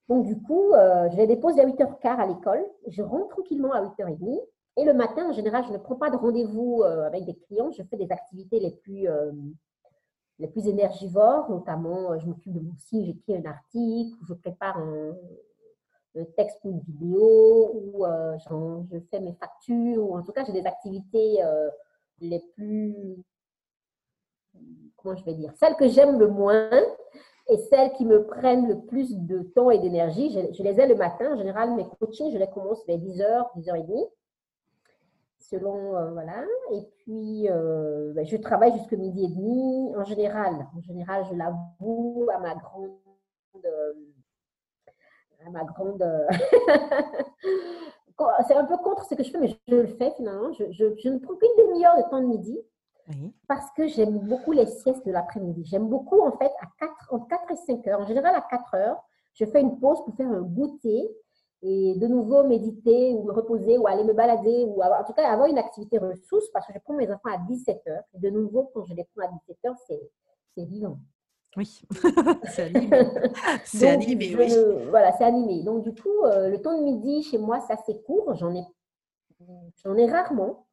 Donc, 0.08 0.24
du 0.24 0.40
coup, 0.40 0.72
euh, 0.72 1.08
je 1.10 1.16
les 1.16 1.26
dépose 1.26 1.58
à 1.58 1.66
8h15 1.66 2.16
à 2.16 2.26
l'école. 2.26 2.64
Je 2.86 3.02
rentre 3.02 3.28
tranquillement 3.28 3.72
à 3.72 3.82
8h30. 3.82 4.40
Et 4.78 4.84
le 4.84 4.94
matin, 4.94 5.28
en 5.28 5.32
général, 5.32 5.64
je 5.66 5.72
ne 5.72 5.78
prends 5.78 5.96
pas 5.96 6.08
de 6.08 6.16
rendez-vous 6.16 6.82
euh, 6.82 7.06
avec 7.06 7.24
des 7.24 7.34
clients. 7.34 7.70
Je 7.72 7.82
fais 7.82 7.96
des 7.96 8.10
activités 8.10 8.60
les 8.60 8.70
plus 8.70 9.06
les 10.38 10.48
plus 10.48 10.66
énergivores, 10.68 11.50
notamment 11.50 12.12
euh, 12.12 12.18
je 12.18 12.26
m'occupe 12.26 12.52
de 12.52 12.60
mon 12.60 12.76
site, 12.76 13.06
j'écris 13.06 13.36
un 13.36 13.50
article, 13.50 14.16
je 14.26 14.34
prépare 14.34 14.78
un, 14.78 15.14
texte 16.36 16.58
pour 16.62 16.72
une 16.72 16.80
vidéo, 16.80 17.70
ou 17.74 18.04
euh, 18.04 18.36
je 18.90 18.98
fais 19.10 19.20
mes 19.20 19.34
factures, 19.34 20.02
ou 20.02 20.16
en 20.18 20.22
tout 20.22 20.32
cas 20.32 20.44
j'ai 20.44 20.52
des 20.52 20.66
activités 20.66 21.44
euh, 21.44 21.68
les 22.20 22.40
plus, 22.54 23.22
comment 24.96 25.14
je 25.14 25.24
vais 25.24 25.34
dire, 25.34 25.52
celles 25.54 25.76
que 25.76 25.86
j'aime 25.86 26.18
le 26.18 26.26
moins 26.26 26.70
et 27.48 27.56
celles 27.70 27.92
qui 27.92 28.04
me 28.04 28.26
prennent 28.26 28.66
le 28.66 28.80
plus 28.80 29.16
de 29.16 29.42
temps 29.54 29.70
et 29.70 29.78
d'énergie, 29.78 30.30
je, 30.30 30.52
je, 30.52 30.62
les 30.62 30.80
ai 30.80 30.88
le 30.88 30.96
matin. 30.96 31.34
En 31.34 31.36
général, 31.36 31.74
mes 31.74 31.86
coachings, 32.00 32.32
je 32.32 32.38
les 32.38 32.50
commence 32.50 32.84
vers 32.86 32.98
10h, 32.98 33.46
10h30 33.56 34.08
selon, 35.38 35.96
euh, 35.96 36.10
voilà. 36.10 36.44
Et 36.72 36.82
puis, 36.98 37.48
euh, 37.50 38.12
ben, 38.14 38.26
je 38.26 38.36
travaille 38.36 38.76
jusqu'à 38.78 38.96
midi 38.96 39.24
et 39.24 39.28
demi. 39.28 39.94
En 39.96 40.04
général, 40.04 40.66
en 40.76 40.80
général, 40.80 41.24
je 41.30 41.34
l'avoue 41.34 42.28
à 42.32 42.38
ma 42.38 42.54
grande, 42.54 42.98
euh, 43.64 43.92
à 45.46 45.50
ma 45.50 45.64
grande. 45.64 46.04
c'est 48.46 48.54
un 48.54 48.64
peu 48.64 48.76
contre 48.78 49.04
ce 49.04 49.14
que 49.14 49.22
je 49.22 49.30
fais, 49.30 49.38
mais 49.38 49.48
je, 49.48 49.74
le 49.74 49.86
fais 49.86 50.12
finalement. 50.16 50.52
Je, 50.52 50.70
je, 50.72 51.08
ne 51.08 51.18
prends 51.18 51.34
qu'une 51.34 51.66
demi-heure 51.66 51.96
de 51.96 52.10
temps 52.10 52.20
de 52.20 52.26
midi. 52.26 52.58
Parce 53.46 53.70
que 53.70 53.86
j'aime 53.86 54.18
beaucoup 54.18 54.52
les 54.52 54.66
siestes 54.66 55.06
de 55.06 55.12
l'après-midi. 55.12 55.64
J'aime 55.64 55.88
beaucoup, 55.88 56.20
en 56.20 56.32
fait, 56.32 56.52
à 56.60 56.66
4, 56.78 57.14
entre 57.14 57.26
4 57.28 57.52
et 57.52 57.56
5 57.56 57.86
heures. 57.86 58.00
En 58.00 58.06
général, 58.06 58.34
à 58.34 58.42
4 58.42 58.74
heures, 58.74 59.02
je 59.32 59.46
fais 59.46 59.62
une 59.62 59.80
pause 59.80 60.04
pour 60.04 60.14
faire 60.14 60.28
un 60.28 60.42
goûter 60.42 61.08
et 61.62 61.94
de 61.96 62.06
nouveau 62.06 62.44
méditer 62.44 63.14
ou 63.14 63.24
me 63.24 63.32
reposer 63.32 63.78
ou 63.78 63.86
aller 63.86 64.04
me 64.04 64.12
balader 64.12 64.64
ou 64.64 64.82
en 64.82 65.04
tout 65.04 65.12
cas 65.12 65.28
avoir 65.28 65.48
une 65.48 65.58
activité 65.58 65.98
ressource 65.98 66.48
parce 66.52 66.66
que 66.66 66.72
je 66.72 66.78
prends 66.78 66.94
mes 66.94 67.10
enfants 67.10 67.30
à 67.30 67.38
17 67.38 67.82
heures. 67.88 68.04
Et 68.14 68.18
de 68.20 68.30
nouveau, 68.30 68.70
quand 68.72 68.84
je 68.84 68.94
les 68.94 69.04
prends 69.04 69.26
à 69.26 69.32
17 69.48 69.58
heures, 69.66 69.76
c'est 69.86 70.64
vivant. 70.64 70.98
Oui, 71.56 71.82
c'est 72.54 72.62
animé. 72.62 72.90
c'est 73.64 73.88
animé, 73.88 74.36
oui. 74.36 74.52
voilà, 74.90 75.12
c'est 75.12 75.24
animé. 75.24 75.62
Donc, 75.64 75.82
du 75.82 75.94
coup, 75.94 76.24
euh, 76.24 76.50
le 76.50 76.60
temps 76.60 76.78
de 76.78 76.84
midi 76.84 77.22
chez 77.22 77.38
moi, 77.38 77.60
c'est 77.60 77.72
assez 77.72 78.00
court. 78.02 78.34
J'en 78.34 78.54
ai, 78.54 78.62
j'en 79.82 79.96
ai 79.96 80.06
rarement. 80.06 80.66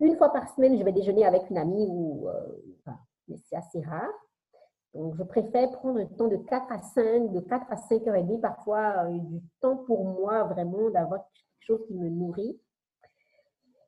Une 0.00 0.16
fois 0.16 0.32
par 0.32 0.48
semaine, 0.54 0.78
je 0.78 0.82
vais 0.82 0.92
déjeuner 0.92 1.24
avec 1.24 1.48
une 1.50 1.58
amie 1.58 1.86
ou, 1.88 2.28
euh, 2.28 2.92
mais 3.28 3.36
c'est 3.44 3.56
assez 3.56 3.80
rare. 3.82 4.10
Donc, 4.94 5.14
je 5.16 5.22
préfère 5.22 5.70
prendre 5.70 6.00
un 6.00 6.06
temps 6.06 6.26
de 6.26 6.36
4 6.36 6.72
à 6.72 6.80
5, 6.80 7.32
de 7.32 7.40
4 7.40 7.66
à 7.70 7.76
5 7.76 8.06
heures 8.08 8.16
et 8.16 8.22
demie, 8.22 8.40
parfois 8.40 9.04
euh, 9.04 9.18
du 9.18 9.40
temps 9.60 9.76
pour 9.76 10.04
moi 10.04 10.44
vraiment 10.44 10.90
d'avoir 10.90 11.20
quelque 11.32 11.60
chose 11.60 11.86
qui 11.86 11.94
me 11.94 12.08
nourrit. 12.08 12.58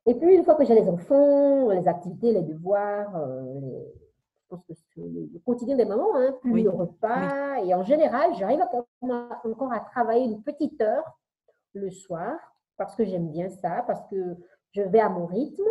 Et 0.05 0.15
puis, 0.15 0.35
une 0.35 0.43
fois 0.43 0.55
que 0.55 0.63
j'ai 0.65 0.75
les 0.75 0.87
enfants, 0.87 1.69
les 1.69 1.87
activités, 1.87 2.31
les 2.31 2.41
devoirs, 2.41 3.15
euh, 3.15 3.59
je 4.35 4.47
pense 4.49 4.65
que 4.65 4.73
c'est 4.73 5.01
le 5.01 5.39
quotidien 5.45 5.75
des 5.75 5.85
mamans, 5.85 6.15
hein, 6.15 6.33
plus 6.41 6.63
le 6.63 6.69
repas. 6.69 7.59
Et 7.63 7.73
en 7.73 7.83
général, 7.83 8.33
j'arrive 8.35 8.61
encore 8.61 9.73
à 9.73 9.79
travailler 9.79 10.25
une 10.25 10.43
petite 10.43 10.79
heure 10.81 11.19
le 11.73 11.89
soir 11.89 12.37
parce 12.77 12.95
que 12.95 13.05
j'aime 13.05 13.29
bien 13.29 13.49
ça, 13.49 13.83
parce 13.87 14.01
que 14.09 14.35
je 14.71 14.81
vais 14.81 14.99
à 14.99 15.09
mon 15.09 15.25
rythme. 15.25 15.63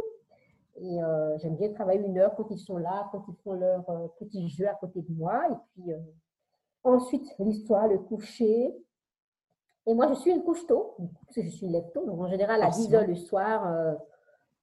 Et 0.82 1.00
euh, 1.00 1.38
j'aime 1.38 1.54
bien 1.54 1.72
travailler 1.72 2.04
une 2.04 2.18
heure 2.18 2.34
quand 2.34 2.50
ils 2.50 2.58
sont 2.58 2.76
là, 2.76 3.08
quand 3.12 3.24
ils 3.28 3.36
font 3.44 3.52
leur 3.52 3.88
euh, 3.88 4.08
petit 4.18 4.48
jeu 4.48 4.66
à 4.66 4.74
côté 4.74 5.00
de 5.00 5.14
moi. 5.14 5.40
Et 5.48 5.54
puis 5.72 5.92
euh, 5.92 5.98
ensuite, 6.82 7.24
l'histoire, 7.38 7.86
le 7.86 7.98
coucher. 7.98 8.74
Et 9.86 9.94
moi, 9.94 10.08
je 10.08 10.14
suis 10.14 10.32
une 10.32 10.42
couche 10.42 10.66
tôt, 10.66 10.96
parce 10.98 11.36
que 11.36 11.42
je 11.42 11.50
suis 11.50 11.68
lève 11.68 11.88
tôt. 11.92 12.04
Donc 12.04 12.20
en 12.20 12.28
général, 12.28 12.62
à 12.62 12.70
10 12.70 12.94
heures 12.94 13.06
le 13.06 13.14
soir, 13.14 13.96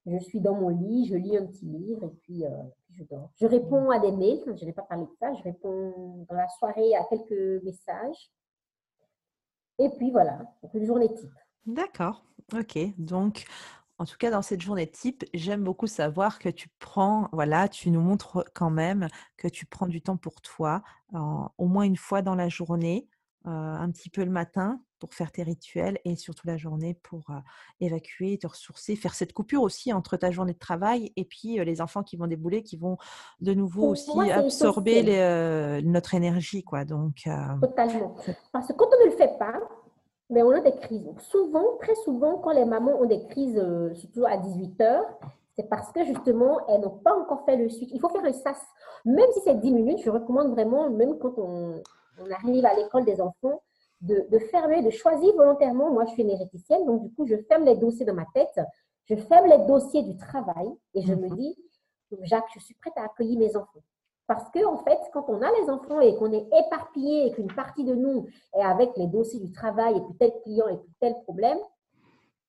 je 0.06 0.18
suis 0.18 0.40
dans 0.40 0.54
mon 0.54 0.68
lit, 0.68 1.06
je 1.06 1.14
lis 1.14 1.36
un 1.36 1.46
petit 1.46 1.66
livre 1.66 2.04
et 2.04 2.16
puis, 2.22 2.44
je 2.94 3.04
dors. 3.04 3.30
Je 3.36 3.46
réponds 3.46 3.90
à 3.90 3.98
des 3.98 4.12
mails, 4.12 4.42
je 4.56 4.64
n'ai 4.64 4.72
pas 4.72 4.82
parlé 4.82 5.04
de 5.04 5.12
ça. 5.18 5.32
Je 5.34 5.42
réponds 5.42 6.24
dans 6.28 6.36
la 6.36 6.48
soirée 6.48 6.94
à 6.96 7.04
quelques 7.04 7.62
messages. 7.64 8.30
Et 9.78 9.90
puis 9.90 10.10
voilà, 10.10 10.38
donc 10.62 10.72
une 10.74 10.84
journée 10.84 11.12
type. 11.12 11.30
D'accord, 11.66 12.24
ok. 12.54 12.78
Donc, 12.98 13.46
en 14.00 14.06
tout 14.06 14.16
cas, 14.18 14.30
dans 14.30 14.40
cette 14.40 14.62
journée 14.62 14.86
type, 14.86 15.24
j'aime 15.34 15.62
beaucoup 15.62 15.86
savoir 15.86 16.38
que 16.38 16.48
tu 16.48 16.70
prends, 16.78 17.28
voilà, 17.32 17.68
tu 17.68 17.90
nous 17.90 18.00
montres 18.00 18.42
quand 18.54 18.70
même 18.70 19.08
que 19.36 19.46
tu 19.46 19.66
prends 19.66 19.86
du 19.86 20.00
temps 20.00 20.16
pour 20.16 20.40
toi, 20.40 20.82
au 21.12 21.66
moins 21.66 21.84
une 21.84 21.98
fois 21.98 22.22
dans 22.22 22.34
la 22.34 22.48
journée, 22.48 23.06
un 23.44 23.90
petit 23.90 24.08
peu 24.08 24.24
le 24.24 24.30
matin 24.30 24.80
pour 25.00 25.12
faire 25.12 25.30
tes 25.30 25.42
rituels 25.42 25.98
et 26.06 26.16
surtout 26.16 26.46
la 26.46 26.56
journée 26.56 26.94
pour 26.94 27.26
évacuer, 27.78 28.38
te 28.38 28.46
ressourcer, 28.46 28.96
faire 28.96 29.14
cette 29.14 29.34
coupure 29.34 29.60
aussi 29.60 29.92
entre 29.92 30.16
ta 30.16 30.30
journée 30.30 30.54
de 30.54 30.58
travail 30.58 31.12
et 31.16 31.26
puis 31.26 31.62
les 31.62 31.82
enfants 31.82 32.02
qui 32.02 32.16
vont 32.16 32.26
débouler, 32.26 32.62
qui 32.62 32.78
vont 32.78 32.96
de 33.40 33.52
nouveau 33.52 33.88
aussi 33.88 34.18
absorber 34.30 35.02
notre 35.84 36.14
énergie, 36.14 36.62
quoi. 36.62 36.86
Donc, 36.86 37.28
Totalement. 37.60 38.16
Parce 38.50 38.68
que 38.68 38.72
quand 38.72 38.88
on 38.98 39.04
ne 39.04 39.10
le 39.10 39.16
fait 39.16 39.38
pas, 39.38 39.60
mais 40.30 40.42
on 40.42 40.50
a 40.50 40.60
des 40.60 40.76
crises. 40.76 41.08
souvent, 41.18 41.76
très 41.80 41.94
souvent, 41.96 42.38
quand 42.38 42.52
les 42.52 42.64
mamans 42.64 43.00
ont 43.00 43.06
des 43.06 43.26
crises, 43.26 43.58
euh, 43.58 43.92
surtout 43.94 44.24
à 44.26 44.36
18 44.36 44.80
heures, 44.80 45.06
c'est 45.56 45.68
parce 45.68 45.90
que 45.92 46.04
justement, 46.04 46.66
elles 46.68 46.80
n'ont 46.80 46.98
pas 46.98 47.14
encore 47.16 47.44
fait 47.44 47.56
le 47.56 47.68
switch. 47.68 47.90
Il 47.92 48.00
faut 48.00 48.08
faire 48.08 48.22
le 48.22 48.32
SAS. 48.32 48.58
Même 49.04 49.30
si 49.32 49.40
c'est 49.40 49.60
10 49.60 49.72
minutes, 49.72 50.00
je 50.02 50.10
recommande 50.10 50.52
vraiment, 50.52 50.88
même 50.88 51.18
quand 51.18 51.36
on, 51.36 51.82
arrive 52.30 52.64
à 52.64 52.74
l'école 52.74 53.04
des 53.04 53.20
enfants, 53.20 53.62
de, 54.02 54.38
fermer, 54.50 54.82
de 54.82 54.90
choisir 54.90 55.34
volontairement. 55.34 55.90
Moi, 55.90 56.04
je 56.06 56.12
suis 56.12 56.22
énergéticienne, 56.22 56.86
donc 56.86 57.02
du 57.02 57.12
coup, 57.12 57.26
je 57.26 57.36
ferme 57.48 57.64
les 57.64 57.76
dossiers 57.76 58.06
dans 58.06 58.14
ma 58.14 58.26
tête, 58.34 58.60
je 59.06 59.16
ferme 59.16 59.48
les 59.48 59.58
dossiers 59.66 60.02
du 60.02 60.16
travail 60.16 60.68
et 60.94 61.02
je 61.02 61.14
me 61.14 61.28
mhm. 61.28 61.36
dis, 61.36 61.56
Jacques, 62.22 62.48
je 62.54 62.60
suis 62.60 62.74
prête 62.74 62.94
à 62.96 63.04
accueillir 63.04 63.38
mes 63.38 63.56
enfants. 63.56 63.80
Parce 64.30 64.48
que, 64.52 64.64
en 64.64 64.76
fait, 64.84 65.00
quand 65.12 65.24
on 65.26 65.42
a 65.42 65.50
les 65.60 65.68
enfants 65.68 65.98
et 65.98 66.14
qu'on 66.14 66.32
est 66.32 66.46
éparpillé 66.64 67.26
et 67.26 67.32
qu'une 67.32 67.52
partie 67.52 67.82
de 67.82 67.96
nous 67.96 68.28
est 68.56 68.62
avec 68.62 68.90
les 68.96 69.08
dossiers 69.08 69.40
du 69.40 69.50
travail 69.50 69.96
et 69.96 70.00
puis 70.00 70.14
tel 70.20 70.30
client 70.44 70.68
et 70.68 70.76
puis 70.76 70.92
tel 71.00 71.16
problème, 71.24 71.58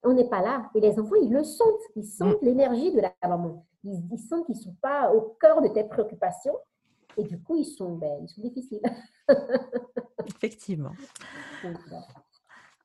on 0.03 0.13
n'est 0.13 0.29
pas 0.29 0.43
là. 0.43 0.69
Et 0.75 0.79
les 0.79 0.99
enfants, 0.99 1.15
ils 1.19 1.33
le 1.33 1.43
sentent. 1.43 1.81
Ils 1.95 2.05
sentent 2.05 2.39
mm. 2.39 2.45
l'énergie 2.45 2.91
de 2.91 3.01
la 3.01 3.11
maman. 3.27 3.65
Ils, 3.83 4.19
sentent 4.19 4.45
qu'ils 4.45 4.57
ne 4.57 4.61
sont 4.61 4.75
pas 4.79 5.11
au 5.11 5.35
cœur 5.41 5.59
de 5.63 5.69
tes 5.69 5.83
préoccupations. 5.83 6.55
Et 7.17 7.23
du 7.23 7.41
coup, 7.41 7.55
ils 7.55 7.65
sont, 7.65 7.95
ben, 7.95 8.15
ils 8.21 8.29
sont 8.29 8.41
difficiles. 8.41 8.83
Effectivement. 10.27 10.91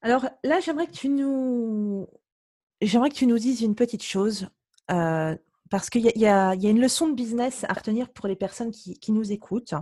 Alors 0.01 0.25
là, 0.43 0.59
j'aimerais 0.61 0.87
que 0.87 0.93
tu 0.93 1.11
nous, 1.11 2.07
j'aimerais 2.81 3.11
que 3.11 3.17
tu 3.17 3.27
nous 3.27 3.39
dises 3.39 3.61
une 3.61 3.75
petite 3.75 4.03
chose. 4.03 4.49
Euh, 4.91 5.37
parce 5.71 5.91
qu'il 5.91 6.05
y, 6.05 6.27
a 6.27 6.55
une 6.55 6.81
leçon 6.81 7.09
de 7.09 7.15
business 7.15 7.65
à 7.69 7.73
retenir 7.73 8.09
pour 8.11 8.29
les 8.29 8.37
personnes 8.37 8.71
qui, 8.71 9.13
nous 9.13 9.33
écoutent. 9.33 9.75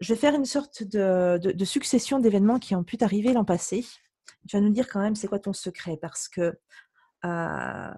Je 0.00 0.12
vais 0.12 0.18
faire 0.18 0.34
une 0.34 0.44
sorte 0.44 0.82
de, 0.82 1.64
succession 1.64 2.18
d'événements 2.18 2.58
qui 2.58 2.74
ont 2.74 2.84
pu 2.84 2.96
t'arriver 2.96 3.32
l'an 3.32 3.44
passé. 3.44 3.84
Tu 4.48 4.56
vas 4.56 4.60
nous 4.60 4.70
dire 4.70 4.88
quand 4.88 5.00
même 5.00 5.14
c'est 5.14 5.28
quoi 5.28 5.38
ton 5.38 5.52
secret? 5.52 5.96
Parce 6.00 6.28
que 6.28 6.58
euh, 7.24 7.90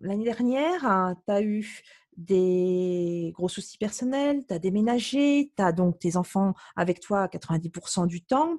l'année 0.00 0.24
dernière, 0.24 1.14
tu 1.26 1.32
as 1.32 1.42
eu 1.42 1.82
des 2.16 3.32
gros 3.34 3.48
soucis 3.48 3.78
personnels, 3.78 4.44
tu 4.46 4.54
as 4.54 4.58
déménagé, 4.58 5.52
tu 5.56 5.62
as 5.62 5.72
donc 5.72 5.98
tes 5.98 6.16
enfants 6.16 6.54
avec 6.76 7.00
toi 7.00 7.22
à 7.22 7.26
90% 7.26 8.06
du 8.06 8.22
temps. 8.22 8.58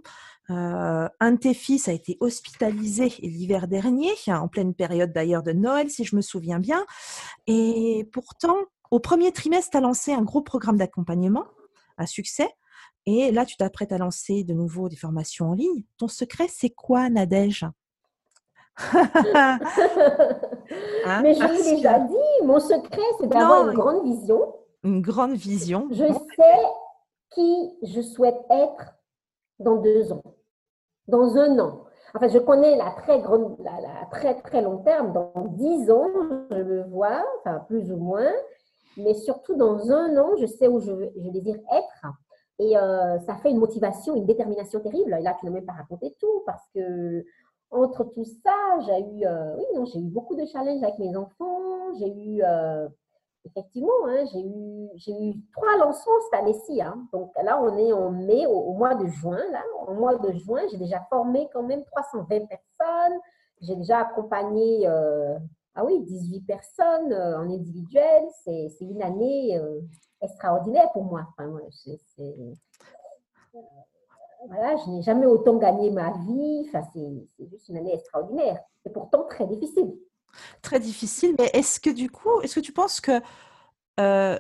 Euh, 0.50 1.08
un 1.20 1.32
de 1.32 1.38
tes 1.38 1.54
fils 1.54 1.88
a 1.88 1.94
été 1.94 2.18
hospitalisé 2.20 3.14
l'hiver 3.20 3.68
dernier, 3.68 4.12
en 4.28 4.48
pleine 4.48 4.74
période 4.74 5.14
d'ailleurs 5.14 5.44
de 5.44 5.52
Noël, 5.52 5.90
si 5.90 6.04
je 6.04 6.16
me 6.16 6.22
souviens 6.22 6.60
bien. 6.60 6.86
Et 7.48 8.10
pourtant, 8.12 8.58
au 8.92 9.00
premier 9.00 9.32
trimestre, 9.32 9.72
tu 9.72 9.78
as 9.78 9.82
lancé 9.82 10.14
un 10.14 10.24
gros 10.24 10.42
programme 10.42 10.78
d'accompagnement 10.78 11.46
à 11.98 12.08
succès. 12.08 12.50
Et 13.06 13.32
là, 13.32 13.46
tu 13.46 13.58
t'apprêtes 13.58 13.92
à 13.92 13.98
lancer 13.98 14.44
de 14.44 14.54
nouveau 14.54 14.90
des 14.90 14.96
formations 14.96 15.50
en 15.50 15.54
ligne. 15.54 15.84
Ton 15.98 16.08
secret, 16.08 16.48
c'est 16.50 16.70
quoi, 16.70 17.10
Nadège? 17.10 17.66
Hein, 21.06 21.22
Mais 21.22 21.34
je 21.34 21.44
l'ai 21.44 21.76
déjà 21.76 22.00
dit, 22.00 22.46
mon 22.46 22.60
secret, 22.60 23.02
c'est 23.20 23.28
d'avoir 23.28 23.70
une 23.70 23.76
grande 23.76 24.04
vision. 24.04 24.56
Une 24.84 25.02
grande 25.02 25.34
vision. 25.34 25.88
Je 25.92 26.06
sais 26.06 26.64
qui 27.32 27.72
je 27.84 28.02
souhaite 28.02 28.40
être 28.50 28.96
dans 29.60 29.78
deux 29.78 30.12
ans, 30.12 30.24
dans 31.08 31.38
un 31.38 31.60
an. 31.60 31.86
Enfin, 32.16 32.28
je 32.28 32.38
connais 32.38 32.76
la 32.76 32.92
très 32.92 33.22
grande, 33.22 33.58
la, 33.64 34.06
très 34.12 34.36
très 34.42 34.62
long 34.62 34.78
terme. 34.84 35.14
Dans 35.14 35.34
dix 35.58 35.90
ans, 35.90 36.10
je 36.52 36.58
le 36.58 36.84
vois, 36.84 37.24
enfin 37.40 37.60
plus 37.68 37.92
ou 37.92 37.98
moins. 37.98 38.32
Mais 38.98 39.16
surtout 39.16 39.56
dans 39.56 39.92
un 39.92 40.16
an, 40.18 40.36
je 40.40 40.46
sais 40.46 40.68
où 40.68 40.80
je, 40.80 40.92
je 41.18 41.30
désire 41.30 41.58
être. 41.72 42.14
Et 42.60 42.78
euh, 42.78 43.20
ça 43.20 43.36
fait 43.38 43.50
une 43.50 43.58
motivation, 43.58 44.16
une 44.16 44.28
détermination 44.28 44.80
terrible. 44.80 45.18
Et 45.20 45.24
là, 45.24 45.36
tu 45.40 45.46
n'as 45.46 45.52
même 45.52 45.66
pas 45.66 45.74
raconté 45.74 46.16
tout 46.20 46.44
parce 46.46 46.64
que 46.76 47.26
entre 47.74 48.04
tout 48.04 48.26
ça, 48.26 48.80
j'ai 48.86 49.00
eu, 49.00 49.26
euh, 49.26 49.56
oui, 49.58 49.66
non, 49.76 49.86
j'ai 49.86 50.00
eu 50.00 50.10
beaucoup 50.10 50.36
de 50.36 50.46
challenges 50.46 50.84
avec 50.84 51.00
mes 51.00 51.16
enfants. 51.16 51.94
J'ai 52.00 52.14
eu, 52.14 52.44
euh, 52.44 52.88
effectivement, 53.46 53.92
hein, 54.08 54.26
j'ai 54.32 54.42
eu, 54.42 54.90
j'ai 54.96 55.12
eu 55.12 55.34
trois 55.54 55.78
lancements 55.78 56.14
cette 56.26 56.40
année-ci. 56.42 56.82
Hein. 56.82 57.08
Donc 57.12 57.32
là, 57.44 57.60
on 57.62 57.76
est 57.78 57.92
en 57.92 58.12
mai, 58.12 58.46
au, 58.46 58.74
mois 58.74 58.96
de 58.96 59.08
juin. 59.08 59.42
Là, 59.52 59.64
au 59.88 59.94
mois 59.94 60.16
de 60.18 60.32
juin, 60.34 60.62
j'ai 60.72 60.78
déjà 60.78 61.02
formé 61.10 61.50
quand 61.52 61.64
même 61.64 61.84
320 61.86 62.28
personnes. 62.48 63.20
J'ai 63.62 63.76
déjà 63.76 64.00
accompagné, 64.00 64.88
euh, 64.88 65.38
ah 65.76 65.84
oui, 65.84 66.00
18 66.02 66.42
personnes 66.42 67.14
en 67.14 67.50
individuel. 67.50 68.24
C'est, 68.44 68.70
une 68.82 69.02
année 69.02 69.60
extraordinaire 70.22 70.92
pour 70.92 71.06
moi. 71.06 71.28
C'est, 71.72 72.00
voilà, 74.48 74.76
je 74.78 74.90
n'ai 74.90 75.02
jamais 75.02 75.26
autant 75.26 75.58
gagné 75.58 75.92
ma 75.92 76.12
vie. 76.12 76.66
Enfin, 76.68 76.82
c'est 76.94 77.48
juste 77.50 77.70
une 77.70 77.78
année 77.78 77.94
extraordinaire. 77.94 78.60
Et 78.86 78.90
pourtant 78.90 79.24
très 79.24 79.48
difficile. 79.48 79.94
Très 80.62 80.80
difficile. 80.80 81.36
Mais 81.40 81.50
est-ce 81.54 81.80
que 81.80 81.90
du 81.90 82.10
coup, 82.10 82.42
est-ce 82.42 82.56
que 82.56 82.60
tu 82.60 82.74
penses 82.74 83.00
que, 83.02 83.22
euh, 84.00 84.40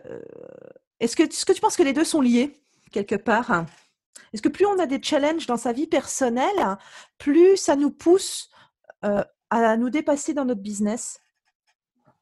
est-ce 0.99 1.15
que, 1.15 1.23
est-ce 1.23 1.45
que 1.45 1.53
tu 1.53 1.61
penses 1.61 1.77
que 1.77 1.83
les 1.83 1.93
deux 1.93 2.03
sont 2.03 2.21
liés 2.21 2.59
quelque 2.91 3.15
part? 3.15 3.65
Est-ce 4.33 4.41
que 4.41 4.49
plus 4.49 4.65
on 4.65 4.79
a 4.79 4.85
des 4.85 5.01
challenges 5.01 5.45
dans 5.45 5.57
sa 5.57 5.71
vie 5.71 5.87
personnelle, 5.87 6.77
plus 7.17 7.57
ça 7.57 7.75
nous 7.75 7.91
pousse 7.91 8.49
euh, 9.05 9.23
à 9.49 9.77
nous 9.77 9.89
dépasser 9.89 10.33
dans 10.33 10.45
notre 10.45 10.61
business? 10.61 11.22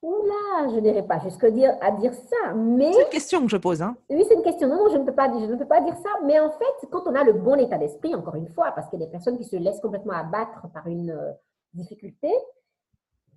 Oula, 0.01 0.67
je 0.73 0.79
n'irai 0.79 1.03
pas 1.03 1.19
jusqu'à 1.19 1.51
dire, 1.51 1.77
à 1.79 1.91
dire 1.91 2.13
ça, 2.13 2.53
mais... 2.55 2.91
C'est 2.91 3.03
une 3.03 3.09
question 3.09 3.41
que 3.41 3.49
je 3.49 3.57
pose. 3.57 3.83
Hein. 3.83 3.95
Oui, 4.09 4.25
c'est 4.27 4.33
une 4.33 4.41
question. 4.41 4.67
Non, 4.67 4.77
non, 4.77 4.89
je 4.89 4.97
ne, 4.97 5.03
peux 5.03 5.13
pas, 5.13 5.27
je 5.27 5.45
ne 5.45 5.55
peux 5.55 5.67
pas 5.67 5.81
dire 5.81 5.95
ça. 5.95 6.09
Mais 6.25 6.39
en 6.39 6.49
fait, 6.49 6.87
quand 6.89 7.03
on 7.05 7.13
a 7.13 7.23
le 7.23 7.33
bon 7.33 7.55
état 7.55 7.77
d'esprit, 7.77 8.15
encore 8.15 8.35
une 8.35 8.49
fois, 8.49 8.71
parce 8.71 8.89
qu'il 8.89 8.99
y 8.99 9.03
a 9.03 9.05
des 9.05 9.11
personnes 9.11 9.37
qui 9.37 9.43
se 9.43 9.55
laissent 9.55 9.79
complètement 9.79 10.13
abattre 10.13 10.67
par 10.73 10.87
une 10.87 11.11
euh, 11.11 11.31
difficulté, 11.75 12.31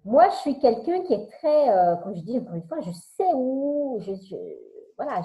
moi, 0.06 0.28
je 0.30 0.36
suis 0.36 0.58
quelqu'un 0.58 1.02
qui 1.02 1.14
est 1.14 1.26
très, 1.32 1.70
euh, 1.70 1.96
comme 1.96 2.14
je 2.14 2.22
dis 2.22 2.38
encore 2.38 2.54
une 2.54 2.66
fois, 2.66 2.80
je 2.80 2.92
sais 2.92 3.32
où, 3.34 3.98
je, 4.00 4.12
voilà, 4.96 5.20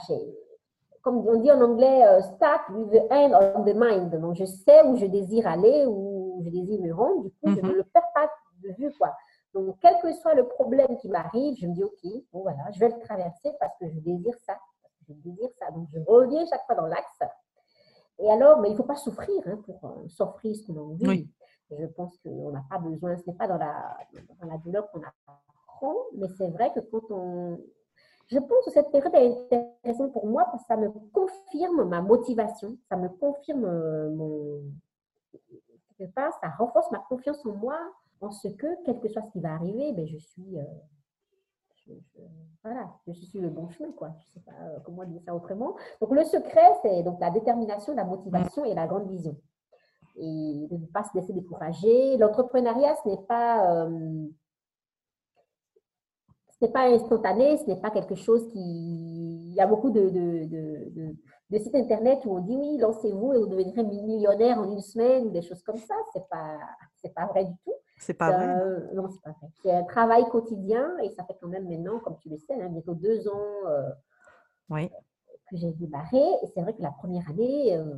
comme 1.01 1.25
on 1.25 1.41
dit 1.41 1.51
en 1.51 1.61
anglais, 1.61 2.05
euh, 2.05 2.21
start 2.21 2.63
with 2.71 2.91
the 2.91 3.11
end 3.11 3.31
of 3.33 3.65
the 3.65 3.75
mind. 3.75 4.09
Donc, 4.19 4.35
je 4.35 4.45
sais 4.45 4.83
où 4.85 4.97
je 4.97 5.05
désire 5.05 5.47
aller, 5.47 5.85
où 5.85 6.41
je 6.43 6.49
désire 6.49 6.81
me 6.81 6.93
rendre. 6.93 7.23
Du 7.23 7.29
coup, 7.29 7.35
je 7.43 7.49
ne 7.49 7.61
mm-hmm. 7.61 7.75
le 7.75 7.83
perds 7.83 8.11
pas 8.13 8.29
de 8.63 8.73
vue, 8.77 8.91
quoi. 8.97 9.13
Donc, 9.53 9.77
quel 9.81 9.99
que 10.01 10.11
soit 10.13 10.35
le 10.35 10.47
problème 10.47 10.97
qui 10.97 11.09
m'arrive, 11.09 11.55
je 11.59 11.67
me 11.67 11.73
dis, 11.73 11.83
OK, 11.83 12.03
bon 12.31 12.41
voilà, 12.41 12.69
je 12.71 12.79
vais 12.79 12.89
le 12.89 12.99
traverser 12.99 13.51
parce 13.59 13.75
que 13.79 13.89
je 13.89 13.99
désire 13.99 14.37
ça. 14.45 14.57
je 15.07 15.13
désire 15.13 15.49
ça. 15.59 15.71
Donc, 15.71 15.87
je 15.91 15.99
reviens 16.05 16.45
chaque 16.45 16.65
fois 16.65 16.75
dans 16.75 16.85
l'axe. 16.85 17.19
Et 18.19 18.29
alors, 18.29 18.59
mais 18.59 18.69
il 18.69 18.73
ne 18.73 18.77
faut 18.77 18.83
pas 18.83 18.95
souffrir 18.95 19.41
hein, 19.45 19.57
pour 19.65 19.83
euh, 19.85 20.07
s'offrir 20.07 20.55
ce 20.55 20.67
qu'on 20.67 20.77
a 20.77 20.81
envie. 20.81 21.29
Je 21.71 21.85
pense 21.85 22.17
qu'on 22.17 22.51
n'a 22.51 22.63
pas 22.69 22.79
besoin, 22.79 23.15
ce 23.15 23.23
n'est 23.27 23.35
pas 23.35 23.47
dans 23.47 23.57
la, 23.57 23.97
dans 24.41 24.47
la 24.47 24.57
douleur 24.57 24.89
qu'on 24.91 25.01
apprend, 25.01 25.95
mais 26.15 26.27
c'est 26.37 26.49
vrai 26.49 26.71
que 26.73 26.79
quand 26.79 27.11
on... 27.11 27.59
Je 28.27 28.37
pense 28.37 28.65
que 28.65 28.71
cette 28.71 28.91
période 28.91 29.13
est 29.15 29.53
intéressante 29.53 30.13
pour 30.13 30.27
moi 30.27 30.45
parce 30.51 30.63
que 30.63 30.67
ça 30.67 30.77
me 30.77 30.89
confirme 31.11 31.87
ma 31.87 32.01
motivation, 32.01 32.77
ça 32.89 32.97
me 32.97 33.09
confirme 33.09 33.65
euh, 33.65 34.09
mon... 34.09 34.61
Quelque 35.97 36.13
part, 36.13 36.33
ça 36.41 36.49
renforce 36.49 36.91
ma 36.91 36.99
confiance 36.99 37.45
en 37.45 37.53
moi, 37.53 37.77
en 38.21 38.31
ce 38.31 38.47
que, 38.47 38.67
quel 38.85 38.99
que 38.99 39.09
soit 39.09 39.21
ce 39.23 39.31
qui 39.31 39.39
va 39.39 39.53
arriver, 39.53 39.91
ben, 39.93 40.07
je 40.07 40.17
suis, 40.17 40.57
euh, 40.57 40.63
voilà, 42.63 42.89
je 43.07 43.13
suis 43.13 43.39
le 43.39 43.49
bon 43.49 43.69
chemin, 43.69 43.91
quoi. 43.91 44.11
Je 44.19 44.27
ne 44.27 44.33
sais 44.33 44.39
pas 44.45 44.63
euh, 44.63 44.79
comment 44.83 45.05
dire 45.05 45.21
ça 45.25 45.33
autrement. 45.33 45.75
Donc, 46.01 46.11
le 46.11 46.23
secret, 46.23 46.75
c'est 46.81 47.03
donc 47.03 47.19
la 47.19 47.29
détermination, 47.29 47.95
la 47.95 48.03
motivation 48.03 48.65
et 48.65 48.73
la 48.73 48.87
grande 48.87 49.09
vision. 49.09 49.35
Et 50.17 50.67
de 50.69 50.75
ne 50.75 50.85
pas 50.87 51.03
se 51.03 51.17
laisser 51.17 51.33
décourager. 51.33 52.17
L'entrepreneuriat, 52.17 52.95
ce 53.03 53.09
n'est 53.09 53.25
pas, 53.27 53.85
euh, 53.85 54.27
ce 56.59 56.65
n'est 56.65 56.71
pas 56.71 56.89
instantané, 56.89 57.57
ce 57.57 57.65
n'est 57.65 57.79
pas 57.79 57.91
quelque 57.91 58.15
chose 58.15 58.47
qui. 58.49 58.59
Il 59.49 59.55
y 59.55 59.61
a 59.61 59.67
beaucoup 59.67 59.89
de, 59.89 60.07
sites 61.57 61.75
internet 61.75 62.21
où 62.25 62.37
on 62.37 62.39
dit 62.39 62.55
oui, 62.55 62.77
lancez-vous 62.77 63.33
et 63.33 63.37
vous 63.39 63.47
deviendrez 63.47 63.83
millionnaire 63.83 64.59
en 64.59 64.69
une 64.71 64.81
semaine 64.81 65.27
ou 65.27 65.29
des 65.31 65.41
choses 65.41 65.63
comme 65.63 65.77
ça. 65.77 65.95
C'est 66.13 66.27
pas, 66.29 66.57
c'est 67.01 67.13
pas 67.13 67.25
vrai 67.27 67.45
du 67.45 67.53
tout. 67.65 67.73
C'est 67.99 68.13
pas 68.13 68.31
vrai? 68.31 68.47
Euh, 68.47 68.93
non, 68.93 69.09
c'est 69.09 69.21
pas 69.21 69.31
vrai. 69.31 69.49
C'est 69.61 69.71
un 69.71 69.83
travail 69.83 70.23
quotidien 70.29 70.97
et 71.03 71.09
ça 71.09 71.25
fait 71.25 71.35
quand 71.39 71.49
même 71.49 71.67
maintenant, 71.67 71.99
comme 71.99 72.17
tu 72.17 72.29
le 72.29 72.37
sais, 72.37 72.59
hein, 72.59 72.69
bientôt 72.69 72.93
deux 72.95 73.27
ans 73.27 73.67
euh, 73.67 73.89
oui. 74.69 74.89
que 75.49 75.57
j'ai 75.57 75.71
démarré. 75.73 76.17
Et 76.17 76.47
c'est 76.53 76.61
vrai 76.61 76.73
que 76.73 76.81
la 76.81 76.91
première 76.91 77.29
année, 77.29 77.75
euh, 77.75 77.97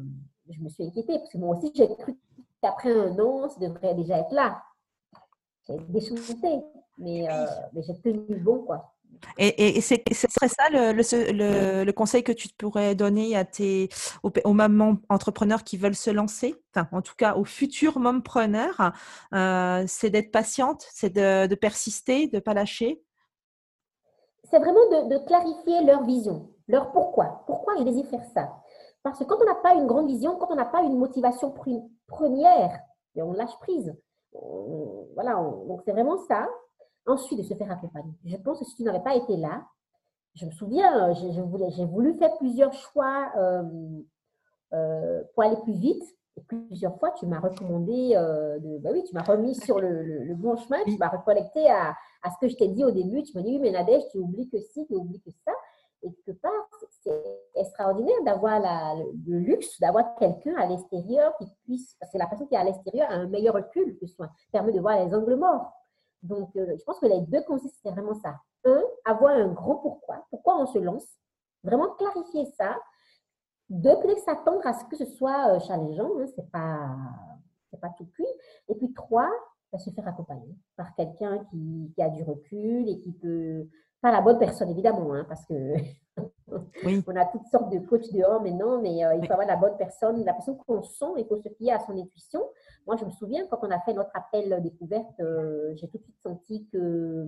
je 0.50 0.60
me 0.60 0.70
suis 0.70 0.86
inquiétée 0.86 1.20
parce 1.20 1.30
que 1.30 1.38
moi 1.38 1.56
aussi, 1.56 1.72
j'ai 1.76 1.96
cru 1.96 2.18
qu'après 2.62 2.92
un 2.92 3.18
an, 3.20 3.48
ça 3.48 3.60
devrait 3.60 3.94
déjà 3.94 4.18
être 4.18 4.34
là. 4.34 4.64
J'ai 5.68 5.78
déchanté, 5.78 6.64
mais, 6.98 7.28
mais 7.74 7.84
j'ai 7.84 7.96
tenu 8.02 8.36
bon, 8.38 8.64
quoi. 8.64 8.94
Et, 9.38 9.82
ce 9.82 9.96
serait 10.30 10.48
ça 10.48 10.70
le, 10.72 11.92
conseil 11.92 12.24
que 12.24 12.32
tu 12.32 12.50
pourrais 12.58 12.96
donner 12.96 13.36
à 13.36 13.46
tes, 13.46 13.90
aux, 14.24 14.54
mamans 14.54 14.98
entrepreneurs 15.10 15.64
qui 15.64 15.78
veulent 15.78 15.96
se 15.96 16.10
lancer, 16.10 16.56
enfin, 16.76 16.88
en 16.92 17.02
tout 17.02 17.16
cas 17.18 17.36
aux 17.36 17.46
futurs 17.46 18.00
mompreneurs, 18.00 18.94
euh, 19.34 19.84
c'est 19.88 20.10
d'être 20.10 20.32
patiente, 20.32 20.86
c'est 20.92 21.14
de, 21.14 21.56
persister, 21.56 22.28
de 22.28 22.38
ne 22.38 22.40
pas 22.42 22.54
lâcher? 22.54 23.04
C'est 24.50 24.60
vraiment 24.60 25.08
de, 25.08 25.26
clarifier 25.26 25.84
leur 25.86 26.04
vision, 26.04 26.50
leur 26.68 26.92
pourquoi. 26.92 27.44
Pourquoi 27.48 27.76
je 27.78 27.84
désire 27.84 28.08
faire 28.08 28.26
ça? 28.34 28.50
Parce 29.04 29.18
que 29.20 29.24
quand 29.24 29.38
on 29.42 29.46
n'a 29.46 29.56
pas 29.56 29.74
une 29.74 29.88
grande 29.88 30.08
vision, 30.08 30.36
quand 30.36 30.52
on 30.52 30.56
n'a 30.56 30.66
pas 30.66 30.82
une 30.82 30.98
motivation 30.98 31.54
première, 32.08 32.80
on 33.16 33.34
lâche 33.34 33.58
prise. 33.60 33.96
voilà, 35.16 35.36
donc 35.68 35.82
c'est 35.86 35.92
vraiment 35.92 36.18
ça. 36.28 36.48
Ensuite, 37.08 37.40
de 37.40 37.44
se 37.44 37.54
faire 37.56 37.72
accompagner. 37.72 38.14
Je 38.26 38.38
pense 38.38 38.60
que 38.60 38.66
si 38.66 38.76
tu 38.76 38.84
n'avais 38.84 39.02
pas 39.02 39.16
été 39.16 39.36
là, 39.38 39.66
je 40.36 40.46
me 40.46 40.52
souviens, 40.52 41.14
j'ai 41.14 41.86
voulu 41.86 42.14
faire 42.14 42.38
plusieurs 42.38 42.74
choix 42.74 43.32
euh, 43.38 43.64
euh, 44.74 45.22
pour 45.34 45.44
aller 45.44 45.58
plus 45.64 45.74
vite. 45.74 46.04
Et 46.38 46.42
plusieurs 46.44 46.98
fois, 46.98 47.12
tu 47.12 47.26
m'as 47.26 47.42
recommandé, 47.42 48.14
euh, 48.16 48.58
de, 48.60 48.78
bah 48.78 48.92
oui, 48.94 49.04
tu 49.04 49.14
m'as 49.14 49.24
remis 49.24 49.54
sur 49.56 49.82
le, 49.82 50.34
bon 50.36 50.56
chemin, 50.56 50.78
tu 50.86 50.98
m'as 50.98 51.10
reconnecté 51.10 51.70
à, 51.70 51.94
ce 52.24 52.38
que 52.40 52.48
je 52.48 52.56
t'ai 52.56 52.70
dit 52.70 52.86
au 52.86 52.92
début. 52.92 53.24
Tu 53.24 53.36
m'as 53.36 53.44
dit, 53.44 53.52
oui, 53.52 53.60
mais 53.60 53.72
Nadège, 53.72 54.04
tu 54.12 54.20
oublies 54.20 54.50
que 54.50 54.60
ci, 54.60 54.86
tu 54.88 54.96
oublies 54.96 55.20
que 55.20 55.32
ça. 55.46 55.52
Et 56.04 56.12
quelque 56.14 56.40
part, 56.40 56.70
c'est 57.04 57.42
extraordinaire 57.56 58.24
d'avoir 58.24 58.60
le, 59.28 59.38
luxe, 59.40 59.80
d'avoir 59.80 60.16
quelqu'un 60.16 60.56
à 60.56 60.66
l'extérieur 60.66 61.36
qui 61.38 61.46
puisse, 61.64 61.96
parce 62.00 62.12
que 62.12 62.18
la 62.18 62.28
personne 62.28 62.48
qui 62.48 62.56
est 62.56 62.60
à 62.60 62.64
l'extérieur 62.64 63.12
a 63.12 63.16
un 63.16 63.28
meilleur 63.28 63.54
recul 63.54 63.98
que 64.00 64.08
soi, 64.08 64.30
permet 64.52 64.72
de 64.72 64.80
voir 64.80 65.04
les 65.06 65.14
angles 65.14 65.36
morts. 65.36 65.74
Donc, 66.24 66.56
euh, 66.56 66.76
je 66.78 66.84
pense 66.84 67.00
que 67.00 67.08
les 67.08 67.22
deux 67.22 67.44
conseils, 67.44 67.72
c'est 67.84 67.92
vraiment 67.92 68.14
ça. 68.14 68.36
Un, 68.66 68.84
avoir 69.06 69.36
un 69.36 69.48
grand 69.48 69.76
pourquoi. 69.76 70.26
Pourquoi 70.30 70.60
on 70.60 70.66
se 70.66 70.80
lance? 70.80 71.08
Vraiment 71.64 71.90
clarifier 71.96 72.46
ça. 72.58 72.78
Deux, 73.70 73.96
peut-être 74.02 74.24
s'attendre 74.24 74.66
à 74.66 74.74
ce 74.74 74.86
que 74.86 74.98
ce 74.98 75.06
soit 75.06 75.56
euh, 75.56 75.60
challengeant. 75.60 76.12
Hein, 76.20 76.26
c'est 76.36 76.50
pas... 76.52 76.96
c'est 77.70 77.80
pas 77.80 77.90
tout 77.98 78.06
cuit. 78.06 78.28
Et 78.68 78.76
puis 78.76 78.94
trois, 78.94 79.30
bah, 79.72 79.80
se 79.80 79.90
faire 79.90 80.08
accompagner 80.08 80.56
par 80.76 80.94
quelqu'un 80.96 81.46
qui, 81.50 81.92
qui, 81.96 82.02
a 82.02 82.10
du 82.10 82.24
recul 82.24 82.90
et 82.90 83.00
qui 83.00 83.14
peut, 83.14 83.68
pas 84.02 84.12
la 84.12 84.22
bonne 84.22 84.38
personne 84.40 84.70
évidemment, 84.70 85.14
hein, 85.14 85.26
parce 85.30 85.46
que 85.46 85.74
on 87.08 87.16
a 87.16 87.26
toutes 87.26 87.48
sortes 87.48 87.72
de 87.72 87.80
coachs 87.80 88.12
dehors 88.12 88.42
maintenant, 88.42 88.82
mais 88.82 89.06
euh, 89.06 89.16
il 89.16 89.26
faut 89.26 89.32
avoir 89.32 89.48
la 89.48 89.56
bonne 89.56 89.78
personne, 89.78 90.26
la 90.26 90.34
personne 90.34 90.58
qu'on 90.58 90.82
sent, 90.82 91.14
il 91.18 91.26
faut 91.26 91.38
se 91.38 91.50
fier 91.50 91.72
à 91.72 91.80
son 91.80 91.98
intuition. 91.98 92.42
Moi, 92.88 92.96
je 92.98 93.06
me 93.06 93.12
souviens 93.12 93.46
quand 93.48 93.60
on 93.62 93.72
a 93.72 93.80
fait 93.80 93.94
notre 93.94 94.12
appel 94.14 94.62
découverte, 94.62 95.20
euh, 95.20 95.74
j'ai 95.76 95.88
tout 95.88 95.98
de 95.98 96.04
suite 96.04 96.20
senti 96.22 96.68
que 96.72 97.28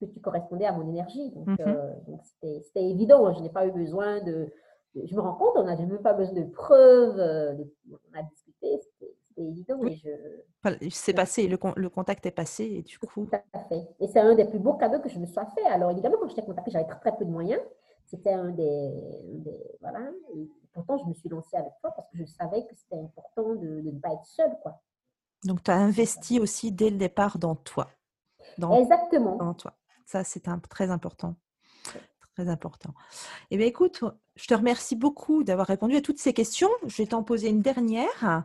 que 0.00 0.06
tu 0.06 0.20
correspondais 0.20 0.64
à 0.64 0.72
mon 0.72 0.88
énergie. 0.88 1.30
Donc, 1.30 1.46
mm-hmm. 1.48 1.68
euh, 1.68 2.58
c'était 2.62 2.88
évident. 2.88 3.34
Je 3.34 3.42
n'ai 3.42 3.50
pas 3.50 3.66
eu 3.66 3.70
besoin 3.70 4.22
de, 4.22 4.48
Je 4.94 5.14
me 5.14 5.20
rends 5.20 5.34
compte, 5.34 5.52
on 5.56 5.64
n'a 5.64 5.76
même 5.76 5.98
pas 5.98 6.14
besoin 6.14 6.34
de 6.34 6.44
preuves. 6.44 7.16
De, 7.16 7.70
on 7.90 8.18
a 8.18 8.22
discuté, 8.22 8.78
c'était 8.78 9.14
évident. 9.36 9.76
Oui. 9.78 10.02
C'est 10.90 11.12
passé, 11.12 11.48
le, 11.48 11.58
le, 11.76 11.88
contact 11.90 12.24
est 12.24 12.30
passé 12.30 12.64
et 12.64 12.82
du 12.82 12.98
coup. 12.98 13.26
Tout 13.26 13.36
à 13.52 13.58
fait. 13.68 13.86
Et 14.00 14.06
c'est 14.06 14.20
un 14.20 14.34
des 14.34 14.46
plus 14.46 14.58
beaux 14.58 14.74
cadeaux 14.74 15.00
que 15.00 15.10
je 15.10 15.18
me 15.18 15.26
sois 15.26 15.46
fait. 15.54 15.64
Alors 15.66 15.90
évidemment, 15.90 16.16
quand 16.18 16.28
je 16.28 16.36
t'ai 16.36 16.42
contacté, 16.42 16.70
j'avais 16.70 16.86
très, 16.86 16.98
très 16.98 17.16
peu 17.16 17.26
de 17.26 17.30
moyens. 17.30 17.60
C'était 18.10 18.32
un 18.32 18.50
des, 18.50 18.92
Voilà. 19.80 20.10
Et 20.34 20.48
pourtant, 20.72 20.98
je 20.98 21.04
me 21.04 21.14
suis 21.14 21.28
lancée 21.28 21.56
avec 21.56 21.72
toi 21.80 21.92
parce 21.92 22.08
que 22.10 22.18
je 22.18 22.24
savais 22.24 22.66
que 22.66 22.74
c'était 22.74 23.00
important 23.00 23.54
de, 23.54 23.80
de, 23.80 23.90
ne 23.90 24.00
pas 24.00 24.12
être 24.12 24.26
seule. 24.26 24.56
Quoi. 24.62 24.82
Donc, 25.44 25.62
tu 25.62 25.70
as 25.70 25.76
investi 25.76 26.40
aussi 26.40 26.72
dès 26.72 26.90
le 26.90 26.96
départ 26.96 27.38
dans 27.38 27.54
toi. 27.54 27.88
Dans, 28.58 28.80
Exactement. 28.80 29.36
Dans 29.36 29.54
toi. 29.54 29.74
Ça, 30.06 30.24
c'est 30.24 30.42
très 30.68 30.90
important. 30.90 31.36
Très 32.34 32.48
important. 32.48 32.94
Eh 33.50 33.56
bien, 33.56 33.66
écoute, 33.66 34.02
je 34.34 34.46
te 34.46 34.54
remercie 34.54 34.96
beaucoup 34.96 35.44
d'avoir 35.44 35.66
répondu 35.66 35.96
à 35.96 36.00
toutes 36.00 36.18
ces 36.18 36.32
questions. 36.32 36.70
Je 36.86 36.96
vais 36.96 37.06
t'en 37.06 37.22
poser 37.22 37.48
une 37.48 37.62
dernière 37.62 38.44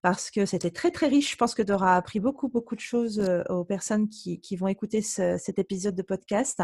parce 0.00 0.30
que 0.30 0.46
c'était 0.46 0.70
très 0.70 0.90
très 0.90 1.08
riche. 1.08 1.32
Je 1.32 1.36
pense 1.36 1.54
que 1.54 1.62
tu 1.62 1.72
auras 1.72 1.96
appris 1.96 2.18
beaucoup 2.18 2.48
beaucoup 2.48 2.74
de 2.74 2.80
choses 2.80 3.20
euh, 3.20 3.42
aux 3.48 3.64
personnes 3.64 4.08
qui, 4.08 4.40
qui 4.40 4.56
vont 4.56 4.68
écouter 4.68 5.02
cet 5.02 5.58
épisode 5.58 5.94
de 5.94 6.02
podcast. 6.02 6.62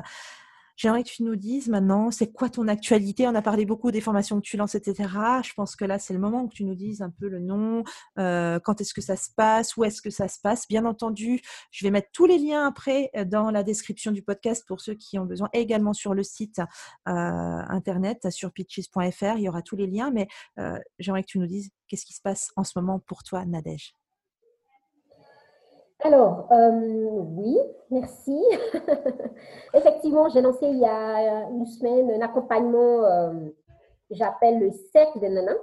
J'aimerais 0.78 1.02
que 1.02 1.08
tu 1.08 1.24
nous 1.24 1.34
dises 1.34 1.68
maintenant, 1.68 2.12
c'est 2.12 2.30
quoi 2.30 2.48
ton 2.48 2.68
actualité? 2.68 3.26
On 3.26 3.34
a 3.34 3.42
parlé 3.42 3.66
beaucoup 3.66 3.90
des 3.90 4.00
formations 4.00 4.36
que 4.36 4.46
tu 4.46 4.56
lances, 4.56 4.76
etc. 4.76 5.08
Je 5.42 5.52
pense 5.54 5.74
que 5.74 5.84
là, 5.84 5.98
c'est 5.98 6.14
le 6.14 6.20
moment 6.20 6.44
où 6.44 6.48
tu 6.48 6.62
nous 6.62 6.76
dises 6.76 7.02
un 7.02 7.10
peu 7.10 7.26
le 7.28 7.40
nom, 7.40 7.82
euh, 8.20 8.60
quand 8.60 8.80
est-ce 8.80 8.94
que 8.94 9.00
ça 9.00 9.16
se 9.16 9.28
passe, 9.36 9.76
où 9.76 9.82
est-ce 9.82 10.00
que 10.00 10.10
ça 10.10 10.28
se 10.28 10.38
passe. 10.40 10.68
Bien 10.68 10.84
entendu, 10.84 11.40
je 11.72 11.84
vais 11.84 11.90
mettre 11.90 12.10
tous 12.12 12.26
les 12.26 12.38
liens 12.38 12.64
après 12.64 13.10
euh, 13.16 13.24
dans 13.24 13.50
la 13.50 13.64
description 13.64 14.12
du 14.12 14.22
podcast 14.22 14.64
pour 14.68 14.80
ceux 14.80 14.94
qui 14.94 15.18
ont 15.18 15.24
besoin, 15.24 15.48
également 15.52 15.94
sur 15.94 16.14
le 16.14 16.22
site 16.22 16.60
euh, 17.08 17.12
internet 17.12 18.30
sur 18.30 18.52
pitches.fr. 18.52 19.34
Il 19.36 19.40
y 19.40 19.48
aura 19.48 19.62
tous 19.62 19.74
les 19.74 19.88
liens, 19.88 20.12
mais 20.12 20.28
j'aimerais 21.00 21.24
que 21.24 21.28
tu 21.28 21.40
nous 21.40 21.46
dises 21.48 21.70
qu'est-ce 21.88 22.06
qui 22.06 22.14
se 22.14 22.22
passe 22.22 22.52
en 22.54 22.62
ce 22.62 22.78
moment 22.78 23.00
pour 23.00 23.24
toi, 23.24 23.44
Nadège. 23.44 23.97
Alors, 26.00 26.46
euh, 26.52 26.70
oui, 26.70 27.58
merci. 27.90 28.40
Effectivement, 29.74 30.28
j'ai 30.28 30.40
lancé 30.40 30.66
il 30.66 30.78
y 30.78 30.84
a 30.84 31.48
une 31.50 31.66
semaine 31.66 32.10
un 32.10 32.24
accompagnement 32.24 33.04
euh, 33.04 33.32
que 34.08 34.14
j'appelle 34.14 34.60
le 34.60 34.70
cercle 34.92 35.18
des 35.18 35.28
nanas. 35.28 35.56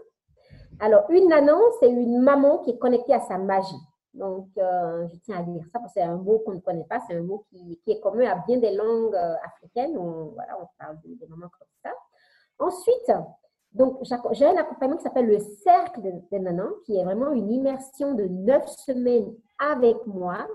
Alors, 0.79 1.09
une 1.09 1.29
nana, 1.29 1.57
c'est 1.79 1.89
une 1.89 2.19
maman 2.19 2.57
qui 2.59 2.71
est 2.71 2.77
connectée 2.77 3.13
à 3.13 3.21
sa 3.21 3.37
magie. 3.37 3.79
Donc, 4.13 4.49
euh, 4.57 5.07
je 5.07 5.15
tiens 5.19 5.39
à 5.39 5.43
dire 5.43 5.63
ça 5.71 5.79
parce 5.79 5.93
que 5.93 6.01
c'est 6.01 6.05
un 6.05 6.17
mot 6.17 6.39
qu'on 6.39 6.53
ne 6.53 6.59
connaît 6.59 6.85
pas, 6.89 6.99
c'est 7.07 7.15
un 7.15 7.23
mot 7.23 7.45
qui, 7.49 7.79
est 7.87 7.99
commun 8.01 8.29
à 8.29 8.35
bien 8.45 8.57
des 8.57 8.71
langues 8.71 9.15
africaines. 9.15 9.97
On, 9.97 10.33
voilà, 10.35 10.57
on 10.61 10.67
parle 10.77 10.97
des 11.05 11.27
mamans 11.27 11.49
comme 11.57 11.67
ça. 11.81 11.91
Ensuite, 12.59 13.11
j'ai 14.33 14.45
un 14.45 14.57
accompagnement 14.57 14.97
qui 14.97 15.03
s'appelle 15.03 15.27
le 15.27 15.39
Cercle 15.39 16.01
des 16.29 16.39
nanas, 16.39 16.71
qui 16.85 16.97
est 16.97 17.05
vraiment 17.05 17.31
une 17.31 17.51
immersion 17.51 18.15
de 18.15 18.25
neuf 18.25 18.67
semaines 18.67 19.33
avec 19.59 20.05
moi. 20.05 20.47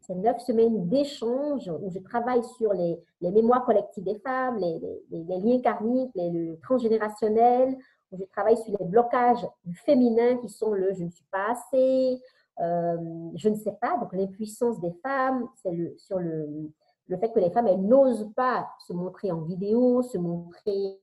C'est 0.00 0.14
neuf 0.14 0.40
semaines 0.40 0.88
d'échange 0.88 1.68
où 1.68 1.90
je 1.90 2.00
travaille 2.00 2.42
sur 2.58 2.72
les, 2.72 2.98
mémoires 3.20 3.64
collectives 3.64 4.04
des 4.04 4.18
femmes, 4.18 4.58
les, 4.58 4.80
liens 5.10 5.60
karmiques, 5.60 6.10
les, 6.14 6.30
le 6.30 6.58
transgénérationnel, 6.60 7.76
où 8.10 8.18
je 8.18 8.24
travaille 8.24 8.56
sur 8.56 8.76
les 8.78 8.86
blocages 8.86 9.46
du 9.64 9.76
féminin 9.76 10.38
qui 10.38 10.48
sont 10.48 10.72
le 10.72 10.92
je 10.92 11.04
ne 11.04 11.10
suis 11.10 11.24
pas 11.30 11.52
assez, 11.52 12.20
euh, 12.60 12.96
je 13.36 13.48
ne 13.48 13.54
sais 13.54 13.76
pas, 13.80 13.96
donc 13.98 14.12
l'impuissance 14.12 14.80
des 14.80 14.92
femmes, 15.02 15.48
c'est 15.62 15.72
le, 15.72 15.94
sur 15.98 16.18
le, 16.18 16.70
le 17.06 17.16
fait 17.16 17.30
que 17.32 17.38
les 17.38 17.50
femmes, 17.50 17.68
elles 17.68 17.86
n'osent 17.86 18.30
pas 18.34 18.68
se 18.86 18.92
montrer 18.92 19.30
en 19.30 19.42
vidéo, 19.42 20.02
se 20.02 20.18
montrer 20.18 20.98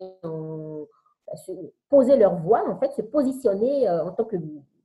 poser 1.89 2.15
leur 2.17 2.35
voix, 2.35 2.67
en 2.69 2.77
fait, 2.77 2.91
se 2.93 3.01
positionner 3.01 3.87
euh, 3.87 4.05
en 4.05 4.11
tant 4.11 4.25
que, 4.25 4.37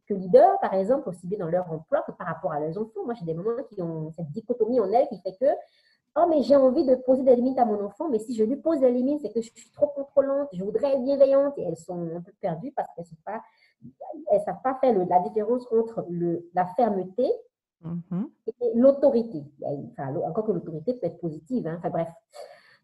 que, 0.09 0.15
leader, 0.15 0.59
par 0.61 0.75
exemple, 0.75 1.09
aussi 1.09 1.27
bien 1.27 1.39
dans 1.39 1.49
leur 1.49 1.71
emploi 1.71 2.03
que 2.03 2.13
par 2.13 2.27
rapport 2.27 2.53
à 2.53 2.61
leurs 2.61 2.79
enfants. 2.79 3.05
Moi, 3.05 3.15
j'ai 3.15 3.25
des 3.25 3.35
mamans 3.35 3.63
qui 3.71 3.81
ont 3.83 4.11
cette 4.13 4.31
dichotomie 4.31 4.81
en 4.81 4.91
elles 4.93 5.09
qui 5.09 5.19
fait 5.21 5.37
que 5.41 5.47
Oh, 6.17 6.27
mais 6.31 6.43
j'ai 6.43 6.55
envie 6.55 6.85
de 6.85 6.95
poser 6.95 7.25
des 7.25 7.35
limites 7.35 7.59
à 7.59 7.65
mon 7.65 7.85
enfant, 7.85 8.09
mais 8.09 8.21
si 8.21 8.37
je 8.37 8.45
lui 8.45 8.55
pose 8.55 8.79
des 8.79 8.93
limites, 8.93 9.21
c'est 9.23 9.33
que 9.33 9.41
je 9.41 9.51
suis 9.53 9.71
trop 9.73 9.89
contrôlante, 9.89 10.49
je 10.53 10.63
voudrais 10.63 10.95
être 10.95 11.03
bienveillante, 11.03 11.55
et 11.59 11.63
elles 11.63 11.77
sont 11.77 12.09
un 12.15 12.21
peu 12.21 12.31
perdues 12.41 12.73
parce 12.77 12.89
qu'elles 12.95 13.05
ne 13.11 13.25
pas, 13.25 13.43
elles 14.31 14.41
savent 14.43 14.63
pas 14.63 14.79
faire 14.81 14.97
la 14.97 15.19
différence 15.21 15.67
entre 15.73 16.07
le, 16.09 16.49
la 16.55 16.67
fermeté 16.77 17.29
mm-hmm. 17.85 18.29
et 18.47 18.75
l'autorité. 18.77 19.43
Enfin, 19.91 20.15
encore 20.15 20.47
que 20.47 20.53
l'autorité 20.53 20.95
peut 20.95 21.07
être 21.07 21.19
positive, 21.19 21.67
hein, 21.67 21.77
enfin 21.79 21.91
bref. 21.91 22.09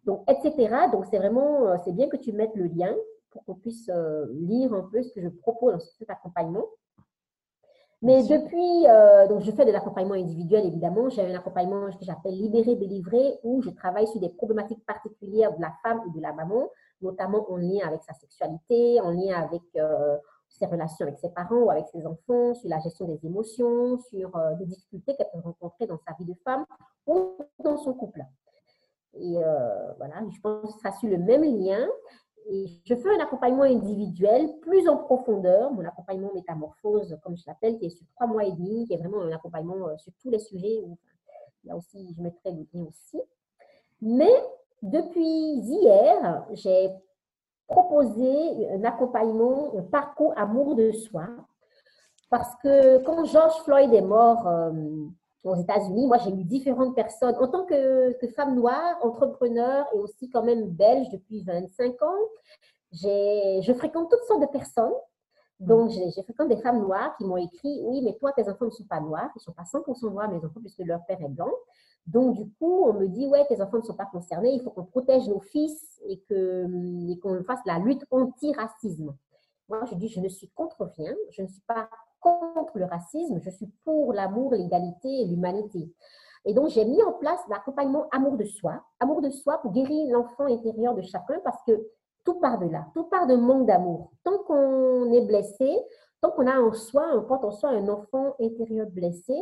Donc, 0.05 0.25
etc. 0.29 0.89
Donc, 0.91 1.07
c'est 1.07 1.19
vraiment, 1.19 1.69
euh, 1.69 1.77
c'est 1.85 1.93
bien 1.93 2.09
que 2.09 2.17
tu 2.17 2.33
mettes 2.33 2.57
le 2.57 2.65
lien 2.65 2.97
pour 3.31 3.45
qu'on 3.45 3.55
puisse 3.55 3.89
euh, 3.91 4.27
lire 4.33 4.73
un 4.73 4.89
peu 4.91 5.05
ce 5.05 5.13
que 5.13 5.21
je 5.21 5.29
propose 5.29 5.75
dans 5.75 5.79
cet 5.79 6.11
accompagnement. 6.11 6.65
Mais 8.03 8.23
depuis, 8.23 8.87
euh, 8.89 9.29
donc 9.29 9.43
je 9.43 9.51
fais 9.51 9.67
de 9.67 9.73
l'accompagnement 9.73 10.15
individuel 10.15 10.65
évidemment. 10.65 11.11
J'ai 11.11 11.23
un 11.23 11.35
accompagnement 11.35 11.87
que 11.91 12.05
j'appelle 12.05 12.35
Libérer, 12.35 12.75
délivrer, 12.75 13.39
où 13.43 13.61
je 13.61 13.69
travaille 13.71 14.07
sur 14.07 14.21
des 14.21 14.31
problématiques 14.31 14.85
particulières 14.87 15.55
de 15.55 15.61
la 15.61 15.73
femme 15.83 16.01
et 16.09 16.17
de 16.17 16.23
la 16.23 16.33
maman, 16.33 16.71
notamment 17.03 17.51
en 17.51 17.57
lien 17.57 17.87
avec 17.87 18.03
sa 18.03 18.15
sexualité, 18.15 19.01
en 19.03 19.11
lien 19.11 19.43
avec 19.43 19.63
euh, 19.77 20.17
ses 20.49 20.65
relations 20.65 21.07
avec 21.07 21.19
ses 21.19 21.29
parents 21.29 21.57
ou 21.57 21.71
avec 21.71 21.89
ses 21.89 22.07
enfants, 22.07 22.55
sur 22.55 22.71
la 22.71 22.79
gestion 22.79 23.07
des 23.07 23.25
émotions, 23.27 23.99
sur 23.99 24.33
des 24.59 24.65
difficultés 24.65 25.15
qu'elle 25.15 25.31
peut 25.33 25.41
rencontrer 25.45 25.87
dans 25.87 25.99
sa 25.99 26.15
vie 26.19 26.25
de 26.25 26.35
femme 26.43 26.65
ou 27.07 27.37
dans 27.63 27.77
son 27.77 27.93
couple. 27.93 28.25
Et 29.15 29.37
voilà, 29.99 30.23
je 30.29 30.41
pense 30.41 30.75
que 30.75 30.81
sera 30.81 30.93
sur 30.93 31.09
le 31.09 31.19
même 31.19 31.45
lien 31.45 31.87
je 32.85 32.95
fais 32.95 33.17
un 33.17 33.21
accompagnement 33.21 33.63
individuel 33.63 34.59
plus 34.61 34.89
en 34.89 34.97
profondeur, 34.97 35.73
mon 35.73 35.85
accompagnement 35.85 36.33
métamorphose, 36.35 37.17
comme 37.23 37.37
je 37.37 37.45
l'appelle, 37.47 37.79
qui 37.79 37.87
est 37.87 37.91
sur 37.91 38.07
trois 38.15 38.27
mois 38.27 38.45
et 38.45 38.53
demi, 38.53 38.87
qui 38.87 38.95
est 38.95 38.99
vraiment 38.99 39.23
un 39.23 39.33
accompagnement 39.33 39.89
euh, 39.89 39.97
sur 39.99 40.13
tous 40.21 40.31
les 40.31 40.39
sujets. 40.39 40.83
là 41.65 41.77
aussi, 41.77 42.15
je 42.17 42.23
mettrai 42.23 42.53
le 42.53 42.67
lien 42.73 42.87
aussi. 42.87 43.21
Mais 44.01 44.33
depuis 44.83 45.23
hier, 45.23 46.47
j'ai 46.53 46.91
proposé 47.67 48.69
un 48.71 48.83
accompagnement, 48.85 49.73
un 49.77 49.83
parcours 49.83 50.33
amour 50.37 50.75
de 50.75 50.91
soi. 50.91 51.27
Parce 52.31 52.55
que 52.63 52.99
quand 53.05 53.25
George 53.25 53.63
Floyd 53.65 53.93
est 53.93 54.03
mort, 54.03 54.47
euh, 54.47 54.73
aux 55.45 55.57
États-Unis. 55.57 56.07
Moi, 56.07 56.19
j'ai 56.19 56.31
eu 56.31 56.45
différentes 56.45 56.95
personnes. 56.95 57.35
En 57.37 57.49
tant 57.49 57.65
que, 57.65 58.17
femme 58.37 58.57
noire, 58.57 58.99
entrepreneur 59.03 59.87
et 59.95 59.99
aussi 59.99 60.29
quand 60.31 60.43
même 60.43 60.69
belge 60.69 61.09
depuis 61.11 61.43
25 61.43 62.03
ans, 62.03 62.19
je 62.93 63.73
fréquente 63.77 64.11
toutes 64.11 64.25
sortes 64.25 64.43
de 64.43 64.47
personnes. 64.47 64.95
Donc, 65.61 65.91
j'ai 65.91 66.23
fréquente 66.23 66.49
des 66.49 66.57
femmes 66.57 66.81
noires 66.81 67.15
qui 67.19 67.25
m'ont 67.25 67.37
écrit 67.37 67.81
Oui, 67.83 68.01
mais 68.03 68.15
toi, 68.15 68.33
tes 68.33 68.49
enfants 68.49 68.65
ne 68.65 68.71
sont 68.71 68.85
pas 68.85 69.01
noirs, 69.01 69.31
ils 69.37 69.41
ne 69.41 69.43
sont 69.43 69.53
pas 69.53 69.65
100% 69.65 70.11
noirs, 70.11 70.31
mes 70.31 70.39
enfants, 70.39 70.61
puisque 70.61 70.79
leur 70.79 71.05
père 71.05 71.21
est 71.21 71.29
blanc. 71.29 71.51
Donc, 72.07 72.35
du 72.35 72.49
coup, 72.53 72.87
on 72.87 72.95
me 72.95 73.07
dit 73.09 73.27
Ouais, 73.27 73.45
tes 73.47 73.61
enfants 73.61 73.77
ne 73.77 73.83
sont 73.83 73.95
pas 73.95 74.07
concernés, 74.07 74.53
il 74.53 74.63
faut 74.63 74.71
qu'on 74.71 74.85
protège 74.85 75.29
nos 75.29 75.41
fils 75.41 76.01
et 76.09 76.19
qu'on 77.23 77.45
fasse 77.47 77.61
la 77.67 77.79
lutte 77.79 78.05
anti-racisme. 78.11 79.15
Moi, 79.69 79.85
je 79.85 79.95
dis 79.97 80.09
Je 80.09 80.21
ne 80.21 80.29
suis 80.29 80.49
contre 80.49 80.91
rien, 80.97 81.15
je 81.31 81.43
ne 81.43 81.47
suis 81.49 81.63
pas 81.67 81.91
contre 82.21 82.79
le 82.79 82.85
racisme, 82.85 83.41
je 83.41 83.51
suis 83.51 83.67
pour 83.85 84.13
l'amour, 84.13 84.53
l'égalité 84.55 85.09
et 85.09 85.25
l'humanité. 85.27 85.93
Et 86.45 86.55
donc, 86.55 86.69
j'ai 86.69 86.85
mis 86.85 87.03
en 87.03 87.13
place 87.13 87.41
l'accompagnement 87.49 88.07
amour 88.13 88.37
de 88.37 88.45
soi, 88.45 88.83
amour 88.99 89.21
de 89.21 89.31
soi 89.31 89.59
pour 89.59 89.73
guérir 89.73 90.11
l'enfant 90.11 90.45
intérieur 90.45 90.95
de 90.95 91.03
chacun 91.03 91.39
parce 91.45 91.63
que 91.67 91.87
tout 92.25 92.35
part 92.35 92.59
de 92.59 92.67
là, 92.67 92.87
tout 92.95 93.05
part 93.05 93.27
de 93.27 93.35
manque 93.35 93.67
d'amour. 93.67 94.11
Tant 94.25 94.39
qu'on 94.39 95.13
est 95.13 95.25
blessé, 95.25 95.79
tant 96.21 96.31
qu'on 96.31 96.47
a 96.47 96.59
en 96.61 96.73
soi, 96.73 97.07
on 97.15 97.23
porte 97.23 97.45
en 97.45 97.51
soi 97.51 97.71
un 97.71 97.89
enfant 97.89 98.35
intérieur 98.41 98.87
blessé, 98.89 99.35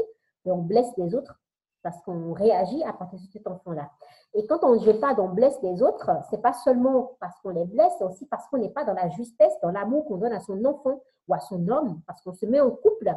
et 0.45 0.51
on 0.51 0.59
blesse 0.59 0.91
les 0.97 1.15
autres 1.15 1.39
parce 1.83 2.01
qu'on 2.03 2.33
réagit 2.33 2.83
à 2.85 2.93
partir 2.93 3.19
de 3.19 3.25
cet 3.33 3.47
enfant-là. 3.47 3.91
Et 4.35 4.47
quand 4.47 4.63
on 4.63 4.75
ne 4.75 4.85
veut 4.85 4.99
pas, 4.99 5.15
on 5.19 5.29
blesse 5.29 5.59
les 5.63 5.83
autres, 5.83 6.11
c'est 6.31 6.43
pas 6.43 6.53
seulement 6.53 7.13
parce 7.21 7.39
qu'on 7.41 7.51
les 7.51 7.65
blesse, 7.65 7.93
c'est 7.99 8.05
aussi 8.05 8.27
parce 8.27 8.47
qu'on 8.49 8.59
n'est 8.59 8.71
pas 8.71 8.85
dans 8.85 8.95
la 8.95 9.09
justesse, 9.11 9.53
dans 9.63 9.71
l'amour 9.71 10.05
qu'on 10.07 10.17
donne 10.17 10.33
à 10.33 10.41
son 10.41 10.65
enfant 10.65 11.01
ou 11.27 11.35
à 11.35 11.41
son 11.41 11.69
homme, 11.69 12.01
parce 12.07 12.23
qu'on 12.23 12.33
se 12.35 12.47
met 12.47 12.61
en 12.61 12.71
couple, 12.71 13.15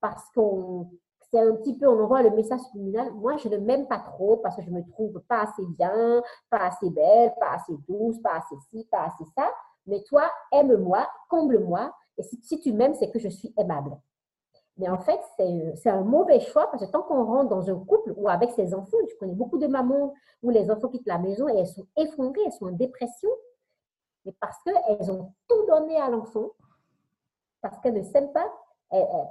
parce 0.00 0.30
qu'on 0.34 0.88
c'est 1.34 1.40
un 1.40 1.56
petit 1.56 1.76
peu, 1.76 1.88
on 1.88 2.00
envoie 2.00 2.22
le 2.22 2.30
message 2.30 2.60
subliminal. 2.60 3.10
Moi, 3.12 3.36
je 3.38 3.48
ne 3.48 3.56
m'aime 3.56 3.88
pas 3.88 3.98
trop 3.98 4.36
parce 4.36 4.54
que 4.54 4.62
je 4.62 4.70
me 4.70 4.86
trouve 4.92 5.20
pas 5.28 5.42
assez 5.42 5.66
bien, 5.66 6.22
pas 6.48 6.58
assez 6.58 6.88
belle, 6.90 7.34
pas 7.40 7.54
assez 7.54 7.76
douce, 7.88 8.20
pas 8.22 8.36
assez 8.36 8.54
ci, 8.70 8.86
pas 8.88 9.06
assez 9.06 9.24
ça. 9.36 9.50
Mais 9.86 10.00
toi, 10.04 10.30
aime-moi, 10.52 11.08
comble-moi. 11.28 11.92
Et 12.18 12.22
si, 12.22 12.40
si 12.40 12.60
tu 12.60 12.72
m'aimes, 12.72 12.94
c'est 12.94 13.10
que 13.10 13.18
je 13.18 13.28
suis 13.28 13.52
aimable. 13.58 13.96
Mais 14.76 14.88
en 14.88 14.98
fait, 14.98 15.20
c'est 15.76 15.90
un 15.90 16.02
mauvais 16.02 16.40
choix 16.40 16.68
parce 16.70 16.84
que 16.84 16.90
tant 16.90 17.02
qu'on 17.02 17.24
rentre 17.24 17.48
dans 17.48 17.70
un 17.70 17.78
couple 17.84 18.12
ou 18.16 18.28
avec 18.28 18.50
ses 18.50 18.74
enfants, 18.74 18.96
je 19.08 19.14
connais 19.16 19.34
beaucoup 19.34 19.58
de 19.58 19.68
mamans 19.68 20.12
où 20.42 20.50
les 20.50 20.70
enfants 20.70 20.88
quittent 20.88 21.06
la 21.06 21.18
maison 21.18 21.48
et 21.48 21.58
elles 21.58 21.68
sont 21.68 21.86
effondrées, 21.96 22.40
elles 22.44 22.52
sont 22.52 22.66
en 22.66 22.72
dépression, 22.72 23.30
mais 24.24 24.34
parce 24.40 24.56
qu'elles 24.64 25.10
ont 25.12 25.32
tout 25.48 25.66
donné 25.66 25.96
à 25.96 26.10
l'enfant, 26.10 26.50
parce 27.62 27.78
qu'elles 27.80 27.94
ne 27.94 28.02
s'aiment 28.02 28.32
pas. 28.32 28.52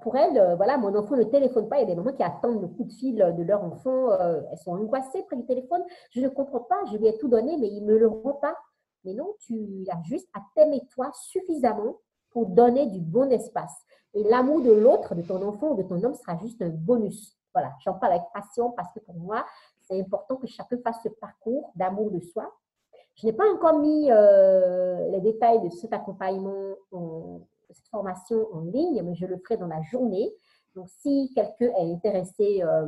pour 0.01 0.15
elles, 0.15 0.37
euh, 0.37 0.55
voilà, 0.55 0.77
mon 0.77 0.95
enfant 0.95 1.15
ne 1.15 1.23
téléphone 1.23 1.67
pas. 1.67 1.77
Il 1.77 1.81
y 1.81 1.83
a 1.83 1.87
des 1.87 1.95
mamans 1.95 2.13
qui 2.13 2.23
attendent 2.23 2.61
le 2.61 2.67
coup 2.67 2.85
de 2.85 2.93
fil 2.93 3.15
de 3.15 3.43
leur 3.43 3.63
enfant. 3.63 4.11
Euh, 4.11 4.41
elles 4.51 4.57
sont 4.57 4.71
angoissées 4.71 5.23
près 5.23 5.35
du 5.35 5.45
téléphone. 5.45 5.83
Je 6.11 6.21
ne 6.21 6.29
comprends 6.29 6.61
pas, 6.61 6.83
je 6.91 6.97
lui 6.97 7.07
ai 7.07 7.17
tout 7.17 7.27
donné, 7.27 7.57
mais 7.57 7.67
il 7.67 7.85
ne 7.85 7.93
me 7.93 7.97
le 7.97 8.07
rend 8.07 8.33
pas. 8.33 8.55
Mais 9.03 9.13
non, 9.13 9.35
tu 9.39 9.85
as 9.91 10.01
juste 10.03 10.29
à 10.33 10.39
t'aimer 10.55 10.81
toi 10.89 11.11
suffisamment 11.13 11.97
pour 12.31 12.47
donner 12.47 12.87
du 12.87 12.99
bon 12.99 13.31
espace. 13.31 13.85
Et 14.13 14.23
l'amour 14.23 14.61
de 14.61 14.71
l'autre, 14.71 15.15
de 15.15 15.21
ton 15.21 15.41
enfant 15.47 15.71
ou 15.71 15.75
de 15.75 15.83
ton 15.83 16.01
homme 16.03 16.13
sera 16.13 16.37
juste 16.37 16.61
un 16.61 16.69
bonus. 16.69 17.37
Voilà, 17.53 17.71
j'en 17.83 17.93
parle 17.93 18.13
avec 18.13 18.25
passion 18.33 18.71
parce 18.71 18.91
que 18.93 18.99
pour 18.99 19.15
moi, 19.15 19.45
c'est 19.81 19.99
important 19.99 20.35
que 20.37 20.47
chacun 20.47 20.77
fasse 20.83 20.97
ce 21.03 21.09
parcours 21.09 21.71
d'amour 21.75 22.11
de 22.11 22.19
soi. 22.19 22.51
Je 23.15 23.27
n'ai 23.27 23.33
pas 23.33 23.51
encore 23.51 23.79
mis 23.79 24.09
euh, 24.09 25.09
les 25.11 25.21
détails 25.21 25.61
de 25.61 25.69
cet 25.69 25.93
accompagnement, 25.93 26.75
de 26.91 27.73
cette 27.73 27.87
formation 27.87 28.47
en 28.53 28.61
ligne, 28.61 29.01
mais 29.03 29.15
je 29.15 29.25
le 29.25 29.37
ferai 29.37 29.57
dans 29.57 29.67
la 29.67 29.81
journée. 29.83 30.33
Donc, 30.75 30.87
si 30.89 31.31
quelqu'un 31.35 31.71
est 31.77 31.93
intéressé 31.93 32.63
euh, 32.63 32.87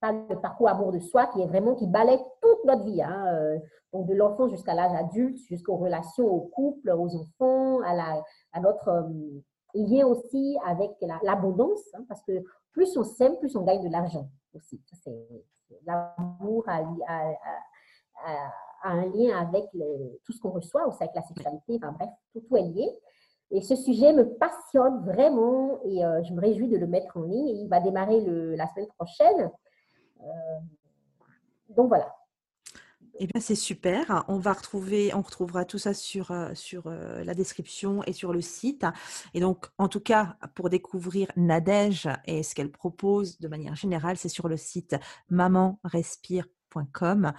par 0.00 0.12
le 0.12 0.40
parcours 0.40 0.68
amour 0.68 0.90
de 0.90 0.98
soi, 0.98 1.26
qui 1.28 1.40
est 1.40 1.46
vraiment, 1.46 1.76
qui 1.76 1.86
balaie 1.86 2.18
toute 2.40 2.64
notre 2.64 2.84
vie, 2.84 3.02
hein, 3.02 3.26
euh, 3.28 3.58
donc 3.92 4.06
de 4.06 4.14
l'enfance 4.14 4.50
jusqu'à 4.50 4.74
l'âge 4.74 4.92
adulte, 4.92 5.38
jusqu'aux 5.48 5.76
relations 5.76 6.26
au 6.26 6.40
couple, 6.40 6.90
aux 6.90 7.14
enfants, 7.14 7.80
à, 7.82 7.94
la, 7.94 8.22
à 8.52 8.60
notre 8.60 9.08
lié 9.74 10.04
aussi 10.04 10.56
avec 10.64 10.92
l'abondance, 11.22 11.82
hein, 11.94 12.04
parce 12.08 12.22
que 12.22 12.44
plus 12.72 12.96
on 12.96 13.04
s'aime, 13.04 13.36
plus 13.38 13.56
on 13.56 13.62
gagne 13.62 13.82
de 13.84 13.90
l'argent 13.90 14.28
aussi. 14.54 14.80
L'amour 15.86 16.64
a, 16.68 16.82
un 18.84 19.06
lien 19.06 19.36
avec 19.38 19.64
tout 20.24 20.32
ce 20.32 20.40
qu'on 20.40 20.50
reçoit, 20.50 20.86
aussi 20.86 21.02
avec 21.02 21.14
la 21.14 21.22
sexualité, 21.22 21.78
enfin 21.82 21.92
bref, 21.92 22.10
tout, 22.32 22.56
est 22.56 22.62
lié. 22.62 22.98
Et 23.50 23.60
ce 23.60 23.76
sujet 23.76 24.12
me 24.12 24.34
passionne 24.34 25.04
vraiment 25.04 25.80
et 25.84 26.04
euh, 26.04 26.22
je 26.24 26.32
me 26.32 26.40
réjouis 26.40 26.68
de 26.68 26.76
le 26.76 26.86
mettre 26.86 27.16
en 27.16 27.22
ligne. 27.22 27.48
il 27.48 27.68
va 27.68 27.80
démarrer 27.80 28.20
le, 28.20 28.54
la 28.56 28.66
semaine 28.68 28.88
prochaine. 28.96 29.50
Euh, 30.22 30.58
donc 31.68 31.88
voilà. 31.88 32.12
Eh 33.20 33.28
bien, 33.28 33.40
c'est 33.40 33.54
super. 33.54 34.24
On 34.28 34.38
va 34.38 34.52
retrouver, 34.52 35.14
on 35.14 35.22
retrouvera 35.22 35.64
tout 35.64 35.78
ça 35.78 35.94
sur, 35.94 36.32
euh, 36.32 36.52
euh, 36.86 37.22
la 37.22 37.34
description 37.34 38.02
et 38.04 38.12
sur 38.12 38.32
le 38.32 38.40
site. 38.40 38.84
Et 39.34 39.40
donc, 39.40 39.66
en 39.78 39.86
tout 39.88 40.00
cas, 40.00 40.36
pour 40.54 40.68
découvrir 40.68 41.28
Nadège 41.36 42.08
et 42.26 42.42
ce 42.42 42.56
qu'elle 42.56 42.72
propose 42.72 43.38
de 43.38 43.46
manière 43.46 43.76
générale, 43.76 44.16
c'est 44.16 44.28
sur 44.28 44.48
le 44.48 44.56
site 44.56 44.96
mamanrespire.com. 45.30 47.32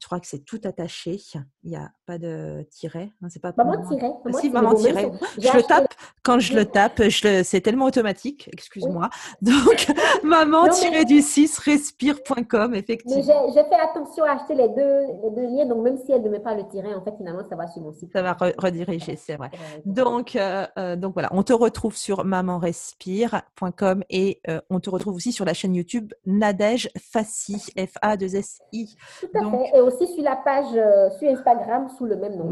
Je 0.00 0.06
crois 0.06 0.20
que 0.20 0.28
c'est 0.28 0.44
tout 0.44 0.60
attaché. 0.62 1.20
Il 1.66 1.70
n'y 1.70 1.76
a 1.76 1.90
pas 2.06 2.16
de 2.16 2.64
tiret. 2.70 3.10
Hein, 3.20 3.26
c'est 3.28 3.42
pas 3.42 3.52
maman 3.56 3.84
tiret. 3.88 4.12
si, 4.40 4.50
maman 4.50 4.72
tiret. 4.74 5.10
Je 5.36 5.56
le 5.56 5.62
tape. 5.64 5.92
Quand 6.22 6.38
je 6.38 6.54
le 6.54 6.64
tape, 6.64 7.02
je 7.02 7.42
c'est 7.42 7.60
tellement 7.60 7.86
automatique. 7.86 8.48
Excuse-moi. 8.52 9.10
Donc, 9.42 9.88
maman 10.22 10.68
du 11.08 11.20
6 11.20 11.58
respire.com, 11.58 12.72
effectivement. 12.76 13.16
Mais 13.16 13.52
j'ai 13.52 13.64
fait 13.64 13.80
attention 13.82 14.22
à 14.22 14.34
acheter 14.34 14.54
les 14.54 14.68
deux, 14.68 15.00
les 15.24 15.30
deux 15.34 15.56
liens. 15.56 15.66
Donc, 15.66 15.82
même 15.82 15.98
si 15.98 16.12
elle 16.12 16.22
ne 16.22 16.28
met 16.28 16.38
pas 16.38 16.54
le 16.54 16.68
tiret, 16.68 16.94
en 16.94 17.02
fait, 17.02 17.16
finalement, 17.16 17.42
ça 17.48 17.56
va 17.56 17.66
sur 17.66 17.82
mon 17.82 17.92
site. 17.92 18.12
Ça 18.12 18.22
va 18.22 18.36
rediriger, 18.58 19.16
c'est 19.16 19.34
vrai. 19.34 19.50
Donc, 19.84 20.36
euh, 20.36 20.66
euh, 20.78 20.94
donc, 20.94 21.14
voilà. 21.14 21.30
On 21.32 21.42
te 21.42 21.52
retrouve 21.52 21.96
sur 21.96 22.24
mamanrespire.com 22.24 24.04
et 24.08 24.40
euh, 24.48 24.60
on 24.70 24.78
te 24.78 24.88
retrouve 24.88 25.16
aussi 25.16 25.32
sur 25.32 25.44
la 25.44 25.52
chaîne 25.52 25.74
YouTube 25.74 26.12
Nadège 26.26 26.88
Fassi, 26.96 27.72
F-A-2-S-I. 27.76 28.96
Tout 29.20 29.26
à 29.34 29.50
fait 29.50 29.80
aussi 29.80 30.06
sur 30.14 30.22
la 30.22 30.36
page, 30.36 30.66
euh, 30.74 31.10
sur 31.18 31.28
Instagram, 31.30 31.55
sous 31.96 32.04
le 32.04 32.16
même 32.16 32.36
nom. 32.36 32.48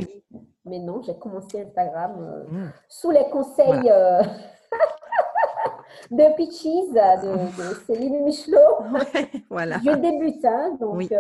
Mais 0.66 0.78
non, 0.78 1.02
j'ai 1.02 1.14
commencé 1.18 1.60
Instagram 1.60 2.16
euh, 2.18 2.44
mmh. 2.51 2.72
sous 2.89 3.10
les 3.10 3.24
conseils 3.31 3.90
euh, 3.90 4.22
de 6.10 6.36
Peaches, 6.36 6.93
de, 6.93 7.74
Céline 7.86 8.24
Michelot. 8.24 8.59
voilà. 9.51 9.78
Je 9.85 9.90
débute, 9.90 10.44
hein, 10.44 10.76
donc, 10.81 11.10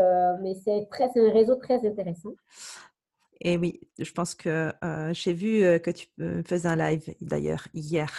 mais 0.40 0.54
c'est 0.64 0.88
un 1.16 1.32
réseau 1.32 1.56
très 1.56 1.86
intéressant. 1.86 2.32
Et 3.46 3.58
oui, 3.58 3.80
je 3.98 4.10
pense 4.12 4.34
que 4.34 4.72
j'ai 5.12 5.34
vu 5.34 5.60
que 5.80 5.90
tu 5.90 6.06
faisais 6.46 6.68
un 6.68 6.76
live 6.76 7.14
d'ailleurs 7.20 7.66
hier. 7.74 8.10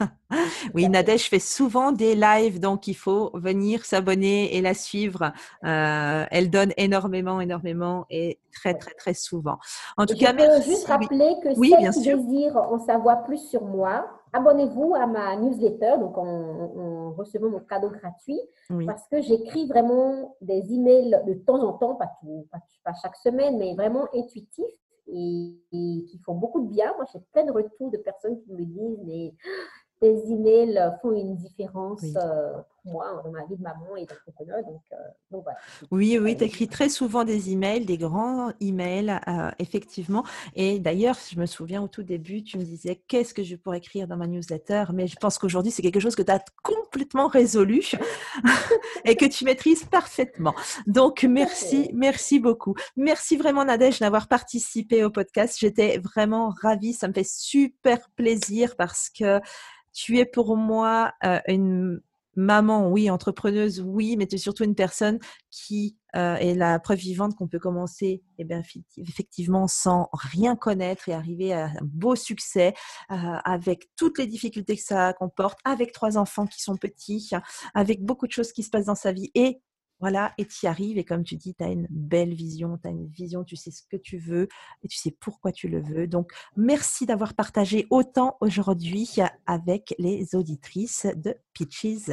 oui, 0.74 0.88
Nadège 0.88 1.28
fait 1.28 1.40
souvent 1.40 1.92
des 1.92 2.14
lives, 2.14 2.60
donc 2.60 2.86
il 2.86 2.94
faut 2.94 3.30
venir 3.34 3.84
s'abonner 3.84 4.56
et 4.56 4.62
la 4.62 4.72
suivre. 4.72 5.32
elle 5.62 6.48
donne 6.48 6.72
énormément, 6.78 7.42
énormément 7.42 8.06
et 8.08 8.38
très, 8.54 8.74
très, 8.74 8.94
très 8.94 9.14
souvent. 9.14 9.58
En 9.96 10.06
tout 10.06 10.16
cas, 10.16 10.32
merci. 10.32 10.70
juste 10.70 10.86
rappeler 10.86 11.36
que 11.42 11.58
oui, 11.58 11.74
sûr. 11.92 12.18
désire 12.18 12.56
en 12.56 12.78
savoir 12.78 13.24
plus 13.24 13.38
sur 13.38 13.64
moi, 13.64 14.06
abonnez-vous 14.32 14.94
à 14.94 15.06
ma 15.06 15.36
newsletter, 15.36 15.96
donc 15.98 16.16
en, 16.18 17.12
recevant 17.12 17.50
mon 17.50 17.60
cadeau 17.60 17.90
gratuit, 17.90 18.40
parce 18.86 19.06
que 19.08 19.20
j'écris 19.20 19.66
vraiment 19.68 20.36
des 20.40 20.72
emails 20.72 21.22
de 21.26 21.34
temps 21.34 21.62
en 21.62 21.74
temps, 21.74 21.94
pas, 21.94 22.10
pas, 22.84 22.92
chaque 23.00 23.16
semaine, 23.16 23.58
mais 23.58 23.74
vraiment 23.74 24.06
intuitifs 24.14 24.64
et, 25.06 25.54
et, 25.72 26.04
qui 26.06 26.18
font 26.24 26.34
beaucoup 26.34 26.62
de 26.62 26.68
bien. 26.68 26.92
Moi, 26.96 27.04
j'ai 27.12 27.20
plein 27.32 27.44
de 27.44 27.52
retours 27.52 27.90
de 27.90 27.98
personnes 27.98 28.40
qui 28.40 28.52
me 28.52 28.64
disent, 28.64 29.00
mais 29.04 29.34
tes 30.00 30.30
emails 30.30 30.92
font 31.00 31.12
une 31.12 31.36
différence 31.36 32.04
euh, 32.16 32.52
moi 32.84 33.20
dans 33.24 33.30
ma 33.30 33.44
vie 33.46 33.56
de 33.56 33.62
maman 33.62 33.96
et 33.96 34.06
d'entrepreneur. 34.06 34.62
Donc, 34.64 34.82
euh, 34.92 34.96
donc 35.30 35.42
voilà. 35.44 35.58
Oui, 35.90 36.18
oui, 36.18 36.36
tu 36.36 36.44
écris 36.44 36.68
très 36.68 36.88
souvent 36.88 37.24
des 37.24 37.50
emails, 37.50 37.84
des 37.84 37.98
grands 37.98 38.52
emails, 38.60 39.18
euh, 39.26 39.50
effectivement. 39.58 40.24
Et 40.54 40.78
d'ailleurs, 40.78 41.16
je 41.30 41.38
me 41.38 41.46
souviens 41.46 41.82
au 41.82 41.88
tout 41.88 42.02
début, 42.02 42.42
tu 42.42 42.58
me 42.58 42.64
disais 42.64 43.02
qu'est-ce 43.08 43.34
que 43.34 43.42
je 43.42 43.56
pourrais 43.56 43.78
écrire 43.78 44.06
dans 44.06 44.16
ma 44.16 44.26
newsletter, 44.26 44.84
mais 44.92 45.06
je 45.06 45.16
pense 45.16 45.38
qu'aujourd'hui, 45.38 45.72
c'est 45.72 45.82
quelque 45.82 46.00
chose 46.00 46.16
que 46.16 46.22
tu 46.22 46.32
as 46.32 46.44
complètement 46.62 47.28
résolu 47.28 47.82
et 49.04 49.16
que 49.16 49.26
tu 49.26 49.44
maîtrises 49.44 49.84
parfaitement. 49.84 50.54
Donc, 50.86 51.24
merci, 51.24 51.90
merci 51.94 52.38
beaucoup. 52.38 52.74
Merci 52.96 53.36
vraiment, 53.36 53.64
Nadège, 53.64 54.00
d'avoir 54.00 54.28
participé 54.28 55.04
au 55.04 55.10
podcast. 55.10 55.58
J'étais 55.58 55.98
vraiment 55.98 56.52
ravie. 56.62 56.92
Ça 56.92 57.08
me 57.08 57.12
fait 57.12 57.26
super 57.26 58.10
plaisir 58.10 58.76
parce 58.76 59.08
que 59.08 59.40
tu 59.92 60.18
es 60.18 60.24
pour 60.24 60.56
moi 60.56 61.12
euh, 61.24 61.38
une 61.46 62.00
maman, 62.36 62.90
oui, 62.90 63.10
entrepreneuse, 63.10 63.80
oui, 63.80 64.16
mais 64.16 64.26
tu 64.26 64.36
es 64.36 64.38
surtout 64.38 64.64
une 64.64 64.74
personne 64.74 65.18
qui 65.50 65.96
euh, 66.16 66.36
est 66.36 66.54
la 66.54 66.78
preuve 66.78 66.98
vivante 66.98 67.34
qu'on 67.34 67.48
peut 67.48 67.58
commencer 67.58 68.22
eh 68.38 68.44
bien, 68.44 68.62
effectivement 68.96 69.66
sans 69.66 70.08
rien 70.12 70.56
connaître 70.56 71.08
et 71.08 71.12
arriver 71.12 71.52
à 71.52 71.66
un 71.66 71.72
beau 71.82 72.16
succès 72.16 72.74
euh, 73.10 73.14
avec 73.44 73.88
toutes 73.96 74.18
les 74.18 74.26
difficultés 74.26 74.76
que 74.76 74.82
ça 74.82 75.12
comporte, 75.12 75.58
avec 75.64 75.92
trois 75.92 76.16
enfants 76.16 76.46
qui 76.46 76.62
sont 76.62 76.76
petits, 76.76 77.30
avec 77.74 78.02
beaucoup 78.02 78.26
de 78.26 78.32
choses 78.32 78.52
qui 78.52 78.62
se 78.62 78.70
passent 78.70 78.86
dans 78.86 78.94
sa 78.94 79.12
vie 79.12 79.30
et 79.34 79.60
voilà, 80.04 80.34
et 80.36 80.44
tu 80.44 80.66
y 80.66 80.68
arrives. 80.68 80.98
Et 80.98 81.04
comme 81.04 81.24
tu 81.24 81.36
dis, 81.36 81.54
tu 81.54 81.64
as 81.64 81.68
une 81.68 81.86
belle 81.88 82.34
vision, 82.34 82.76
tu 82.76 82.86
as 82.86 82.90
une 82.90 83.06
vision, 83.06 83.42
tu 83.42 83.56
sais 83.56 83.70
ce 83.70 83.80
que 83.90 83.96
tu 83.96 84.18
veux 84.18 84.48
et 84.82 84.88
tu 84.88 84.98
sais 84.98 85.16
pourquoi 85.18 85.50
tu 85.50 85.66
le 85.66 85.80
veux. 85.80 86.06
Donc, 86.06 86.30
merci 86.58 87.06
d'avoir 87.06 87.32
partagé 87.32 87.86
autant 87.88 88.36
aujourd'hui 88.42 89.16
avec 89.46 89.94
les 89.98 90.34
auditrices 90.34 91.06
de 91.16 91.34
Pitches. 91.54 92.10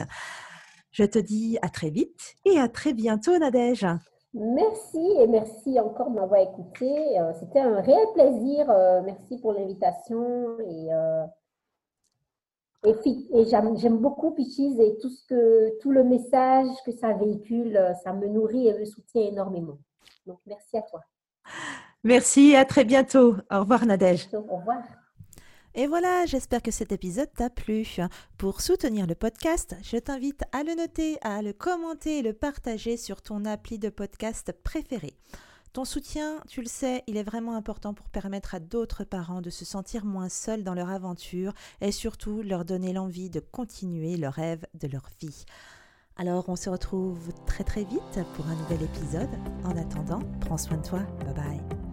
Je 0.93 1.03
te 1.03 1.19
dis 1.19 1.57
à 1.61 1.67
très 1.67 1.89
vite 1.89 2.35
et 2.45 2.59
à 2.59 2.69
très 2.69 2.93
bientôt, 2.93 3.37
Nadège. 3.37 3.85
Merci 4.33 5.05
et 5.19 5.27
merci 5.27 5.77
encore 5.77 6.11
de 6.11 6.15
m'avoir 6.15 6.39
écouté. 6.39 7.19
Euh, 7.19 7.33
c'était 7.41 7.59
un 7.59 7.81
réel 7.81 8.07
plaisir. 8.13 8.69
Euh, 8.69 9.01
merci 9.03 9.37
pour 9.37 9.51
l'invitation 9.51 10.57
et 10.61 10.93
euh, 10.93 11.25
et, 12.85 12.95
et 13.33 13.45
j'aime 13.45 13.97
beaucoup 13.97 14.31
Pichis 14.31 14.75
et 14.79 14.97
tout, 15.01 15.09
ce 15.09 15.25
que, 15.27 15.79
tout 15.79 15.91
le 15.91 16.03
message 16.03 16.67
que 16.85 16.91
ça 16.91 17.13
véhicule, 17.13 17.79
ça 18.03 18.13
me 18.13 18.27
nourrit 18.27 18.67
et 18.67 18.77
me 18.77 18.85
soutient 18.85 19.23
énormément. 19.23 19.77
Donc, 20.25 20.39
merci 20.45 20.77
à 20.77 20.81
toi. 20.81 21.01
Merci, 22.03 22.55
à 22.55 22.65
très 22.65 22.83
bientôt. 22.83 23.35
Au 23.51 23.59
revoir 23.59 23.85
Nadège. 23.85 24.27
Au 24.33 24.57
revoir. 24.57 24.81
Et 25.73 25.87
voilà, 25.87 26.25
j'espère 26.25 26.61
que 26.61 26.71
cet 26.71 26.91
épisode 26.91 27.31
t'a 27.33 27.49
plu. 27.49 27.85
Pour 28.37 28.59
soutenir 28.59 29.07
le 29.07 29.15
podcast, 29.15 29.75
je 29.83 29.97
t'invite 29.97 30.43
à 30.51 30.63
le 30.63 30.75
noter, 30.75 31.17
à 31.21 31.41
le 31.41 31.53
commenter 31.53 32.19
et 32.19 32.21
le 32.21 32.33
partager 32.33 32.97
sur 32.97 33.21
ton 33.21 33.45
appli 33.45 33.79
de 33.79 33.89
podcast 33.89 34.51
préféré. 34.63 35.13
Ton 35.73 35.85
soutien, 35.85 36.41
tu 36.49 36.61
le 36.61 36.67
sais, 36.67 37.01
il 37.07 37.15
est 37.15 37.23
vraiment 37.23 37.55
important 37.55 37.93
pour 37.93 38.09
permettre 38.09 38.55
à 38.55 38.59
d'autres 38.59 39.05
parents 39.05 39.41
de 39.41 39.49
se 39.49 39.63
sentir 39.63 40.03
moins 40.03 40.27
seuls 40.27 40.65
dans 40.65 40.73
leur 40.73 40.89
aventure 40.89 41.53
et 41.79 41.93
surtout 41.93 42.41
leur 42.41 42.65
donner 42.65 42.91
l'envie 42.91 43.29
de 43.29 43.39
continuer 43.39 44.17
le 44.17 44.27
rêve 44.27 44.65
de 44.73 44.89
leur 44.89 45.09
vie. 45.21 45.45
Alors 46.17 46.49
on 46.49 46.57
se 46.57 46.69
retrouve 46.69 47.31
très 47.45 47.63
très 47.63 47.85
vite 47.85 48.19
pour 48.35 48.47
un 48.47 48.55
nouvel 48.55 48.83
épisode. 48.83 49.29
En 49.63 49.77
attendant, 49.77 50.19
prends 50.41 50.57
soin 50.57 50.75
de 50.75 50.85
toi. 50.85 50.99
Bye 51.23 51.35
bye. 51.35 51.90